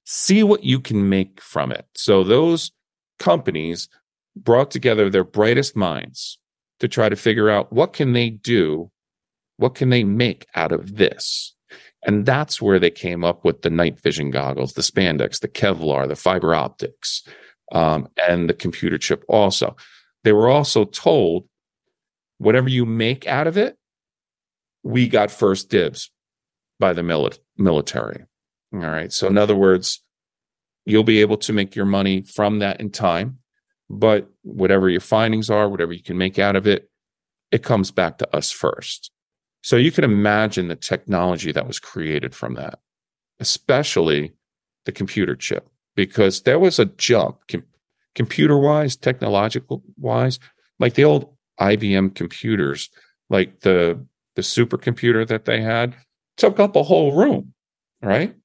See 0.05 0.43
what 0.43 0.63
you 0.63 0.79
can 0.79 1.09
make 1.09 1.41
from 1.41 1.71
it. 1.71 1.87
So 1.95 2.23
those 2.23 2.71
companies 3.19 3.89
brought 4.35 4.69
together 4.69 5.09
their 5.09 5.23
brightest 5.23 5.75
minds 5.75 6.37
to 6.79 6.87
try 6.87 7.09
to 7.09 7.15
figure 7.15 7.49
out 7.49 7.73
what 7.73 7.93
can 7.93 8.13
they 8.13 8.29
do, 8.29 8.91
what 9.63 9.75
can 9.75 9.91
they 9.91 10.03
make 10.03 10.45
out 10.55 10.73
of 10.73 10.97
this. 10.97 11.55
And 12.05 12.25
that's 12.25 12.61
where 12.61 12.79
they 12.79 12.91
came 12.91 13.23
up 13.23 13.45
with 13.45 13.61
the 13.61 13.69
night 13.69 13.97
vision 13.97 14.29
goggles, 14.29 14.73
the 14.73 14.81
spandex, 14.81 15.39
the 15.39 15.47
Kevlar, 15.47 16.05
the 16.05 16.17
fiber 16.17 16.53
optics, 16.53 17.25
um, 17.71 18.09
and 18.27 18.49
the 18.49 18.53
computer 18.53 18.97
chip 18.97 19.23
also. 19.29 19.77
They 20.25 20.33
were 20.33 20.49
also 20.49 20.83
told 20.83 21.47
whatever 22.39 22.67
you 22.67 22.85
make 22.85 23.25
out 23.25 23.47
of 23.47 23.57
it, 23.57 23.77
we 24.83 25.07
got 25.07 25.31
first 25.31 25.69
dibs 25.69 26.11
by 26.77 26.91
the 26.91 27.01
mili- 27.01 27.39
military. 27.57 28.25
All 28.73 28.81
right. 28.81 29.13
So, 29.13 29.27
in 29.27 29.37
other 29.37 29.55
words, 29.55 30.03
you'll 30.85 31.05
be 31.05 31.21
able 31.21 31.37
to 31.37 31.53
make 31.53 31.73
your 31.73 31.85
money 31.85 32.23
from 32.23 32.59
that 32.59 32.81
in 32.81 32.89
time, 32.89 33.37
but 33.89 34.29
whatever 34.41 34.89
your 34.89 34.99
findings 34.99 35.49
are, 35.49 35.69
whatever 35.69 35.93
you 35.93 36.03
can 36.03 36.17
make 36.17 36.37
out 36.37 36.57
of 36.57 36.67
it, 36.67 36.89
it 37.49 37.63
comes 37.63 37.91
back 37.91 38.17
to 38.17 38.35
us 38.35 38.51
first. 38.51 39.12
So, 39.63 39.75
you 39.77 39.91
can 39.91 40.03
imagine 40.03 40.67
the 40.67 40.75
technology 40.75 41.51
that 41.51 41.67
was 41.67 41.79
created 41.79 42.35
from 42.35 42.53
that, 42.55 42.79
especially 43.39 44.33
the 44.85 44.91
computer 44.91 45.35
chip 45.35 45.67
because 45.95 46.41
there 46.41 46.59
was 46.59 46.79
a 46.79 46.85
jump 46.85 47.39
com- 47.49 47.63
computer 48.15 48.57
wise, 48.57 48.95
technological 48.95 49.83
wise, 49.97 50.39
like 50.79 50.93
the 50.95 51.03
old 51.03 51.33
IBM 51.59 52.15
computers, 52.15 52.89
like 53.29 53.61
the 53.61 54.05
the 54.35 54.41
supercomputer 54.41 55.27
that 55.27 55.45
they 55.45 55.61
had 55.61 55.95
took 56.37 56.59
up 56.59 56.75
a 56.75 56.83
whole 56.83 57.15
room, 57.15 57.53
right? 58.01 58.35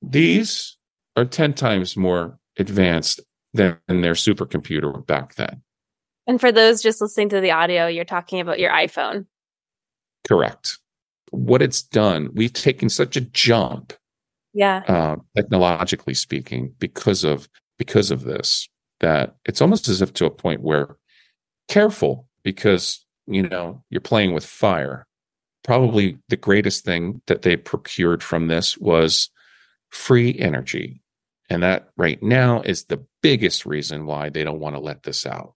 These 0.00 0.76
are 1.16 1.24
10 1.24 1.54
times 1.54 1.96
more 1.96 2.38
advanced 2.56 3.20
than 3.52 3.80
their 3.88 4.12
supercomputer 4.14 5.04
back 5.04 5.34
then. 5.34 5.62
And 6.28 6.40
for 6.40 6.52
those 6.52 6.80
just 6.80 7.00
listening 7.00 7.30
to 7.30 7.40
the 7.40 7.50
audio, 7.50 7.88
you're 7.88 8.04
talking 8.04 8.38
about 8.40 8.60
your 8.60 8.70
iPhone. 8.70 9.26
Correct. 10.28 10.78
What 11.30 11.62
it's 11.62 11.82
done, 11.82 12.30
we've 12.34 12.52
taken 12.52 12.88
such 12.90 13.16
a 13.16 13.22
jump 13.22 13.94
yeah. 14.52 14.82
uh, 14.86 15.16
technologically 15.36 16.14
speaking 16.14 16.74
because 16.78 17.24
of 17.24 17.48
because 17.78 18.10
of 18.10 18.24
this 18.24 18.68
that 19.00 19.36
it's 19.44 19.62
almost 19.62 19.88
as 19.88 20.02
if 20.02 20.12
to 20.12 20.26
a 20.26 20.30
point 20.30 20.62
where 20.62 20.96
careful 21.68 22.26
because 22.42 23.04
you 23.26 23.42
know 23.42 23.82
you're 23.90 24.00
playing 24.00 24.34
with 24.34 24.44
fire. 24.44 25.06
Probably 25.64 26.18
the 26.28 26.36
greatest 26.36 26.84
thing 26.84 27.20
that 27.26 27.42
they 27.42 27.56
procured 27.56 28.22
from 28.22 28.48
this 28.48 28.78
was 28.78 29.30
free 29.90 30.38
energy. 30.38 31.02
And 31.50 31.62
that 31.62 31.88
right 31.96 32.22
now 32.22 32.60
is 32.62 32.84
the 32.84 33.04
biggest 33.22 33.64
reason 33.64 34.06
why 34.06 34.28
they 34.28 34.44
don't 34.44 34.60
want 34.60 34.76
to 34.76 34.80
let 34.80 35.02
this 35.02 35.26
out. 35.26 35.54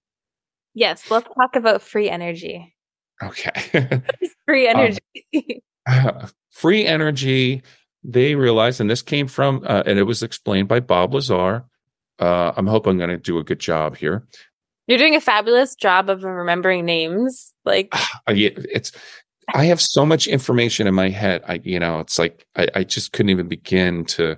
Yes 0.74 1.10
let's 1.10 1.28
talk 1.34 1.56
about 1.56 1.82
free 1.82 2.08
energy 2.08 2.74
okay 3.22 4.02
free 4.46 4.68
um, 4.68 4.76
energy 4.76 5.62
um, 5.86 6.26
free 6.50 6.86
energy 6.86 7.62
they 8.04 8.34
realized, 8.34 8.80
and 8.80 8.90
this 8.90 9.02
came 9.02 9.28
from, 9.28 9.62
uh, 9.66 9.84
and 9.86 9.98
it 9.98 10.04
was 10.04 10.22
explained 10.22 10.68
by 10.68 10.80
Bob 10.80 11.14
Lazar. 11.14 11.64
Uh, 12.18 12.52
I'm 12.56 12.66
hoping 12.66 12.92
I'm 12.92 12.98
going 12.98 13.10
to 13.10 13.16
do 13.16 13.38
a 13.38 13.44
good 13.44 13.60
job 13.60 13.96
here. 13.96 14.26
You're 14.86 14.98
doing 14.98 15.14
a 15.14 15.20
fabulous 15.20 15.74
job 15.76 16.10
of 16.10 16.24
remembering 16.24 16.84
names. 16.84 17.54
Like, 17.64 17.94
it's, 18.28 18.92
I 19.54 19.66
have 19.66 19.80
so 19.80 20.04
much 20.04 20.26
information 20.26 20.86
in 20.86 20.94
my 20.94 21.10
head. 21.10 21.42
I, 21.46 21.60
you 21.62 21.78
know, 21.78 22.00
it's 22.00 22.18
like 22.18 22.44
I, 22.56 22.68
I 22.74 22.84
just 22.84 23.12
couldn't 23.12 23.30
even 23.30 23.48
begin 23.48 24.04
to. 24.06 24.36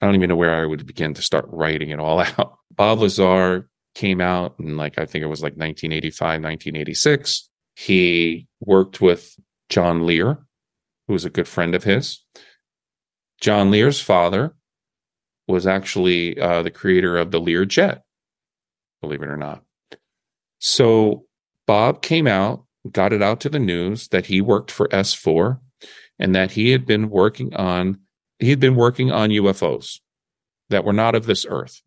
I 0.00 0.06
don't 0.06 0.14
even 0.14 0.28
know 0.28 0.36
where 0.36 0.54
I 0.54 0.64
would 0.64 0.86
begin 0.86 1.12
to 1.14 1.22
start 1.22 1.46
writing 1.48 1.90
it 1.90 1.98
all 1.98 2.20
out. 2.20 2.56
Bob 2.70 3.00
Lazar 3.00 3.68
came 3.94 4.20
out 4.20 4.54
in 4.60 4.76
like 4.76 4.98
I 4.98 5.06
think 5.06 5.24
it 5.24 5.28
was 5.28 5.42
like 5.42 5.54
1985, 5.54 6.20
1986. 6.42 7.48
He 7.78 8.48
worked 8.58 9.00
with 9.00 9.38
John 9.68 10.04
Lear, 10.04 10.38
who 11.06 11.12
was 11.12 11.24
a 11.24 11.30
good 11.30 11.46
friend 11.46 11.76
of 11.76 11.84
his. 11.84 12.24
John 13.40 13.70
Lear's 13.70 14.00
father 14.00 14.56
was 15.46 15.64
actually 15.64 16.40
uh, 16.40 16.62
the 16.64 16.72
creator 16.72 17.16
of 17.16 17.30
the 17.30 17.38
Lear 17.38 17.64
jet, 17.64 18.02
believe 19.00 19.22
it 19.22 19.30
or 19.30 19.36
not. 19.36 19.62
So 20.58 21.26
Bob 21.68 22.02
came 22.02 22.26
out, 22.26 22.64
got 22.90 23.12
it 23.12 23.22
out 23.22 23.38
to 23.42 23.48
the 23.48 23.60
news 23.60 24.08
that 24.08 24.26
he 24.26 24.40
worked 24.40 24.72
for 24.72 24.88
S4 24.88 25.60
and 26.18 26.34
that 26.34 26.50
he 26.50 26.72
had 26.72 26.84
been 26.84 27.08
working 27.08 27.54
on 27.54 28.00
he 28.40 28.50
had 28.50 28.60
been 28.60 28.74
working 28.74 29.12
on 29.12 29.30
UFOs 29.30 30.00
that 30.68 30.84
were 30.84 30.92
not 30.92 31.14
of 31.14 31.26
this 31.26 31.46
earth, 31.48 31.80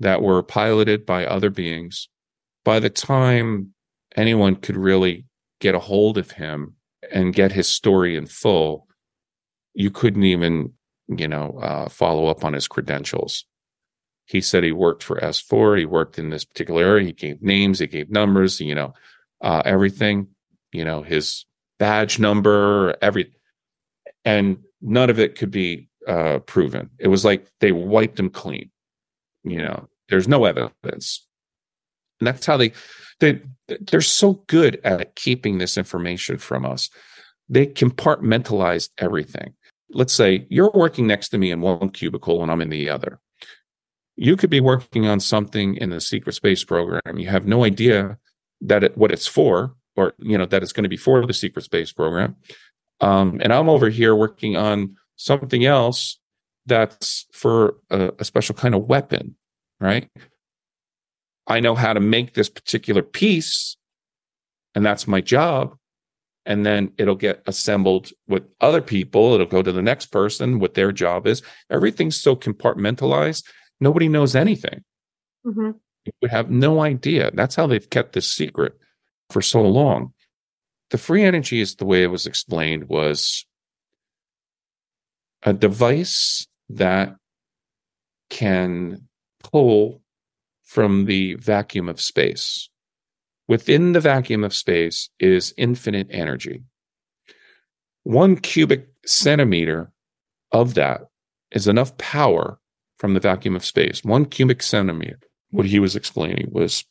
that 0.00 0.22
were 0.22 0.42
piloted 0.42 1.04
by 1.04 1.26
other 1.26 1.50
beings. 1.50 2.08
By 2.64 2.80
the 2.80 2.90
time 2.90 3.74
anyone 4.18 4.56
could 4.56 4.76
really 4.76 5.24
get 5.60 5.74
a 5.74 5.78
hold 5.78 6.18
of 6.18 6.32
him 6.32 6.74
and 7.12 7.32
get 7.32 7.52
his 7.52 7.68
story 7.68 8.16
in 8.16 8.26
full, 8.26 8.88
you 9.74 9.90
couldn't 9.90 10.24
even, 10.24 10.72
you 11.06 11.28
know, 11.28 11.58
uh, 11.62 11.88
follow 11.88 12.26
up 12.26 12.44
on 12.44 12.52
his 12.52 12.66
credentials. 12.66 13.44
He 14.26 14.40
said 14.40 14.64
he 14.64 14.72
worked 14.72 15.02
for 15.02 15.20
S4. 15.20 15.78
He 15.78 15.86
worked 15.86 16.18
in 16.18 16.30
this 16.30 16.44
particular 16.44 16.84
area. 16.84 17.06
He 17.06 17.12
gave 17.12 17.42
names, 17.42 17.78
he 17.78 17.86
gave 17.86 18.10
numbers, 18.10 18.60
you 18.60 18.74
know, 18.74 18.92
uh, 19.40 19.62
everything, 19.64 20.26
you 20.72 20.84
know, 20.84 21.02
his 21.02 21.46
badge 21.78 22.18
number, 22.18 22.96
every, 23.00 23.32
and 24.24 24.58
none 24.82 25.10
of 25.10 25.18
it 25.18 25.36
could 25.36 25.52
be 25.52 25.88
uh, 26.08 26.40
proven. 26.40 26.90
It 26.98 27.08
was 27.08 27.24
like 27.24 27.46
they 27.60 27.72
wiped 27.72 28.18
him 28.18 28.30
clean. 28.30 28.70
You 29.44 29.62
know, 29.62 29.88
there's 30.08 30.28
no 30.28 30.44
evidence, 30.44 31.26
and 32.20 32.26
that's 32.26 32.46
how 32.46 32.56
they 32.56 32.72
they 33.20 33.40
they're 33.80 34.00
so 34.00 34.44
good 34.46 34.80
at 34.84 35.14
keeping 35.16 35.58
this 35.58 35.76
information 35.76 36.38
from 36.38 36.64
us. 36.64 36.90
They 37.48 37.66
compartmentalized 37.66 38.90
everything 38.98 39.54
let's 39.90 40.12
say 40.12 40.46
you're 40.48 40.70
working 40.74 41.06
next 41.06 41.30
to 41.30 41.38
me 41.38 41.50
in 41.50 41.60
one 41.60 41.90
cubicle 41.90 42.42
and 42.42 42.50
I'm 42.50 42.60
in 42.60 42.70
the 42.70 42.88
other. 42.88 43.20
You 44.16 44.36
could 44.36 44.50
be 44.50 44.60
working 44.60 45.06
on 45.06 45.20
something 45.20 45.76
in 45.76 45.90
the 45.90 46.00
secret 46.00 46.34
space 46.34 46.64
program. 46.64 47.18
You 47.18 47.28
have 47.28 47.46
no 47.46 47.64
idea 47.64 48.18
that 48.60 48.82
it, 48.82 48.98
what 48.98 49.12
it's 49.12 49.26
for, 49.26 49.74
or 49.96 50.14
you 50.18 50.36
know 50.36 50.46
that 50.46 50.62
it's 50.62 50.72
going 50.72 50.84
to 50.84 50.88
be 50.88 50.96
for 50.96 51.24
the 51.24 51.32
secret 51.32 51.64
space 51.64 51.92
program. 51.92 52.36
Um, 53.00 53.40
and 53.42 53.52
I'm 53.52 53.68
over 53.68 53.88
here 53.88 54.14
working 54.14 54.56
on 54.56 54.96
something 55.14 55.64
else 55.64 56.18
that's 56.66 57.26
for 57.32 57.76
a, 57.90 58.12
a 58.18 58.24
special 58.24 58.56
kind 58.56 58.74
of 58.74 58.86
weapon, 58.86 59.36
right? 59.80 60.10
I 61.48 61.60
know 61.60 61.74
how 61.74 61.92
to 61.92 62.00
make 62.00 62.34
this 62.34 62.48
particular 62.48 63.02
piece, 63.02 63.76
and 64.74 64.86
that's 64.86 65.08
my 65.08 65.20
job 65.20 65.74
and 66.48 66.64
then 66.64 66.90
it'll 66.96 67.14
get 67.14 67.42
assembled 67.46 68.10
with 68.26 68.42
other 68.62 68.80
people. 68.80 69.34
It'll 69.34 69.46
go 69.46 69.62
to 69.62 69.70
the 69.70 69.82
next 69.82 70.06
person, 70.06 70.58
what 70.58 70.72
their 70.72 70.92
job 70.92 71.26
is. 71.26 71.42
Everything's 71.70 72.18
so 72.18 72.34
compartmentalized. 72.34 73.44
Nobody 73.80 74.08
knows 74.08 74.34
anything. 74.34 74.82
Mm-hmm. 75.46 75.72
would 76.22 76.30
have 76.30 76.50
no 76.50 76.80
idea. 76.80 77.30
That's 77.34 77.54
how 77.54 77.66
they've 77.66 77.88
kept 77.90 78.14
this 78.14 78.32
secret 78.32 78.72
for 79.28 79.42
so 79.42 79.60
long. 79.60 80.14
The 80.90 80.96
free 80.96 81.22
energy 81.22 81.60
is 81.60 81.76
the 81.76 81.84
way 81.84 82.02
it 82.02 82.06
was 82.10 82.26
explained 82.26 82.88
was 82.88 83.44
a 85.42 85.52
device 85.52 86.46
that 86.70 87.14
can 88.30 89.06
pull 89.42 90.00
from 90.68 91.06
the 91.06 91.32
vacuum 91.36 91.88
of 91.88 91.98
space. 91.98 92.68
Within 93.48 93.92
the 93.92 94.00
vacuum 94.00 94.44
of 94.44 94.52
space 94.52 95.08
is 95.18 95.54
infinite 95.56 96.06
energy. 96.10 96.62
One 98.02 98.36
cubic 98.36 98.86
centimeter 99.06 99.90
of 100.52 100.74
that 100.74 101.00
is 101.50 101.66
enough 101.66 101.96
power 101.96 102.60
from 102.98 103.14
the 103.14 103.20
vacuum 103.20 103.56
of 103.56 103.64
space. 103.64 104.04
One 104.04 104.26
cubic 104.26 104.62
centimeter, 104.62 105.20
what 105.50 105.64
he 105.64 105.78
was 105.78 105.96
explaining 105.96 106.50
was 106.52 106.84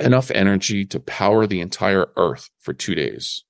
enough 0.00 0.30
energy 0.30 0.86
to 0.86 0.98
power 0.98 1.46
the 1.46 1.60
entire 1.60 2.06
earth 2.16 2.48
for 2.60 2.72
two 2.72 2.94
days. 2.94 3.44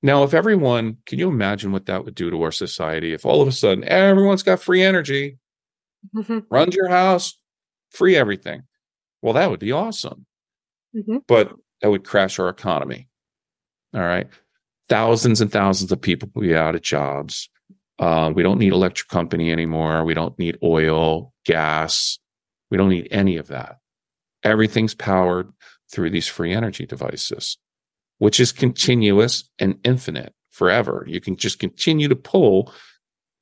Now, 0.00 0.22
if 0.22 0.32
everyone, 0.32 0.98
can 1.06 1.18
you 1.18 1.28
imagine 1.28 1.72
what 1.72 1.86
that 1.86 2.04
would 2.04 2.14
do 2.14 2.30
to 2.30 2.40
our 2.40 2.52
society? 2.52 3.12
If 3.12 3.26
all 3.26 3.42
of 3.42 3.48
a 3.48 3.52
sudden 3.52 3.82
everyone's 3.82 4.44
got 4.44 4.62
free 4.62 4.84
energy, 4.84 5.38
runs 6.50 6.76
your 6.76 6.88
house, 6.88 7.36
free 7.90 8.14
everything. 8.14 8.62
Well, 9.26 9.34
that 9.34 9.50
would 9.50 9.58
be 9.58 9.72
awesome. 9.72 10.24
Mm-hmm. 10.94 11.16
But 11.26 11.52
that 11.82 11.90
would 11.90 12.04
crash 12.04 12.38
our 12.38 12.48
economy. 12.48 13.08
All 13.92 14.00
right. 14.00 14.28
Thousands 14.88 15.40
and 15.40 15.50
thousands 15.50 15.90
of 15.90 16.00
people 16.00 16.30
will 16.32 16.42
be 16.42 16.54
out 16.54 16.76
of 16.76 16.82
jobs. 16.82 17.50
Uh, 17.98 18.30
we 18.32 18.44
don't 18.44 18.60
need 18.60 18.72
electric 18.72 19.08
company 19.08 19.50
anymore. 19.50 20.04
We 20.04 20.14
don't 20.14 20.38
need 20.38 20.58
oil, 20.62 21.34
gas. 21.44 22.20
We 22.70 22.76
don't 22.76 22.90
need 22.90 23.08
any 23.10 23.36
of 23.36 23.48
that. 23.48 23.78
Everything's 24.44 24.94
powered 24.94 25.50
through 25.90 26.10
these 26.10 26.28
free 26.28 26.52
energy 26.52 26.86
devices, 26.86 27.58
which 28.18 28.38
is 28.38 28.52
continuous 28.52 29.50
and 29.58 29.76
infinite 29.82 30.34
forever. 30.52 31.04
You 31.08 31.20
can 31.20 31.34
just 31.34 31.58
continue 31.58 32.06
to 32.06 32.14
pull 32.14 32.72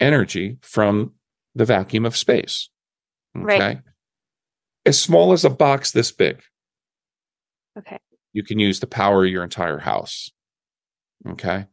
energy 0.00 0.56
from 0.62 1.12
the 1.54 1.66
vacuum 1.66 2.06
of 2.06 2.16
space. 2.16 2.70
Okay. 3.36 3.58
Right. 3.58 3.78
As 4.86 5.00
small 5.00 5.32
as 5.32 5.44
a 5.44 5.50
box 5.50 5.92
this 5.92 6.12
big. 6.12 6.42
Okay. 7.78 7.98
You 8.32 8.42
can 8.42 8.58
use 8.58 8.80
to 8.80 8.86
power 8.86 9.24
your 9.24 9.42
entire 9.42 9.78
house. 9.78 10.30
Okay. 11.26 11.66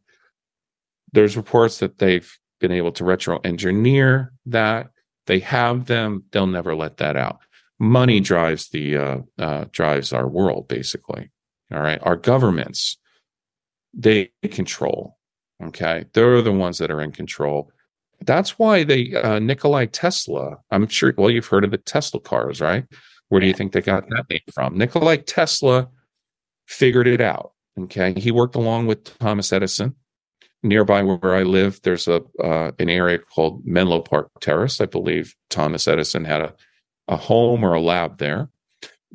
There's 1.12 1.36
reports 1.36 1.78
that 1.78 1.98
they've 1.98 2.38
been 2.60 2.72
able 2.72 2.92
to 2.92 3.04
retro 3.04 3.38
engineer 3.38 4.32
that. 4.46 4.90
They 5.26 5.40
have 5.40 5.86
them. 5.86 6.24
They'll 6.32 6.46
never 6.46 6.74
let 6.74 6.96
that 6.96 7.16
out 7.16 7.40
money 7.82 8.20
drives 8.20 8.68
the 8.68 8.96
uh, 8.96 9.18
uh, 9.40 9.64
drives 9.72 10.12
our 10.12 10.28
world 10.28 10.68
basically 10.68 11.32
all 11.72 11.80
right 11.80 11.98
our 12.02 12.14
governments 12.14 12.96
they 13.92 14.30
control 14.52 15.18
okay 15.60 16.04
they're 16.12 16.40
the 16.42 16.52
ones 16.52 16.78
that 16.78 16.92
are 16.92 17.00
in 17.00 17.10
control 17.10 17.72
that's 18.26 18.58
why 18.58 18.84
they 18.84 19.14
uh, 19.14 19.38
nikolai 19.38 19.86
tesla 19.86 20.56
i'm 20.70 20.86
sure 20.88 21.14
well 21.16 21.30
you've 21.30 21.46
heard 21.46 21.64
of 21.64 21.70
the 21.70 21.78
tesla 21.78 22.20
cars 22.20 22.60
right? 22.60 22.84
Where 23.28 23.40
do 23.40 23.46
you 23.46 23.54
think 23.54 23.72
they 23.72 23.80
got 23.80 24.06
that 24.10 24.26
name 24.28 24.40
from? 24.52 24.76
Nikolai 24.76 25.16
tesla 25.16 25.88
figured 26.66 27.06
it 27.06 27.20
out 27.20 27.52
okay? 27.80 28.12
He 28.16 28.30
worked 28.30 28.54
along 28.54 28.86
with 28.86 29.18
thomas 29.18 29.52
edison. 29.52 29.94
Nearby 30.62 31.02
where 31.02 31.34
i 31.34 31.42
live 31.42 31.80
there's 31.82 32.06
a 32.06 32.22
uh, 32.42 32.72
an 32.78 32.88
area 32.88 33.18
called 33.18 33.66
menlo 33.66 34.00
park 34.00 34.30
terrace. 34.40 34.80
I 34.80 34.86
believe 34.86 35.34
thomas 35.50 35.88
edison 35.88 36.24
had 36.24 36.42
a 36.42 36.54
a 37.08 37.16
home 37.16 37.64
or 37.64 37.74
a 37.74 37.80
lab 37.80 38.18
there. 38.18 38.48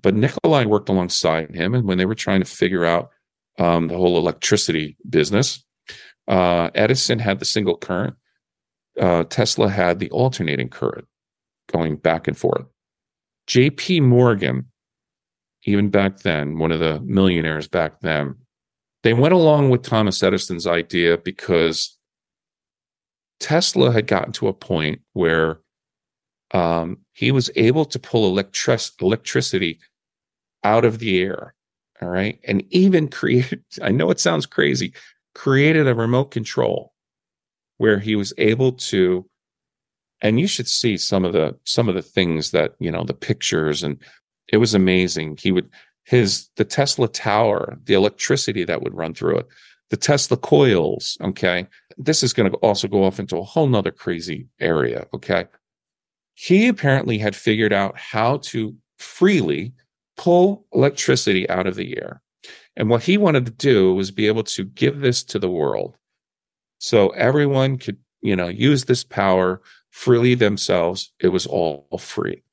But 0.02 0.14
Nikolai 0.14 0.66
worked 0.66 0.90
alongside 0.90 1.56
him, 1.56 1.74
and 1.74 1.88
when 1.88 1.98
they 1.98 2.06
were 2.06 2.16
trying 2.16 2.40
to 2.40 2.46
figure 2.46 2.86
out 2.86 3.10
um, 3.58 3.88
the 3.88 3.98
whole 3.98 4.18
electricity 4.18 4.96
business, 5.10 5.64
uh, 6.28 6.70
Edison 6.76 7.20
had 7.20 7.40
the 7.40 7.46
single 7.46 7.78
current. 7.78 8.16
Uh, 9.00 9.24
Tesla 9.26 9.70
had 9.70 10.00
the 10.00 10.10
alternating 10.10 10.70
current 10.70 11.08
going 11.72 11.98
back 11.98 12.28
and 12.28 12.38
forth. 12.38 12.66
J.P. 13.46 14.02
Morgan, 14.02 14.72
even 15.64 15.90
back 15.90 16.20
then, 16.20 16.58
one 16.58 16.72
of 16.72 16.80
the 16.80 17.00
millionaires 17.02 17.68
back 17.68 18.00
then, 18.02 18.36
they 19.04 19.14
went 19.14 19.34
along 19.34 19.70
with 19.70 19.84
Thomas 19.84 20.22
Edison's 20.24 20.68
idea 20.68 21.18
because 21.18 21.98
Tesla 23.40 23.92
had 23.92 24.08
gotten 24.08 24.34
to 24.34 24.48
a 24.48 24.54
point 24.54 25.02
where 25.14 25.60
um, 26.54 26.98
he 27.14 27.32
was 27.32 27.50
able 27.56 27.86
to 27.86 28.00
pull 28.00 28.28
electric- 28.28 29.02
electricity 29.02 29.80
out 30.64 30.86
of 30.86 31.00
the 31.00 31.22
air. 31.22 31.54
All 32.02 32.10
right. 32.10 32.40
And 32.44 32.64
even 32.70 33.08
create, 33.08 33.60
I 33.82 33.90
know 33.90 34.10
it 34.12 34.20
sounds 34.20 34.46
crazy, 34.46 34.94
created 35.36 35.88
a 35.88 35.96
remote 35.96 36.32
control 36.32 36.94
where 37.78 38.00
he 38.00 38.16
was 38.16 38.34
able 38.38 38.72
to, 38.72 39.26
and 40.22 40.40
you 40.40 40.48
should 40.48 40.68
see 40.68 40.98
some 40.98 41.26
of 41.26 41.34
the, 41.34 41.56
some 41.64 41.90
of 41.90 41.96
the 41.96 42.02
things 42.02 42.52
that, 42.52 42.76
you 42.80 42.92
know, 42.92 43.04
the 43.04 43.14
pictures 43.14 43.84
and 43.84 44.02
it 44.52 44.58
was 44.58 44.74
amazing. 44.74 45.38
He 45.38 45.52
would, 45.52 45.70
his, 46.06 46.50
the 46.56 46.66
Tesla 46.66 47.08
tower, 47.08 47.78
the 47.84 47.94
electricity 47.94 48.64
that 48.64 48.82
would 48.82 48.94
run 48.94 49.14
through 49.14 49.40
it, 49.40 49.48
the 49.90 49.98
Tesla 49.98 50.38
coils. 50.38 51.18
Okay. 51.22 51.68
This 51.98 52.24
is 52.24 52.34
going 52.34 52.52
to 52.52 52.58
also 52.58 52.88
go 52.88 53.04
off 53.04 53.20
into 53.20 53.38
a 53.38 53.44
whole 53.44 53.68
nother 53.68 53.92
crazy 53.92 54.48
area. 54.60 55.06
Okay 55.14 55.48
he 56.40 56.68
apparently 56.68 57.18
had 57.18 57.36
figured 57.36 57.74
out 57.74 57.98
how 57.98 58.38
to 58.38 58.76
freely 59.00 59.74
pull 60.18 60.68
electricity 60.72 61.50
out 61.50 61.66
of 61.66 61.74
the 61.74 61.98
air. 61.98 62.22
And 62.76 62.92
what 62.92 63.02
he 63.02 63.18
wanted 63.18 63.48
to 63.48 63.52
do 63.52 63.96
was 63.96 64.12
be 64.12 64.28
able 64.28 64.44
to 64.44 64.66
give 64.66 65.00
this 65.00 65.24
to 65.26 65.40
the 65.40 65.50
world. 65.50 65.98
So 66.80 67.10
everyone 67.10 67.78
could, 67.78 67.98
you 68.22 68.36
know, 68.36 68.48
use 68.48 68.86
this 68.86 69.04
power 69.04 69.62
freely 69.90 70.36
themselves. 70.36 71.12
It 71.20 71.30
was 71.30 71.46
all 71.48 71.88
free. 72.00 72.44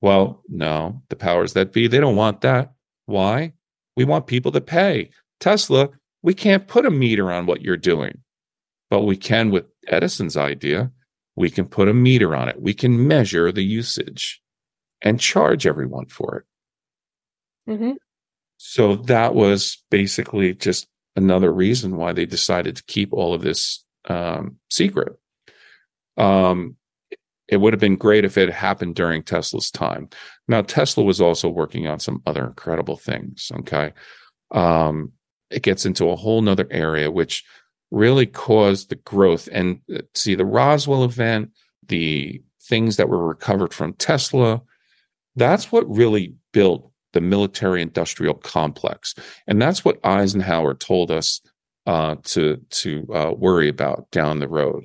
Well, 0.00 0.42
no, 0.48 1.02
the 1.08 1.16
powers 1.16 1.52
that 1.54 1.72
be, 1.72 1.86
they 1.86 2.00
don't 2.00 2.16
want 2.16 2.40
that. 2.40 2.72
Why? 3.06 3.52
We 3.96 4.04
want 4.04 4.26
people 4.26 4.52
to 4.52 4.60
pay. 4.60 5.10
Tesla, 5.40 5.90
we 6.22 6.34
can't 6.34 6.68
put 6.68 6.86
a 6.86 6.90
meter 6.90 7.30
on 7.30 7.46
what 7.46 7.62
you're 7.62 7.76
doing, 7.76 8.18
but 8.88 9.02
we 9.02 9.16
can 9.16 9.50
with 9.50 9.66
Edison's 9.88 10.36
idea. 10.36 10.90
We 11.36 11.50
can 11.50 11.66
put 11.66 11.88
a 11.88 11.94
meter 11.94 12.34
on 12.36 12.48
it. 12.48 12.60
We 12.60 12.74
can 12.74 13.06
measure 13.08 13.50
the 13.52 13.64
usage 13.64 14.42
and 15.02 15.20
charge 15.20 15.66
everyone 15.66 16.06
for 16.06 16.44
it. 17.66 17.70
Mm-hmm. 17.70 17.92
So 18.56 18.96
that 18.96 19.34
was 19.34 19.82
basically 19.90 20.54
just 20.54 20.86
another 21.16 21.52
reason 21.52 21.96
why 21.96 22.12
they 22.12 22.26
decided 22.26 22.76
to 22.76 22.84
keep 22.84 23.12
all 23.12 23.34
of 23.34 23.42
this 23.42 23.84
um, 24.06 24.56
secret. 24.70 25.18
Um, 26.16 26.76
it 27.48 27.56
would 27.56 27.72
have 27.72 27.80
been 27.80 27.96
great 27.96 28.24
if 28.24 28.38
it 28.38 28.52
happened 28.52 28.94
during 28.94 29.22
Tesla's 29.22 29.70
time. 29.70 30.08
Now, 30.46 30.62
Tesla 30.62 31.02
was 31.02 31.20
also 31.20 31.48
working 31.48 31.88
on 31.88 31.98
some 31.98 32.22
other 32.24 32.46
incredible 32.46 32.96
things. 32.96 33.50
Okay. 33.60 33.92
Um, 34.52 35.12
it 35.50 35.62
gets 35.62 35.84
into 35.84 36.10
a 36.10 36.16
whole 36.16 36.42
nother 36.42 36.68
area, 36.70 37.10
which 37.10 37.44
really 37.90 38.26
caused 38.26 38.88
the 38.88 38.94
growth. 38.96 39.48
And 39.50 39.80
uh, 39.92 40.02
see, 40.14 40.36
the 40.36 40.44
Roswell 40.44 41.02
event, 41.04 41.50
the 41.88 42.40
things 42.62 42.96
that 42.96 43.08
were 43.08 43.26
recovered 43.26 43.74
from 43.74 43.94
Tesla, 43.94 44.62
that's 45.34 45.72
what 45.72 45.90
really 45.90 46.34
built 46.52 46.89
the 47.12 47.20
military 47.20 47.82
industrial 47.82 48.34
complex. 48.34 49.14
And 49.46 49.60
that's 49.60 49.84
what 49.84 50.04
Eisenhower 50.04 50.74
told 50.74 51.10
us 51.10 51.40
uh, 51.86 52.16
to, 52.24 52.56
to 52.70 53.06
uh, 53.14 53.32
worry 53.36 53.68
about 53.68 54.10
down 54.10 54.38
the 54.38 54.48
road, 54.48 54.84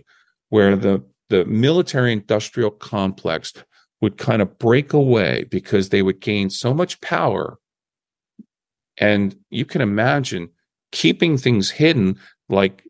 where 0.50 0.76
the, 0.76 1.04
the 1.30 1.46
military 1.46 2.14
industrial 2.14 2.72
complex 2.72 3.54
would 4.02 4.18
kind 4.18 4.42
of 4.42 4.58
break 4.60 4.94
away 4.94 5.46
because 5.50 5.90
they 5.90 6.02
would 6.02 6.20
gain 6.20 6.50
so 6.50 6.74
much 6.74 7.00
power. 7.02 7.58
And 8.98 9.36
you 9.50 9.66
can 9.66 9.82
imagine 9.82 10.50
keeping 10.92 11.38
things 11.38 11.70
hidden 11.70 12.18
like 12.50 12.84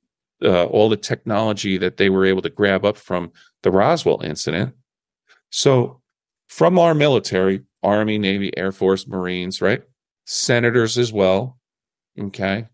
uh, 0.43 0.65
all 0.65 0.89
the 0.89 0.97
technology 0.97 1.77
that 1.77 1.97
they 1.97 2.09
were 2.09 2.25
able 2.25 2.41
to 2.41 2.49
grab 2.49 2.85
up 2.85 2.97
from 2.97 3.31
the 3.63 3.71
Roswell 3.71 4.21
incident. 4.21 4.75
So, 5.49 6.01
from 6.47 6.77
our 6.77 6.93
military, 6.93 7.61
Army, 7.85 8.17
Navy, 8.17 8.55
Air 8.57 8.71
Force, 8.71 9.07
Marines, 9.07 9.61
right? 9.61 9.83
Senators 10.25 10.97
as 10.97 11.13
well. 11.13 11.57
Okay. 12.19 12.67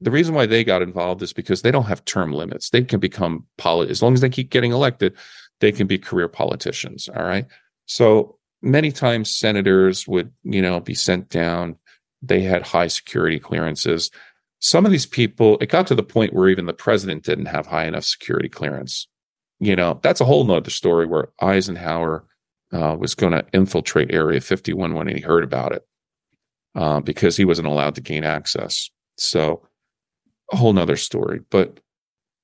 The 0.00 0.10
reason 0.10 0.34
why 0.34 0.46
they 0.46 0.64
got 0.64 0.82
involved 0.82 1.22
is 1.22 1.32
because 1.32 1.62
they 1.62 1.70
don't 1.70 1.84
have 1.84 2.04
term 2.04 2.32
limits. 2.32 2.68
They 2.68 2.82
can 2.82 3.00
become 3.00 3.46
polit 3.56 3.90
as 3.90 4.02
long 4.02 4.12
as 4.12 4.20
they 4.20 4.28
keep 4.28 4.50
getting 4.50 4.72
elected, 4.72 5.16
they 5.60 5.72
can 5.72 5.86
be 5.86 5.96
career 5.96 6.28
politicians. 6.28 7.08
All 7.08 7.24
right. 7.24 7.46
So 7.86 8.36
many 8.60 8.92
times 8.92 9.34
senators 9.34 10.06
would, 10.06 10.32
you 10.42 10.60
know, 10.60 10.80
be 10.80 10.94
sent 10.94 11.30
down. 11.30 11.76
They 12.20 12.42
had 12.42 12.62
high 12.62 12.88
security 12.88 13.38
clearances 13.38 14.10
some 14.60 14.86
of 14.86 14.92
these 14.92 15.06
people, 15.06 15.58
it 15.60 15.68
got 15.68 15.86
to 15.88 15.94
the 15.94 16.02
point 16.02 16.32
where 16.32 16.48
even 16.48 16.66
the 16.66 16.72
president 16.72 17.24
didn't 17.24 17.46
have 17.46 17.66
high 17.66 17.86
enough 17.86 18.04
security 18.04 18.48
clearance. 18.48 19.06
You 19.58 19.76
know, 19.76 20.00
that's 20.02 20.20
a 20.20 20.24
whole 20.24 20.44
nother 20.44 20.70
story 20.70 21.06
where 21.06 21.28
Eisenhower 21.40 22.26
uh, 22.72 22.96
was 22.98 23.14
going 23.14 23.32
to 23.32 23.44
infiltrate 23.52 24.12
Area 24.12 24.40
51 24.40 24.94
when 24.94 25.08
he 25.08 25.20
heard 25.20 25.44
about 25.44 25.72
it. 25.72 25.86
uh, 26.74 27.00
because 27.00 27.36
he 27.36 27.44
wasn't 27.44 27.66
allowed 27.68 27.94
to 27.94 28.00
gain 28.02 28.22
access. 28.24 28.90
So, 29.16 29.62
a 30.52 30.56
whole 30.56 30.72
nother 30.74 30.96
story. 30.96 31.40
But 31.50 31.80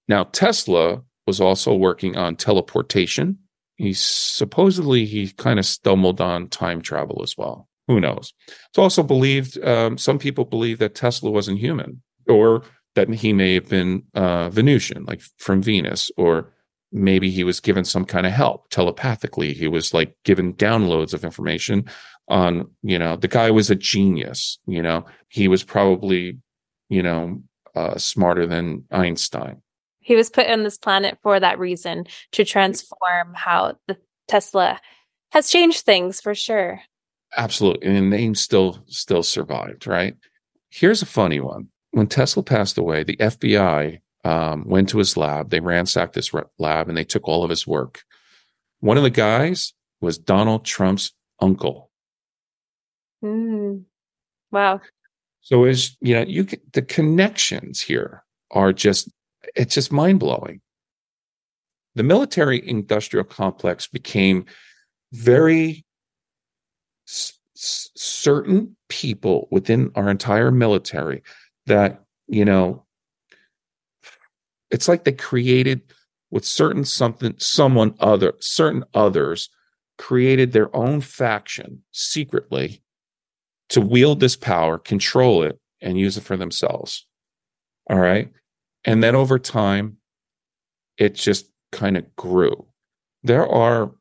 now 0.08 0.24
Tesla 0.24 1.02
was 1.26 1.40
also 1.40 1.74
working 1.74 2.16
on 2.16 2.36
teleportation. 2.36 3.38
He 3.76 3.92
supposedly 3.92 5.04
he 5.06 5.30
kind 5.32 5.58
of 5.58 5.66
stumbled 5.66 6.20
on 6.20 6.48
time 6.48 6.80
travel 6.80 7.20
as 7.22 7.36
well. 7.36 7.68
Who 7.88 8.00
knows? 8.00 8.32
It's 8.48 8.78
also 8.78 9.02
believed 9.02 9.62
um, 9.64 9.98
some 9.98 10.18
people 10.18 10.44
believe 10.46 10.78
that 10.78 10.94
Tesla 10.94 11.30
wasn't 11.30 11.58
human, 11.58 12.02
or 12.26 12.62
that 12.94 13.08
he 13.12 13.32
may 13.32 13.54
have 13.54 13.68
been 13.68 14.02
uh, 14.14 14.48
Venusian, 14.50 15.04
like 15.04 15.20
from 15.38 15.62
Venus, 15.62 16.10
or 16.16 16.50
maybe 16.92 17.30
he 17.30 17.44
was 17.44 17.60
given 17.60 17.84
some 17.84 18.04
kind 18.04 18.26
of 18.26 18.32
help 18.32 18.68
telepathically. 18.70 19.52
He 19.52 19.68
was 19.68 19.94
like 19.94 20.14
given 20.24 20.54
downloads 20.54 21.14
of 21.14 21.24
information 21.24 21.86
on, 22.28 22.70
you 22.82 22.98
know, 22.98 23.16
the 23.16 23.28
guy 23.28 23.50
was 23.50 23.70
a 23.70 23.74
genius. 23.74 24.58
You 24.66 24.82
know, 24.82 25.04
he 25.28 25.48
was 25.48 25.64
probably, 25.64 26.38
you 26.88 27.02
know, 27.02 27.42
uh, 27.74 27.96
smarter 27.96 28.46
than 28.46 28.84
Einstein. 28.90 29.62
He 30.00 30.14
was 30.14 30.30
put 30.30 30.48
on 30.48 30.64
this 30.64 30.78
planet 30.78 31.18
for 31.22 31.38
that 31.40 31.58
reason 31.58 32.06
to 32.32 32.44
transform 32.44 33.34
how 33.34 33.78
the 33.86 33.96
Tesla 34.28 34.80
has 35.30 35.48
changed 35.48 35.84
things 35.84 36.20
for 36.20 36.34
sure. 36.34 36.80
Absolutely. 37.36 37.86
And 37.88 38.12
the 38.12 38.16
name 38.16 38.34
still 38.34 38.82
still 38.86 39.22
survived, 39.22 39.86
right? 39.86 40.14
Here's 40.70 41.02
a 41.02 41.06
funny 41.06 41.40
one. 41.40 41.68
When 41.92 42.06
Tesla 42.06 42.42
passed 42.42 42.78
away, 42.78 43.04
the 43.04 43.16
FBI 43.16 44.00
um, 44.24 44.64
went 44.66 44.88
to 44.90 44.98
his 44.98 45.16
lab. 45.16 45.50
They 45.50 45.60
ransacked 45.60 46.14
his 46.14 46.32
lab 46.58 46.88
and 46.88 46.96
they 46.96 47.04
took 47.04 47.26
all 47.26 47.44
of 47.44 47.50
his 47.50 47.66
work. 47.66 48.02
One 48.80 48.96
of 48.96 49.02
the 49.02 49.10
guys 49.10 49.72
was 50.00 50.18
Donald 50.18 50.64
Trump's 50.64 51.12
uncle. 51.40 51.90
Mm. 53.22 53.84
Wow. 54.50 54.80
So 55.40 55.64
as 55.64 55.96
you 56.00 56.14
know, 56.14 56.22
you 56.22 56.46
the 56.72 56.82
connections 56.82 57.80
here 57.80 58.24
are 58.50 58.72
just 58.72 59.08
it's 59.56 59.74
just 59.74 59.92
mind 59.92 60.20
blowing. 60.20 60.60
The 61.94 62.02
military 62.02 62.66
industrial 62.66 63.24
complex 63.24 63.86
became 63.86 64.46
very 65.12 65.84
s- 67.08 67.38
certain 67.54 68.76
people 68.88 69.48
within 69.50 69.90
our 69.94 70.08
entire 70.08 70.50
military 70.50 71.22
that 71.66 72.04
you 72.28 72.44
know 72.44 72.84
it's 74.72 74.88
like 74.88 75.04
they 75.04 75.12
created 75.12 75.82
with 76.32 76.44
certain 76.44 76.84
something 76.84 77.34
someone 77.38 77.94
other 78.00 78.32
certain 78.40 78.82
others 78.94 79.48
created 79.98 80.52
their 80.52 80.74
own 80.74 81.00
faction 81.00 81.82
secretly 81.92 82.82
to 83.68 83.80
wield 83.80 84.18
this 84.18 84.34
power 84.34 84.78
control 84.78 85.42
it 85.42 85.60
and 85.80 85.98
use 85.98 86.16
it 86.16 86.22
for 86.24 86.36
themselves. 86.36 87.06
All 87.88 87.98
right? 87.98 88.32
And 88.84 89.02
then 89.02 89.14
over 89.14 89.38
time 89.38 89.98
it 90.96 91.14
just 91.14 91.46
kind 91.70 91.96
of 91.96 92.16
grew. 92.16 92.66
There 93.22 93.46
are 93.46 93.92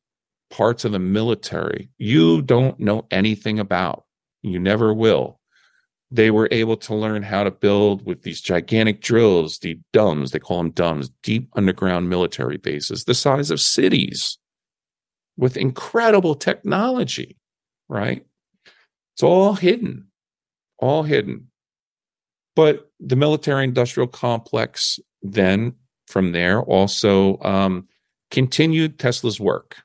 parts 0.49 0.85
of 0.85 0.93
the 0.93 0.99
military 0.99 1.89
you 1.97 2.41
don't 2.41 2.79
know 2.79 3.05
anything 3.11 3.59
about. 3.59 4.05
You 4.41 4.59
never 4.59 4.93
will 4.93 5.40
they 6.11 6.29
were 6.29 6.49
able 6.51 6.75
to 6.75 6.93
learn 6.93 7.23
how 7.23 7.43
to 7.43 7.51
build 7.51 8.05
with 8.05 8.23
these 8.23 8.41
gigantic 8.41 9.01
drills, 9.01 9.59
the 9.59 9.79
DUMBs, 9.93 10.31
they 10.31 10.39
call 10.39 10.57
them 10.57 10.73
DUMBs, 10.73 11.09
deep 11.23 11.49
underground 11.55 12.09
military 12.09 12.57
bases, 12.57 13.05
the 13.05 13.13
size 13.13 13.49
of 13.49 13.61
cities 13.61 14.37
with 15.37 15.55
incredible 15.55 16.35
technology, 16.35 17.37
right? 17.87 18.25
It's 19.13 19.23
all 19.23 19.53
hidden, 19.53 20.07
all 20.77 21.03
hidden. 21.03 21.47
But 22.55 22.91
the 22.99 23.15
military 23.15 23.63
industrial 23.63 24.07
complex 24.07 24.99
then 25.21 25.73
from 26.07 26.33
there 26.33 26.61
also 26.61 27.39
um, 27.39 27.87
continued 28.29 28.99
Tesla's 28.99 29.39
work 29.39 29.77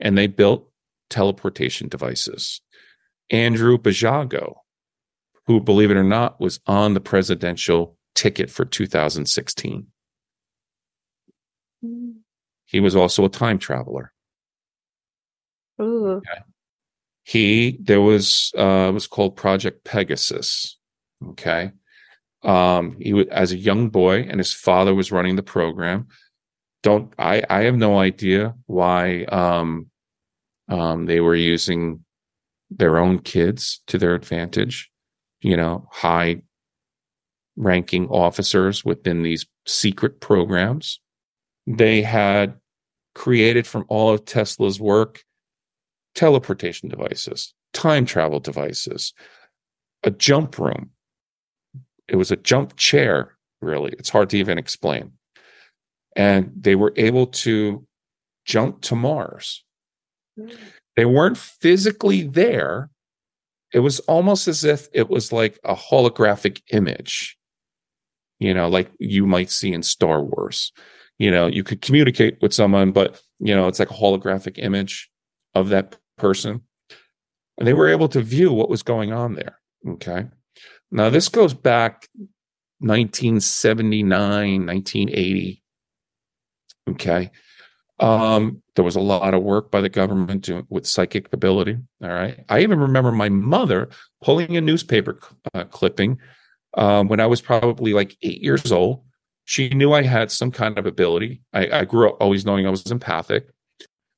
and 0.00 0.18
they 0.18 0.26
built 0.26 0.68
teleportation 1.10 1.88
devices. 1.88 2.60
Andrew 3.30 3.78
Basiago, 3.78 4.56
who, 5.48 5.60
believe 5.60 5.90
it 5.90 5.96
or 5.96 6.04
not, 6.04 6.38
was 6.38 6.60
on 6.66 6.92
the 6.92 7.00
presidential 7.00 7.96
ticket 8.14 8.50
for 8.50 8.66
2016. 8.66 9.86
Mm. 11.82 12.14
He 12.66 12.80
was 12.80 12.94
also 12.94 13.24
a 13.24 13.30
time 13.30 13.58
traveler. 13.58 14.12
Ooh. 15.80 16.16
Okay. 16.16 16.42
He 17.22 17.78
there 17.80 18.02
was 18.02 18.52
uh 18.58 18.88
it 18.90 18.92
was 18.92 19.06
called 19.06 19.36
Project 19.36 19.84
Pegasus. 19.84 20.78
Okay. 21.30 21.72
Um 22.42 22.98
he 23.00 23.14
was 23.14 23.26
as 23.28 23.52
a 23.52 23.56
young 23.56 23.88
boy 23.88 24.26
and 24.28 24.38
his 24.38 24.52
father 24.52 24.94
was 24.94 25.12
running 25.12 25.36
the 25.36 25.42
program. 25.42 26.08
Don't 26.82 27.14
I 27.18 27.42
I 27.48 27.62
have 27.62 27.76
no 27.76 27.98
idea 27.98 28.54
why 28.66 29.24
um 29.24 29.86
um 30.68 31.06
they 31.06 31.20
were 31.20 31.34
using 31.34 32.04
their 32.70 32.98
own 32.98 33.20
kids 33.20 33.82
to 33.86 33.96
their 33.96 34.14
advantage 34.14 34.90
you 35.40 35.56
know, 35.56 35.88
high 35.90 36.42
ranking 37.56 38.08
officers 38.08 38.84
within 38.84 39.22
these 39.22 39.46
secret 39.66 40.20
programs. 40.20 41.00
They 41.66 42.02
had 42.02 42.54
created 43.14 43.66
from 43.66 43.84
all 43.88 44.10
of 44.12 44.24
Tesla's 44.24 44.80
work 44.80 45.22
teleportation 46.14 46.88
devices, 46.88 47.54
time 47.72 48.06
travel 48.06 48.40
devices, 48.40 49.12
a 50.02 50.10
jump 50.10 50.58
room. 50.58 50.90
It 52.08 52.16
was 52.16 52.30
a 52.30 52.36
jump 52.36 52.76
chair, 52.76 53.36
really. 53.60 53.92
It's 53.98 54.08
hard 54.08 54.30
to 54.30 54.38
even 54.38 54.58
explain. 54.58 55.12
And 56.16 56.50
they 56.56 56.74
were 56.74 56.92
able 56.96 57.26
to 57.26 57.86
jump 58.44 58.80
to 58.82 58.96
Mars. 58.96 59.64
Mm. 60.38 60.56
They 60.96 61.04
weren't 61.04 61.38
physically 61.38 62.22
there, 62.22 62.90
it 63.72 63.80
was 63.80 64.00
almost 64.00 64.48
as 64.48 64.64
if 64.64 64.88
it 64.92 65.08
was 65.08 65.32
like 65.32 65.58
a 65.64 65.74
holographic 65.74 66.62
image, 66.72 67.36
you 68.38 68.54
know, 68.54 68.68
like 68.68 68.90
you 68.98 69.26
might 69.26 69.50
see 69.50 69.72
in 69.72 69.82
Star 69.82 70.22
Wars. 70.22 70.72
You 71.18 71.30
know, 71.30 71.46
you 71.46 71.64
could 71.64 71.82
communicate 71.82 72.38
with 72.40 72.54
someone, 72.54 72.92
but, 72.92 73.20
you 73.40 73.54
know, 73.54 73.66
it's 73.66 73.78
like 73.80 73.90
a 73.90 73.94
holographic 73.94 74.58
image 74.58 75.10
of 75.54 75.68
that 75.70 75.96
person. 76.16 76.62
And 77.58 77.66
they 77.66 77.74
were 77.74 77.88
able 77.88 78.08
to 78.10 78.22
view 78.22 78.52
what 78.52 78.70
was 78.70 78.84
going 78.84 79.12
on 79.12 79.34
there. 79.34 79.58
Okay. 79.86 80.26
Now, 80.92 81.10
this 81.10 81.28
goes 81.28 81.54
back 81.54 82.08
1979, 82.78 84.66
1980. 84.66 85.62
Okay. 86.90 87.30
Um, 87.98 88.62
there 88.78 88.84
was 88.84 88.94
a 88.94 89.00
lot 89.00 89.34
of 89.34 89.42
work 89.42 89.72
by 89.72 89.80
the 89.80 89.88
government 89.88 90.44
doing, 90.44 90.64
with 90.70 90.86
psychic 90.86 91.28
ability. 91.32 91.76
All 92.00 92.10
right. 92.10 92.44
I 92.48 92.60
even 92.60 92.78
remember 92.78 93.10
my 93.10 93.28
mother 93.28 93.88
pulling 94.22 94.56
a 94.56 94.60
newspaper 94.60 95.18
uh, 95.52 95.64
clipping 95.64 96.18
um, 96.74 97.08
when 97.08 97.18
I 97.18 97.26
was 97.26 97.40
probably 97.40 97.92
like 97.92 98.16
eight 98.22 98.40
years 98.40 98.70
old. 98.70 99.02
She 99.46 99.68
knew 99.70 99.92
I 99.92 100.02
had 100.02 100.30
some 100.30 100.52
kind 100.52 100.78
of 100.78 100.86
ability. 100.86 101.42
I, 101.52 101.80
I 101.80 101.84
grew 101.86 102.08
up 102.08 102.18
always 102.20 102.46
knowing 102.46 102.68
I 102.68 102.70
was 102.70 102.88
empathic. 102.88 103.48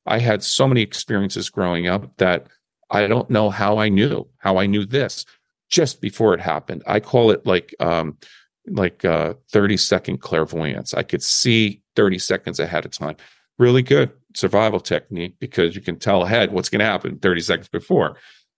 I 0.04 0.18
had 0.18 0.44
so 0.44 0.68
many 0.68 0.82
experiences 0.82 1.48
growing 1.48 1.86
up 1.86 2.14
that 2.18 2.48
I 2.90 3.06
don't 3.06 3.30
know 3.30 3.48
how 3.48 3.78
I 3.78 3.88
knew 3.88 4.28
how 4.36 4.58
I 4.58 4.66
knew 4.66 4.84
this 4.84 5.24
just 5.70 6.02
before 6.02 6.34
it 6.34 6.40
happened. 6.40 6.82
I 6.86 7.00
call 7.00 7.30
it 7.30 7.46
like 7.46 7.74
um, 7.80 8.18
like 8.66 9.06
uh, 9.06 9.34
30 9.52 9.78
second 9.78 10.18
clairvoyance. 10.18 10.92
I 10.92 11.02
could 11.02 11.22
see 11.22 11.80
30 11.96 12.18
seconds 12.18 12.60
ahead 12.60 12.84
of 12.84 12.90
time 12.90 13.16
really 13.58 13.82
good 13.82 14.10
survival 14.34 14.80
technique 14.80 15.34
because 15.38 15.74
you 15.74 15.80
can 15.80 15.98
tell 15.98 16.22
ahead 16.22 16.52
what's 16.52 16.68
going 16.68 16.80
to 16.80 16.84
happen 16.84 17.18
30 17.18 17.40
seconds 17.40 17.68
before. 17.68 18.16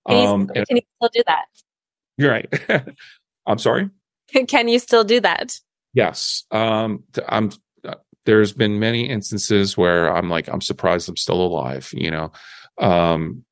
Can 0.08 0.16
you, 0.16 0.28
um, 0.28 0.48
still, 0.50 0.64
can 0.66 0.76
you 0.76 0.82
still 0.96 1.10
do 1.12 1.22
that? 1.26 1.44
You're 2.18 2.30
right. 2.30 2.86
I'm 3.46 3.58
sorry. 3.58 3.90
Can 4.48 4.68
you 4.68 4.78
still 4.78 5.04
do 5.04 5.20
that? 5.20 5.58
Yes. 5.94 6.44
Um, 6.50 7.04
I'm. 7.28 7.50
Uh, 7.86 7.94
there's 8.24 8.52
been 8.52 8.78
many 8.78 9.08
instances 9.08 9.76
where 9.76 10.14
I'm 10.14 10.30
like, 10.30 10.48
I'm 10.48 10.60
surprised 10.60 11.08
I'm 11.08 11.16
still 11.16 11.40
alive. 11.40 11.90
You 11.92 12.10
know, 12.10 12.32
um, 12.78 13.44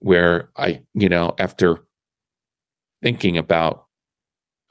where 0.00 0.50
I, 0.56 0.82
you 0.94 1.08
know, 1.08 1.34
after 1.38 1.84
thinking 3.02 3.38
about, 3.38 3.86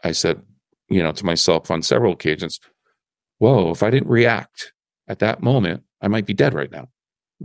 I 0.04 0.12
said, 0.12 0.41
you 0.89 1.02
know, 1.02 1.12
to 1.12 1.26
myself 1.26 1.72
on 1.72 1.82
several 1.82 2.14
occasions, 2.14 2.60
"Whoa! 3.38 3.72
If 3.72 3.84
I 3.84 3.89
didn't 3.89 4.10
react 4.10 4.74
at 5.08 5.20
that 5.20 5.41
moment, 5.41 5.84
I 6.02 6.08
might 6.08 6.26
be 6.26 6.34
dead 6.34 6.54
right 6.54 6.72
now. 6.72 6.89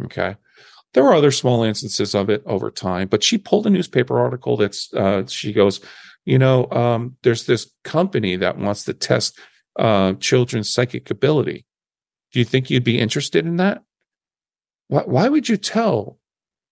Okay. 0.04 0.36
There 0.92 1.02
were 1.02 1.14
other 1.14 1.32
small 1.32 1.64
instances 1.64 2.14
of 2.14 2.30
it 2.30 2.42
over 2.46 2.70
time, 2.70 3.08
but 3.08 3.24
she 3.24 3.36
pulled 3.36 3.66
a 3.66 3.70
newspaper 3.70 4.18
article 4.18 4.56
that's, 4.56 4.92
uh, 4.94 5.26
she 5.26 5.52
goes, 5.52 5.80
you 6.24 6.38
know, 6.38 6.70
um, 6.70 7.16
there's 7.22 7.46
this 7.46 7.70
company 7.82 8.36
that 8.36 8.58
wants 8.58 8.84
to 8.84 8.94
test 8.94 9.38
uh, 9.78 10.14
children's 10.14 10.72
psychic 10.72 11.10
ability. 11.10 11.66
Do 12.32 12.38
you 12.38 12.44
think 12.44 12.70
you'd 12.70 12.84
be 12.84 12.98
interested 12.98 13.44
in 13.44 13.56
that? 13.56 13.82
Why, 14.88 15.02
why 15.02 15.28
would 15.28 15.48
you 15.48 15.56
tell 15.56 16.18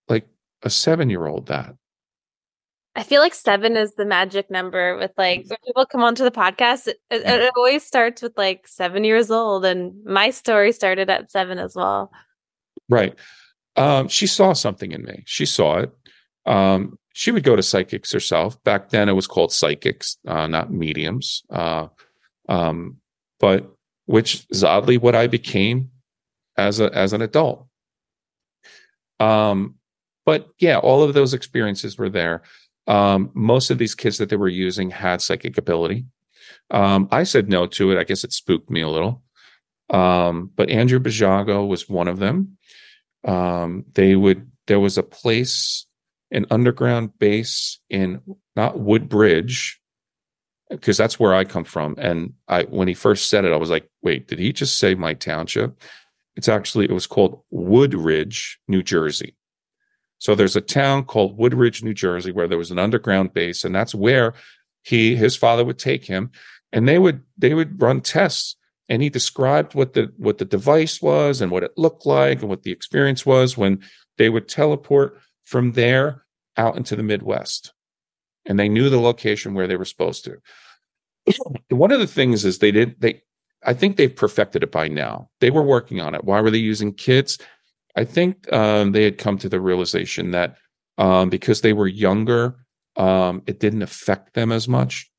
like 0.09 0.26
a 0.62 0.70
seven 0.70 1.11
year 1.11 1.26
old 1.26 1.47
that? 1.49 1.74
I 2.95 3.03
feel 3.03 3.22
like 3.22 3.34
seven 3.34 3.76
is 3.76 3.95
the 3.95 4.05
magic 4.05 4.51
number 4.51 4.99
with 4.99 5.12
like 5.16 5.47
when 5.47 5.59
people 5.64 5.86
come 5.86 6.03
onto 6.03 6.24
the 6.24 6.30
podcast, 6.30 6.88
it, 6.88 6.99
it, 7.11 7.24
it, 7.24 7.53
always 7.57 7.84
starts 7.84 8.20
with 8.20 8.36
like 8.36 8.68
seven 8.68 9.03
years 9.03 9.30
old. 9.30 9.64
And 9.64 10.05
my 10.05 10.30
story 10.30 10.72
started 10.72 11.09
at 11.09 11.30
seven 11.30 11.59
as 11.59 11.74
well. 11.74 12.12
Right. 12.90 13.14
Um, 13.76 14.09
she 14.09 14.26
saw 14.26 14.53
something 14.53 14.93
in 14.93 15.05
me. 15.05 15.22
She 15.26 15.47
saw 15.47 15.78
it. 15.78 15.93
Um, 16.45 16.99
she 17.14 17.30
would 17.30 17.45
go 17.45 17.57
to 17.57 17.62
psychics 17.62 18.12
herself. 18.12 18.62
Back 18.62 18.90
then 18.90 19.09
it 19.09 19.12
was 19.12 19.26
called 19.26 19.53
psychics, 19.53 20.18
uh, 20.26 20.47
not 20.47 20.70
mediums. 20.70 21.45
Uh, 21.51 21.88
um, 22.49 22.99
but 23.40 23.74
which 24.07 24.47
is 24.51 24.62
oddly 24.62 24.99
what 24.99 25.14
I 25.14 25.26
became 25.26 25.90
as 26.57 26.80
a 26.80 26.93
as 26.95 27.14
an 27.14 27.22
adult. 27.22 27.66
Um, 29.20 29.76
but 30.24 30.49
yeah, 30.59 30.78
all 30.78 31.03
of 31.03 31.14
those 31.14 31.34
experiences 31.34 31.97
were 31.97 32.11
there. 32.11 32.43
Um, 32.87 33.30
most 33.35 33.70
of 33.70 33.78
these 33.78 33.95
kids 33.95 34.18
that 34.18 34.28
they 34.28 34.37
were 34.37 34.49
using 34.49 34.91
had 34.91 35.20
psychic 35.20 35.57
ability. 35.59 36.07
Um, 36.70 37.09
I 37.11 37.22
said 37.22 37.49
no 37.49 37.66
to 37.66 37.93
it. 37.93 37.99
I 37.99 38.05
guess 38.05 38.24
it 38.24 38.33
spooked 38.33 38.70
me 38.70 38.80
a 38.80 38.89
little. 38.89 39.22
Um, 39.91 40.51
but 40.57 40.70
Andrew 40.70 40.99
Basiago 40.99 41.66
was 41.68 41.89
one 41.89 42.09
of 42.09 42.18
them. 42.18 42.57
Um, 43.24 43.85
they 43.95 44.16
would, 44.16 44.51
there 44.66 44.80
was 44.80 44.99
a 44.99 45.03
place, 45.03 45.87
an 46.30 46.47
underground 46.51 47.18
base 47.18 47.78
in 47.91 48.20
not 48.57 48.80
Woodbridge, 48.80 49.80
because 50.70 50.97
that's 50.97 51.20
where 51.20 51.35
I 51.35 51.45
come 51.45 51.64
from. 51.64 51.95
And 51.99 52.33
I, 52.49 52.62
when 52.64 52.89
he 52.89 52.95
first 52.95 53.28
said 53.28 53.45
it, 53.45 53.53
I 53.53 53.57
was 53.57 53.70
like, 53.70 53.89
wait, 54.03 54.28
did 54.28 54.39
he 54.39 54.53
just 54.53 54.78
say 54.78 54.95
my 54.95 55.14
township? 55.14 55.80
It's 56.35 56.49
actually, 56.49 56.87
it 56.87 56.93
was 56.93 57.07
called 57.07 57.43
Woodridge, 57.51 58.59
New 58.66 58.83
Jersey. 58.83 59.37
So 60.23 60.37
there's 60.37 60.55
a 60.55 60.61
town 60.61 61.07
called 61.07 61.37
Woodridge, 61.37 61.83
New 61.83 61.95
Jersey, 61.95 62.31
where 62.31 62.47
there 62.47 62.57
was 62.57 62.70
an 62.70 62.79
underground 62.79 63.35
base, 63.35 63.64
and 63.64 63.75
that's 63.75 63.93
where 63.93 64.35
he 64.85 65.16
his 65.16 65.35
father 65.35 65.64
would 65.64 65.81
take 65.81 66.05
him, 66.05 66.31
and 66.73 66.87
they 66.87 67.01
would 67.01 67.25
they 67.37 67.55
would 67.55 67.83
run 67.83 68.01
tests. 68.01 68.55
And 68.89 69.03
he 69.03 69.09
described 69.09 69.75
what 69.75 69.95
the 69.95 70.12
what 70.18 70.39
the 70.39 70.45
device 70.45 71.03
was 71.03 71.41
and 71.41 71.51
what 71.51 71.64
it 71.64 71.77
looked 71.77 72.07
like 72.07 72.39
and 72.39 72.49
what 72.49 72.62
the 72.62 72.70
experience 72.70 73.27
was 73.27 73.57
when 73.57 73.83
they 74.16 74.29
would 74.29 74.49
teleport 74.49 75.18
from 75.43 75.73
there 75.73 76.23
out 76.57 76.77
into 76.77 76.95
the 76.95 77.03
Midwest. 77.03 77.73
And 78.47 78.61
they 78.61 78.68
knew 78.68 78.91
the 78.91 79.01
location 79.01 79.55
where 79.55 79.66
they 79.66 79.77
were 79.77 79.85
supposed 79.85 80.25
to. 80.27 80.41
One 81.70 81.91
of 81.91 81.99
the 81.99 82.07
things 82.07 82.45
is 82.45 82.61
they 82.61 82.70
did 82.70 83.01
they 83.01 83.23
I 83.64 83.75
think 83.75 83.97
they've 83.97 84.14
perfected 84.14 84.62
it 84.62 84.70
by 84.70 84.87
now. 84.87 85.31
They 85.41 85.51
were 85.51 85.62
working 85.62 86.01
on 86.01 86.14
it. 86.14 86.23
Why 86.23 86.41
were 86.41 86.53
they 86.53 86.59
using 86.59 86.95
kids? 86.95 87.41
I 87.95 88.05
think 88.05 88.51
um, 88.53 88.93
they 88.93 89.05
had 89.05 89.18
come 89.18 89.38
to 89.38 89.49
the 89.49 89.61
realization 89.61 90.30
that 90.30 90.57
um, 90.99 91.28
because 91.28 91.61
they 91.61 91.72
were 91.72 91.86
younger, 91.86 92.57
um, 92.97 93.43
it 93.47 93.61
didn't 93.61 93.82
affect 93.82 94.34
them 94.34 94.53
as 94.53 94.68
much. 94.68 95.11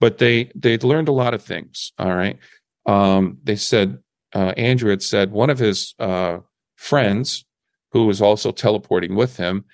But 0.00 0.18
they 0.18 0.50
they'd 0.54 0.84
learned 0.84 1.08
a 1.08 1.12
lot 1.12 1.34
of 1.34 1.42
things. 1.42 1.92
All 1.98 2.14
right, 2.14 2.38
um, 2.84 3.38
they 3.44 3.56
said 3.56 3.98
uh, 4.34 4.52
Andrew 4.56 4.90
had 4.90 5.02
said 5.02 5.32
one 5.32 5.50
of 5.50 5.58
his 5.58 5.94
uh, 5.98 6.38
friends, 6.76 7.44
who 7.92 8.06
was 8.06 8.20
also 8.20 8.52
teleporting 8.52 9.14
with 9.14 9.36
him, 9.38 9.64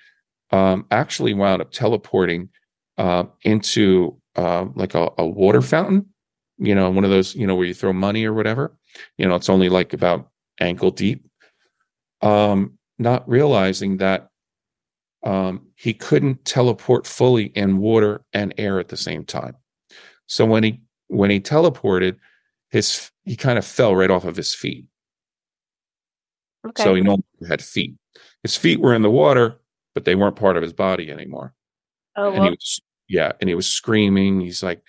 um, 0.51 0.85
actually 0.91 1.33
wound 1.33 1.61
up 1.61 1.71
teleporting 1.71 2.49
uh, 2.97 3.25
into 3.43 4.17
like 4.37 4.95
a, 4.95 5.09
a 5.17 5.25
water 5.25 5.61
fountain. 5.61 6.07
You 6.57 6.75
know, 6.75 6.89
one 6.89 7.03
of 7.03 7.09
those 7.09 7.35
you 7.35 7.45
know 7.45 7.55
where 7.55 7.67
you 7.67 7.73
throw 7.73 7.91
money 7.91 8.25
or 8.25 8.33
whatever. 8.33 8.77
You 9.17 9.27
know, 9.27 9.35
it's 9.35 9.49
only 9.49 9.69
like 9.69 9.91
about 9.91 10.29
ankle 10.59 10.91
deep 10.91 11.25
um, 12.23 12.77
not 12.97 13.27
realizing 13.27 13.97
that 13.97 14.29
um, 15.23 15.67
he 15.75 15.93
couldn't 15.93 16.45
teleport 16.45 17.05
fully 17.05 17.45
in 17.47 17.77
water 17.77 18.23
and 18.33 18.53
air 18.57 18.79
at 18.79 18.87
the 18.87 18.97
same 18.97 19.25
time. 19.25 19.55
So 20.25 20.45
when 20.45 20.63
he 20.63 20.81
when 21.07 21.29
he 21.29 21.39
teleported, 21.39 22.17
his 22.71 23.11
he 23.23 23.35
kind 23.35 23.59
of 23.59 23.65
fell 23.65 23.95
right 23.95 24.09
off 24.09 24.25
of 24.25 24.35
his 24.35 24.55
feet. 24.55 24.85
Okay. 26.65 26.83
So 26.83 26.95
he 26.95 27.01
no 27.01 27.11
longer 27.11 27.47
had 27.47 27.61
feet. 27.61 27.95
His 28.41 28.55
feet 28.55 28.79
were 28.79 28.93
in 28.93 29.01
the 29.01 29.11
water, 29.11 29.59
but 29.93 30.05
they 30.05 30.15
weren't 30.15 30.37
part 30.37 30.57
of 30.57 30.63
his 30.63 30.73
body 30.73 31.11
anymore. 31.11 31.53
Oh, 32.15 32.27
and 32.27 32.39
well. 32.39 32.43
he 32.43 32.49
was 32.51 32.81
yeah, 33.09 33.33
and 33.41 33.49
he 33.49 33.55
was 33.55 33.67
screaming. 33.67 34.39
He's 34.39 34.63
like, 34.63 34.81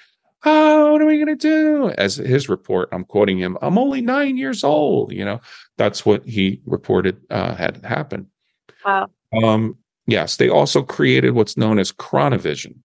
oh, 0.44 0.92
what 0.92 1.02
are 1.02 1.06
we 1.06 1.16
going 1.16 1.26
to 1.26 1.36
do? 1.36 1.90
As 1.98 2.16
his 2.16 2.48
report, 2.48 2.88
I'm 2.92 3.04
quoting 3.04 3.38
him, 3.38 3.56
I'm 3.62 3.78
only 3.78 4.00
nine 4.00 4.36
years 4.36 4.64
old. 4.64 5.12
You 5.12 5.24
know, 5.24 5.40
that's 5.76 6.04
what 6.04 6.24
he 6.26 6.60
reported 6.66 7.20
uh, 7.30 7.54
had 7.54 7.84
happened. 7.84 8.26
Wow. 8.84 9.08
Um, 9.42 9.78
yes, 10.06 10.36
they 10.36 10.48
also 10.48 10.82
created 10.82 11.30
what's 11.30 11.56
known 11.56 11.78
as 11.78 11.92
chronovision. 11.92 12.76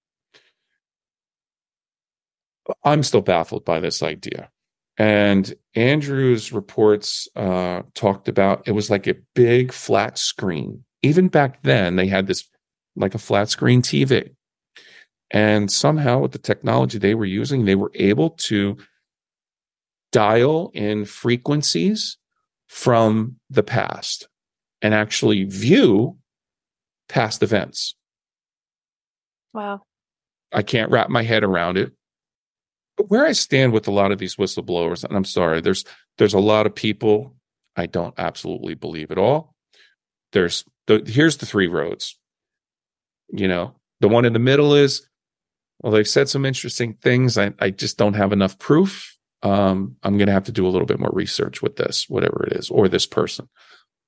I'm 2.83 3.03
still 3.03 3.21
baffled 3.21 3.65
by 3.65 3.79
this 3.79 4.03
idea. 4.03 4.49
And 4.97 5.53
Andrew's 5.75 6.51
reports 6.51 7.27
uh, 7.35 7.83
talked 7.93 8.27
about 8.27 8.67
it 8.67 8.73
was 8.73 8.89
like 8.89 9.07
a 9.07 9.15
big 9.33 9.71
flat 9.71 10.17
screen. 10.17 10.83
Even 11.01 11.29
back 11.29 11.63
then, 11.63 11.95
they 11.95 12.07
had 12.07 12.27
this 12.27 12.47
like 12.97 13.15
a 13.15 13.19
flat 13.19 13.49
screen 13.49 13.81
TV. 13.81 14.35
And 15.31 15.71
somehow, 15.71 16.19
with 16.19 16.31
the 16.31 16.39
technology 16.39 16.97
they 16.97 17.15
were 17.15 17.25
using, 17.25 17.65
they 17.65 17.75
were 17.75 17.91
able 17.93 18.31
to 18.31 18.77
dial 20.11 20.71
in 20.73 21.05
frequencies 21.05 22.17
from 22.67 23.35
the 23.49 23.63
past 23.63 24.27
and 24.81 24.93
actually 24.93 25.43
view 25.43 26.17
past 27.07 27.43
events. 27.43 27.95
Wow. 29.53 29.81
I 30.51 30.61
can't 30.61 30.91
wrap 30.91 31.09
my 31.09 31.23
head 31.23 31.43
around 31.43 31.77
it. 31.77 31.91
But 32.97 33.09
where 33.09 33.25
I 33.25 33.31
stand 33.31 33.71
with 33.71 33.87
a 33.87 33.91
lot 33.91 34.11
of 34.11 34.19
these 34.19 34.35
whistleblowers, 34.35 35.03
and 35.03 35.15
I'm 35.15 35.25
sorry, 35.25 35.61
there's 35.61 35.85
there's 36.17 36.33
a 36.33 36.39
lot 36.39 36.65
of 36.65 36.75
people 36.75 37.35
I 37.75 37.85
don't 37.85 38.13
absolutely 38.17 38.73
believe 38.73 39.11
at 39.11 39.17
all. 39.17 39.55
There's 40.33 40.65
the 40.87 41.03
here's 41.05 41.37
the 41.37 41.45
three 41.45 41.67
roads. 41.67 42.17
You 43.29 43.47
know, 43.47 43.75
the 44.01 44.09
one 44.09 44.25
in 44.25 44.33
the 44.33 44.39
middle 44.39 44.73
is 44.73 45.07
well, 45.79 45.93
they've 45.93 46.07
said 46.07 46.29
some 46.29 46.45
interesting 46.45 46.93
things. 47.01 47.37
I, 47.37 47.53
I 47.59 47.69
just 47.69 47.97
don't 47.97 48.15
have 48.15 48.33
enough 48.33 48.59
proof. 48.59 49.17
Um, 49.41 49.95
I'm 50.03 50.17
going 50.17 50.27
to 50.27 50.33
have 50.33 50.45
to 50.45 50.51
do 50.51 50.67
a 50.67 50.69
little 50.69 50.85
bit 50.85 50.99
more 50.99 51.11
research 51.13 51.61
with 51.61 51.77
this, 51.77 52.09
whatever 52.09 52.45
it 52.45 52.53
is, 52.53 52.69
or 52.69 52.89
this 52.89 53.05
person, 53.05 53.47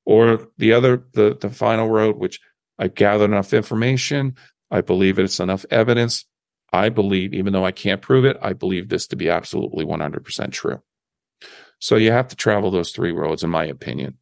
or 0.05 0.47
the 0.57 0.73
other, 0.73 1.05
the 1.13 1.37
the 1.39 1.49
final 1.49 1.87
road, 1.87 2.17
which 2.17 2.39
I've 2.77 2.95
gathered 2.95 3.25
enough 3.25 3.53
information. 3.53 4.35
I 4.69 4.81
believe 4.81 5.19
it's 5.19 5.39
enough 5.39 5.65
evidence. 5.69 6.25
I 6.73 6.89
believe, 6.89 7.33
even 7.33 7.53
though 7.53 7.65
I 7.65 7.71
can't 7.71 8.01
prove 8.01 8.25
it, 8.25 8.37
I 8.41 8.53
believe 8.53 8.89
this 8.89 9.07
to 9.07 9.15
be 9.17 9.29
absolutely 9.29 9.85
100% 9.85 10.51
true. 10.51 10.81
So 11.79 11.95
you 11.97 12.11
have 12.11 12.29
to 12.29 12.35
travel 12.35 12.71
those 12.71 12.91
three 12.91 13.11
roads, 13.11 13.43
in 13.43 13.49
my 13.49 13.65
opinion. 13.65 14.17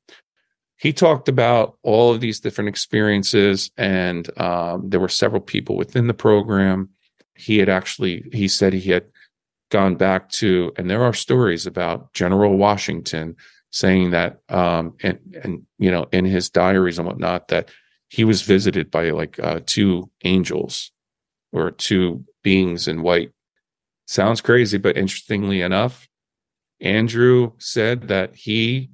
He 0.78 0.94
talked 0.94 1.28
about 1.28 1.78
all 1.84 2.12
of 2.12 2.22
these 2.22 2.40
different 2.40 2.70
experiences, 2.70 3.70
and 3.78 4.28
um, 4.40 4.90
there 4.90 5.00
were 5.00 5.10
several 5.10 5.42
people 5.42 5.76
within 5.78 6.08
the 6.08 6.14
program 6.14 6.90
he 7.40 7.58
had 7.58 7.70
actually 7.70 8.30
he 8.32 8.48
said 8.48 8.74
he 8.74 8.92
had 8.92 9.06
gone 9.72 9.96
back 9.96 10.30
to 10.30 10.72
and 10.78 10.90
there 10.90 11.04
are 11.04 11.14
stories 11.14 11.66
about 11.66 12.12
general 12.14 12.58
washington 12.58 13.36
saying 13.72 14.12
that 14.12 14.40
um 14.50 14.96
and 15.04 15.20
and 15.44 15.66
you 15.78 15.92
know 15.92 16.08
in 16.12 16.26
his 16.26 16.50
diaries 16.50 16.98
and 16.98 17.08
whatnot 17.08 17.48
that 17.50 17.70
he 18.08 18.24
was 18.24 18.42
visited 18.42 18.90
by 18.90 19.12
like 19.12 19.40
uh, 19.40 19.60
two 19.68 20.10
angels 20.24 20.92
or 21.52 21.70
two 21.70 22.26
beings 22.42 22.88
in 22.88 23.04
white. 23.04 23.32
Sounds 24.08 24.42
crazy 24.42 24.80
but 24.80 24.98
interestingly 24.98 25.62
enough 25.62 26.08
andrew 26.82 27.52
said 27.60 28.08
that 28.08 28.36
he 28.36 28.90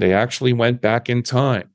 they 0.00 0.14
actually 0.14 0.54
went 0.54 0.80
back 0.80 1.10
in 1.10 1.22
time. 1.22 1.68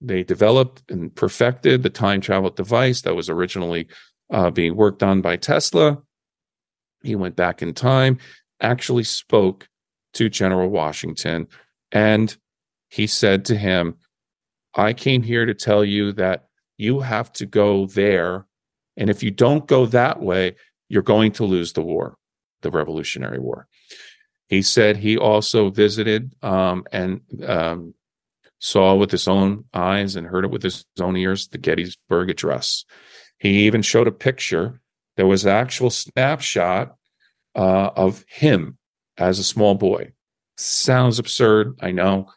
They 0.00 0.24
developed 0.24 0.82
and 0.90 1.14
perfected 1.14 1.84
the 1.84 1.90
time 1.90 2.20
travel 2.20 2.50
device 2.50 3.02
that 3.02 3.14
was 3.14 3.30
originally 3.30 3.86
uh, 4.30 4.50
being 4.50 4.76
worked 4.76 5.02
on 5.02 5.20
by 5.20 5.36
Tesla. 5.36 5.98
He 7.02 7.16
went 7.16 7.36
back 7.36 7.62
in 7.62 7.74
time, 7.74 8.18
actually 8.60 9.04
spoke 9.04 9.68
to 10.14 10.28
General 10.28 10.68
Washington, 10.68 11.48
and 11.92 12.36
he 12.88 13.06
said 13.06 13.44
to 13.46 13.56
him, 13.56 13.96
I 14.74 14.92
came 14.92 15.22
here 15.22 15.46
to 15.46 15.54
tell 15.54 15.84
you 15.84 16.12
that 16.12 16.46
you 16.76 17.00
have 17.00 17.32
to 17.34 17.46
go 17.46 17.86
there. 17.86 18.46
And 18.96 19.10
if 19.10 19.22
you 19.22 19.30
don't 19.30 19.66
go 19.66 19.86
that 19.86 20.20
way, 20.20 20.56
you're 20.88 21.02
going 21.02 21.32
to 21.32 21.44
lose 21.44 21.72
the 21.72 21.82
war, 21.82 22.16
the 22.62 22.70
Revolutionary 22.70 23.38
War. 23.38 23.66
He 24.48 24.62
said 24.62 24.96
he 24.96 25.16
also 25.16 25.70
visited 25.70 26.34
um, 26.42 26.84
and 26.90 27.20
um, 27.46 27.94
saw 28.58 28.94
with 28.94 29.10
his 29.10 29.28
own 29.28 29.64
eyes 29.72 30.16
and 30.16 30.26
heard 30.26 30.44
it 30.44 30.50
with 30.50 30.62
his 30.62 30.84
own 31.00 31.16
ears 31.16 31.48
the 31.48 31.58
Gettysburg 31.58 32.30
Address. 32.30 32.84
He 33.40 33.66
even 33.66 33.82
showed 33.82 34.06
a 34.06 34.12
picture. 34.12 34.80
There 35.16 35.26
was 35.26 35.44
an 35.44 35.50
actual 35.50 35.90
snapshot 35.90 36.94
uh, 37.56 37.90
of 37.96 38.24
him 38.28 38.78
as 39.18 39.38
a 39.38 39.44
small 39.44 39.74
boy. 39.74 40.12
Sounds 40.56 41.18
absurd, 41.18 41.76
I 41.80 41.90
know. 41.90 42.30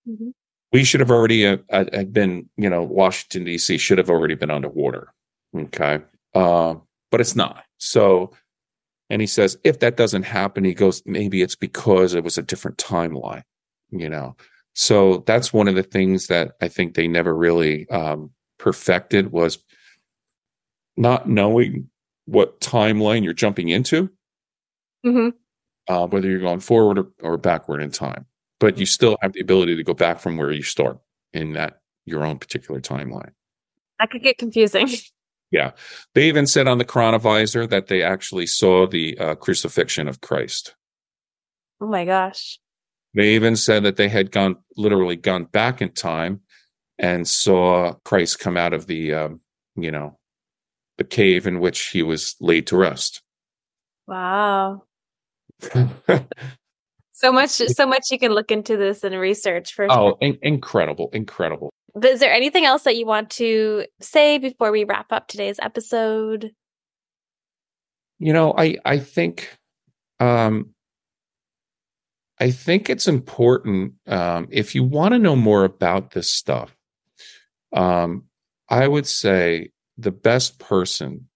Mhm. 0.05 0.34
We 0.72 0.84
should 0.84 0.99
have 0.99 1.11
already 1.11 1.47
uh, 1.47 1.57
uh, 1.72 1.86
had 1.91 2.13
been, 2.13 2.49
you 2.57 2.70
know, 2.70 2.84
Washington 2.84 3.43
D.C. 3.43 3.78
should 3.78 3.97
have 3.97 4.09
already 4.09 4.36
been 4.36 4.51
underwater. 4.51 5.13
Okay, 5.55 5.99
uh, 6.36 6.76
but 7.09 7.22
it's 7.22 7.36
not. 7.36 7.63
So, 7.78 8.32
and 9.09 9.22
he 9.22 9.28
says 9.28 9.57
if 9.63 9.80
that 9.80 9.97
doesn't 9.97 10.24
happen, 10.24 10.63
he 10.63 10.74
goes 10.74 11.01
maybe 11.05 11.41
it's 11.41 11.55
because 11.55 12.13
it 12.13 12.24
was 12.24 12.38
a 12.38 12.43
different 12.43 12.78
timeline. 12.78 13.43
You 13.89 14.09
know, 14.09 14.36
so 14.74 15.24
that's 15.26 15.51
one 15.51 15.67
of 15.67 15.76
the 15.76 15.84
things 15.84 16.28
that 16.28 16.51
I 16.61 16.67
think 16.67 16.93
they 16.93 17.07
never 17.07 17.36
really 17.36 17.89
um, 17.89 18.32
perfected 18.59 19.32
was 19.32 19.57
not 20.95 21.28
knowing 21.28 21.89
what 22.26 22.59
timeline 22.59 23.24
you're 23.24 23.34
jumping 23.34 23.70
into 23.70 24.11
hmm 25.03 25.30
uh, 25.89 26.05
whether 26.07 26.30
you're 26.30 26.39
going 26.39 26.59
forward 26.59 26.99
or, 26.99 27.07
or 27.22 27.38
backward 27.38 27.82
in 27.82 27.91
time. 27.91 28.26
But 28.60 28.78
you 28.78 28.86
still 28.86 29.18
have 29.22 29.34
the 29.34 29.41
ability 29.41 29.76
to 29.76 29.84
go 29.84 29.93
back 29.93 30.20
from 30.20 30.38
where 30.38 30.51
you 30.51 30.64
start 30.64 30.99
in 31.34 31.53
that 31.53 31.80
your 32.05 32.26
own 32.26 32.39
particular 32.39 32.82
timeline. 32.82 33.32
That 33.99 34.12
could 34.12 34.24
get 34.24 34.38
confusing. 34.38 34.89
Yeah. 35.51 35.72
They 36.14 36.28
even 36.28 36.45
said 36.45 36.68
on 36.68 36.78
the 36.78 36.86
chronovisor 36.86 37.70
that 37.70 37.88
they 37.88 38.03
actually 38.03 38.45
saw 38.45 38.88
the 38.88 39.18
uh, 39.18 39.36
crucifixion 39.36 40.07
of 40.07 40.22
Christ. 40.22 40.76
Oh 41.82 41.88
my 41.88 42.05
gosh. 42.05 42.60
They 43.16 43.30
even 43.36 43.55
said 43.55 43.84
that 43.84 43.95
they 43.95 44.10
had 44.10 44.32
gone 44.32 44.57
literally 44.78 45.16
gone 45.16 45.45
back 45.45 45.82
in 45.82 45.91
time 45.91 46.41
and 46.99 47.28
saw 47.28 47.93
Christ 48.05 48.39
come 48.39 48.57
out 48.57 48.74
of 48.74 48.86
the, 48.86 49.14
um, 49.14 49.41
you 49.76 49.89
know, 49.89 50.20
the 50.97 51.03
cave 51.03 51.47
in 51.47 51.60
which 51.60 51.88
he 51.88 52.03
was 52.03 52.36
laid 52.39 52.68
to 52.68 52.78
rest. 52.78 53.24
Wow. 54.05 54.84
So 57.20 57.32
much, 57.32 57.49
so 57.49 57.86
much 57.86 58.11
you 58.11 58.20
can 58.20 58.32
look 58.32 58.51
into 58.51 58.78
this 58.78 59.03
and 59.03 59.13
research 59.20 59.74
for. 59.74 59.88
oh, 59.89 60.17
in- 60.22 60.39
incredible, 60.41 61.09
incredible. 61.11 61.72
But 61.95 62.11
is 62.11 62.20
there 62.20 62.32
anything 62.32 62.65
else 62.65 62.84
that 62.84 62.95
you 62.95 63.05
want 63.05 63.30
to 63.32 63.86
say 63.99 64.38
before 64.38 64.72
we 64.72 64.84
wrap 64.84 65.11
up 65.11 65.28
today's 65.28 65.59
episode? 65.61 66.51
you 68.20 68.34
know 68.34 68.53
i 68.57 68.78
i 68.86 68.99
think 68.99 69.57
um 70.20 70.74
i 72.39 72.51
think 72.51 72.89
it's 72.89 73.07
important 73.07 73.93
um 74.07 74.47
if 74.51 74.76
you 74.76 74.84
want 74.84 75.13
to 75.13 75.20
know 75.20 75.36
more 75.36 75.63
about 75.63 76.11
this 76.11 76.32
stuff 76.32 76.76
um 77.74 78.26
i 78.70 78.88
would 78.88 79.07
say 79.07 79.72
the 79.97 80.11
best 80.11 80.59
person 80.59 81.28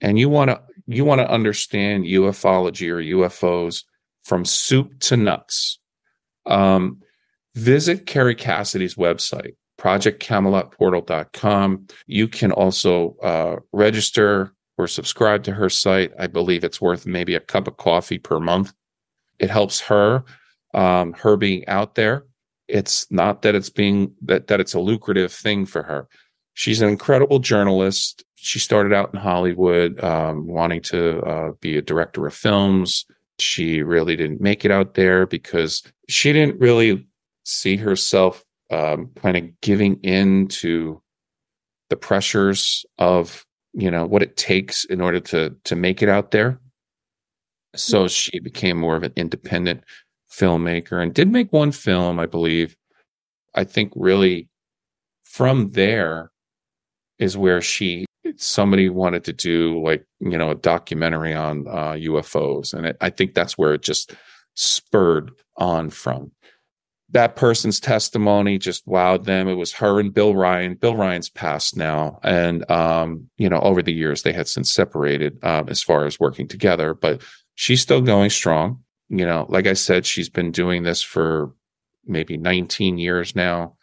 and 0.00 0.18
you 0.18 0.28
want 0.28 0.50
to 0.50 0.60
you 0.86 1.04
want 1.04 1.20
to 1.20 1.30
understand 1.30 2.04
ufology 2.04 2.88
or 2.90 3.02
ufos 3.16 3.84
from 4.28 4.44
soup 4.44 4.98
to 5.00 5.16
nuts 5.16 5.78
um 6.46 7.00
visit 7.54 8.06
kerry 8.06 8.34
cassidy's 8.34 8.94
website 8.94 9.54
projectcamelotportal.com 9.78 11.86
you 12.06 12.28
can 12.28 12.52
also 12.52 13.16
uh, 13.22 13.56
register 13.72 14.52
or 14.78 14.86
subscribe 14.86 15.42
to 15.42 15.52
her 15.52 15.68
site. 15.68 16.12
I 16.18 16.28
believe 16.28 16.64
it's 16.64 16.80
worth 16.80 17.04
maybe 17.04 17.34
a 17.34 17.40
cup 17.40 17.66
of 17.66 17.76
coffee 17.76 18.18
per 18.18 18.38
month. 18.38 18.72
It 19.38 19.50
helps 19.50 19.80
her, 19.82 20.24
um, 20.72 21.12
her 21.14 21.36
being 21.36 21.66
out 21.66 21.96
there. 21.96 22.24
It's 22.68 23.10
not 23.10 23.42
that 23.42 23.54
it's 23.54 23.70
being 23.70 24.14
that 24.22 24.46
that 24.46 24.60
it's 24.60 24.74
a 24.74 24.80
lucrative 24.80 25.32
thing 25.32 25.66
for 25.66 25.82
her. 25.82 26.08
She's 26.54 26.80
an 26.80 26.88
incredible 26.88 27.38
journalist. 27.38 28.24
She 28.34 28.58
started 28.58 28.92
out 28.92 29.12
in 29.12 29.20
Hollywood, 29.20 30.02
um, 30.02 30.46
wanting 30.46 30.82
to 30.82 31.20
uh, 31.22 31.52
be 31.60 31.76
a 31.76 31.82
director 31.82 32.26
of 32.26 32.34
films. 32.34 33.04
She 33.38 33.82
really 33.82 34.16
didn't 34.16 34.40
make 34.40 34.64
it 34.64 34.70
out 34.70 34.94
there 34.94 35.26
because 35.26 35.82
she 36.08 36.32
didn't 36.32 36.60
really 36.60 37.06
see 37.44 37.76
herself 37.76 38.44
um, 38.70 39.10
kind 39.22 39.36
of 39.36 39.60
giving 39.60 40.00
in 40.02 40.48
to 40.48 41.00
the 41.90 41.96
pressures 41.96 42.84
of 42.98 43.46
you 43.72 43.90
know 43.90 44.06
what 44.06 44.22
it 44.22 44.36
takes 44.36 44.84
in 44.84 45.00
order 45.00 45.20
to 45.20 45.54
to 45.64 45.76
make 45.76 46.02
it 46.02 46.08
out 46.08 46.30
there. 46.30 46.60
So 47.76 48.08
she 48.08 48.40
became 48.40 48.78
more 48.78 48.96
of 48.96 49.02
an 49.02 49.12
independent 49.16 49.84
filmmaker 50.30 51.02
and 51.02 51.14
did 51.14 51.30
make 51.30 51.52
one 51.52 51.72
film 51.72 52.18
i 52.18 52.26
believe. 52.26 52.76
I 53.54 53.64
think 53.64 53.92
really 53.96 54.48
from 55.24 55.72
there 55.72 56.30
is 57.18 57.36
where 57.36 57.60
she 57.60 58.06
somebody 58.36 58.88
wanted 58.88 59.24
to 59.24 59.32
do 59.32 59.82
like 59.82 60.04
you 60.20 60.36
know 60.36 60.50
a 60.50 60.54
documentary 60.54 61.34
on 61.34 61.66
uh, 61.68 61.92
ufos 61.92 62.74
and 62.74 62.86
it, 62.86 62.96
i 63.00 63.10
think 63.10 63.34
that's 63.34 63.56
where 63.56 63.74
it 63.74 63.82
just 63.82 64.14
spurred 64.54 65.30
on 65.56 65.90
from 65.90 66.30
that 67.10 67.36
person's 67.36 67.80
testimony 67.80 68.58
just 68.58 68.86
wowed 68.86 69.24
them. 69.24 69.48
It 69.48 69.54
was 69.54 69.72
her 69.72 69.98
and 69.98 70.12
Bill 70.12 70.34
Ryan. 70.34 70.74
Bill 70.74 70.94
Ryan's 70.94 71.30
passed 71.30 71.76
now, 71.76 72.18
and 72.22 72.70
um, 72.70 73.28
you 73.38 73.48
know, 73.48 73.60
over 73.60 73.82
the 73.82 73.92
years 73.92 74.22
they 74.22 74.32
had 74.32 74.48
since 74.48 74.70
separated 74.70 75.42
um, 75.42 75.68
as 75.68 75.82
far 75.82 76.04
as 76.04 76.20
working 76.20 76.46
together. 76.46 76.94
But 76.94 77.22
she's 77.54 77.80
still 77.80 78.02
going 78.02 78.30
strong. 78.30 78.82
You 79.08 79.24
know, 79.24 79.46
like 79.48 79.66
I 79.66 79.72
said, 79.72 80.04
she's 80.04 80.28
been 80.28 80.52
doing 80.52 80.82
this 80.82 81.00
for 81.00 81.52
maybe 82.04 82.36
19 82.36 82.98
years 82.98 83.34
now, 83.34 83.76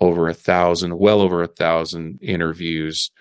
over 0.00 0.28
a 0.28 0.34
thousand, 0.34 0.98
well 0.98 1.20
over 1.20 1.42
a 1.42 1.48
thousand 1.48 2.18
interviews. 2.20 3.12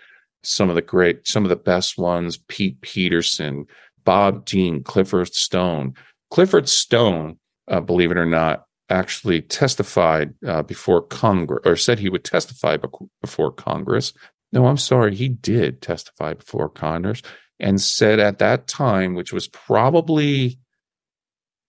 Some 0.43 0.69
of 0.69 0.76
the 0.76 0.81
great, 0.81 1.27
some 1.27 1.43
of 1.43 1.49
the 1.49 1.55
best 1.55 1.97
ones: 1.97 2.38
Pete 2.47 2.81
Peterson, 2.81 3.65
Bob 4.03 4.45
Dean, 4.45 4.84
Clifford 4.84 5.34
Stone. 5.34 5.93
Clifford 6.31 6.69
Stone, 6.69 7.38
uh, 7.68 7.81
believe 7.81 8.11
it 8.11 8.18
or 8.18 8.26
not, 8.26 8.65
actually 8.89 9.41
testified 9.41 10.34
uh, 10.45 10.63
before 10.63 11.01
Congress, 11.01 11.61
or 11.65 11.76
said 11.76 11.99
he 11.99 12.09
would 12.09 12.23
testify 12.23 12.77
before 13.22 13.51
Congress. 13.51 14.13
No, 14.51 14.65
I'm 14.68 14.77
sorry, 14.77 15.15
he 15.15 15.30
did 15.30 15.81
testify 15.81 16.34
before 16.34 16.69
Congress, 16.69 17.22
and 17.59 17.80
said 17.80 18.19
at 18.19 18.39
that 18.39 18.68
time, 18.68 19.15
which 19.15 19.31
was 19.31 19.47
probably, 19.47 20.59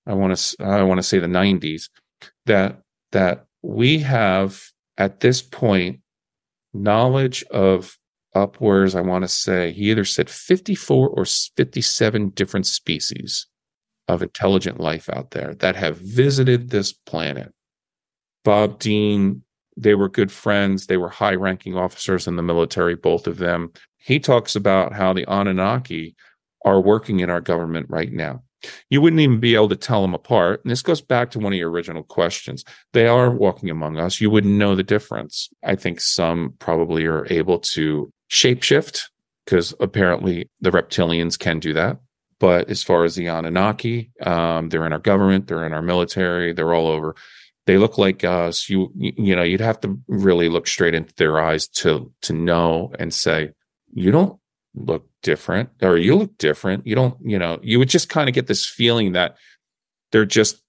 I 0.06 0.14
want 0.14 0.36
to, 0.36 0.64
I 0.64 0.82
want 0.82 0.98
to 0.98 1.02
say 1.02 1.18
the 1.18 1.26
90s, 1.26 1.88
that 2.46 2.82
that 3.12 3.46
we 3.62 3.98
have 4.00 4.60
at 4.98 5.20
this 5.20 5.42
point, 5.42 6.00
knowledge 6.74 7.44
of 7.44 7.96
upwards, 8.34 8.94
I 8.94 9.00
want 9.00 9.24
to 9.24 9.28
say, 9.28 9.72
he 9.72 9.90
either 9.90 10.04
said 10.04 10.30
54 10.30 11.08
or 11.08 11.24
57 11.24 12.30
different 12.30 12.66
species 12.66 13.46
of 14.08 14.22
intelligent 14.22 14.80
life 14.80 15.08
out 15.10 15.30
there 15.30 15.54
that 15.54 15.76
have 15.76 15.98
visited 15.98 16.70
this 16.70 16.92
planet. 16.92 17.52
Bob 18.44 18.78
Dean, 18.78 19.42
they 19.76 19.94
were 19.94 20.08
good 20.08 20.32
friends. 20.32 20.86
They 20.86 20.96
were 20.96 21.08
high 21.08 21.34
ranking 21.34 21.76
officers 21.76 22.26
in 22.26 22.36
the 22.36 22.42
military, 22.42 22.94
both 22.94 23.26
of 23.26 23.38
them. 23.38 23.72
He 23.98 24.18
talks 24.18 24.56
about 24.56 24.92
how 24.92 25.12
the 25.12 25.24
Anunnaki 25.30 26.16
are 26.64 26.80
working 26.80 27.20
in 27.20 27.30
our 27.30 27.40
government 27.40 27.86
right 27.88 28.12
now. 28.12 28.42
You 28.90 29.00
wouldn't 29.00 29.20
even 29.20 29.40
be 29.40 29.54
able 29.54 29.68
to 29.70 29.76
tell 29.76 30.02
them 30.02 30.14
apart. 30.14 30.62
And 30.64 30.70
this 30.70 30.82
goes 30.82 31.00
back 31.00 31.30
to 31.32 31.38
one 31.38 31.52
of 31.52 31.58
your 31.58 31.70
original 31.70 32.02
questions. 32.02 32.64
They 32.92 33.06
are 33.06 33.30
walking 33.30 33.70
among 33.70 33.98
us. 33.98 34.20
You 34.20 34.30
wouldn't 34.30 34.54
know 34.54 34.74
the 34.74 34.82
difference. 34.82 35.48
I 35.64 35.74
think 35.74 36.00
some 36.00 36.54
probably 36.58 37.06
are 37.06 37.26
able 37.30 37.58
to 37.60 38.12
shapeshift 38.30 39.08
because 39.44 39.74
apparently 39.80 40.48
the 40.60 40.70
reptilians 40.70 41.38
can 41.38 41.58
do 41.58 41.72
that. 41.74 41.98
But 42.38 42.70
as 42.70 42.82
far 42.82 43.04
as 43.04 43.14
the 43.14 43.26
Anunnaki, 43.26 44.10
um, 44.20 44.68
they're 44.68 44.86
in 44.86 44.92
our 44.92 44.98
government, 44.98 45.46
they're 45.46 45.64
in 45.64 45.72
our 45.72 45.82
military, 45.82 46.52
they're 46.52 46.74
all 46.74 46.88
over. 46.88 47.14
They 47.66 47.78
look 47.78 47.98
like 47.98 48.24
us. 48.24 48.68
You 48.68 48.90
you 48.96 49.36
know, 49.36 49.44
you'd 49.44 49.60
have 49.60 49.80
to 49.82 50.00
really 50.08 50.48
look 50.48 50.66
straight 50.66 50.94
into 50.94 51.14
their 51.14 51.40
eyes 51.40 51.68
to 51.68 52.12
to 52.22 52.32
know 52.32 52.92
and 52.98 53.14
say, 53.14 53.50
you 53.92 54.10
don't 54.10 54.40
look 54.74 55.08
different, 55.22 55.70
or 55.82 55.96
you 55.96 56.16
look 56.16 56.36
different. 56.38 56.86
You 56.86 56.94
don't, 56.94 57.16
you 57.22 57.38
know, 57.38 57.58
you 57.62 57.78
would 57.78 57.88
just 57.88 58.08
kind 58.08 58.28
of 58.28 58.34
get 58.34 58.46
this 58.46 58.66
feeling 58.66 59.12
that 59.12 59.36
they're 60.10 60.24
just 60.24 60.62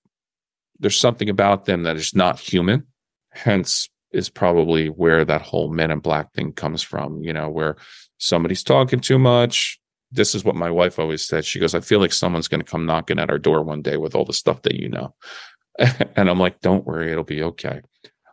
there's 0.79 0.97
something 0.97 1.29
about 1.29 1.65
them 1.65 1.83
that 1.83 1.95
is 1.95 2.15
not 2.15 2.39
human. 2.39 2.85
Hence, 3.31 3.89
is 4.13 4.29
probably 4.29 4.87
where 4.87 5.25
that 5.25 5.41
whole 5.41 5.73
men 5.73 5.91
in 5.91 5.99
black 5.99 6.31
thing 6.33 6.53
comes 6.53 6.83
from, 6.83 7.23
you 7.23 7.33
know, 7.33 7.49
where 7.49 7.75
somebody's 8.19 8.63
talking 8.63 8.99
too 8.99 9.17
much, 9.17 9.79
this 10.11 10.35
is 10.35 10.45
what 10.45 10.55
my 10.55 10.69
wife 10.69 10.99
always 10.99 11.25
said. 11.25 11.43
She 11.43 11.59
goes, 11.59 11.73
I 11.73 11.79
feel 11.79 11.99
like 11.99 12.13
someone's 12.13 12.47
going 12.47 12.61
to 12.61 12.71
come 12.71 12.85
knocking 12.85 13.19
at 13.19 13.31
our 13.31 13.39
door 13.39 13.63
one 13.63 13.81
day 13.81 13.97
with 13.97 14.13
all 14.15 14.25
the 14.25 14.33
stuff 14.33 14.61
that 14.61 14.75
you 14.75 14.87
know. 14.87 15.15
and 16.15 16.29
I'm 16.29 16.39
like, 16.39 16.61
don't 16.61 16.85
worry, 16.85 17.11
it'll 17.11 17.23
be 17.23 17.41
okay. 17.41 17.81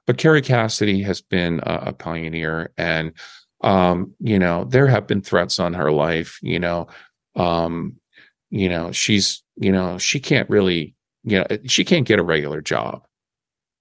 But 0.07 0.19
Kerry 0.19 0.43
Cassidy 0.43 1.03
has 1.03 1.23
been 1.23 1.61
a, 1.63 1.85
a 1.87 1.93
pioneer 1.93 2.73
and, 2.77 3.13
um, 3.63 4.15
you 4.21 4.39
know, 4.39 4.65
there 4.65 4.87
have 4.87 5.07
been 5.07 5.23
threats 5.23 5.59
on 5.59 5.75
her 5.75 5.93
life, 5.93 6.39
you 6.43 6.59
know, 6.59 6.89
um, 7.37 7.97
you 8.51 8.69
know, 8.69 8.93
she's, 8.93 9.43
you 9.57 9.71
know, 9.71 9.99
she 9.99 10.19
can't 10.21 10.49
really, 10.51 10.95
you 11.25 11.39
know, 11.39 11.47
she 11.67 11.85
can't 11.85 12.07
get 12.07 12.19
a 12.19 12.25
regular 12.25 12.61
job. 12.61 13.03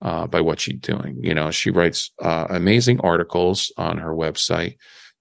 Uh, 0.01 0.26
by 0.26 0.39
what 0.39 0.61
she's 0.61 0.80
doing, 0.80 1.19
you 1.22 1.34
know, 1.34 1.51
she 1.51 1.69
writes 1.69 2.11
uh, 2.22 2.47
amazing 2.49 3.01
articles 3.01 3.69
on 3.76 3.97
her 3.97 4.15
website 4.15 4.77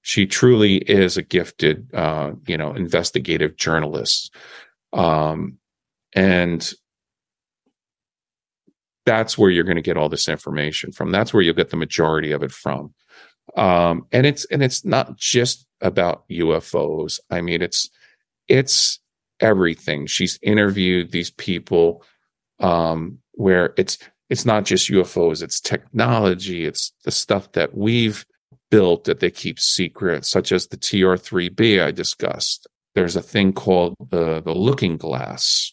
she 0.09 0.27
truly 0.27 0.77
is 0.77 1.19
a 1.19 1.23
gifted, 1.23 1.93
uh, 1.95 2.33
you 2.47 2.57
know, 2.57 2.73
investigative 2.73 3.57
journalist. 3.57 4.35
Um, 4.95 5.59
and 6.15 6.73
that's 9.05 9.37
where 9.37 9.51
you're 9.51 9.65
going 9.65 9.77
to 9.77 9.83
get 9.83 9.99
all 9.99 10.09
this 10.09 10.27
information 10.27 10.93
from. 10.93 11.11
That's 11.11 11.35
where 11.35 11.43
you'll 11.43 11.55
get 11.55 11.69
the 11.69 11.77
majority 11.77 12.33
of 12.33 12.43
it 12.43 12.53
from. 12.53 12.95
Um, 13.59 14.07
and 14.13 14.25
it's, 14.25 14.45
and 14.47 14.63
it's 14.63 14.85
not 14.85 15.17
just 15.17 15.67
about 15.81 16.29
UFOs. 16.29 17.19
I 17.29 17.41
mean, 17.41 17.61
it's, 17.61 17.91
it's 18.47 19.01
everything. 19.41 20.07
She's 20.07 20.39
interviewed 20.43 21.11
these 21.11 21.31
people, 21.33 22.05
um, 22.61 23.19
where 23.33 23.75
it's, 23.77 23.99
it's 24.31 24.45
not 24.45 24.65
just 24.65 24.91
UFOs, 24.91 25.43
it's 25.43 25.61
technology, 25.61 26.67
it's 26.67 26.93
the 27.05 27.11
stuff 27.11 27.51
that 27.53 27.77
we've 27.77 28.25
built 28.71 29.05
that 29.05 29.21
they 29.21 29.31
keep 29.31 29.59
secret, 29.59 30.25
such 30.25 30.53
as 30.53 30.67
the 30.67 30.77
TR3B 30.77 31.83
I 31.83 31.91
discussed. 31.91 32.67
There's 32.95 33.17
a 33.17 33.23
thing 33.23 33.53
called 33.53 33.95
the, 34.11 34.41
the 34.43 34.55
looking 34.55 34.99
glass, 34.99 35.73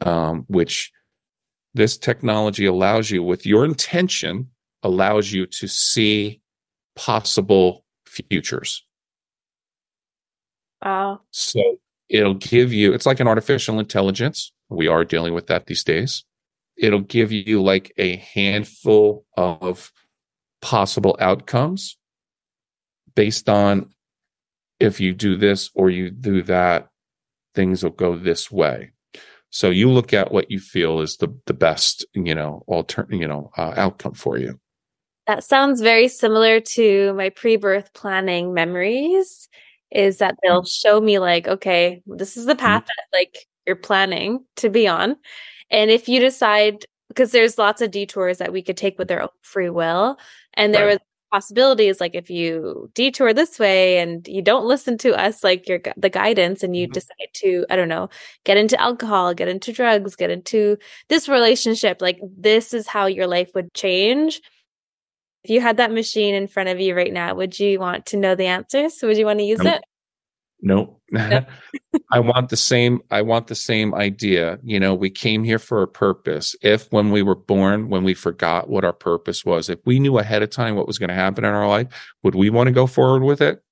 um, 0.00 0.44
which 0.48 0.92
this 1.74 1.98
technology 1.98 2.64
allows 2.64 3.10
you, 3.10 3.22
with 3.22 3.44
your 3.44 3.64
intention, 3.64 4.50
allows 4.82 5.32
you 5.32 5.46
to 5.46 5.66
see 5.66 6.40
possible 6.96 7.84
futures. 8.06 8.84
Wow. 10.84 11.20
So 11.30 11.78
it'll 12.08 12.34
give 12.34 12.72
you, 12.72 12.92
it's 12.92 13.06
like 13.06 13.20
an 13.20 13.28
artificial 13.28 13.78
intelligence. 13.78 14.52
We 14.68 14.88
are 14.88 15.04
dealing 15.04 15.34
with 15.34 15.46
that 15.46 15.66
these 15.66 15.84
days. 15.84 16.24
It'll 16.76 17.00
give 17.00 17.32
you 17.32 17.62
like 17.62 17.92
a 17.96 18.16
handful 18.16 19.24
of 19.36 19.92
possible 20.60 21.16
outcomes 21.20 21.96
based 23.14 23.48
on 23.48 23.90
if 24.78 25.00
you 25.00 25.14
do 25.14 25.36
this 25.36 25.70
or 25.74 25.90
you 25.90 26.10
do 26.10 26.42
that, 26.42 26.88
things 27.54 27.82
will 27.82 27.90
go 27.90 28.16
this 28.16 28.50
way. 28.50 28.92
So 29.50 29.70
you 29.70 29.90
look 29.90 30.12
at 30.12 30.32
what 30.32 30.50
you 30.50 30.60
feel 30.60 31.00
is 31.00 31.16
the 31.16 31.34
the 31.46 31.54
best, 31.54 32.04
you 32.12 32.34
know, 32.34 32.62
alter, 32.66 33.06
you 33.10 33.26
know, 33.26 33.50
uh, 33.56 33.72
outcome 33.76 34.12
for 34.12 34.36
you. 34.36 34.60
That 35.26 35.44
sounds 35.44 35.80
very 35.80 36.08
similar 36.08 36.60
to 36.60 37.12
my 37.14 37.30
pre-birth 37.30 37.92
planning 37.94 38.54
memories. 38.54 39.48
Is 39.90 40.18
that 40.18 40.36
they'll 40.42 40.64
show 40.64 41.00
me 41.00 41.18
like, 41.18 41.46
okay, 41.46 42.02
this 42.06 42.36
is 42.36 42.46
the 42.46 42.56
path 42.56 42.82
mm-hmm. 42.82 42.88
that 43.12 43.16
like 43.16 43.46
you're 43.66 43.76
planning 43.76 44.44
to 44.56 44.68
be 44.68 44.88
on, 44.88 45.16
and 45.70 45.90
if 45.90 46.08
you 46.08 46.20
decide 46.20 46.84
because 47.08 47.32
there's 47.32 47.58
lots 47.58 47.80
of 47.80 47.90
detours 47.90 48.38
that 48.38 48.52
we 48.52 48.62
could 48.62 48.76
take 48.76 48.98
with 48.98 49.10
our 49.10 49.22
own 49.22 49.28
free 49.42 49.70
will. 49.70 50.18
And 50.54 50.74
there 50.74 50.86
right. 50.86 50.94
was 50.94 51.00
possibilities 51.32 52.00
like 52.00 52.14
if 52.14 52.30
you 52.30 52.88
detour 52.94 53.34
this 53.34 53.58
way 53.58 53.98
and 53.98 54.26
you 54.28 54.40
don't 54.40 54.64
listen 54.64 54.96
to 54.96 55.12
us 55.12 55.42
like 55.42 55.68
your 55.68 55.80
the 55.96 56.08
guidance 56.08 56.62
and 56.62 56.76
you 56.76 56.86
mm-hmm. 56.86 56.92
decide 56.92 57.28
to 57.34 57.66
i 57.68 57.74
don't 57.74 57.88
know 57.88 58.08
get 58.44 58.56
into 58.56 58.80
alcohol 58.80 59.34
get 59.34 59.48
into 59.48 59.72
drugs 59.72 60.14
get 60.14 60.30
into 60.30 60.76
this 61.08 61.28
relationship 61.28 62.00
like 62.00 62.20
this 62.38 62.72
is 62.72 62.86
how 62.86 63.06
your 63.06 63.26
life 63.26 63.50
would 63.56 63.74
change 63.74 64.40
if 65.46 65.50
you 65.50 65.60
had 65.60 65.76
that 65.76 65.92
machine 65.92 66.34
in 66.34 66.48
front 66.48 66.68
of 66.68 66.80
you 66.80 66.94
right 66.94 67.12
now 67.12 67.34
would 67.34 67.58
you 67.58 67.78
want 67.78 68.06
to 68.06 68.16
know 68.16 68.34
the 68.34 68.46
answers 68.46 68.98
would 69.02 69.16
you 69.16 69.24
want 69.24 69.38
to 69.38 69.44
use 69.44 69.60
it 69.60 69.82
Nope. 70.62 71.00
I 71.14 72.18
want 72.18 72.48
the 72.48 72.56
same 72.56 73.00
I 73.10 73.22
want 73.22 73.46
the 73.46 73.54
same 73.54 73.94
idea. 73.94 74.58
You 74.62 74.80
know, 74.80 74.94
we 74.94 75.10
came 75.10 75.44
here 75.44 75.58
for 75.58 75.82
a 75.82 75.88
purpose. 75.88 76.56
If 76.62 76.90
when 76.90 77.10
we 77.10 77.22
were 77.22 77.34
born, 77.34 77.88
when 77.88 78.04
we 78.04 78.14
forgot 78.14 78.68
what 78.68 78.84
our 78.84 78.92
purpose 78.92 79.44
was, 79.44 79.68
if 79.68 79.78
we 79.84 80.00
knew 80.00 80.18
ahead 80.18 80.42
of 80.42 80.50
time 80.50 80.74
what 80.74 80.86
was 80.86 80.98
going 80.98 81.08
to 81.08 81.14
happen 81.14 81.44
in 81.44 81.52
our 81.52 81.68
life, 81.68 81.88
would 82.22 82.34
we 82.34 82.50
want 82.50 82.68
to 82.68 82.72
go 82.72 82.86
forward 82.86 83.22
with 83.22 83.40
it? 83.40 83.62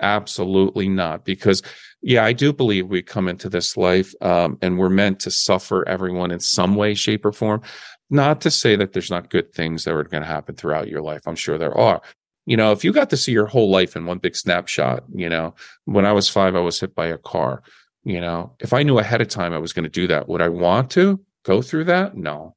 Absolutely 0.00 0.88
not. 0.88 1.24
Because 1.24 1.62
yeah, 2.02 2.24
I 2.24 2.34
do 2.34 2.52
believe 2.52 2.88
we 2.88 3.00
come 3.00 3.28
into 3.28 3.48
this 3.48 3.76
life 3.76 4.12
um, 4.20 4.58
and 4.60 4.78
we're 4.78 4.90
meant 4.90 5.20
to 5.20 5.30
suffer 5.30 5.88
everyone 5.88 6.30
in 6.30 6.40
some 6.40 6.74
way, 6.74 6.94
shape, 6.94 7.24
or 7.24 7.32
form. 7.32 7.62
Not 8.10 8.40
to 8.42 8.50
say 8.50 8.76
that 8.76 8.92
there's 8.92 9.10
not 9.10 9.30
good 9.30 9.52
things 9.52 9.84
that 9.84 9.94
are 9.94 10.04
going 10.04 10.22
to 10.22 10.28
happen 10.28 10.54
throughout 10.54 10.88
your 10.88 11.02
life. 11.02 11.22
I'm 11.26 11.36
sure 11.36 11.58
there 11.58 11.76
are 11.76 12.02
you 12.46 12.56
know, 12.56 12.72
if 12.72 12.84
you 12.84 12.92
got 12.92 13.10
to 13.10 13.16
see 13.16 13.32
your 13.32 13.46
whole 13.46 13.70
life 13.70 13.96
in 13.96 14.06
one 14.06 14.18
big 14.18 14.36
snapshot, 14.36 15.04
you 15.14 15.28
know, 15.28 15.54
when 15.86 16.04
I 16.04 16.12
was 16.12 16.28
five, 16.28 16.54
I 16.54 16.60
was 16.60 16.78
hit 16.78 16.94
by 16.94 17.06
a 17.06 17.18
car. 17.18 17.62
You 18.02 18.20
know, 18.20 18.54
if 18.60 18.74
I 18.74 18.82
knew 18.82 18.98
ahead 18.98 19.22
of 19.22 19.28
time 19.28 19.54
I 19.54 19.58
was 19.58 19.72
going 19.72 19.84
to 19.84 19.90
do 19.90 20.06
that, 20.08 20.28
would 20.28 20.42
I 20.42 20.48
want 20.48 20.90
to 20.92 21.20
go 21.44 21.62
through 21.62 21.84
that? 21.84 22.16
No. 22.16 22.54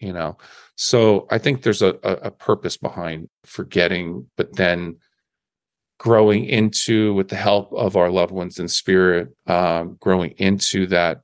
You 0.00 0.12
know, 0.12 0.36
so 0.74 1.28
I 1.30 1.38
think 1.38 1.62
there's 1.62 1.82
a, 1.82 1.96
a, 2.02 2.12
a 2.14 2.30
purpose 2.32 2.76
behind 2.76 3.28
forgetting, 3.44 4.26
but 4.36 4.56
then 4.56 4.96
growing 6.00 6.44
into, 6.44 7.14
with 7.14 7.28
the 7.28 7.36
help 7.36 7.72
of 7.72 7.96
our 7.96 8.10
loved 8.10 8.32
ones 8.32 8.58
in 8.58 8.66
spirit, 8.66 9.28
um, 9.46 9.96
growing 10.00 10.32
into 10.38 10.88
that 10.88 11.20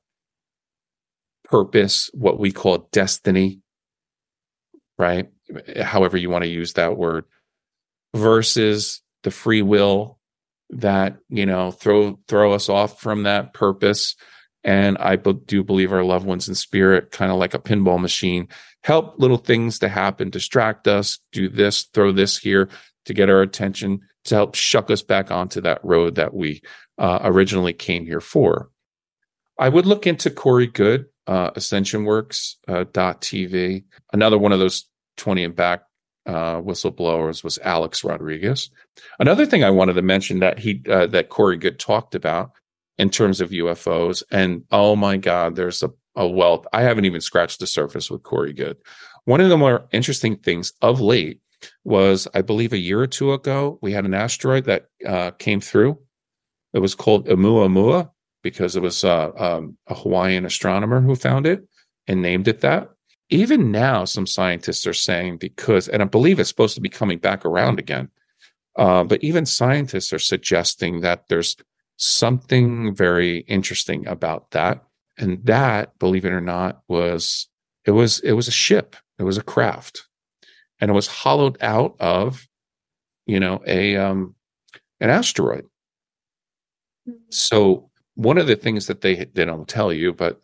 purpose, 1.49 2.09
what 2.13 2.39
we 2.39 2.51
call 2.51 2.89
destiny, 2.91 3.61
right? 4.97 5.29
However, 5.81 6.17
you 6.17 6.29
want 6.29 6.43
to 6.43 6.49
use 6.49 6.73
that 6.73 6.97
word 6.97 7.25
versus 8.15 9.01
the 9.23 9.31
free 9.31 9.61
will 9.61 10.19
that 10.69 11.17
you 11.29 11.45
know 11.45 11.71
throw 11.71 12.19
throw 12.27 12.53
us 12.53 12.69
off 12.69 13.01
from 13.01 13.23
that 13.23 13.53
purpose 13.53 14.15
and 14.63 14.97
i 14.99 15.15
do 15.15 15.63
believe 15.63 15.91
our 15.91 16.03
loved 16.03 16.25
ones 16.25 16.47
in 16.47 16.53
spirit 16.53 17.11
kind 17.11 17.31
of 17.31 17.37
like 17.37 17.53
a 17.53 17.59
pinball 17.59 17.99
machine 17.99 18.47
help 18.83 19.15
little 19.17 19.37
things 19.37 19.79
to 19.79 19.89
happen 19.89 20.29
distract 20.29 20.87
us 20.87 21.19
do 21.31 21.49
this 21.49 21.83
throw 21.93 22.11
this 22.11 22.37
here 22.37 22.69
to 23.05 23.13
get 23.13 23.29
our 23.29 23.41
attention 23.41 23.99
to 24.25 24.35
help 24.35 24.53
shuck 24.53 24.91
us 24.91 25.01
back 25.01 25.31
onto 25.31 25.59
that 25.59 25.83
road 25.83 26.15
that 26.15 26.33
we 26.33 26.61
uh, 26.99 27.19
originally 27.23 27.73
came 27.73 28.05
here 28.05 28.21
for 28.21 28.69
i 29.57 29.67
would 29.67 29.87
look 29.87 30.05
into 30.05 30.29
corey 30.29 30.67
goode 30.67 31.05
uh, 31.29 31.51
ascensionworks 31.51 32.55
uh, 32.67 33.79
another 34.13 34.37
one 34.37 34.51
of 34.51 34.59
those 34.59 34.85
20 35.17 35.43
and 35.43 35.55
back 35.55 35.83
uh, 36.25 36.59
whistleblowers 36.61 37.43
was 37.43 37.59
Alex 37.59 38.03
Rodriguez. 38.03 38.71
Another 39.19 39.45
thing 39.45 39.63
I 39.63 39.69
wanted 39.69 39.93
to 39.93 40.01
mention 40.01 40.39
that 40.39 40.57
he 40.57 40.81
uh, 40.89 41.05
that 41.07 41.29
Corey 41.29 41.57
Goode 41.57 41.79
talked 41.79 42.15
about 42.15 42.51
in 42.97 43.09
terms 43.09 43.41
of 43.41 43.51
UFOs, 43.51 44.23
and 44.31 44.63
oh 44.71 44.95
my 44.95 45.17
God, 45.17 45.55
there's 45.55 45.83
a, 45.83 45.91
a 46.15 46.27
wealth. 46.27 46.65
I 46.73 46.81
haven't 46.81 47.05
even 47.05 47.21
scratched 47.21 47.59
the 47.59 47.67
surface 47.67 48.09
with 48.09 48.23
Corey 48.23 48.53
Goode. 48.53 48.77
One 49.25 49.39
of 49.39 49.49
the 49.49 49.57
more 49.57 49.87
interesting 49.91 50.35
things 50.35 50.73
of 50.81 50.99
late 50.99 51.41
was, 51.83 52.27
I 52.33 52.41
believe, 52.41 52.73
a 52.73 52.77
year 52.77 53.01
or 53.01 53.07
two 53.07 53.33
ago, 53.33 53.77
we 53.81 53.91
had 53.91 54.05
an 54.05 54.13
asteroid 54.15 54.65
that 54.65 54.87
uh, 55.05 55.31
came 55.31 55.61
through. 55.61 55.99
It 56.73 56.79
was 56.79 56.95
called 56.95 57.27
Oumuamua 57.27 58.09
because 58.41 58.75
it 58.75 58.81
was 58.81 59.03
uh, 59.03 59.31
um, 59.37 59.77
a 59.87 59.95
Hawaiian 59.95 60.45
astronomer 60.45 61.01
who 61.01 61.15
found 61.15 61.45
it 61.45 61.67
and 62.07 62.21
named 62.21 62.47
it 62.47 62.61
that. 62.61 62.89
Even 63.29 63.71
now, 63.71 64.05
some 64.05 64.25
scientists 64.25 64.87
are 64.87 64.93
saying 64.93 65.37
because, 65.37 65.87
and 65.87 66.01
I 66.01 66.05
believe 66.05 66.39
it's 66.39 66.49
supposed 66.49 66.75
to 66.75 66.81
be 66.81 66.89
coming 66.89 67.19
back 67.19 67.45
around 67.45 67.77
again, 67.77 68.09
uh, 68.75 69.03
but 69.03 69.23
even 69.23 69.45
scientists 69.45 70.11
are 70.13 70.19
suggesting 70.19 71.01
that 71.01 71.27
there's 71.27 71.55
something 71.97 72.95
very 72.95 73.39
interesting 73.39 74.07
about 74.07 74.51
that. 74.51 74.83
And 75.17 75.45
that, 75.45 75.99
believe 75.99 76.25
it 76.25 76.31
or 76.31 76.41
not, 76.41 76.81
was 76.87 77.47
it 77.85 77.91
was 77.91 78.19
it 78.21 78.33
was 78.33 78.47
a 78.47 78.51
ship, 78.51 78.95
it 79.17 79.23
was 79.23 79.37
a 79.37 79.43
craft, 79.43 80.07
and 80.79 80.89
it 80.89 80.93
was 80.93 81.07
hollowed 81.07 81.57
out 81.61 81.95
of, 81.99 82.47
you 83.25 83.39
know, 83.39 83.61
a 83.67 83.97
um, 83.97 84.35
an 85.01 85.09
asteroid. 85.09 85.65
Hmm. 87.05 87.15
So 87.29 87.88
one 88.19 88.37
of 88.37 88.47
the 88.47 88.57
things 88.57 88.87
that 88.87 88.99
they 88.99 89.25
they 89.33 89.45
don't 89.45 89.67
tell 89.67 89.93
you, 89.93 90.13
but 90.13 90.41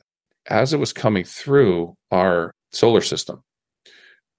as 0.47 0.73
it 0.73 0.79
was 0.79 0.93
coming 0.93 1.25
through 1.25 1.93
our 2.09 2.53
solar 2.71 3.01
system, 3.01 3.43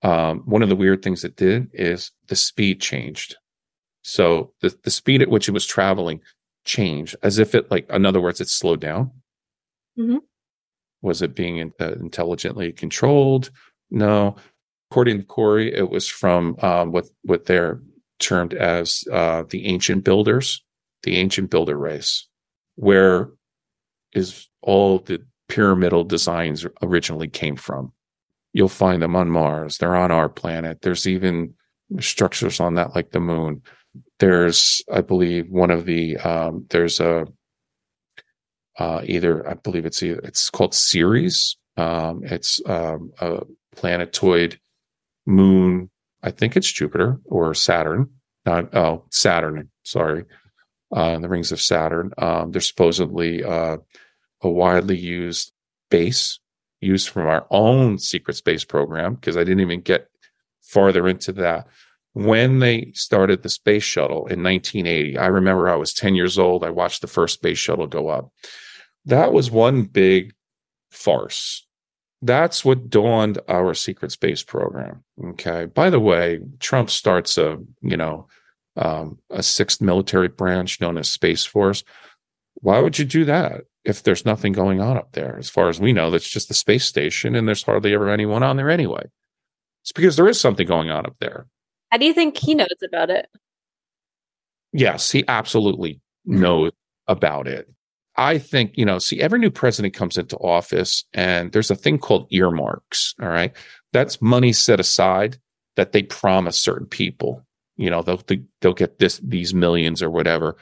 um, 0.02 0.40
one 0.46 0.62
of 0.62 0.70
the 0.70 0.76
weird 0.76 1.02
things 1.02 1.22
it 1.22 1.36
did 1.36 1.68
is 1.72 2.12
the 2.28 2.36
speed 2.36 2.80
changed. 2.80 3.36
So 4.02 4.52
the, 4.62 4.74
the 4.84 4.90
speed 4.90 5.20
at 5.20 5.28
which 5.28 5.48
it 5.48 5.52
was 5.52 5.66
traveling 5.66 6.20
changed 6.64 7.14
as 7.22 7.38
if 7.38 7.54
it 7.54 7.70
like, 7.70 7.90
in 7.90 8.06
other 8.06 8.22
words, 8.22 8.40
it 8.40 8.48
slowed 8.48 8.80
down. 8.80 9.10
Mm-hmm. 9.98 10.18
Was 11.02 11.20
it 11.20 11.34
being 11.34 11.58
in, 11.58 11.72
uh, 11.78 11.92
intelligently 11.92 12.72
controlled? 12.72 13.50
No. 13.90 14.36
According 14.90 15.18
to 15.18 15.24
Corey, 15.24 15.74
it 15.74 15.90
was 15.90 16.08
from 16.08 16.56
um, 16.62 16.90
what 16.92 17.06
what 17.22 17.44
they're 17.44 17.80
termed 18.18 18.54
as 18.54 19.04
uh, 19.12 19.44
the 19.50 19.66
ancient 19.66 20.04
builders, 20.04 20.64
the 21.02 21.16
ancient 21.16 21.50
builder 21.50 21.76
race, 21.76 22.28
where 22.76 23.30
is 24.14 24.48
all 24.62 25.00
the 25.00 25.22
pyramidal 25.48 26.04
designs 26.04 26.66
originally 26.82 27.28
came 27.28 27.56
from. 27.56 27.92
You'll 28.52 28.68
find 28.68 29.02
them 29.02 29.14
on 29.14 29.30
Mars. 29.30 29.78
They're 29.78 29.96
on 29.96 30.10
our 30.10 30.28
planet. 30.28 30.80
There's 30.80 31.06
even 31.06 31.54
structures 32.00 32.58
on 32.58 32.74
that, 32.74 32.94
like 32.94 33.10
the 33.10 33.20
moon 33.20 33.62
there's 34.18 34.82
i 34.92 35.00
believe 35.00 35.50
one 35.50 35.70
of 35.70 35.84
the 35.84 36.16
um, 36.18 36.66
there's 36.70 37.00
a 37.00 37.26
uh, 38.78 39.00
either 39.04 39.48
i 39.48 39.54
believe 39.54 39.86
it's 39.86 40.02
either, 40.02 40.20
it's 40.20 40.50
called 40.50 40.74
ceres 40.74 41.56
um, 41.76 42.22
it's 42.24 42.60
um, 42.66 43.12
a 43.20 43.42
planetoid 43.74 44.58
moon 45.26 45.90
i 46.22 46.30
think 46.30 46.56
it's 46.56 46.70
jupiter 46.70 47.20
or 47.24 47.54
saturn 47.54 48.08
not 48.44 48.74
oh 48.74 49.04
saturn 49.10 49.68
sorry 49.82 50.24
uh, 50.92 51.18
the 51.18 51.28
rings 51.28 51.52
of 51.52 51.60
saturn 51.60 52.12
um, 52.18 52.52
they're 52.52 52.60
supposedly 52.60 53.42
uh, 53.42 53.76
a 54.42 54.48
widely 54.48 54.96
used 54.96 55.52
base 55.90 56.38
used 56.80 57.08
from 57.08 57.26
our 57.26 57.46
own 57.50 57.98
secret 57.98 58.34
space 58.34 58.64
program 58.64 59.14
because 59.14 59.36
i 59.36 59.44
didn't 59.44 59.60
even 59.60 59.80
get 59.80 60.08
farther 60.62 61.08
into 61.08 61.32
that 61.32 61.66
when 62.16 62.60
they 62.60 62.92
started 62.94 63.42
the 63.42 63.50
space 63.50 63.82
shuttle 63.82 64.26
in 64.28 64.42
1980, 64.42 65.18
I 65.18 65.26
remember 65.26 65.68
I 65.68 65.76
was 65.76 65.92
10 65.92 66.14
years 66.14 66.38
old. 66.38 66.64
I 66.64 66.70
watched 66.70 67.02
the 67.02 67.06
first 67.06 67.34
space 67.34 67.58
shuttle 67.58 67.86
go 67.86 68.08
up. 68.08 68.32
That 69.04 69.34
was 69.34 69.50
one 69.50 69.82
big 69.82 70.32
farce. 70.90 71.66
That's 72.22 72.64
what 72.64 72.88
dawned 72.88 73.38
our 73.48 73.74
secret 73.74 74.12
space 74.12 74.42
program. 74.42 75.04
Okay. 75.22 75.66
By 75.66 75.90
the 75.90 76.00
way, 76.00 76.40
Trump 76.58 76.88
starts 76.88 77.36
a, 77.36 77.58
you 77.82 77.98
know, 77.98 78.28
um, 78.76 79.18
a 79.30 79.42
sixth 79.42 79.80
military 79.80 80.28
branch 80.28 80.80
known 80.80 80.98
as 80.98 81.08
Space 81.08 81.44
Force. 81.44 81.84
Why 82.54 82.80
would 82.80 82.98
you 82.98 83.04
do 83.04 83.24
that 83.26 83.62
if 83.84 84.02
there's 84.02 84.24
nothing 84.24 84.52
going 84.52 84.80
on 84.80 84.96
up 84.96 85.12
there? 85.12 85.36
As 85.38 85.50
far 85.50 85.68
as 85.68 85.80
we 85.80 85.92
know, 85.92 86.10
that's 86.10 86.28
just 86.28 86.48
the 86.48 86.54
space 86.54 86.84
station 86.84 87.34
and 87.34 87.46
there's 87.46 87.62
hardly 87.62 87.94
ever 87.94 88.08
anyone 88.08 88.42
on 88.42 88.56
there 88.56 88.70
anyway. 88.70 89.04
It's 89.82 89.92
because 89.92 90.16
there 90.16 90.28
is 90.28 90.40
something 90.40 90.66
going 90.66 90.90
on 90.90 91.06
up 91.06 91.16
there. 91.20 91.46
How 91.90 91.98
do 91.98 92.06
you 92.06 92.12
think 92.12 92.36
he 92.36 92.54
knows 92.54 92.68
about 92.84 93.10
it? 93.10 93.28
Yes, 94.72 95.10
he 95.10 95.24
absolutely 95.28 96.00
knows 96.24 96.72
about 97.06 97.46
it. 97.46 97.68
I 98.16 98.38
think, 98.38 98.76
you 98.76 98.84
know, 98.84 98.98
see, 98.98 99.20
every 99.20 99.38
new 99.38 99.50
president 99.50 99.94
comes 99.94 100.16
into 100.16 100.36
office 100.38 101.04
and 101.12 101.52
there's 101.52 101.70
a 101.70 101.76
thing 101.76 101.98
called 101.98 102.26
earmarks. 102.30 103.14
All 103.20 103.28
right. 103.28 103.54
That's 103.92 104.22
money 104.22 104.52
set 104.52 104.80
aside 104.80 105.38
that 105.76 105.92
they 105.92 106.02
promise 106.02 106.58
certain 106.58 106.86
people. 106.86 107.45
You 107.76 107.90
know, 107.90 108.02
they'll, 108.02 108.22
they'll 108.60 108.72
get 108.74 108.98
this, 108.98 109.18
these 109.18 109.54
millions 109.54 110.02
or 110.02 110.10
whatever 110.10 110.56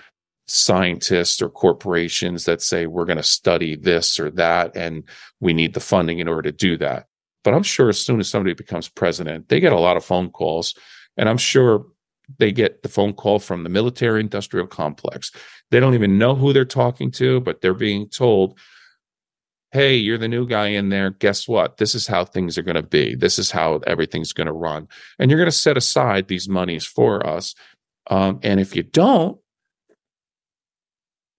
scientists 0.47 1.41
or 1.41 1.49
corporations 1.49 2.45
that 2.45 2.61
say 2.61 2.87
we're 2.87 3.07
going 3.07 3.17
to 3.17 3.23
study 3.23 3.77
this 3.77 4.19
or 4.19 4.31
that 4.31 4.77
and 4.77 5.05
we 5.41 5.55
need 5.55 5.73
the 5.75 5.81
funding 5.81 6.19
in 6.19 6.29
order 6.29 6.43
to 6.43 6.53
do 6.53 6.77
that. 6.77 7.07
But 7.43 7.55
I'm 7.55 7.63
sure 7.63 7.89
as 7.89 7.99
soon 7.99 8.21
as 8.21 8.29
somebody 8.29 8.55
becomes 8.55 8.89
president, 8.89 9.49
they 9.49 9.61
get 9.61 9.73
a 9.73 9.81
lot 9.81 9.97
of 9.97 10.05
phone 10.05 10.31
calls 10.31 10.75
and 11.17 11.29
I'm 11.29 11.39
sure 11.39 11.87
they 12.39 12.53
get 12.53 12.83
the 12.83 12.89
phone 12.89 13.13
call 13.13 13.39
from 13.39 13.63
the 13.63 13.69
military 13.71 14.21
industrial 14.21 14.67
complex. 14.67 15.31
They 15.71 15.81
don't 15.81 15.95
even 15.95 16.19
know 16.19 16.35
who 16.35 16.53
they're 16.53 16.65
talking 16.65 17.11
to, 17.13 17.41
but 17.41 17.61
they're 17.61 17.75
being 17.75 18.09
told, 18.09 18.59
hey, 19.75 19.97
you're 19.97 20.19
the 20.19 20.29
new 20.29 20.47
guy 20.47 20.69
in 20.69 20.89
there. 20.89 21.11
Guess 21.11 21.49
what? 21.49 21.79
This 21.79 21.97
is 21.97 22.07
how 22.07 22.25
things 22.25 22.57
are 22.57 22.63
going 22.63 22.77
to 22.77 22.83
be. 22.83 23.17
This 23.17 23.41
is 23.41 23.51
how 23.51 23.81
everything's 23.89 24.33
going 24.33 24.47
to 24.47 24.53
run. 24.53 24.87
And 25.19 25.31
you're 25.31 25.39
going 25.39 25.51
to 25.51 25.53
set 25.57 25.77
aside 25.77 26.29
these 26.29 26.49
monies 26.49 26.87
for 26.87 27.27
us. 27.27 27.57
Um, 28.09 28.39
and 28.45 28.61
if 28.61 28.77
you 28.77 28.85
don't, 28.85 29.39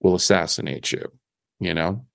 we'll 0.01 0.15
assassinate 0.15 0.91
you. 0.91 1.11
You 1.59 1.73
know, 1.73 2.05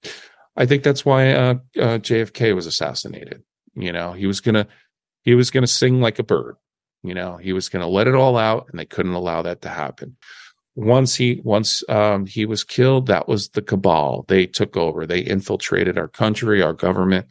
I 0.57 0.67
think 0.67 0.83
that's 0.83 1.07
why 1.07 1.33
uh, 1.33 1.55
uh, 1.79 1.99
JFK 1.99 2.55
was 2.55 2.67
assassinated. 2.67 3.43
You 3.75 3.93
know, 3.93 4.13
he 4.13 4.27
was 4.27 4.41
gonna 4.41 4.67
he 5.23 5.35
was 5.35 5.51
gonna 5.51 5.67
sing 5.67 6.03
like 6.03 6.19
a 6.19 6.23
bird. 6.23 6.57
You 7.03 7.15
know, 7.15 7.39
he 7.39 7.55
was 7.55 7.71
to 7.71 7.87
let 7.87 8.09
it 8.09 8.15
all 8.15 8.37
out, 8.37 8.67
and 8.71 8.79
they 8.79 8.85
couldn't 8.85 9.15
allow 9.15 9.41
that 9.43 9.63
to 9.63 9.71
happen. 9.71 10.19
Once 10.77 11.15
he 11.17 11.41
once 11.45 11.83
um, 11.89 12.27
he 12.27 12.47
was 12.47 12.65
killed, 12.65 13.07
that 13.07 13.29
was 13.29 13.49
the 13.51 13.63
cabal. 13.63 14.25
They 14.29 14.47
took 14.47 14.77
over. 14.77 15.07
They 15.07 15.21
infiltrated 15.21 15.99
our 15.99 16.09
country, 16.09 16.63
our 16.63 16.73
government. 16.73 17.27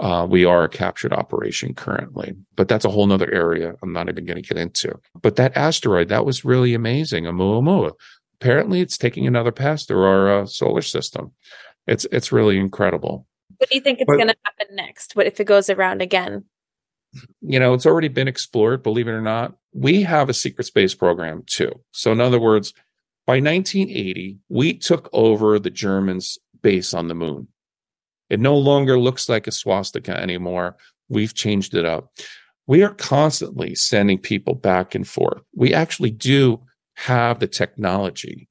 Uh, 0.00 0.26
we 0.28 0.44
are 0.44 0.64
a 0.64 0.68
captured 0.68 1.12
operation 1.12 1.74
currently, 1.74 2.34
but 2.56 2.66
that's 2.66 2.84
a 2.84 2.90
whole 2.90 3.06
nother 3.06 3.32
area. 3.32 3.74
I'm 3.82 3.92
not 3.92 4.08
even 4.08 4.24
going 4.24 4.42
to 4.42 4.48
get 4.48 4.58
into. 4.58 4.98
But 5.20 5.36
that 5.36 5.56
asteroid, 5.56 6.08
that 6.08 6.24
was 6.24 6.44
really 6.44 6.74
amazing. 6.74 7.24
Oumuamua. 7.24 7.92
Apparently, 8.40 8.80
it's 8.80 8.98
taking 8.98 9.28
another 9.28 9.52
pass 9.52 9.84
through 9.84 10.02
our 10.02 10.40
uh, 10.40 10.46
solar 10.46 10.82
system. 10.82 11.32
It's 11.86 12.04
it's 12.10 12.32
really 12.32 12.58
incredible. 12.58 13.26
What 13.58 13.70
do 13.70 13.76
you 13.76 13.80
think 13.80 14.00
is 14.00 14.06
going 14.06 14.26
to 14.26 14.34
happen 14.44 14.74
next? 14.74 15.14
What 15.14 15.26
if 15.26 15.38
it 15.38 15.44
goes 15.44 15.70
around 15.70 16.02
again? 16.02 16.46
You 17.40 17.58
know, 17.58 17.74
it's 17.74 17.86
already 17.86 18.08
been 18.08 18.28
explored, 18.28 18.82
believe 18.82 19.08
it 19.08 19.12
or 19.12 19.22
not. 19.22 19.54
We 19.72 20.02
have 20.02 20.28
a 20.28 20.34
secret 20.34 20.64
space 20.64 20.94
program 20.94 21.44
too. 21.46 21.72
So, 21.92 22.12
in 22.12 22.20
other 22.20 22.40
words, 22.40 22.72
by 23.26 23.34
1980, 23.34 24.38
we 24.48 24.74
took 24.74 25.08
over 25.12 25.58
the 25.58 25.70
Germans' 25.70 26.38
base 26.62 26.94
on 26.94 27.08
the 27.08 27.14
moon. 27.14 27.48
It 28.30 28.40
no 28.40 28.56
longer 28.56 28.98
looks 28.98 29.28
like 29.28 29.46
a 29.46 29.52
swastika 29.52 30.16
anymore. 30.18 30.76
We've 31.08 31.34
changed 31.34 31.74
it 31.74 31.84
up. 31.84 32.10
We 32.66 32.82
are 32.82 32.94
constantly 32.94 33.74
sending 33.74 34.18
people 34.18 34.54
back 34.54 34.94
and 34.94 35.06
forth. 35.06 35.42
We 35.54 35.74
actually 35.74 36.10
do 36.10 36.62
have 36.96 37.40
the 37.40 37.46
technology. 37.46 38.48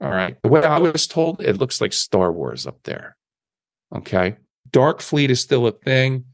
All 0.00 0.10
right. 0.10 0.36
Way 0.44 0.62
I 0.62 0.78
was 0.78 1.06
told, 1.06 1.40
it 1.40 1.58
looks 1.58 1.80
like 1.80 1.92
Star 1.92 2.30
Wars 2.32 2.66
up 2.66 2.78
there. 2.84 3.16
Okay. 3.94 4.36
Dark 4.70 5.00
Fleet 5.00 5.30
is 5.30 5.40
still 5.40 5.66
a 5.66 5.72
thing 5.72 6.24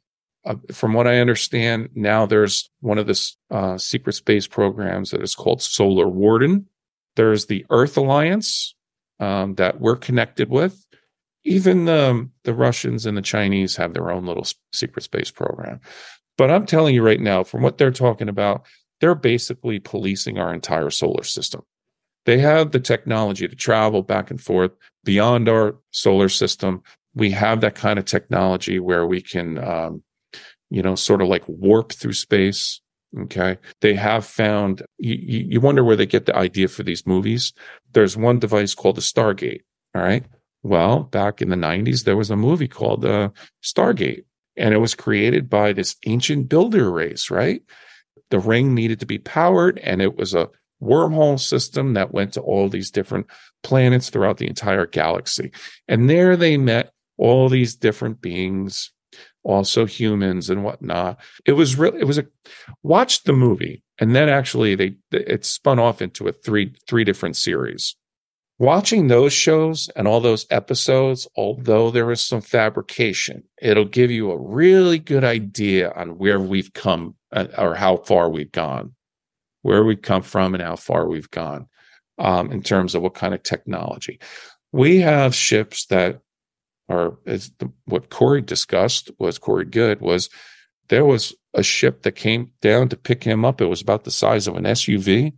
uh, 0.45 0.55
from 0.73 0.95
what 0.95 1.07
I 1.07 1.19
understand, 1.19 1.91
now 1.95 2.27
there's 2.27 2.71
one 2.81 2.99
of 2.99 3.07
the 3.07 3.33
uh, 3.51 3.77
secret 3.77 4.15
space 4.15 4.47
programs 4.47 5.11
that 5.11 5.23
is 5.23 5.35
called 5.35 5.63
Solar 5.63 6.09
Warden. 6.09 6.67
There's 7.17 7.47
the 7.47 7.67
Earth 7.71 7.97
Alliance 7.97 8.75
um, 9.19 9.55
that 9.57 9.81
we're 9.81 9.97
connected 9.97 10.49
with. 10.49 10.87
Even 11.45 11.85
the, 11.85 12.29
the 12.45 12.55
Russians 12.55 13.07
and 13.07 13.17
the 13.17 13.23
Chinese 13.23 13.77
have 13.77 13.95
their 13.95 14.11
own 14.11 14.27
little 14.27 14.47
secret 14.73 15.03
space 15.03 15.31
program. 15.31 15.81
But 16.39 16.51
I'm 16.51 16.67
telling 16.67 16.95
you 16.95 17.03
right 17.03 17.21
now, 17.21 17.45
from 17.45 17.63
what 17.63 17.77
they're 17.77 17.91
talking 17.91 18.29
about, 18.29 18.67
they're 19.01 19.15
basically 19.15 19.79
policing 19.79 20.39
our 20.39 20.53
entire 20.55 20.91
solar 20.91 21.25
system. 21.25 21.63
They 22.27 22.39
have 22.39 22.71
the 22.71 22.81
technology 22.81 23.49
to 23.49 23.57
travel 23.57 24.03
back 24.03 24.31
and 24.31 24.41
forth 24.41 24.73
beyond 25.05 25.49
our 25.49 25.77
solar 25.91 26.29
system. 26.29 26.83
We 27.15 27.31
have 27.33 27.63
that 27.63 27.75
kind 27.75 27.99
of 27.99 28.05
technology 28.05 28.79
where 28.79 29.07
we 29.07 29.21
can 29.23 29.59
um, 29.59 30.03
you 30.71 30.83
know, 30.83 30.95
sort 30.95 31.21
of 31.23 31.29
like 31.29 31.45
warp 31.47 31.93
through 31.93 32.13
space. 32.13 32.81
Okay. 33.23 33.59
They 33.81 33.95
have 33.95 34.25
found, 34.25 34.83
you, 34.99 35.15
you 35.15 35.61
wonder 35.61 35.83
where 35.83 35.97
they 35.97 36.07
get 36.07 36.27
the 36.27 36.37
idea 36.37 36.69
for 36.69 36.85
these 36.85 37.07
movies. 37.07 37.53
There's 37.93 38.17
one 38.17 38.39
device 38.39 38.75
called 38.75 38.97
the 38.97 39.03
Stargate. 39.03 39.63
All 39.95 40.03
right. 40.03 40.25
Well, 40.63 41.05
back 41.05 41.43
in 41.43 41.49
the 41.49 41.57
90s, 41.57 42.05
there 42.05 42.17
was 42.17 42.31
a 42.31 42.37
movie 42.37 42.69
called 42.69 43.05
uh, 43.05 43.31
Stargate. 43.63 44.25
And 44.57 44.75
it 44.75 44.79
was 44.79 44.95
created 44.95 45.49
by 45.49 45.73
this 45.73 45.97
ancient 46.07 46.49
builder 46.49 46.91
race, 46.91 47.31
right? 47.31 47.63
The 48.31 48.39
ring 48.39 48.75
needed 48.75 49.01
to 49.01 49.07
be 49.07 49.19
powered, 49.19 49.79
and 49.79 50.01
it 50.03 50.17
was 50.17 50.35
a 50.35 50.51
wormhole 50.83 51.39
system 51.39 51.95
that 51.95 52.13
went 52.13 52.33
to 52.35 52.41
all 52.41 52.69
these 52.69 52.91
different 52.91 53.27
planets 53.63 54.11
throughout 54.11 54.39
the 54.39 54.47
entire 54.47 54.87
galaxy. 54.87 55.53
And 55.89 56.09
there 56.09 56.37
they 56.37 56.57
met 56.57 56.93
all 57.17 57.49
these 57.49 57.75
different 57.75 58.21
beings, 58.21 58.93
also 59.43 59.87
humans 59.87 60.51
and 60.51 60.65
whatnot. 60.65 61.19
It 61.45 61.53
was 61.53 61.77
really, 61.77 62.01
it 62.01 62.05
was 62.05 62.19
a, 62.19 62.27
watch 62.83 63.25
the 63.25 63.33
movie. 63.33 63.83
And 63.99 64.15
then 64.15 64.29
actually 64.29 64.75
they, 64.75 64.95
it 65.13 65.45
spun 65.45 65.79
off 65.79 66.03
into 66.03 66.29
a 66.29 66.33
three, 66.33 66.75
three 66.89 67.05
different 67.05 67.37
series. 67.37 67.97
Watching 68.59 69.09
those 69.09 69.33
shows 69.33 69.89
and 69.97 70.07
all 70.07 70.21
those 70.21 70.47
episodes, 70.51 71.27
although 71.35 71.91
there 71.91 72.11
is 72.11 72.23
some 72.23 72.43
fabrication, 72.43 73.45
it'll 73.63 73.87
give 73.87 74.11
you 74.11 74.31
a 74.31 74.39
really 74.39 74.99
good 74.99 75.25
idea 75.25 75.91
on 75.93 76.19
where 76.19 76.39
we've 76.39 76.73
come 76.75 77.15
uh, 77.33 77.47
or 77.57 77.75
how 77.75 77.97
far 77.97 78.29
we've 78.29 78.53
gone, 78.53 78.95
where 79.63 79.83
we've 79.83 80.03
come 80.03 80.21
from 80.21 80.55
and 80.55 80.63
how 80.63 80.77
far 80.77 81.09
we've 81.09 81.31
gone 81.31 81.69
um, 82.19 82.53
in 82.53 82.63
terms 82.63 82.95
of 82.95 83.01
what 83.01 83.15
kind 83.15 83.33
of 83.33 83.43
technology. 83.43 84.21
We 84.73 84.99
have 84.99 85.35
ships 85.35 85.87
that 85.87 86.21
as 87.27 87.51
the, 87.59 87.71
what 87.87 88.11
Corey 88.11 88.43
discussed 88.43 89.11
was 89.19 89.39
Corey 89.39 89.65
Goode 89.65 90.01
was 90.01 90.29
there 90.89 91.05
was 91.05 91.35
a 91.55 91.63
ship 91.63 92.03
that 92.03 92.13
came 92.13 92.53
down 92.61 92.89
to 92.89 92.97
pick 92.97 93.25
him 93.25 93.45
up. 93.45 93.61
It 93.61 93.67
was 93.67 93.81
about 93.81 94.05
the 94.05 94.11
size 94.11 94.47
of 94.47 94.57
an 94.57 94.65
SUV. 94.65 95.33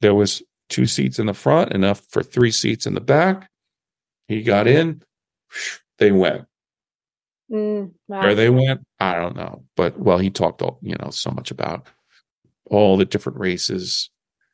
There 0.00 0.14
was 0.14 0.42
two 0.68 0.86
seats 0.86 1.18
in 1.18 1.26
the 1.26 1.34
front, 1.34 1.72
enough 1.72 2.02
for 2.10 2.22
three 2.22 2.50
seats 2.50 2.86
in 2.86 2.94
the 2.94 3.00
back. 3.00 3.48
He 4.28 4.42
got 4.42 4.66
in, 4.66 5.02
they 5.98 6.12
went. 6.12 6.46
Mm, 7.50 7.92
wow. 8.08 8.22
Where 8.22 8.34
they 8.34 8.48
went, 8.48 8.80
I 8.98 9.14
don't 9.14 9.36
know. 9.36 9.64
But 9.76 9.98
well, 9.98 10.18
he 10.18 10.30
talked 10.30 10.62
all, 10.62 10.78
you 10.82 10.96
know, 11.00 11.10
so 11.10 11.30
much 11.30 11.50
about 11.50 11.86
all 12.70 12.96
the 12.96 13.04
different 13.04 13.38
races, 13.38 14.10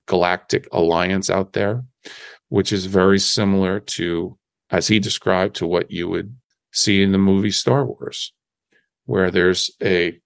galactic 0.06 0.66
alliance 0.73 1.31
out 1.31 1.52
there, 1.52 1.85
which 2.48 2.73
is 2.73 2.86
very 2.86 3.20
similar 3.20 3.78
to, 3.81 4.36
as 4.70 4.89
he 4.89 4.99
described, 4.99 5.57
to 5.57 5.66
what 5.66 5.90
you 5.90 6.09
would 6.09 6.36
see 6.73 7.03
in 7.03 7.12
the 7.12 7.19
movie 7.19 7.51
Star 7.51 7.85
Wars, 7.85 8.32
where 9.07 9.31
there's 9.31 9.70
a 9.82 10.20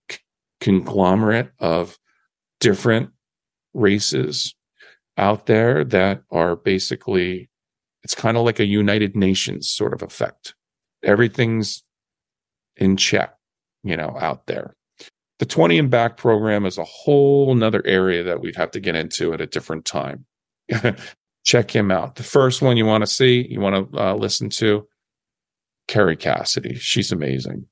conglomerate 0.60 1.52
of 1.58 1.98
different 2.60 3.10
races 3.74 4.54
out 5.16 5.46
there 5.46 5.84
that 5.84 6.22
are 6.30 6.56
basically 6.56 7.48
it's 8.02 8.14
kind 8.14 8.36
of 8.36 8.44
like 8.44 8.58
a 8.58 8.64
United 8.64 9.14
Nations 9.14 9.68
sort 9.68 9.92
of 9.92 10.02
effect. 10.02 10.54
Everything's 11.04 11.84
in 12.76 12.96
check, 12.96 13.36
you 13.84 13.96
know, 13.96 14.16
out 14.18 14.46
there. 14.46 14.74
The 15.38 15.46
20 15.46 15.78
and 15.78 15.90
back 15.90 16.16
program 16.16 16.66
is 16.66 16.78
a 16.78 16.84
whole 16.84 17.54
nother 17.54 17.82
area 17.84 18.22
that 18.24 18.40
we'd 18.40 18.56
have 18.56 18.70
to 18.72 18.80
get 18.80 18.96
into 18.96 19.32
at 19.32 19.40
a 19.40 19.46
different 19.46 19.84
time. 19.84 20.26
Check 21.44 21.74
him 21.74 21.90
out. 21.90 22.14
The 22.16 22.22
first 22.22 22.62
one 22.62 22.76
you 22.76 22.86
want 22.86 23.02
to 23.02 23.06
see, 23.06 23.46
you 23.48 23.60
want 23.60 23.92
to 23.92 23.98
uh, 24.00 24.14
listen 24.14 24.48
to, 24.50 24.86
Kerry 25.88 26.16
Cassidy. 26.16 26.74
She's 26.76 27.12
amazing. 27.12 27.66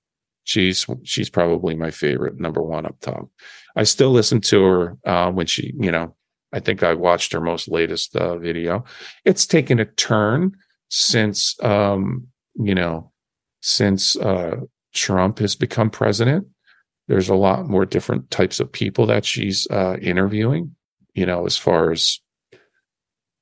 She's 0.44 0.84
she's 1.04 1.30
probably 1.30 1.76
my 1.76 1.90
favorite, 1.90 2.40
number 2.40 2.62
one 2.62 2.86
up 2.86 2.98
top. 3.00 3.28
I 3.76 3.84
still 3.84 4.10
listen 4.10 4.40
to 4.42 4.62
her 4.64 4.98
uh, 5.04 5.30
when 5.30 5.46
she, 5.46 5.72
you 5.78 5.92
know, 5.92 6.16
I 6.52 6.60
think 6.60 6.82
I 6.82 6.94
watched 6.94 7.32
her 7.32 7.40
most 7.40 7.68
latest 7.68 8.16
uh, 8.16 8.36
video. 8.38 8.84
It's 9.24 9.46
taken 9.46 9.78
a 9.78 9.84
turn 9.84 10.56
since, 10.88 11.56
um, 11.62 12.26
you 12.54 12.74
know, 12.74 13.12
since 13.60 14.16
uh, 14.16 14.56
Trump 14.92 15.38
has 15.38 15.54
become 15.54 15.90
president. 15.90 16.46
There's 17.06 17.28
a 17.28 17.34
lot 17.34 17.68
more 17.68 17.86
different 17.86 18.30
types 18.30 18.60
of 18.60 18.72
people 18.72 19.06
that 19.06 19.24
she's 19.24 19.68
uh, 19.70 19.96
interviewing, 20.00 20.74
you 21.14 21.26
know, 21.26 21.46
as 21.46 21.56
far 21.56 21.92
as 21.92 22.20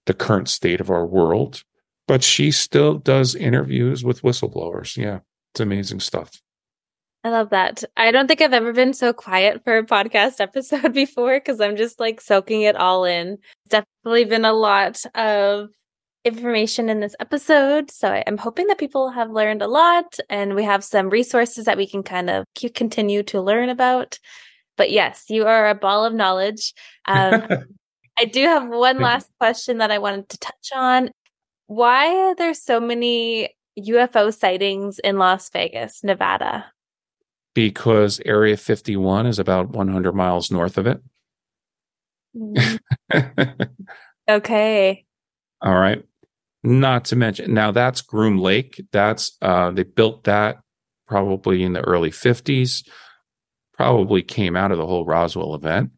the 0.08 0.14
current 0.14 0.48
state 0.48 0.80
of 0.80 0.90
our 0.90 1.06
world. 1.06 1.62
But 2.08 2.24
she 2.24 2.50
still 2.50 2.94
does 2.94 3.34
interviews 3.34 4.02
with 4.02 4.22
whistleblowers. 4.22 4.96
Yeah, 4.96 5.20
it's 5.52 5.60
amazing 5.60 6.00
stuff. 6.00 6.40
I 7.22 7.28
love 7.28 7.50
that. 7.50 7.84
I 7.96 8.10
don't 8.10 8.26
think 8.26 8.40
I've 8.40 8.54
ever 8.54 8.72
been 8.72 8.94
so 8.94 9.12
quiet 9.12 9.62
for 9.62 9.76
a 9.76 9.84
podcast 9.84 10.40
episode 10.40 10.94
before 10.94 11.38
because 11.38 11.60
I'm 11.60 11.76
just 11.76 12.00
like 12.00 12.20
soaking 12.20 12.62
it 12.62 12.76
all 12.76 13.04
in. 13.04 13.38
It's 13.66 13.84
definitely 14.04 14.24
been 14.24 14.46
a 14.46 14.54
lot 14.54 15.02
of 15.14 15.68
information 16.24 16.88
in 16.88 17.00
this 17.00 17.14
episode. 17.20 17.90
So 17.90 18.22
I'm 18.26 18.38
hoping 18.38 18.68
that 18.68 18.78
people 18.78 19.10
have 19.10 19.30
learned 19.30 19.60
a 19.60 19.68
lot 19.68 20.16
and 20.30 20.54
we 20.54 20.64
have 20.64 20.82
some 20.82 21.10
resources 21.10 21.66
that 21.66 21.76
we 21.76 21.86
can 21.86 22.02
kind 22.02 22.30
of 22.30 22.46
continue 22.74 23.22
to 23.24 23.42
learn 23.42 23.68
about. 23.68 24.18
But 24.78 24.90
yes, 24.90 25.24
you 25.28 25.46
are 25.46 25.68
a 25.68 25.74
ball 25.74 26.06
of 26.06 26.14
knowledge. 26.14 26.72
Um, 27.04 27.46
I 28.18 28.24
do 28.24 28.42
have 28.42 28.68
one 28.68 28.98
last 28.98 29.30
question 29.38 29.78
that 29.78 29.90
I 29.90 29.98
wanted 29.98 30.28
to 30.30 30.38
touch 30.38 30.70
on. 30.74 31.10
Why 31.66 32.14
are 32.16 32.34
there 32.34 32.54
so 32.54 32.80
many 32.80 33.54
UFO 33.78 34.34
sightings 34.34 34.98
in 34.98 35.18
Las 35.18 35.50
Vegas, 35.50 36.02
Nevada? 36.02 36.66
because 37.58 38.20
Area 38.24 38.56
51 38.56 39.26
is 39.26 39.40
about 39.40 39.70
100 39.70 40.12
miles 40.14 40.48
north 40.48 40.78
of 40.78 40.86
it. 40.86 41.02
Mm-hmm. 42.36 43.62
okay. 44.30 45.04
All 45.60 45.74
right. 45.74 46.04
Not 46.62 47.06
to 47.06 47.16
mention, 47.16 47.52
now 47.52 47.72
that's 47.72 48.00
Groom 48.00 48.38
Lake. 48.38 48.80
That's, 48.92 49.36
uh, 49.42 49.72
they 49.72 49.82
built 49.82 50.22
that 50.22 50.58
probably 51.08 51.64
in 51.64 51.72
the 51.72 51.80
early 51.80 52.12
50s, 52.12 52.86
probably 53.74 54.22
came 54.22 54.54
out 54.54 54.70
of 54.70 54.78
the 54.78 54.86
whole 54.86 55.04
Roswell 55.04 55.56
event. 55.56 55.90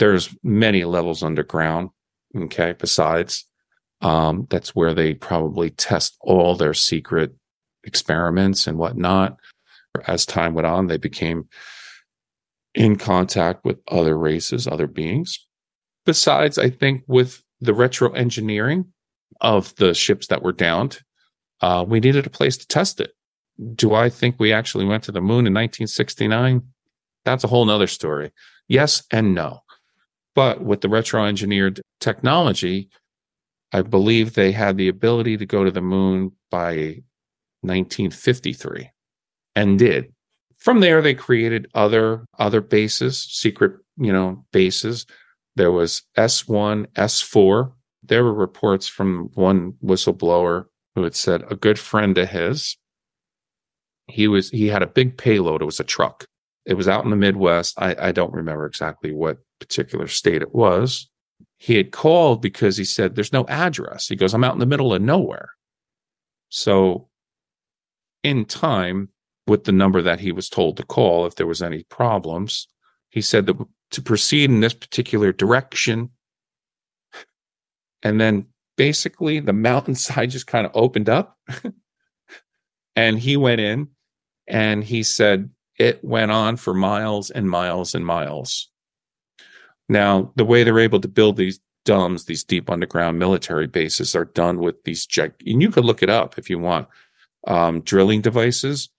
There's 0.00 0.34
many 0.42 0.82
levels 0.82 1.22
underground. 1.22 1.90
Okay. 2.36 2.74
Besides, 2.76 3.46
um, 4.00 4.48
that's 4.50 4.74
where 4.74 4.94
they 4.94 5.14
probably 5.14 5.70
test 5.70 6.16
all 6.20 6.56
their 6.56 6.74
secret 6.74 7.32
experiments 7.84 8.66
and 8.66 8.78
whatnot 8.78 9.38
as 10.06 10.26
time 10.26 10.54
went 10.54 10.66
on, 10.66 10.86
they 10.86 10.96
became 10.96 11.48
in 12.74 12.96
contact 12.96 13.64
with 13.64 13.78
other 13.88 14.16
races, 14.16 14.66
other 14.66 14.86
beings. 14.86 15.46
Besides, 16.06 16.58
I 16.58 16.70
think 16.70 17.02
with 17.06 17.42
the 17.60 17.74
retro 17.74 18.12
engineering 18.12 18.92
of 19.40 19.74
the 19.76 19.94
ships 19.94 20.28
that 20.28 20.42
were 20.42 20.52
downed, 20.52 21.00
uh, 21.60 21.84
we 21.86 22.00
needed 22.00 22.26
a 22.26 22.30
place 22.30 22.56
to 22.58 22.66
test 22.66 23.00
it. 23.00 23.12
Do 23.74 23.94
I 23.94 24.08
think 24.08 24.36
we 24.38 24.52
actually 24.52 24.86
went 24.86 25.04
to 25.04 25.12
the 25.12 25.20
moon 25.20 25.46
in 25.46 25.52
1969? 25.52 26.62
That's 27.24 27.44
a 27.44 27.48
whole 27.48 27.66
nother 27.66 27.86
story. 27.86 28.32
Yes 28.68 29.02
and 29.10 29.34
no. 29.34 29.60
But 30.34 30.62
with 30.62 30.80
the 30.80 30.88
retro 30.88 31.24
engineered 31.24 31.80
technology, 32.00 32.88
I 33.72 33.82
believe 33.82 34.34
they 34.34 34.52
had 34.52 34.76
the 34.76 34.88
ability 34.88 35.36
to 35.38 35.46
go 35.46 35.64
to 35.64 35.70
the 35.70 35.80
moon 35.80 36.32
by 36.50 37.02
1953 37.62 38.90
and 39.54 39.78
did. 39.78 40.12
From 40.58 40.80
there, 40.80 41.00
they 41.00 41.14
created 41.14 41.68
other 41.74 42.24
other 42.38 42.60
bases, 42.60 43.22
secret, 43.22 43.78
you 43.96 44.12
know, 44.12 44.44
bases. 44.52 45.06
There 45.56 45.72
was 45.72 46.02
S1, 46.16 46.86
S4. 46.88 47.72
There 48.02 48.24
were 48.24 48.34
reports 48.34 48.86
from 48.86 49.30
one 49.34 49.72
whistleblower 49.82 50.66
who 50.94 51.04
had 51.04 51.14
said 51.14 51.44
a 51.50 51.56
good 51.56 51.78
friend 51.78 52.16
of 52.18 52.30
his. 52.30 52.76
He 54.06 54.28
was 54.28 54.50
he 54.50 54.68
had 54.68 54.82
a 54.82 54.86
big 54.86 55.16
payload. 55.16 55.62
It 55.62 55.66
was 55.66 55.80
a 55.80 55.84
truck. 55.84 56.26
It 56.70 56.74
was 56.74 56.88
out 56.88 57.04
in 57.04 57.10
the 57.10 57.16
Midwest. 57.16 57.74
I, 57.76 57.96
I 57.98 58.12
don't 58.12 58.32
remember 58.32 58.64
exactly 58.64 59.12
what 59.12 59.38
particular 59.58 60.06
state 60.06 60.40
it 60.40 60.54
was. 60.54 61.10
He 61.58 61.76
had 61.76 61.90
called 61.90 62.40
because 62.40 62.78
he 62.78 62.84
said 62.84 63.14
there's 63.14 63.32
no 63.32 63.44
address. 63.48 64.08
He 64.08 64.16
goes, 64.16 64.32
I'm 64.32 64.44
out 64.44 64.54
in 64.54 64.60
the 64.60 64.66
middle 64.66 64.94
of 64.94 65.02
nowhere. 65.02 65.50
So 66.48 67.08
in 68.22 68.46
time, 68.46 69.10
with 69.50 69.64
the 69.64 69.72
number 69.72 70.00
that 70.00 70.20
he 70.20 70.30
was 70.30 70.48
told 70.48 70.76
to 70.76 70.84
call 70.84 71.26
if 71.26 71.34
there 71.34 71.46
was 71.46 71.60
any 71.60 71.82
problems. 71.84 72.68
He 73.10 73.20
said 73.20 73.46
that 73.46 73.56
to 73.90 74.00
proceed 74.00 74.48
in 74.48 74.60
this 74.60 74.74
particular 74.74 75.32
direction. 75.32 76.10
And 78.02 78.20
then 78.20 78.46
basically 78.76 79.40
the 79.40 79.52
mountainside 79.52 80.30
just 80.36 80.46
kind 80.46 80.66
of 80.66 80.72
opened 80.74 81.08
up. 81.08 81.36
and 82.96 83.18
he 83.18 83.36
went 83.36 83.60
in 83.60 83.88
and 84.46 84.84
he 84.84 85.02
said 85.02 85.50
it 85.80 86.04
went 86.04 86.30
on 86.30 86.56
for 86.56 86.74
miles 86.74 87.30
and 87.30 87.50
miles 87.50 87.94
and 87.94 88.06
miles. 88.06 88.68
Now, 89.88 90.32
the 90.36 90.44
way 90.44 90.62
they're 90.62 90.78
able 90.78 91.00
to 91.00 91.08
build 91.08 91.36
these 91.36 91.58
DUMBs, 91.84 92.26
these 92.26 92.44
deep 92.44 92.70
underground 92.70 93.18
military 93.18 93.66
bases, 93.66 94.14
are 94.14 94.26
done 94.26 94.58
with 94.58 94.76
these, 94.84 95.08
and 95.16 95.62
you 95.62 95.70
could 95.70 95.84
look 95.84 96.02
it 96.02 96.10
up 96.10 96.38
if 96.38 96.48
you 96.48 96.58
want, 96.58 96.86
um, 97.48 97.80
drilling 97.80 98.20
devices 98.20 98.90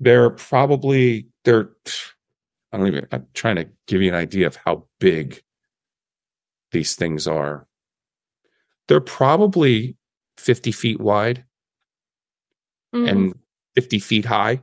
they're 0.00 0.30
probably 0.30 1.28
they're 1.44 1.70
I 2.72 2.78
don't 2.78 2.86
even 2.88 3.06
I'm 3.12 3.26
trying 3.34 3.56
to 3.56 3.68
give 3.86 4.02
you 4.02 4.08
an 4.08 4.14
idea 4.14 4.46
of 4.46 4.56
how 4.56 4.84
big 4.98 5.42
these 6.72 6.94
things 6.94 7.26
are. 7.26 7.66
They're 8.88 9.00
probably 9.00 9.96
50 10.36 10.72
feet 10.72 11.00
wide 11.00 11.44
mm-hmm. 12.94 13.08
and 13.08 13.38
50 13.74 13.98
feet 14.00 14.24
high. 14.24 14.62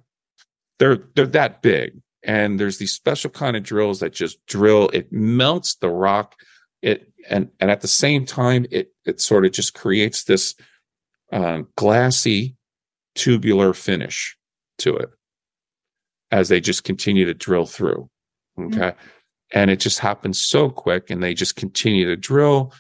They're 0.84 1.00
they're 1.16 1.28
that 1.28 1.62
big. 1.62 2.02
And 2.24 2.60
there's 2.60 2.78
these 2.78 2.92
special 2.92 3.30
kind 3.30 3.56
of 3.56 3.64
drills 3.64 4.02
that 4.02 4.12
just 4.12 4.46
drill. 4.48 4.90
It 4.90 5.14
melts 5.14 5.76
the 5.76 5.90
rock. 5.90 6.36
It 6.82 7.10
and 7.30 7.50
and 7.62 7.72
at 7.72 7.80
the 7.80 7.88
same 7.88 8.26
time 8.26 8.66
it 8.70 8.92
it 9.06 9.22
sort 9.22 9.46
of 9.46 9.54
just 9.54 9.74
creates 9.74 10.26
this 10.26 10.56
uh, 11.32 11.62
glassy 11.78 12.58
tubular 13.16 13.74
finish 13.74 14.38
to 14.80 14.98
it 14.98 15.10
as 16.32 16.50
they 16.50 16.60
just 16.60 16.84
continue 16.84 17.26
to 17.26 17.34
drill 17.34 17.66
through. 17.66 18.10
Okay? 18.60 18.78
Mm-hmm. 18.78 19.00
and 19.54 19.72
it 19.72 19.80
just 19.80 20.00
happens 20.00 20.44
so 20.44 20.70
quick 20.70 21.10
and 21.10 21.24
they 21.24 21.34
just 21.34 21.56
continue 21.56 22.06
to 22.08 22.16
drill 22.16 22.72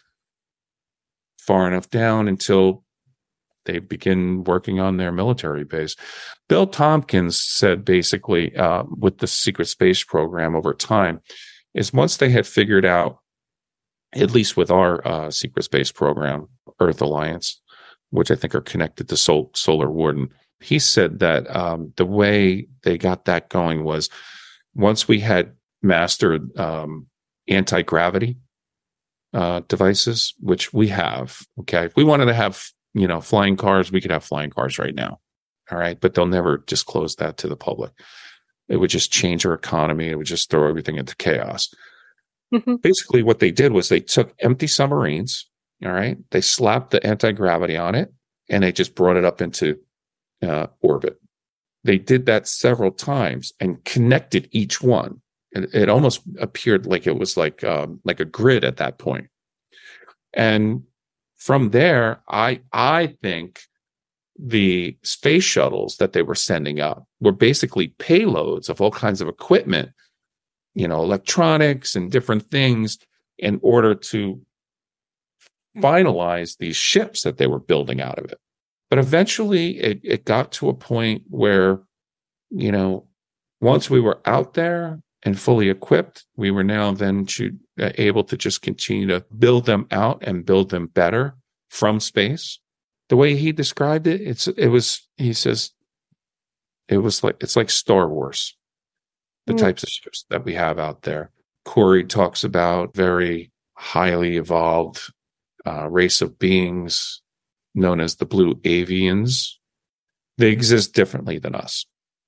far 1.39 1.67
enough 1.67 1.89
down 1.89 2.27
until 2.27 2.83
they 3.65 3.79
begin 3.79 4.43
working 4.43 4.79
on 4.79 4.97
their 4.97 5.11
military 5.11 5.63
base. 5.63 5.95
Bill 6.49 6.67
Tompkins 6.67 7.41
said 7.41 7.85
basically 7.85 8.55
uh, 8.55 8.83
with 8.97 9.19
the 9.19 9.27
secret 9.27 9.65
space 9.65 10.03
program 10.03 10.55
over 10.55 10.73
time 10.73 11.21
is 11.73 11.93
once 11.93 12.17
they 12.17 12.29
had 12.29 12.45
figured 12.45 12.85
out, 12.85 13.19
at 14.13 14.31
least 14.31 14.57
with 14.57 14.69
our 14.69 15.05
uh, 15.07 15.31
secret 15.31 15.63
space 15.63 15.91
program, 15.91 16.47
Earth 16.79 17.01
Alliance, 17.01 17.61
which 18.11 18.29
I 18.29 18.35
think 18.35 18.53
are 18.53 18.61
connected 18.61 19.09
to 19.09 19.17
Sol- 19.17 19.51
Solar 19.55 19.89
Warden, 19.89 20.29
he 20.59 20.79
said 20.79 21.19
that 21.19 21.53
um, 21.55 21.93
the 21.97 22.05
way 22.05 22.67
they 22.83 22.97
got 22.97 23.25
that 23.25 23.49
going 23.49 23.83
was 23.83 24.09
once 24.75 25.07
we 25.07 25.19
had 25.19 25.53
mastered 25.81 26.57
um, 26.57 27.07
anti 27.47 27.81
gravity 27.81 28.37
uh, 29.33 29.61
devices, 29.67 30.33
which 30.39 30.73
we 30.73 30.87
have. 30.89 31.39
Okay, 31.61 31.85
if 31.85 31.95
we 31.95 32.03
wanted 32.03 32.25
to 32.25 32.33
have 32.33 32.63
you 32.93 33.07
know, 33.07 33.21
flying 33.21 33.57
cars, 33.57 33.91
we 33.91 34.01
could 34.01 34.11
have 34.11 34.23
flying 34.23 34.49
cars 34.49 34.77
right 34.77 34.95
now. 34.95 35.19
All 35.71 35.77
right. 35.77 35.99
But 35.99 36.13
they'll 36.13 36.25
never 36.25 36.57
disclose 36.57 37.15
that 37.15 37.37
to 37.37 37.47
the 37.47 37.55
public. 37.55 37.91
It 38.69 38.77
would 38.77 38.89
just 38.89 39.11
change 39.11 39.45
our 39.45 39.53
economy. 39.53 40.09
It 40.09 40.17
would 40.17 40.27
just 40.27 40.49
throw 40.49 40.67
everything 40.67 40.97
into 40.97 41.15
chaos. 41.15 41.73
Mm-hmm. 42.53 42.75
Basically, 42.75 43.23
what 43.23 43.39
they 43.39 43.51
did 43.51 43.71
was 43.71 43.89
they 43.89 43.99
took 43.99 44.33
empty 44.39 44.67
submarines. 44.67 45.49
All 45.83 45.91
right. 45.91 46.17
They 46.31 46.41
slapped 46.41 46.91
the 46.91 47.05
anti 47.05 47.31
gravity 47.31 47.75
on 47.75 47.95
it 47.95 48.13
and 48.49 48.63
they 48.63 48.71
just 48.71 48.95
brought 48.95 49.17
it 49.17 49.25
up 49.25 49.41
into 49.41 49.79
uh, 50.41 50.67
orbit. 50.81 51.19
They 51.83 51.97
did 51.97 52.25
that 52.27 52.47
several 52.47 52.91
times 52.91 53.53
and 53.59 53.83
connected 53.83 54.47
each 54.51 54.81
one. 54.81 55.21
It, 55.51 55.73
it 55.73 55.89
almost 55.89 56.21
appeared 56.39 56.85
like 56.85 57.07
it 57.07 57.17
was 57.17 57.35
like 57.35 57.63
um, 57.63 57.99
like 58.05 58.19
a 58.19 58.25
grid 58.25 58.63
at 58.63 58.77
that 58.77 58.97
point. 58.97 59.27
And 60.33 60.83
from 61.43 61.71
there, 61.71 62.21
I 62.29 62.61
I 62.71 63.17
think 63.21 63.59
the 64.39 64.97
space 65.03 65.43
shuttles 65.43 65.97
that 65.97 66.13
they 66.13 66.21
were 66.21 66.35
sending 66.35 66.79
up 66.79 67.05
were 67.19 67.33
basically 67.33 67.89
payloads 67.99 68.69
of 68.69 68.79
all 68.79 68.91
kinds 68.91 69.19
of 69.19 69.27
equipment, 69.27 69.89
you 70.73 70.87
know, 70.87 71.03
electronics 71.03 71.97
and 71.97 72.09
different 72.09 72.49
things 72.49 72.97
in 73.37 73.59
order 73.61 73.93
to 73.93 74.39
finalize 75.79 76.57
these 76.57 76.77
ships 76.77 77.23
that 77.23 77.37
they 77.37 77.47
were 77.47 77.59
building 77.59 77.99
out 77.99 78.19
of 78.19 78.31
it. 78.31 78.39
But 78.89 78.99
eventually 78.99 79.81
it, 79.81 79.99
it 80.01 80.23
got 80.23 80.53
to 80.53 80.69
a 80.69 80.73
point 80.73 81.23
where, 81.29 81.81
you 82.51 82.71
know, 82.71 83.07
once 83.59 83.89
we 83.89 83.99
were 83.99 84.21
out 84.25 84.53
there 84.53 85.01
and 85.23 85.39
fully 85.39 85.69
equipped, 85.69 86.25
we 86.35 86.51
were 86.51 86.63
now 86.63 86.91
then 86.91 87.25
to, 87.25 87.57
uh, 87.79 87.91
able 87.97 88.23
to 88.25 88.37
just 88.37 88.61
continue 88.61 89.07
to 89.07 89.25
build 89.37 89.65
them 89.65 89.87
out 89.91 90.21
and 90.21 90.45
build 90.45 90.69
them 90.69 90.87
better 90.87 91.35
from 91.69 91.99
space. 91.99 92.59
The 93.09 93.15
way 93.15 93.35
he 93.35 93.51
described 93.51 94.07
it, 94.07 94.21
it's 94.21 94.47
it 94.47 94.67
was 94.67 95.07
he 95.17 95.33
says 95.33 95.71
it 96.87 96.97
was 96.97 97.23
like 97.23 97.37
it's 97.41 97.55
like 97.55 97.69
Star 97.69 98.07
Wars, 98.07 98.55
the 99.45 99.53
mm. 99.53 99.59
types 99.59 99.83
of 99.83 99.89
ships 99.89 100.25
that 100.29 100.45
we 100.45 100.53
have 100.55 100.79
out 100.79 101.03
there. 101.03 101.31
Corey 101.65 102.03
talks 102.03 102.43
about 102.43 102.95
very 102.95 103.51
highly 103.75 104.37
evolved 104.37 105.11
uh, 105.65 105.87
race 105.89 106.21
of 106.21 106.39
beings 106.39 107.21
known 107.75 107.99
as 107.99 108.15
the 108.15 108.25
blue 108.25 108.55
avians. 108.55 109.53
They 110.37 110.51
exist 110.51 110.93
differently 110.93 111.39
than 111.39 111.55
us 111.55 111.85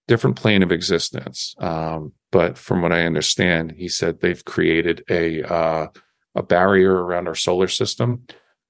different 0.08 0.36
plane 0.36 0.64
of 0.64 0.72
existence. 0.72 1.56
Um, 1.58 2.14
but 2.36 2.58
from 2.58 2.82
what 2.82 2.92
I 2.92 3.06
understand, 3.06 3.76
he 3.78 3.88
said 3.88 4.20
they've 4.20 4.44
created 4.44 5.06
a 5.10 5.42
uh, 5.44 5.88
a 6.36 6.44
barrier 6.44 6.94
around 6.94 7.30
our 7.30 7.36
solar 7.36 7.70
system 7.70 8.28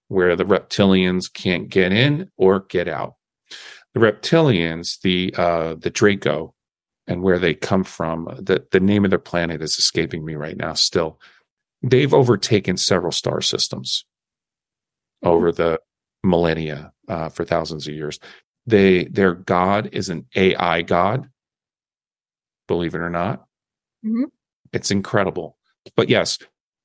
where 0.08 0.36
the 0.36 0.46
reptilians 0.46 1.34
can't 1.34 1.68
get 1.68 1.92
in 1.92 2.30
or 2.38 2.60
get 2.60 2.88
out. 2.88 3.16
The 3.96 4.02
reptilians, 4.02 5.02
the 5.02 5.34
uh, 5.36 5.74
the 5.80 5.90
Draco, 5.90 6.54
and 7.08 7.24
where 7.24 7.40
they 7.40 7.56
come 7.56 7.84
from, 7.84 8.26
the 8.40 8.68
the 8.72 8.80
name 8.80 9.04
of 9.04 9.10
their 9.10 9.18
planet 9.18 9.64
is 9.64 9.80
escaping 9.80 10.24
me 10.24 10.36
right 10.36 10.58
now. 10.58 10.74
Still, 10.74 11.20
they've 11.82 12.14
overtaken 12.14 12.78
several 12.78 13.12
star 13.12 13.42
systems 13.42 14.06
over 15.24 15.52
the 15.52 15.80
millennia 16.24 16.92
uh, 17.08 17.30
for 17.30 17.44
thousands 17.44 17.88
of 17.88 17.96
years. 17.96 18.20
They 18.68 19.06
their 19.06 19.34
god 19.34 19.90
is 19.92 20.10
an 20.10 20.28
AI 20.36 20.84
god. 20.84 21.32
Believe 22.68 22.94
it 22.94 23.00
or 23.00 23.10
not, 23.10 23.46
mm-hmm. 24.06 24.26
it's 24.74 24.92
incredible. 24.92 25.58
But 25.96 26.10
yes, 26.10 26.38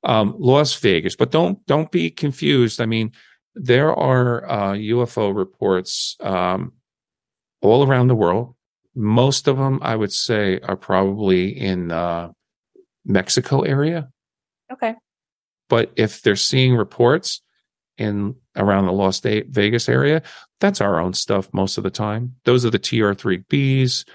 um, 0.04 0.34
Las 0.38 0.74
Vegas, 0.76 1.16
but 1.16 1.30
don't 1.30 1.64
don't 1.66 1.90
be 1.90 2.10
confused. 2.10 2.80
I 2.80 2.86
mean, 2.86 3.12
there 3.54 3.92
are 3.92 4.48
uh, 4.50 4.72
UFO 4.72 5.34
reports 5.34 6.16
um, 6.20 6.72
all 7.62 7.86
around 7.86 8.08
the 8.08 8.14
world. 8.14 8.54
Most 8.94 9.48
of 9.48 9.56
them, 9.56 9.78
I 9.82 9.96
would 9.96 10.12
say, 10.12 10.60
are 10.60 10.76
probably 10.76 11.48
in 11.56 11.92
uh, 11.92 12.32
Mexico 13.04 13.62
area. 13.62 14.10
Okay. 14.72 14.94
But 15.68 15.92
if 15.96 16.22
they're 16.22 16.36
seeing 16.36 16.74
reports 16.74 17.42
in 17.96 18.34
around 18.56 18.86
the 18.86 18.92
Las 18.92 19.20
Vegas 19.20 19.88
area, 19.88 20.22
that's 20.58 20.80
our 20.80 20.98
own 20.98 21.12
stuff 21.12 21.48
most 21.52 21.78
of 21.78 21.84
the 21.84 21.90
time. 21.90 22.34
Those 22.44 22.64
are 22.64 22.70
the 22.70 22.78
TR3Bs, 22.78 24.06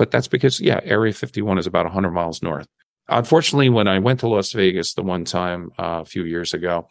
but 0.00 0.10
that's 0.10 0.28
because, 0.28 0.62
yeah, 0.62 0.80
Area 0.82 1.12
51 1.12 1.58
is 1.58 1.66
about 1.66 1.84
100 1.84 2.12
miles 2.12 2.42
north. 2.42 2.66
Unfortunately, 3.08 3.68
when 3.68 3.86
I 3.86 3.98
went 3.98 4.20
to 4.20 4.28
Las 4.28 4.50
Vegas 4.52 4.94
the 4.94 5.02
one 5.02 5.26
time 5.26 5.72
uh, 5.78 6.00
a 6.00 6.04
few 6.06 6.24
years 6.24 6.54
ago, 6.54 6.88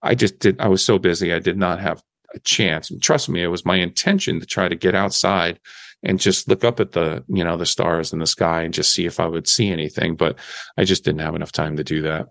I 0.00 0.14
just 0.14 0.38
did, 0.38 0.58
I 0.58 0.68
was 0.68 0.82
so 0.82 0.98
busy, 0.98 1.34
I 1.34 1.38
did 1.38 1.58
not 1.58 1.80
have 1.80 2.02
a 2.34 2.38
chance. 2.38 2.90
And 2.90 3.02
trust 3.02 3.28
me, 3.28 3.42
it 3.42 3.48
was 3.48 3.66
my 3.66 3.76
intention 3.76 4.40
to 4.40 4.46
try 4.46 4.68
to 4.68 4.74
get 4.74 4.94
outside 4.94 5.60
and 6.02 6.18
just 6.18 6.48
look 6.48 6.64
up 6.64 6.80
at 6.80 6.92
the, 6.92 7.22
you 7.28 7.44
know, 7.44 7.58
the 7.58 7.66
stars 7.66 8.10
in 8.14 8.20
the 8.20 8.26
sky 8.26 8.62
and 8.62 8.72
just 8.72 8.94
see 8.94 9.04
if 9.04 9.20
I 9.20 9.26
would 9.26 9.46
see 9.46 9.68
anything. 9.68 10.16
But 10.16 10.38
I 10.78 10.84
just 10.84 11.04
didn't 11.04 11.20
have 11.20 11.34
enough 11.34 11.52
time 11.52 11.76
to 11.76 11.84
do 11.84 12.00
that. 12.02 12.28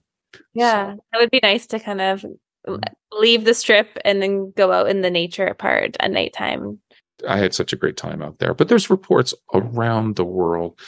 Yeah, 0.55 0.95
so. 0.95 0.99
that 1.11 1.19
would 1.19 1.29
be 1.29 1.39
nice 1.43 1.67
to 1.67 1.79
kind 1.79 2.01
of 2.01 2.25
leave 3.11 3.45
the 3.45 3.53
strip 3.53 3.95
and 4.03 4.23
then 4.23 4.53
go 4.57 4.71
out 4.71 4.89
in 4.89 5.01
the 5.01 5.11
nature 5.11 5.53
part 5.53 5.95
at 5.99 6.09
nighttime. 6.09 6.79
I 7.27 7.37
had 7.37 7.53
such 7.53 7.73
a 7.73 7.77
great 7.77 7.97
time 7.97 8.21
out 8.21 8.39
there. 8.39 8.53
But 8.53 8.69
there's 8.69 8.89
reports 8.89 9.33
around 9.53 10.15
the 10.15 10.25
world. 10.25 10.79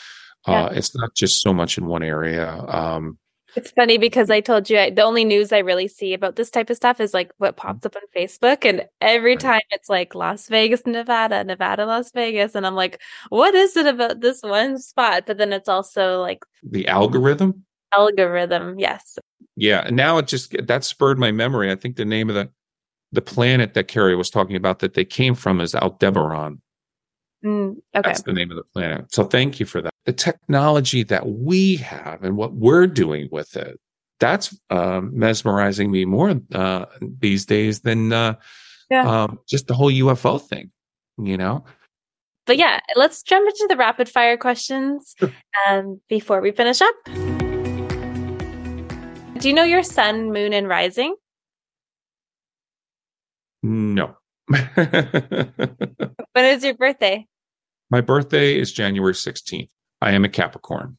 Yeah. 0.48 0.66
Uh, 0.66 0.70
it's 0.70 0.96
not 0.96 1.16
just 1.16 1.42
so 1.42 1.54
much 1.54 1.78
in 1.78 1.88
one 1.88 2.04
area. 2.04 2.50
Um, 2.68 3.18
it's 3.56 3.72
funny 3.72 3.98
because 3.98 4.30
I 4.30 4.40
told 4.40 4.70
you 4.70 4.78
I, 4.78 4.90
the 4.92 5.02
only 5.02 5.26
news 5.26 5.52
I 5.52 5.60
really 5.60 5.88
see 5.88 6.14
about 6.14 6.36
this 6.36 6.52
type 6.52 6.70
of 6.70 6.78
stuff 6.78 7.00
is 7.00 7.14
like 7.14 7.32
what 7.38 7.56
mm-hmm. 7.56 7.68
pops 7.68 7.86
up 7.86 7.96
on 7.96 8.02
Facebook, 8.16 8.66
and 8.66 8.86
every 9.02 9.32
right. 9.32 9.40
time 9.40 9.62
it's 9.72 9.90
like 9.90 10.14
Las 10.14 10.48
Vegas, 10.48 10.86
Nevada, 10.86 11.44
Nevada, 11.44 11.86
Las 11.86 12.12
Vegas, 12.12 12.56
and 12.56 12.68
I'm 12.68 12.76
like, 12.76 13.02
what 13.30 13.56
is 13.56 13.76
it 13.76 13.88
about 13.88 14.22
this 14.22 14.42
one 14.44 14.78
spot? 14.78 15.24
But 15.26 15.38
then 15.38 15.54
it's 15.54 15.70
also 15.70 16.22
like 16.22 16.46
the 16.62 16.88
algorithm. 16.88 17.64
Algorithm, 17.94 18.78
yes. 18.80 19.18
Yeah, 19.56 19.88
and 19.88 19.96
now 19.96 20.20
it 20.20 20.28
just 20.28 20.56
that 20.68 20.84
spurred 20.84 21.18
my 21.18 21.32
memory. 21.32 21.72
I 21.72 21.76
think 21.76 21.96
the 21.96 22.06
name 22.06 22.30
of 22.30 22.36
the 22.36 22.52
the 23.18 23.22
planet 23.24 23.74
that 23.74 23.88
Kerry 23.88 24.16
was 24.16 24.30
talking 24.30 24.56
about 24.56 24.78
that 24.78 24.94
they 24.94 25.04
came 25.04 25.34
from 25.34 25.60
is 25.60 25.74
Aldebaran. 25.74 26.62
Mm, 27.44 27.78
okay. 27.96 28.10
That's 28.10 28.22
the 28.22 28.32
name 28.32 28.52
of 28.52 28.58
the 28.58 28.64
planet. 28.64 29.12
So 29.12 29.24
thank 29.24 29.60
you 29.60 29.66
for 29.66 29.82
that. 29.82 29.92
The 30.06 30.14
technology 30.14 31.02
that 31.02 31.28
we 31.28 31.78
have 31.78 32.24
and 32.24 32.38
what 32.38 32.54
we're 32.54 32.86
doing 32.86 33.28
with 33.32 33.58
it, 33.58 33.80
that's 34.20 34.56
um, 34.70 35.18
mesmerizing 35.18 35.90
me 35.90 36.06
more 36.06 36.40
uh, 36.54 36.86
these 37.02 37.48
days 37.48 37.80
than 37.80 38.14
uh, 38.14 38.36
yeah. 38.92 39.24
um, 39.24 39.40
just 39.48 39.66
the 39.66 39.74
whole 39.74 39.90
UFO 39.92 40.40
thing, 40.40 40.70
you 41.18 41.38
know? 41.38 41.66
But 42.46 42.58
yeah, 42.58 42.82
let's 42.96 43.24
jump 43.24 43.50
into 43.50 43.66
the 43.68 43.78
rapid 43.78 44.10
fire 44.10 44.38
questions 44.38 45.16
um, 45.68 46.00
before 46.08 46.40
we 46.40 46.52
finish 46.52 46.84
up. 46.84 46.94
Do 49.40 49.50
you 49.50 49.56
know 49.56 49.64
your 49.64 49.82
sun, 49.82 50.32
moon, 50.32 50.54
and 50.54 50.68
rising? 50.68 51.16
No. 53.68 54.16
when 54.48 54.66
is 56.36 56.64
your 56.64 56.76
birthday? 56.76 57.26
My 57.90 58.02
birthday 58.02 58.58
is 58.58 58.72
January 58.72 59.14
16th. 59.14 59.70
I 60.02 60.12
am 60.12 60.26
a 60.26 60.30
Capricorn. 60.30 60.98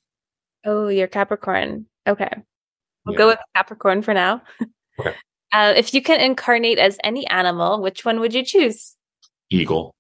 Oh, 0.65 0.89
you're 0.89 1.07
Capricorn. 1.07 1.87
Okay. 2.07 2.31
We'll 3.05 3.15
yeah. 3.15 3.19
go 3.19 3.27
with 3.29 3.39
Capricorn 3.57 4.03
for 4.03 4.15
now. 4.15 4.43
Okay. 4.99 5.15
Uh, 5.51 5.73
if 5.75 5.95
you 5.95 6.03
can 6.03 6.21
incarnate 6.21 6.79
as 6.79 6.99
any 7.03 7.27
animal, 7.29 7.81
which 7.81 8.05
one 8.05 8.21
would 8.21 8.35
you 8.35 8.45
choose? 8.45 8.95
Eagle. 9.49 9.95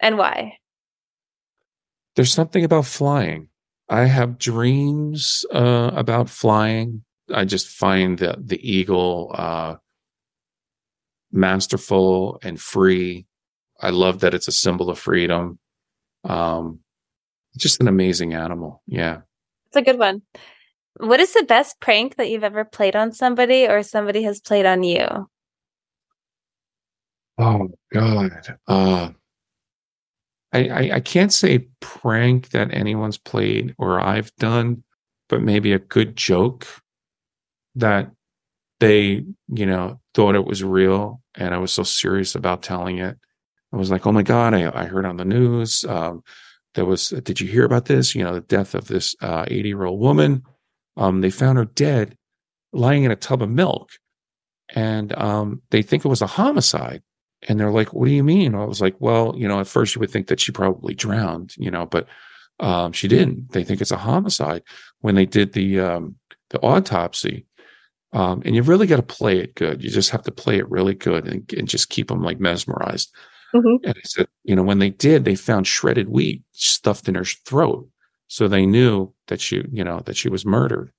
And 0.00 0.16
why? 0.16 0.56
there's 2.18 2.32
something 2.32 2.64
about 2.64 2.84
flying. 2.84 3.46
I 3.88 4.06
have 4.06 4.38
dreams 4.38 5.44
uh, 5.52 5.92
about 5.94 6.28
flying. 6.28 7.04
I 7.32 7.44
just 7.44 7.68
find 7.68 8.18
the 8.18 8.34
the 8.44 8.58
eagle 8.68 9.30
uh, 9.32 9.76
masterful 11.32 12.38
and 12.42 12.60
free. 12.60 13.26
I 13.80 13.90
love 13.90 14.20
that 14.20 14.34
it's 14.34 14.48
a 14.48 14.52
symbol 14.52 14.90
of 14.90 14.98
freedom. 14.98 15.58
Um, 16.24 16.80
just 17.56 17.80
an 17.80 17.88
amazing 17.88 18.34
animal. 18.34 18.82
Yeah, 18.86 19.20
it's 19.66 19.76
a 19.76 19.82
good 19.82 19.98
one. 19.98 20.22
What 20.98 21.20
is 21.20 21.32
the 21.32 21.44
best 21.44 21.78
prank 21.80 22.16
that 22.16 22.28
you've 22.28 22.44
ever 22.44 22.64
played 22.64 22.96
on 22.96 23.12
somebody, 23.12 23.66
or 23.66 23.82
somebody 23.82 24.22
has 24.24 24.40
played 24.40 24.66
on 24.66 24.82
you? 24.82 25.28
Oh 27.38 27.68
God. 27.92 28.58
Uh, 28.66 29.10
I, 30.52 30.68
I, 30.68 30.90
I 30.94 31.00
can't 31.00 31.32
say 31.32 31.68
prank 31.80 32.50
that 32.50 32.72
anyone's 32.72 33.18
played 33.18 33.74
or 33.78 34.00
I've 34.00 34.34
done, 34.36 34.82
but 35.28 35.42
maybe 35.42 35.72
a 35.72 35.78
good 35.78 36.16
joke 36.16 36.66
that 37.76 38.10
they, 38.80 39.24
you 39.48 39.66
know, 39.66 40.00
thought 40.14 40.34
it 40.34 40.44
was 40.44 40.62
real 40.62 41.20
and 41.34 41.54
I 41.54 41.58
was 41.58 41.72
so 41.72 41.82
serious 41.82 42.34
about 42.34 42.62
telling 42.62 42.98
it. 42.98 43.16
I 43.72 43.76
was 43.76 43.90
like, 43.90 44.06
oh 44.06 44.12
my 44.12 44.22
God, 44.22 44.54
I, 44.54 44.70
I 44.74 44.86
heard 44.86 45.04
on 45.04 45.16
the 45.16 45.24
news. 45.24 45.84
Um, 45.84 46.22
there 46.74 46.84
was, 46.84 47.10
did 47.10 47.40
you 47.40 47.46
hear 47.48 47.64
about 47.64 47.86
this? 47.86 48.14
You 48.14 48.24
know, 48.24 48.34
the 48.34 48.40
death 48.40 48.74
of 48.74 48.88
this 48.88 49.14
80 49.22 49.26
uh, 49.26 49.44
year 49.48 49.84
old 49.84 50.00
woman. 50.00 50.42
Um, 50.96 51.20
they 51.20 51.30
found 51.30 51.58
her 51.58 51.64
dead 51.64 52.16
lying 52.72 53.04
in 53.04 53.10
a 53.10 53.16
tub 53.16 53.42
of 53.42 53.50
milk 53.50 53.90
and 54.74 55.16
um, 55.16 55.62
they 55.70 55.82
think 55.82 56.04
it 56.04 56.08
was 56.08 56.22
a 56.22 56.26
homicide. 56.26 57.02
And 57.46 57.58
they're 57.58 57.70
like, 57.70 57.92
what 57.92 58.06
do 58.06 58.12
you 58.12 58.24
mean? 58.24 58.54
I 58.54 58.64
was 58.64 58.80
like, 58.80 58.96
well, 58.98 59.34
you 59.36 59.46
know, 59.46 59.60
at 59.60 59.68
first 59.68 59.94
you 59.94 60.00
would 60.00 60.10
think 60.10 60.26
that 60.26 60.40
she 60.40 60.50
probably 60.50 60.94
drowned, 60.94 61.54
you 61.56 61.70
know, 61.70 61.86
but 61.86 62.08
um, 62.60 62.92
she 62.92 63.06
didn't. 63.06 63.52
They 63.52 63.62
think 63.62 63.80
it's 63.80 63.92
a 63.92 63.96
homicide. 63.96 64.62
When 65.00 65.14
they 65.14 65.26
did 65.26 65.52
the 65.52 65.78
um, 65.78 66.16
the 66.50 66.58
autopsy, 66.60 67.46
um, 68.12 68.42
and 68.44 68.54
you've 68.54 68.68
really 68.68 68.86
got 68.86 68.96
to 68.96 69.02
play 69.02 69.38
it 69.38 69.54
good. 69.54 69.82
You 69.82 69.90
just 69.90 70.10
have 70.10 70.22
to 70.22 70.32
play 70.32 70.58
it 70.58 70.70
really 70.70 70.94
good 70.94 71.26
and, 71.26 71.52
and 71.52 71.68
just 71.68 71.90
keep 71.90 72.08
them 72.08 72.22
like 72.22 72.40
mesmerized. 72.40 73.12
Mm-hmm. 73.54 73.84
And 73.84 73.94
I 73.96 74.00
said, 74.04 74.28
you 74.44 74.54
know, 74.54 74.62
when 74.62 74.78
they 74.78 74.90
did, 74.90 75.24
they 75.24 75.34
found 75.34 75.66
shredded 75.66 76.08
wheat 76.08 76.42
stuffed 76.52 77.08
in 77.08 77.14
her 77.14 77.24
throat, 77.24 77.88
so 78.28 78.46
they 78.46 78.66
knew 78.66 79.12
that 79.28 79.40
she, 79.40 79.64
you 79.72 79.84
know, 79.84 80.00
that 80.00 80.16
she 80.16 80.28
was 80.28 80.44
murdered. 80.44 80.92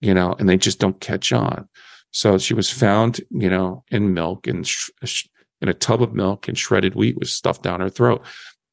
You 0.00 0.14
know, 0.14 0.34
and 0.38 0.48
they 0.48 0.56
just 0.56 0.78
don't 0.78 1.00
catch 1.00 1.32
on. 1.32 1.68
So 2.12 2.38
she 2.38 2.54
was 2.54 2.70
found, 2.70 3.20
you 3.30 3.50
know, 3.50 3.84
in 3.90 4.14
milk 4.14 4.46
and 4.46 4.66
sh- 4.66 4.88
sh- 5.04 5.26
in 5.60 5.68
a 5.68 5.74
tub 5.74 6.02
of 6.02 6.14
milk 6.14 6.48
and 6.48 6.56
shredded 6.56 6.94
wheat 6.94 7.18
was 7.18 7.30
stuffed 7.30 7.62
down 7.62 7.80
her 7.80 7.90
throat. 7.90 8.24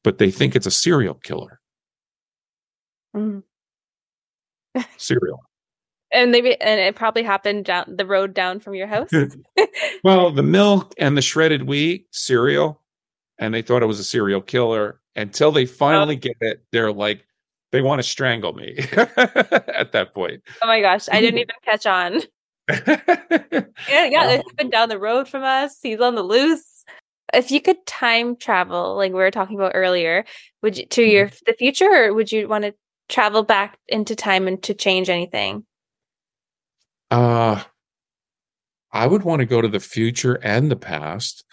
But 0.02 0.16
they 0.16 0.30
think 0.30 0.56
it's 0.56 0.66
a 0.66 0.70
serial 0.70 1.14
killer. 1.14 1.60
Mm. 3.14 3.42
Serial. 4.96 5.40
And 6.14 6.30
maybe 6.30 6.60
and 6.60 6.80
it 6.80 6.94
probably 6.94 7.22
happened 7.22 7.64
down 7.64 7.96
the 7.96 8.06
road 8.06 8.34
down 8.34 8.60
from 8.60 8.74
your 8.74 8.86
house. 8.86 9.10
well, 10.04 10.30
the 10.30 10.42
milk 10.42 10.94
and 10.96 11.16
the 11.16 11.22
shredded 11.22 11.64
wheat 11.64 12.06
cereal, 12.12 12.80
and 13.38 13.52
they 13.52 13.62
thought 13.62 13.82
it 13.82 13.86
was 13.86 13.98
a 13.98 14.04
serial 14.04 14.40
killer 14.40 15.00
until 15.16 15.52
they 15.52 15.66
finally 15.66 16.16
oh. 16.16 16.20
get 16.20 16.36
it. 16.40 16.64
They're 16.72 16.92
like, 16.92 17.26
they 17.72 17.82
want 17.82 17.98
to 17.98 18.08
strangle 18.08 18.52
me 18.52 18.76
at 18.92 19.92
that 19.92 20.14
point. 20.14 20.42
Oh 20.62 20.66
my 20.66 20.80
gosh, 20.80 21.08
I 21.10 21.20
didn't 21.20 21.40
even 21.40 21.54
catch 21.64 21.86
on. 21.86 22.20
yeah, 22.70 24.06
yeah, 24.06 24.30
it's 24.30 24.52
been 24.54 24.70
down 24.70 24.88
the 24.88 24.98
road 24.98 25.28
from 25.28 25.42
us. 25.42 25.78
He's 25.82 26.00
on 26.00 26.14
the 26.14 26.22
loose 26.22 26.74
if 27.34 27.50
you 27.50 27.60
could 27.60 27.84
time 27.86 28.36
travel, 28.36 28.96
like 28.96 29.12
we 29.12 29.18
were 29.18 29.30
talking 29.30 29.56
about 29.56 29.72
earlier, 29.74 30.24
would 30.62 30.78
you 30.78 30.86
to 30.86 31.02
mm-hmm. 31.02 31.10
your 31.10 31.30
the 31.46 31.54
future, 31.54 31.90
or 31.90 32.14
would 32.14 32.32
you 32.32 32.48
want 32.48 32.64
to 32.64 32.74
travel 33.08 33.42
back 33.42 33.78
into 33.88 34.16
time 34.16 34.48
and 34.48 34.62
to 34.62 34.74
change 34.74 35.08
anything? 35.08 35.64
Uh 37.14 37.62
I 38.94 39.06
would 39.08 39.24
want 39.24 39.40
to 39.40 39.46
go 39.46 39.60
to 39.60 39.68
the 39.68 39.80
future 39.80 40.38
and 40.42 40.70
the 40.70 40.76
past. 40.76 41.44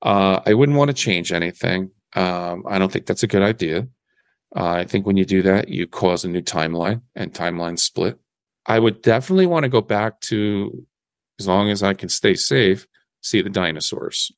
Uh, 0.00 0.40
I 0.46 0.54
wouldn't 0.54 0.78
want 0.78 0.88
to 0.88 0.94
change 0.94 1.32
anything. 1.32 1.90
Um, 2.16 2.64
I 2.66 2.78
don't 2.78 2.90
think 2.90 3.04
that's 3.04 3.22
a 3.22 3.26
good 3.34 3.42
idea. 3.42 3.86
Uh, 4.56 4.70
I 4.70 4.84
think 4.84 5.06
when 5.06 5.18
you 5.18 5.26
do 5.26 5.42
that, 5.42 5.68
you 5.68 5.86
cause 5.86 6.24
a 6.24 6.28
new 6.28 6.40
timeline 6.40 7.02
and 7.14 7.32
timeline 7.32 7.78
split. 7.78 8.18
I 8.64 8.78
would 8.78 9.02
definitely 9.02 9.44
want 9.46 9.64
to 9.64 9.68
go 9.68 9.82
back 9.82 10.20
to, 10.22 10.86
as 11.38 11.46
long 11.46 11.68
as 11.68 11.82
I 11.82 11.92
can 11.92 12.08
stay 12.08 12.34
safe, 12.34 12.86
see 13.20 13.42
the 13.42 13.50
dinosaurs. 13.50 14.32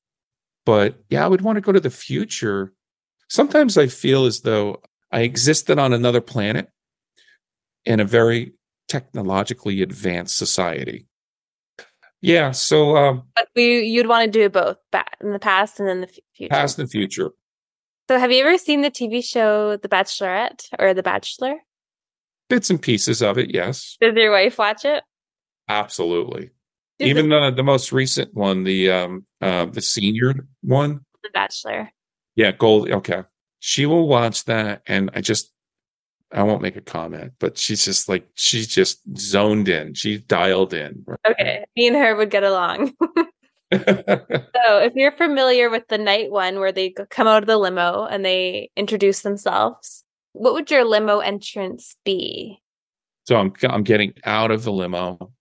But 0.67 0.99
yeah, 1.09 1.25
I 1.25 1.29
would 1.29 1.43
want 1.43 1.57
to 1.57 1.63
go 1.63 1.73
to 1.73 1.81
the 1.81 1.91
future. 1.91 2.73
Sometimes 3.29 3.79
I 3.79 3.87
feel 3.87 4.27
as 4.27 4.41
though 4.41 4.83
I 5.13 5.21
existed 5.21 5.79
on 5.79 5.93
another 5.93 6.21
planet 6.21 6.69
in 7.85 8.01
a 8.01 8.05
very 8.05 8.55
technologically 8.91 9.81
advanced 9.81 10.37
society. 10.37 11.07
Yeah, 12.21 12.51
so 12.51 12.97
um, 12.97 13.23
but 13.35 13.49
we, 13.57 13.81
you'd 13.81 14.09
want 14.09 14.31
to 14.31 14.31
do 14.31 14.51
both, 14.51 14.77
back 14.93 15.17
in 15.23 15.33
the 15.33 15.39
past 15.39 15.81
and 15.81 15.89
then 15.89 16.03
the 16.03 16.09
future. 16.35 16.51
Past 16.51 16.79
and 16.79 16.91
future. 16.91 17.31
So, 18.09 18.19
have 18.19 18.31
you 18.31 18.45
ever 18.45 18.59
seen 18.59 18.83
the 18.83 18.91
TV 18.91 19.25
show 19.25 19.77
The 19.77 19.89
Bachelorette 19.89 20.67
or 20.79 20.93
The 20.93 21.03
Bachelor? 21.03 21.55
Bits 22.51 22.69
and 22.69 22.83
pieces 22.83 23.23
of 23.23 23.39
it, 23.39 23.55
yes. 23.55 23.97
Does 24.01 24.15
your 24.17 24.33
wife 24.33 24.59
watch 24.59 24.85
it? 24.85 25.03
Absolutely. 25.69 26.51
Even 26.99 27.31
the 27.31 27.51
the 27.51 27.63
most 27.63 27.93
recent 27.93 28.35
one, 28.35 28.65
the 28.65 28.91
um 28.91 29.25
uh 29.41 29.65
the 29.67 29.81
senior 29.81 30.35
one, 30.61 31.01
The 31.23 31.31
Bachelor. 31.33 31.91
Yeah, 32.37 32.53
Gold. 32.53 32.91
Okay, 32.91 33.23
she 33.61 33.87
will 33.87 34.07
watch 34.07 34.45
that, 34.45 34.83
and 34.87 35.11
I 35.15 35.23
just 35.23 35.53
I 36.33 36.43
won't 36.43 36.63
make 36.63 36.77
a 36.77 36.81
comment, 36.81 37.33
but 37.41 37.59
she's 37.59 37.85
just 37.85 38.09
like 38.09 38.27
she's 38.35 38.69
just 38.69 39.01
zoned 39.19 39.69
in. 39.69 39.95
She's 39.95 40.21
dialed 40.21 40.73
in. 40.73 41.05
Okay, 41.27 41.65
me 41.77 41.89
and 41.89 41.97
her 41.97 42.15
would 42.15 42.31
get 42.31 42.45
along. 42.45 42.93
so, 43.73 43.79
if 44.79 44.93
you're 44.97 45.13
familiar 45.13 45.71
with 45.71 45.87
the 45.89 45.99
night 45.99 46.31
one 46.31 46.59
where 46.59 46.73
they 46.73 46.91
come 47.11 47.29
out 47.29 47.43
of 47.43 47.47
the 47.47 47.57
limo 47.57 48.05
and 48.05 48.25
they 48.25 48.69
introduce 48.77 49.23
themselves, 49.23 50.05
what 50.33 50.55
would 50.55 50.71
your 50.71 50.85
limo 50.85 51.21
entrance 51.21 51.97
be? 52.05 52.61
So 53.29 53.37
I'm 53.37 53.53
I'm 53.69 53.85
getting 53.85 54.13
out 54.25 54.51
of 54.51 54.65
the 54.65 54.73
limo. 54.73 55.33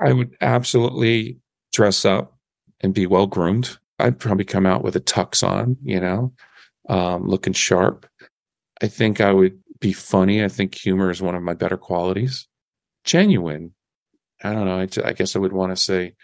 I 0.00 0.12
would 0.12 0.36
absolutely 0.40 1.38
dress 1.72 2.04
up 2.04 2.36
and 2.80 2.94
be 2.94 3.06
well 3.06 3.26
groomed. 3.26 3.76
I'd 3.98 4.18
probably 4.18 4.44
come 4.44 4.66
out 4.66 4.82
with 4.82 4.96
a 4.96 5.00
tux 5.00 5.46
on, 5.46 5.76
you 5.82 6.00
know, 6.00 6.32
um, 6.88 7.26
looking 7.26 7.52
sharp. 7.52 8.06
I 8.82 8.88
think 8.88 9.20
I 9.20 9.32
would 9.32 9.61
be 9.82 9.92
funny. 9.92 10.42
I 10.42 10.48
think 10.48 10.74
humor 10.74 11.10
is 11.10 11.20
one 11.20 11.34
of 11.34 11.42
my 11.42 11.54
better 11.54 11.76
qualities. 11.76 12.48
Genuine. 13.04 13.74
I 14.42 14.52
don't 14.52 14.64
know. 14.64 14.78
I, 14.78 15.08
I 15.08 15.12
guess 15.12 15.36
I 15.36 15.40
would 15.40 15.52
want 15.52 15.72
to 15.72 15.76
say 15.76 16.14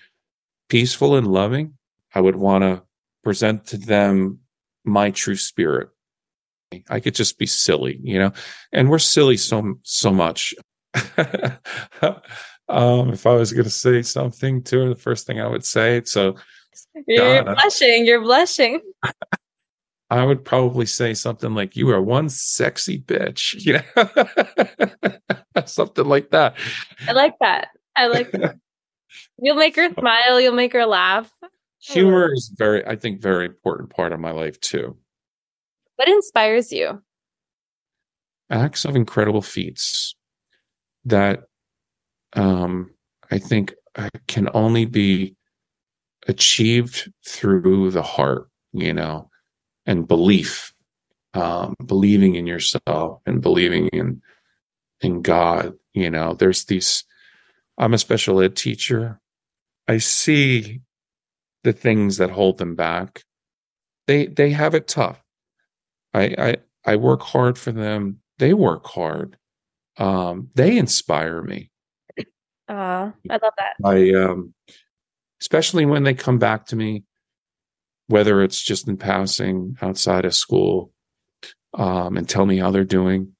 peaceful 0.68 1.16
and 1.16 1.26
loving. 1.26 1.74
I 2.14 2.20
would 2.20 2.36
want 2.36 2.62
to 2.62 2.82
present 3.22 3.66
to 3.66 3.76
them 3.76 4.38
my 4.84 5.10
true 5.10 5.36
spirit. 5.36 5.90
I 6.88 7.00
could 7.00 7.14
just 7.14 7.38
be 7.38 7.46
silly, 7.46 7.98
you 8.02 8.18
know, 8.18 8.32
and 8.72 8.88
we're 8.88 8.98
silly 8.98 9.36
so 9.36 9.74
so 9.82 10.10
much. 10.12 10.54
Um, 12.68 13.14
if 13.14 13.26
I 13.26 13.32
was 13.32 13.52
going 13.52 13.64
to 13.64 13.70
say 13.70 14.02
something 14.02 14.62
to 14.64 14.80
her, 14.80 14.88
the 14.90 14.94
first 14.94 15.26
thing 15.26 15.40
I 15.40 15.46
would 15.46 15.64
say. 15.64 16.02
So 16.04 16.36
you're 17.06 17.42
God, 17.42 17.56
blushing. 17.56 18.04
You're 18.04 18.20
blushing. 18.20 18.80
I 20.10 20.24
would 20.24 20.44
probably 20.44 20.86
say 20.86 21.14
something 21.14 21.54
like, 21.54 21.76
"You 21.76 21.90
are 21.90 22.00
one 22.00 22.28
sexy 22.28 22.98
bitch," 22.98 23.54
you 23.64 23.80
know, 25.56 25.62
something 25.66 26.06
like 26.06 26.30
that. 26.30 26.56
I 27.06 27.12
like 27.12 27.34
that. 27.40 27.68
I 27.96 28.06
like 28.06 28.30
that. 28.32 28.56
You'll 29.38 29.56
make 29.56 29.76
her 29.76 29.92
smile. 29.92 30.40
You'll 30.40 30.54
make 30.54 30.72
her 30.72 30.86
laugh. 30.86 31.30
Humor 31.80 32.32
is 32.32 32.52
very, 32.56 32.84
I 32.86 32.96
think, 32.96 33.20
very 33.20 33.46
important 33.46 33.90
part 33.90 34.12
of 34.12 34.20
my 34.20 34.32
life 34.32 34.60
too. 34.60 34.96
What 35.96 36.08
inspires 36.08 36.72
you? 36.72 37.02
Acts 38.50 38.84
of 38.84 38.96
incredible 38.96 39.42
feats 39.42 40.14
that 41.04 41.44
um, 42.34 42.90
I 43.30 43.38
think 43.38 43.74
uh, 43.96 44.10
can 44.26 44.48
only 44.54 44.84
be 44.84 45.36
achieved 46.26 47.10
through 47.26 47.90
the 47.90 48.02
heart, 48.02 48.48
you 48.72 48.92
know, 48.92 49.27
and 49.88 50.06
belief, 50.06 50.72
um, 51.34 51.74
believing 51.84 52.36
in 52.36 52.46
yourself 52.46 53.20
and 53.26 53.40
believing 53.40 53.88
in 53.88 54.22
in 55.00 55.22
God. 55.22 55.74
You 55.94 56.10
know, 56.10 56.34
there's 56.34 56.66
these. 56.66 57.02
I'm 57.78 57.94
a 57.94 57.98
special 57.98 58.40
ed 58.40 58.54
teacher. 58.54 59.20
I 59.88 59.98
see 59.98 60.82
the 61.64 61.72
things 61.72 62.18
that 62.18 62.30
hold 62.30 62.58
them 62.58 62.76
back. 62.76 63.24
They 64.06 64.26
they 64.26 64.50
have 64.50 64.74
it 64.74 64.86
tough. 64.86 65.20
I 66.14 66.34
I 66.38 66.56
I 66.84 66.96
work 66.96 67.22
hard 67.22 67.58
for 67.58 67.72
them. 67.72 68.20
They 68.38 68.54
work 68.54 68.86
hard. 68.86 69.36
Um, 69.96 70.50
they 70.54 70.78
inspire 70.78 71.42
me. 71.42 71.70
Uh, 72.68 73.10
I 73.30 73.38
love 73.42 73.54
that. 73.56 73.72
I 73.82 74.12
um, 74.12 74.54
especially 75.40 75.86
when 75.86 76.02
they 76.02 76.14
come 76.14 76.38
back 76.38 76.66
to 76.66 76.76
me, 76.76 77.04
whether 78.08 78.42
it's 78.42 78.60
just 78.60 78.88
in 78.88 78.96
passing 78.96 79.76
outside 79.80 80.24
of 80.24 80.34
school, 80.34 80.92
um, 81.74 82.16
and 82.16 82.28
tell 82.28 82.44
me 82.44 82.58
how 82.58 82.70
they're 82.70 82.84
doing. 82.84 83.34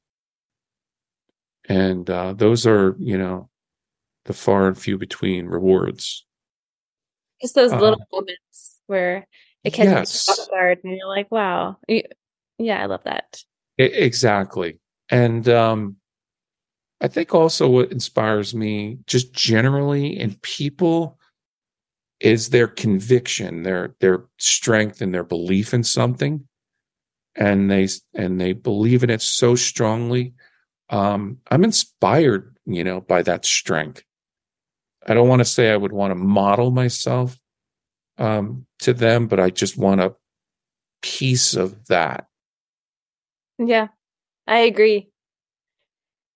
And 1.68 2.08
uh, 2.08 2.32
those 2.32 2.66
are, 2.66 2.96
you 2.98 3.18
know, 3.18 3.50
the 4.24 4.32
far 4.32 4.68
and 4.68 4.78
few 4.78 4.96
between 4.96 5.46
rewards. 5.46 6.24
Just 7.42 7.54
those 7.54 7.72
uh, 7.72 7.80
little 7.80 8.00
moments 8.12 8.80
where 8.86 9.26
it 9.64 9.72
catches 9.72 9.92
yes. 9.92 10.28
you 10.28 10.32
off 10.34 10.50
guard 10.50 10.78
and 10.82 10.96
you're 10.96 11.08
like, 11.08 11.30
wow. 11.30 11.76
Yeah, 12.58 12.82
I 12.82 12.86
love 12.86 13.04
that. 13.04 13.42
It, 13.76 13.92
exactly. 13.94 14.80
And 15.10 15.48
um, 15.48 15.96
I 17.00 17.08
think 17.08 17.34
also 17.34 17.68
what 17.68 17.92
inspires 17.92 18.54
me 18.54 18.98
just 19.06 19.32
generally 19.32 20.18
in 20.18 20.36
people 20.42 21.17
is 22.20 22.50
their 22.50 22.66
conviction, 22.66 23.62
their 23.62 23.94
their 24.00 24.24
strength 24.38 25.00
and 25.00 25.14
their 25.14 25.24
belief 25.24 25.72
in 25.72 25.84
something. 25.84 26.46
And 27.36 27.70
they 27.70 27.88
and 28.14 28.40
they 28.40 28.52
believe 28.52 29.04
in 29.04 29.10
it 29.10 29.22
so 29.22 29.54
strongly. 29.54 30.34
Um, 30.90 31.38
I'm 31.50 31.64
inspired, 31.64 32.56
you 32.66 32.82
know, 32.82 33.00
by 33.00 33.22
that 33.22 33.44
strength. 33.44 34.02
I 35.06 35.14
don't 35.14 35.28
want 35.28 35.40
to 35.40 35.44
say 35.44 35.70
I 35.70 35.76
would 35.76 35.92
want 35.92 36.10
to 36.10 36.16
model 36.16 36.70
myself 36.70 37.38
um, 38.18 38.66
to 38.80 38.92
them, 38.92 39.28
but 39.28 39.38
I 39.38 39.50
just 39.50 39.76
want 39.76 40.00
a 40.00 40.14
piece 41.02 41.54
of 41.54 41.86
that. 41.86 42.26
Yeah, 43.58 43.88
I 44.46 44.58
agree. 44.60 45.10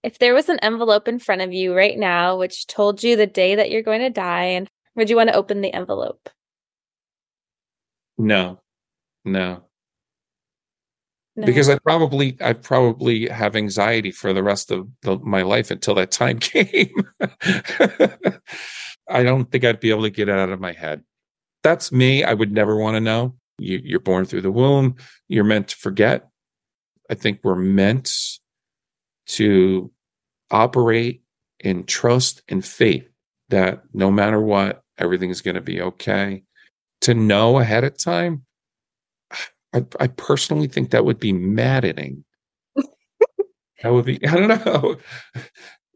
If 0.03 0.19
there 0.19 0.35
was 0.35 0.49
an 0.49 0.59
envelope 0.61 1.09
in 1.09 1.19
front 1.19 1.43
of 1.43 1.53
you 1.53 1.75
right 1.75 1.97
now 1.97 2.37
which 2.37 2.67
told 2.67 3.03
you 3.03 3.17
the 3.17 3.27
day 3.27 3.57
that 3.57 3.71
you're 3.71 3.83
going 3.83 4.01
to 4.01 4.11
die, 4.11 4.45
and 4.45 4.69
would 4.97 5.11
you 5.11 5.17
want 5.17 5.31
to 5.31 5.37
open 5.37 5.61
the 5.61 5.73
envelope? 5.73 6.29
No, 8.19 8.61
no. 9.25 9.65
No. 11.35 11.47
Because 11.47 11.71
I 11.71 11.79
probably 11.79 12.37
I 12.43 12.53
probably 12.53 13.27
have 13.29 13.57
anxiety 13.57 14.11
for 14.11 14.35
the 14.35 14.43
rest 14.43 14.71
of 14.71 14.87
the, 15.01 15.19
my 15.19 15.41
life 15.43 15.71
until 15.71 15.95
that 15.95 16.11
time 16.11 16.39
came. 16.41 16.93
I 19.09 19.23
don't 19.23 19.51
think 19.51 19.65
I'd 19.65 19.81
be 19.81 19.91
able 19.91 20.03
to 20.03 20.11
get 20.11 20.29
it 20.29 20.39
out 20.39 20.51
of 20.51 20.61
my 20.61 20.73
head. 20.73 21.03
That's 21.63 21.91
me. 21.91 22.23
I 22.23 22.35
would 22.35 22.53
never 22.53 22.77
want 22.77 22.97
to 22.97 23.01
know. 23.01 23.35
You, 23.59 23.81
you're 23.83 24.01
born 24.01 24.27
through 24.27 24.43
the 24.43 24.51
womb. 24.51 24.97
You're 25.29 25.45
meant 25.45 25.69
to 25.69 25.77
forget. 25.77 26.29
I 27.11 27.15
think 27.15 27.41
we're 27.43 27.55
meant 27.55 28.13
to 29.29 29.91
operate 30.51 31.23
in 31.61 31.85
trust 31.85 32.43
and 32.49 32.65
faith 32.65 33.09
that 33.49 33.83
no 33.95 34.11
matter 34.11 34.41
what, 34.41 34.82
everything 34.99 35.31
is 35.31 35.41
going 35.41 35.55
to 35.55 35.61
be 35.61 35.81
okay. 35.81 36.43
To 37.03 37.15
know 37.15 37.59
ahead 37.59 37.85
of 37.85 37.97
time, 37.97 38.45
I, 39.75 39.85
I 39.99 40.07
personally 40.07 40.69
think 40.69 40.91
that 40.91 41.05
would 41.05 41.19
be 41.19 41.33
maddening. 41.33 42.25
that 42.77 43.93
would 43.93 44.05
be, 44.05 44.25
I 44.27 44.35
don't 44.35 44.65
know. 44.65 44.97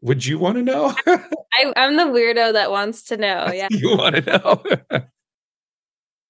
Would 0.01 0.25
you 0.25 0.37
want 0.37 0.57
to 0.57 0.63
know? 0.63 0.93
I, 1.07 1.73
am 1.75 1.95
the 1.95 2.03
weirdo 2.03 2.53
that 2.53 2.71
wants 2.71 3.03
to 3.03 3.17
know. 3.17 3.47
Yeah. 3.53 3.67
you 3.71 3.97
want 3.97 4.15
to 4.17 4.21
know? 4.21 5.01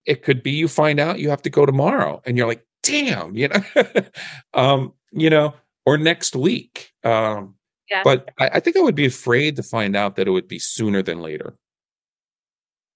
it 0.06 0.24
could 0.24 0.42
be 0.42 0.52
you 0.52 0.68
find 0.68 1.00
out 1.00 1.20
you 1.20 1.30
have 1.30 1.42
to 1.42 1.50
go 1.50 1.66
tomorrow 1.66 2.22
and 2.26 2.38
you're 2.38 2.48
like, 2.48 2.66
damn, 2.84 3.36
you 3.36 3.50
know, 3.50 3.62
um, 4.54 4.94
you 5.12 5.30
know, 5.30 5.54
or 5.86 5.98
next 5.98 6.36
week. 6.36 6.92
Um, 7.04 7.56
yeah. 7.90 8.02
But 8.04 8.30
I, 8.40 8.50
I, 8.56 8.60
think 8.60 8.78
I 8.78 8.82
would 8.82 8.96
be 8.96 9.06
afraid 9.06 9.56
to 9.58 9.64
find 9.64 9.96
out 9.96 10.16
that 10.16 10.28
it 10.28 10.32
would 10.32 10.48
be 10.48 10.60
sooner 10.60 11.02
than 11.02 11.22
later. 11.22 11.58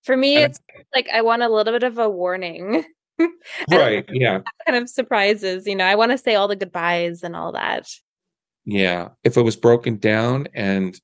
For 0.03 0.17
me, 0.17 0.37
it's 0.37 0.59
like 0.95 1.07
I 1.13 1.21
want 1.21 1.43
a 1.43 1.49
little 1.49 1.73
bit 1.73 1.83
of 1.83 1.97
a 1.97 2.09
warning. 2.09 2.83
right. 3.71 4.05
Yeah. 4.11 4.41
Kind 4.65 4.81
of 4.81 4.89
surprises, 4.89 5.67
you 5.67 5.75
know. 5.75 5.85
I 5.85 5.95
want 5.95 6.11
to 6.11 6.17
say 6.17 6.35
all 6.35 6.47
the 6.47 6.55
goodbyes 6.55 7.23
and 7.23 7.35
all 7.35 7.51
that. 7.51 7.87
Yeah. 8.65 9.09
If 9.23 9.37
it 9.37 9.41
was 9.41 9.55
broken 9.55 9.97
down 9.97 10.47
and 10.53 10.99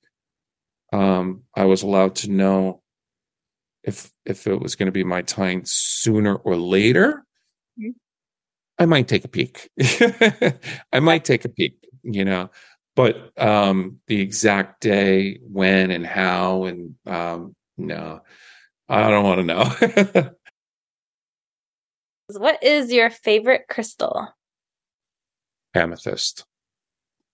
um 0.94 1.44
I 1.56 1.65
was 1.65 1.84
allowed 1.84 2.15
to 2.18 2.32
know 2.32 2.82
if 3.84 4.11
if 4.26 4.48
it 4.48 4.60
was 4.60 4.76
going 4.76 4.88
to 4.88 4.91
be 4.91 5.03
my 5.03 5.22
time 5.22 5.61
sooner 5.65 6.36
or 6.36 6.56
later, 6.56 7.26
mm-hmm. 7.80 7.91
I 8.80 8.86
might 8.86 9.07
take 9.07 9.26
a 9.26 9.30
peek. 9.30 9.69
I 10.91 10.99
might 10.99 11.26
take 11.26 11.45
a 11.45 11.49
peek, 11.49 11.78
you 12.03 12.26
know. 12.26 12.49
But 12.95 13.32
um 13.38 13.99
the 14.07 14.22
exact 14.22 14.82
day, 14.82 15.40
when 15.44 15.91
and 15.91 16.06
how 16.06 16.64
and 16.64 16.95
um 17.06 17.56
no. 17.78 18.22
I 18.89 19.09
don't 19.09 19.23
want 19.23 19.39
to 19.39 20.23
know. 20.23 20.31
What 22.30 22.61
is 22.61 22.91
your 22.91 23.09
favorite 23.09 23.68
crystal? 23.69 24.27
Amethyst. 25.73 26.45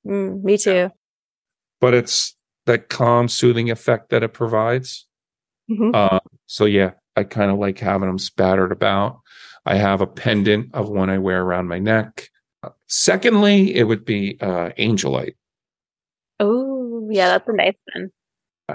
Mm, 0.06 0.44
me 0.44 0.58
too. 0.58 0.92
But 1.82 1.96
it's 1.96 2.36
that 2.66 2.90
calm, 2.90 3.28
soothing 3.28 3.72
effect 3.72 4.10
that 4.10 4.24
it 4.24 4.34
provides. 4.34 5.08
Mm-hmm. 5.70 5.92
Uh, 5.94 6.20
so 6.46 6.66
yeah, 6.66 6.92
I 7.16 7.24
kind 7.24 7.50
of 7.50 7.58
like 7.58 7.80
having 7.80 8.08
them 8.08 8.20
spattered 8.20 8.72
about. 8.72 9.20
I 9.66 9.76
have 9.76 10.02
a 10.02 10.08
pendant 10.08 10.76
of 10.76 10.90
one 10.90 11.10
I 11.10 11.18
wear 11.18 11.42
around 11.42 11.68
my 11.68 11.80
neck. 11.80 12.30
Secondly, 12.88 13.76
it 13.76 13.84
would 13.84 14.06
be 14.06 14.38
uh, 14.42 14.70
angelite. 14.78 15.36
Oh, 16.40 17.08
yeah, 17.12 17.30
that's 17.30 17.48
a 17.48 17.54
nice 17.54 17.76
one. 17.96 18.12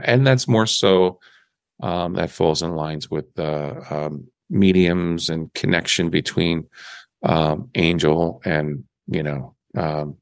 And 0.03 0.27
that's 0.27 0.49
more 0.49 0.67
so 0.67 1.21
um, 1.81 2.15
that 2.15 2.31
falls 2.31 2.63
in 2.63 2.75
lines 2.75 3.11
with 3.11 3.27
uh, 3.39 3.75
um, 3.91 4.29
mediums 4.51 5.29
and 5.29 5.53
connection 5.55 6.11
between 6.11 6.67
um, 7.23 7.71
angel 7.75 8.41
and 8.45 8.85
you 9.07 9.23
know 9.23 9.55
um, 9.77 10.17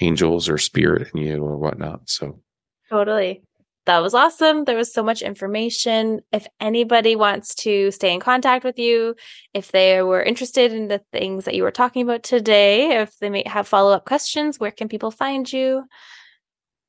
angels 0.00 0.48
or 0.48 0.58
spirit 0.58 1.08
in 1.14 1.22
you 1.22 1.42
or 1.42 1.56
whatnot. 1.56 2.08
So 2.08 2.40
totally. 2.88 3.42
That 3.84 3.98
was 3.98 4.14
awesome. 4.14 4.64
There 4.64 4.76
was 4.76 4.92
so 4.92 5.02
much 5.02 5.22
information. 5.22 6.20
If 6.32 6.46
anybody 6.60 7.16
wants 7.16 7.52
to 7.56 7.90
stay 7.90 8.14
in 8.14 8.20
contact 8.20 8.64
with 8.64 8.78
you, 8.78 9.16
if 9.54 9.72
they 9.72 10.02
were 10.02 10.22
interested 10.22 10.72
in 10.72 10.86
the 10.86 11.00
things 11.12 11.46
that 11.46 11.56
you 11.56 11.64
were 11.64 11.72
talking 11.72 12.02
about 12.02 12.22
today, 12.22 13.00
if 13.00 13.18
they 13.18 13.28
may 13.28 13.42
have 13.44 13.66
follow 13.66 13.92
up 13.92 14.04
questions, 14.04 14.60
where 14.60 14.70
can 14.70 14.88
people 14.88 15.10
find 15.10 15.52
you? 15.52 15.84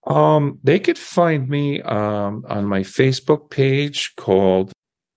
Um, 0.06 0.60
they 0.64 0.80
could 0.80 0.98
find 0.98 1.48
me 1.48 1.82
um, 1.82 2.46
on 2.50 2.66
my 2.66 2.82
Facebook 2.82 3.50
page 3.50 4.14
called 4.18 4.72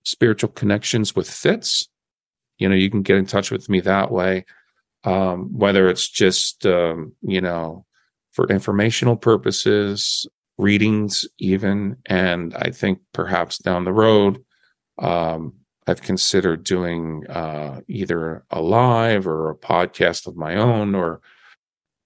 spiritual 0.04 0.50
connections 0.50 1.16
with 1.16 1.28
Fitz. 1.28 1.88
You 2.58 2.68
know, 2.68 2.76
you 2.76 2.90
can 2.90 3.02
get 3.02 3.16
in 3.16 3.26
touch 3.26 3.50
with 3.50 3.68
me 3.68 3.80
that 3.80 4.10
way. 4.10 4.44
Um, 5.04 5.56
whether 5.56 5.88
it's 5.88 6.08
just, 6.08 6.66
um, 6.66 7.12
you 7.22 7.40
know, 7.40 7.84
for 8.32 8.46
informational 8.48 9.16
purposes, 9.16 10.26
readings, 10.58 11.26
even. 11.38 11.96
And 12.06 12.54
I 12.54 12.70
think 12.70 12.98
perhaps 13.12 13.58
down 13.58 13.84
the 13.84 13.92
road, 13.92 14.42
um, 14.98 15.52
I've 15.86 16.02
considered 16.02 16.64
doing 16.64 17.24
uh, 17.28 17.80
either 17.88 18.44
a 18.50 18.60
live 18.60 19.28
or 19.28 19.50
a 19.50 19.56
podcast 19.56 20.26
of 20.26 20.36
my 20.36 20.56
own, 20.56 20.94
or 20.96 21.20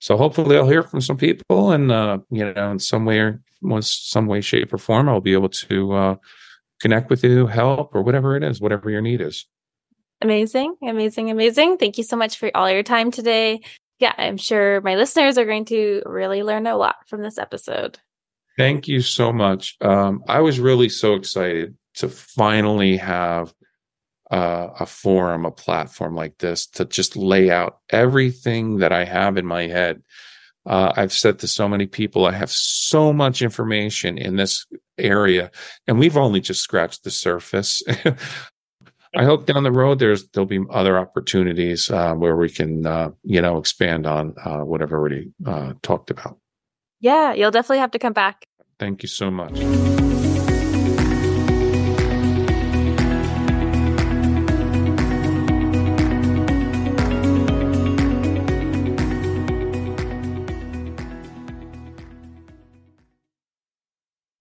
so 0.00 0.16
hopefully 0.16 0.56
I'll 0.56 0.68
hear 0.68 0.82
from 0.82 1.00
some 1.00 1.16
people, 1.16 1.70
and 1.70 1.92
uh, 1.92 2.18
you 2.30 2.52
know, 2.52 2.70
in 2.72 2.78
some 2.78 3.04
way, 3.04 3.18
or 3.18 3.42
some 3.82 4.26
way, 4.26 4.40
shape, 4.40 4.72
or 4.72 4.78
form, 4.78 5.08
I'll 5.08 5.20
be 5.20 5.34
able 5.34 5.50
to 5.50 5.92
uh, 5.92 6.16
connect 6.80 7.10
with 7.10 7.22
you, 7.22 7.46
help, 7.46 7.94
or 7.94 8.02
whatever 8.02 8.34
it 8.36 8.42
is, 8.42 8.60
whatever 8.60 8.90
your 8.90 9.02
need 9.02 9.20
is. 9.20 9.46
Amazing, 10.22 10.74
amazing, 10.82 11.30
amazing. 11.30 11.76
Thank 11.76 11.98
you 11.98 12.04
so 12.04 12.16
much 12.16 12.38
for 12.38 12.50
all 12.54 12.70
your 12.70 12.82
time 12.82 13.10
today. 13.10 13.60
Yeah, 13.98 14.14
I'm 14.16 14.38
sure 14.38 14.80
my 14.80 14.96
listeners 14.96 15.36
are 15.36 15.44
going 15.44 15.66
to 15.66 16.02
really 16.06 16.42
learn 16.42 16.66
a 16.66 16.76
lot 16.76 16.96
from 17.06 17.22
this 17.22 17.36
episode. 17.36 17.98
Thank 18.56 18.88
you 18.88 19.02
so 19.02 19.32
much. 19.32 19.76
Um, 19.82 20.24
I 20.28 20.40
was 20.40 20.58
really 20.58 20.88
so 20.88 21.14
excited 21.14 21.76
to 21.96 22.08
finally 22.08 22.96
have 22.96 23.52
uh, 24.30 24.68
a 24.78 24.86
forum, 24.86 25.44
a 25.44 25.50
platform 25.50 26.14
like 26.14 26.38
this 26.38 26.66
to 26.66 26.84
just 26.84 27.16
lay 27.16 27.50
out 27.50 27.78
everything 27.90 28.78
that 28.78 28.92
I 28.92 29.04
have 29.04 29.36
in 29.36 29.46
my 29.46 29.66
head 29.66 30.02
uh, 30.66 30.92
I've 30.96 31.12
said 31.12 31.38
to 31.40 31.48
so 31.48 31.68
many 31.68 31.86
people, 31.86 32.26
I 32.26 32.32
have 32.32 32.50
so 32.50 33.12
much 33.12 33.42
information 33.42 34.18
in 34.18 34.36
this 34.36 34.66
area, 34.98 35.50
and 35.86 35.98
we've 35.98 36.16
only 36.16 36.40
just 36.40 36.60
scratched 36.60 37.04
the 37.04 37.10
surface. 37.10 37.82
I 39.16 39.24
hope 39.24 39.46
down 39.46 39.64
the 39.64 39.72
road 39.72 39.98
there's 39.98 40.28
there'll 40.28 40.46
be 40.46 40.60
other 40.70 40.96
opportunities 40.96 41.90
uh, 41.90 42.14
where 42.14 42.36
we 42.36 42.48
can 42.48 42.86
uh, 42.86 43.10
you 43.24 43.42
know 43.42 43.58
expand 43.58 44.06
on 44.06 44.34
uh, 44.44 44.58
what 44.58 44.82
I've 44.82 44.92
already 44.92 45.32
uh, 45.44 45.72
talked 45.82 46.10
about. 46.10 46.38
Yeah, 47.00 47.32
you'll 47.32 47.50
definitely 47.50 47.78
have 47.78 47.90
to 47.92 47.98
come 47.98 48.12
back. 48.12 48.46
Thank 48.78 49.02
you 49.02 49.08
so 49.08 49.30
much. 49.30 49.58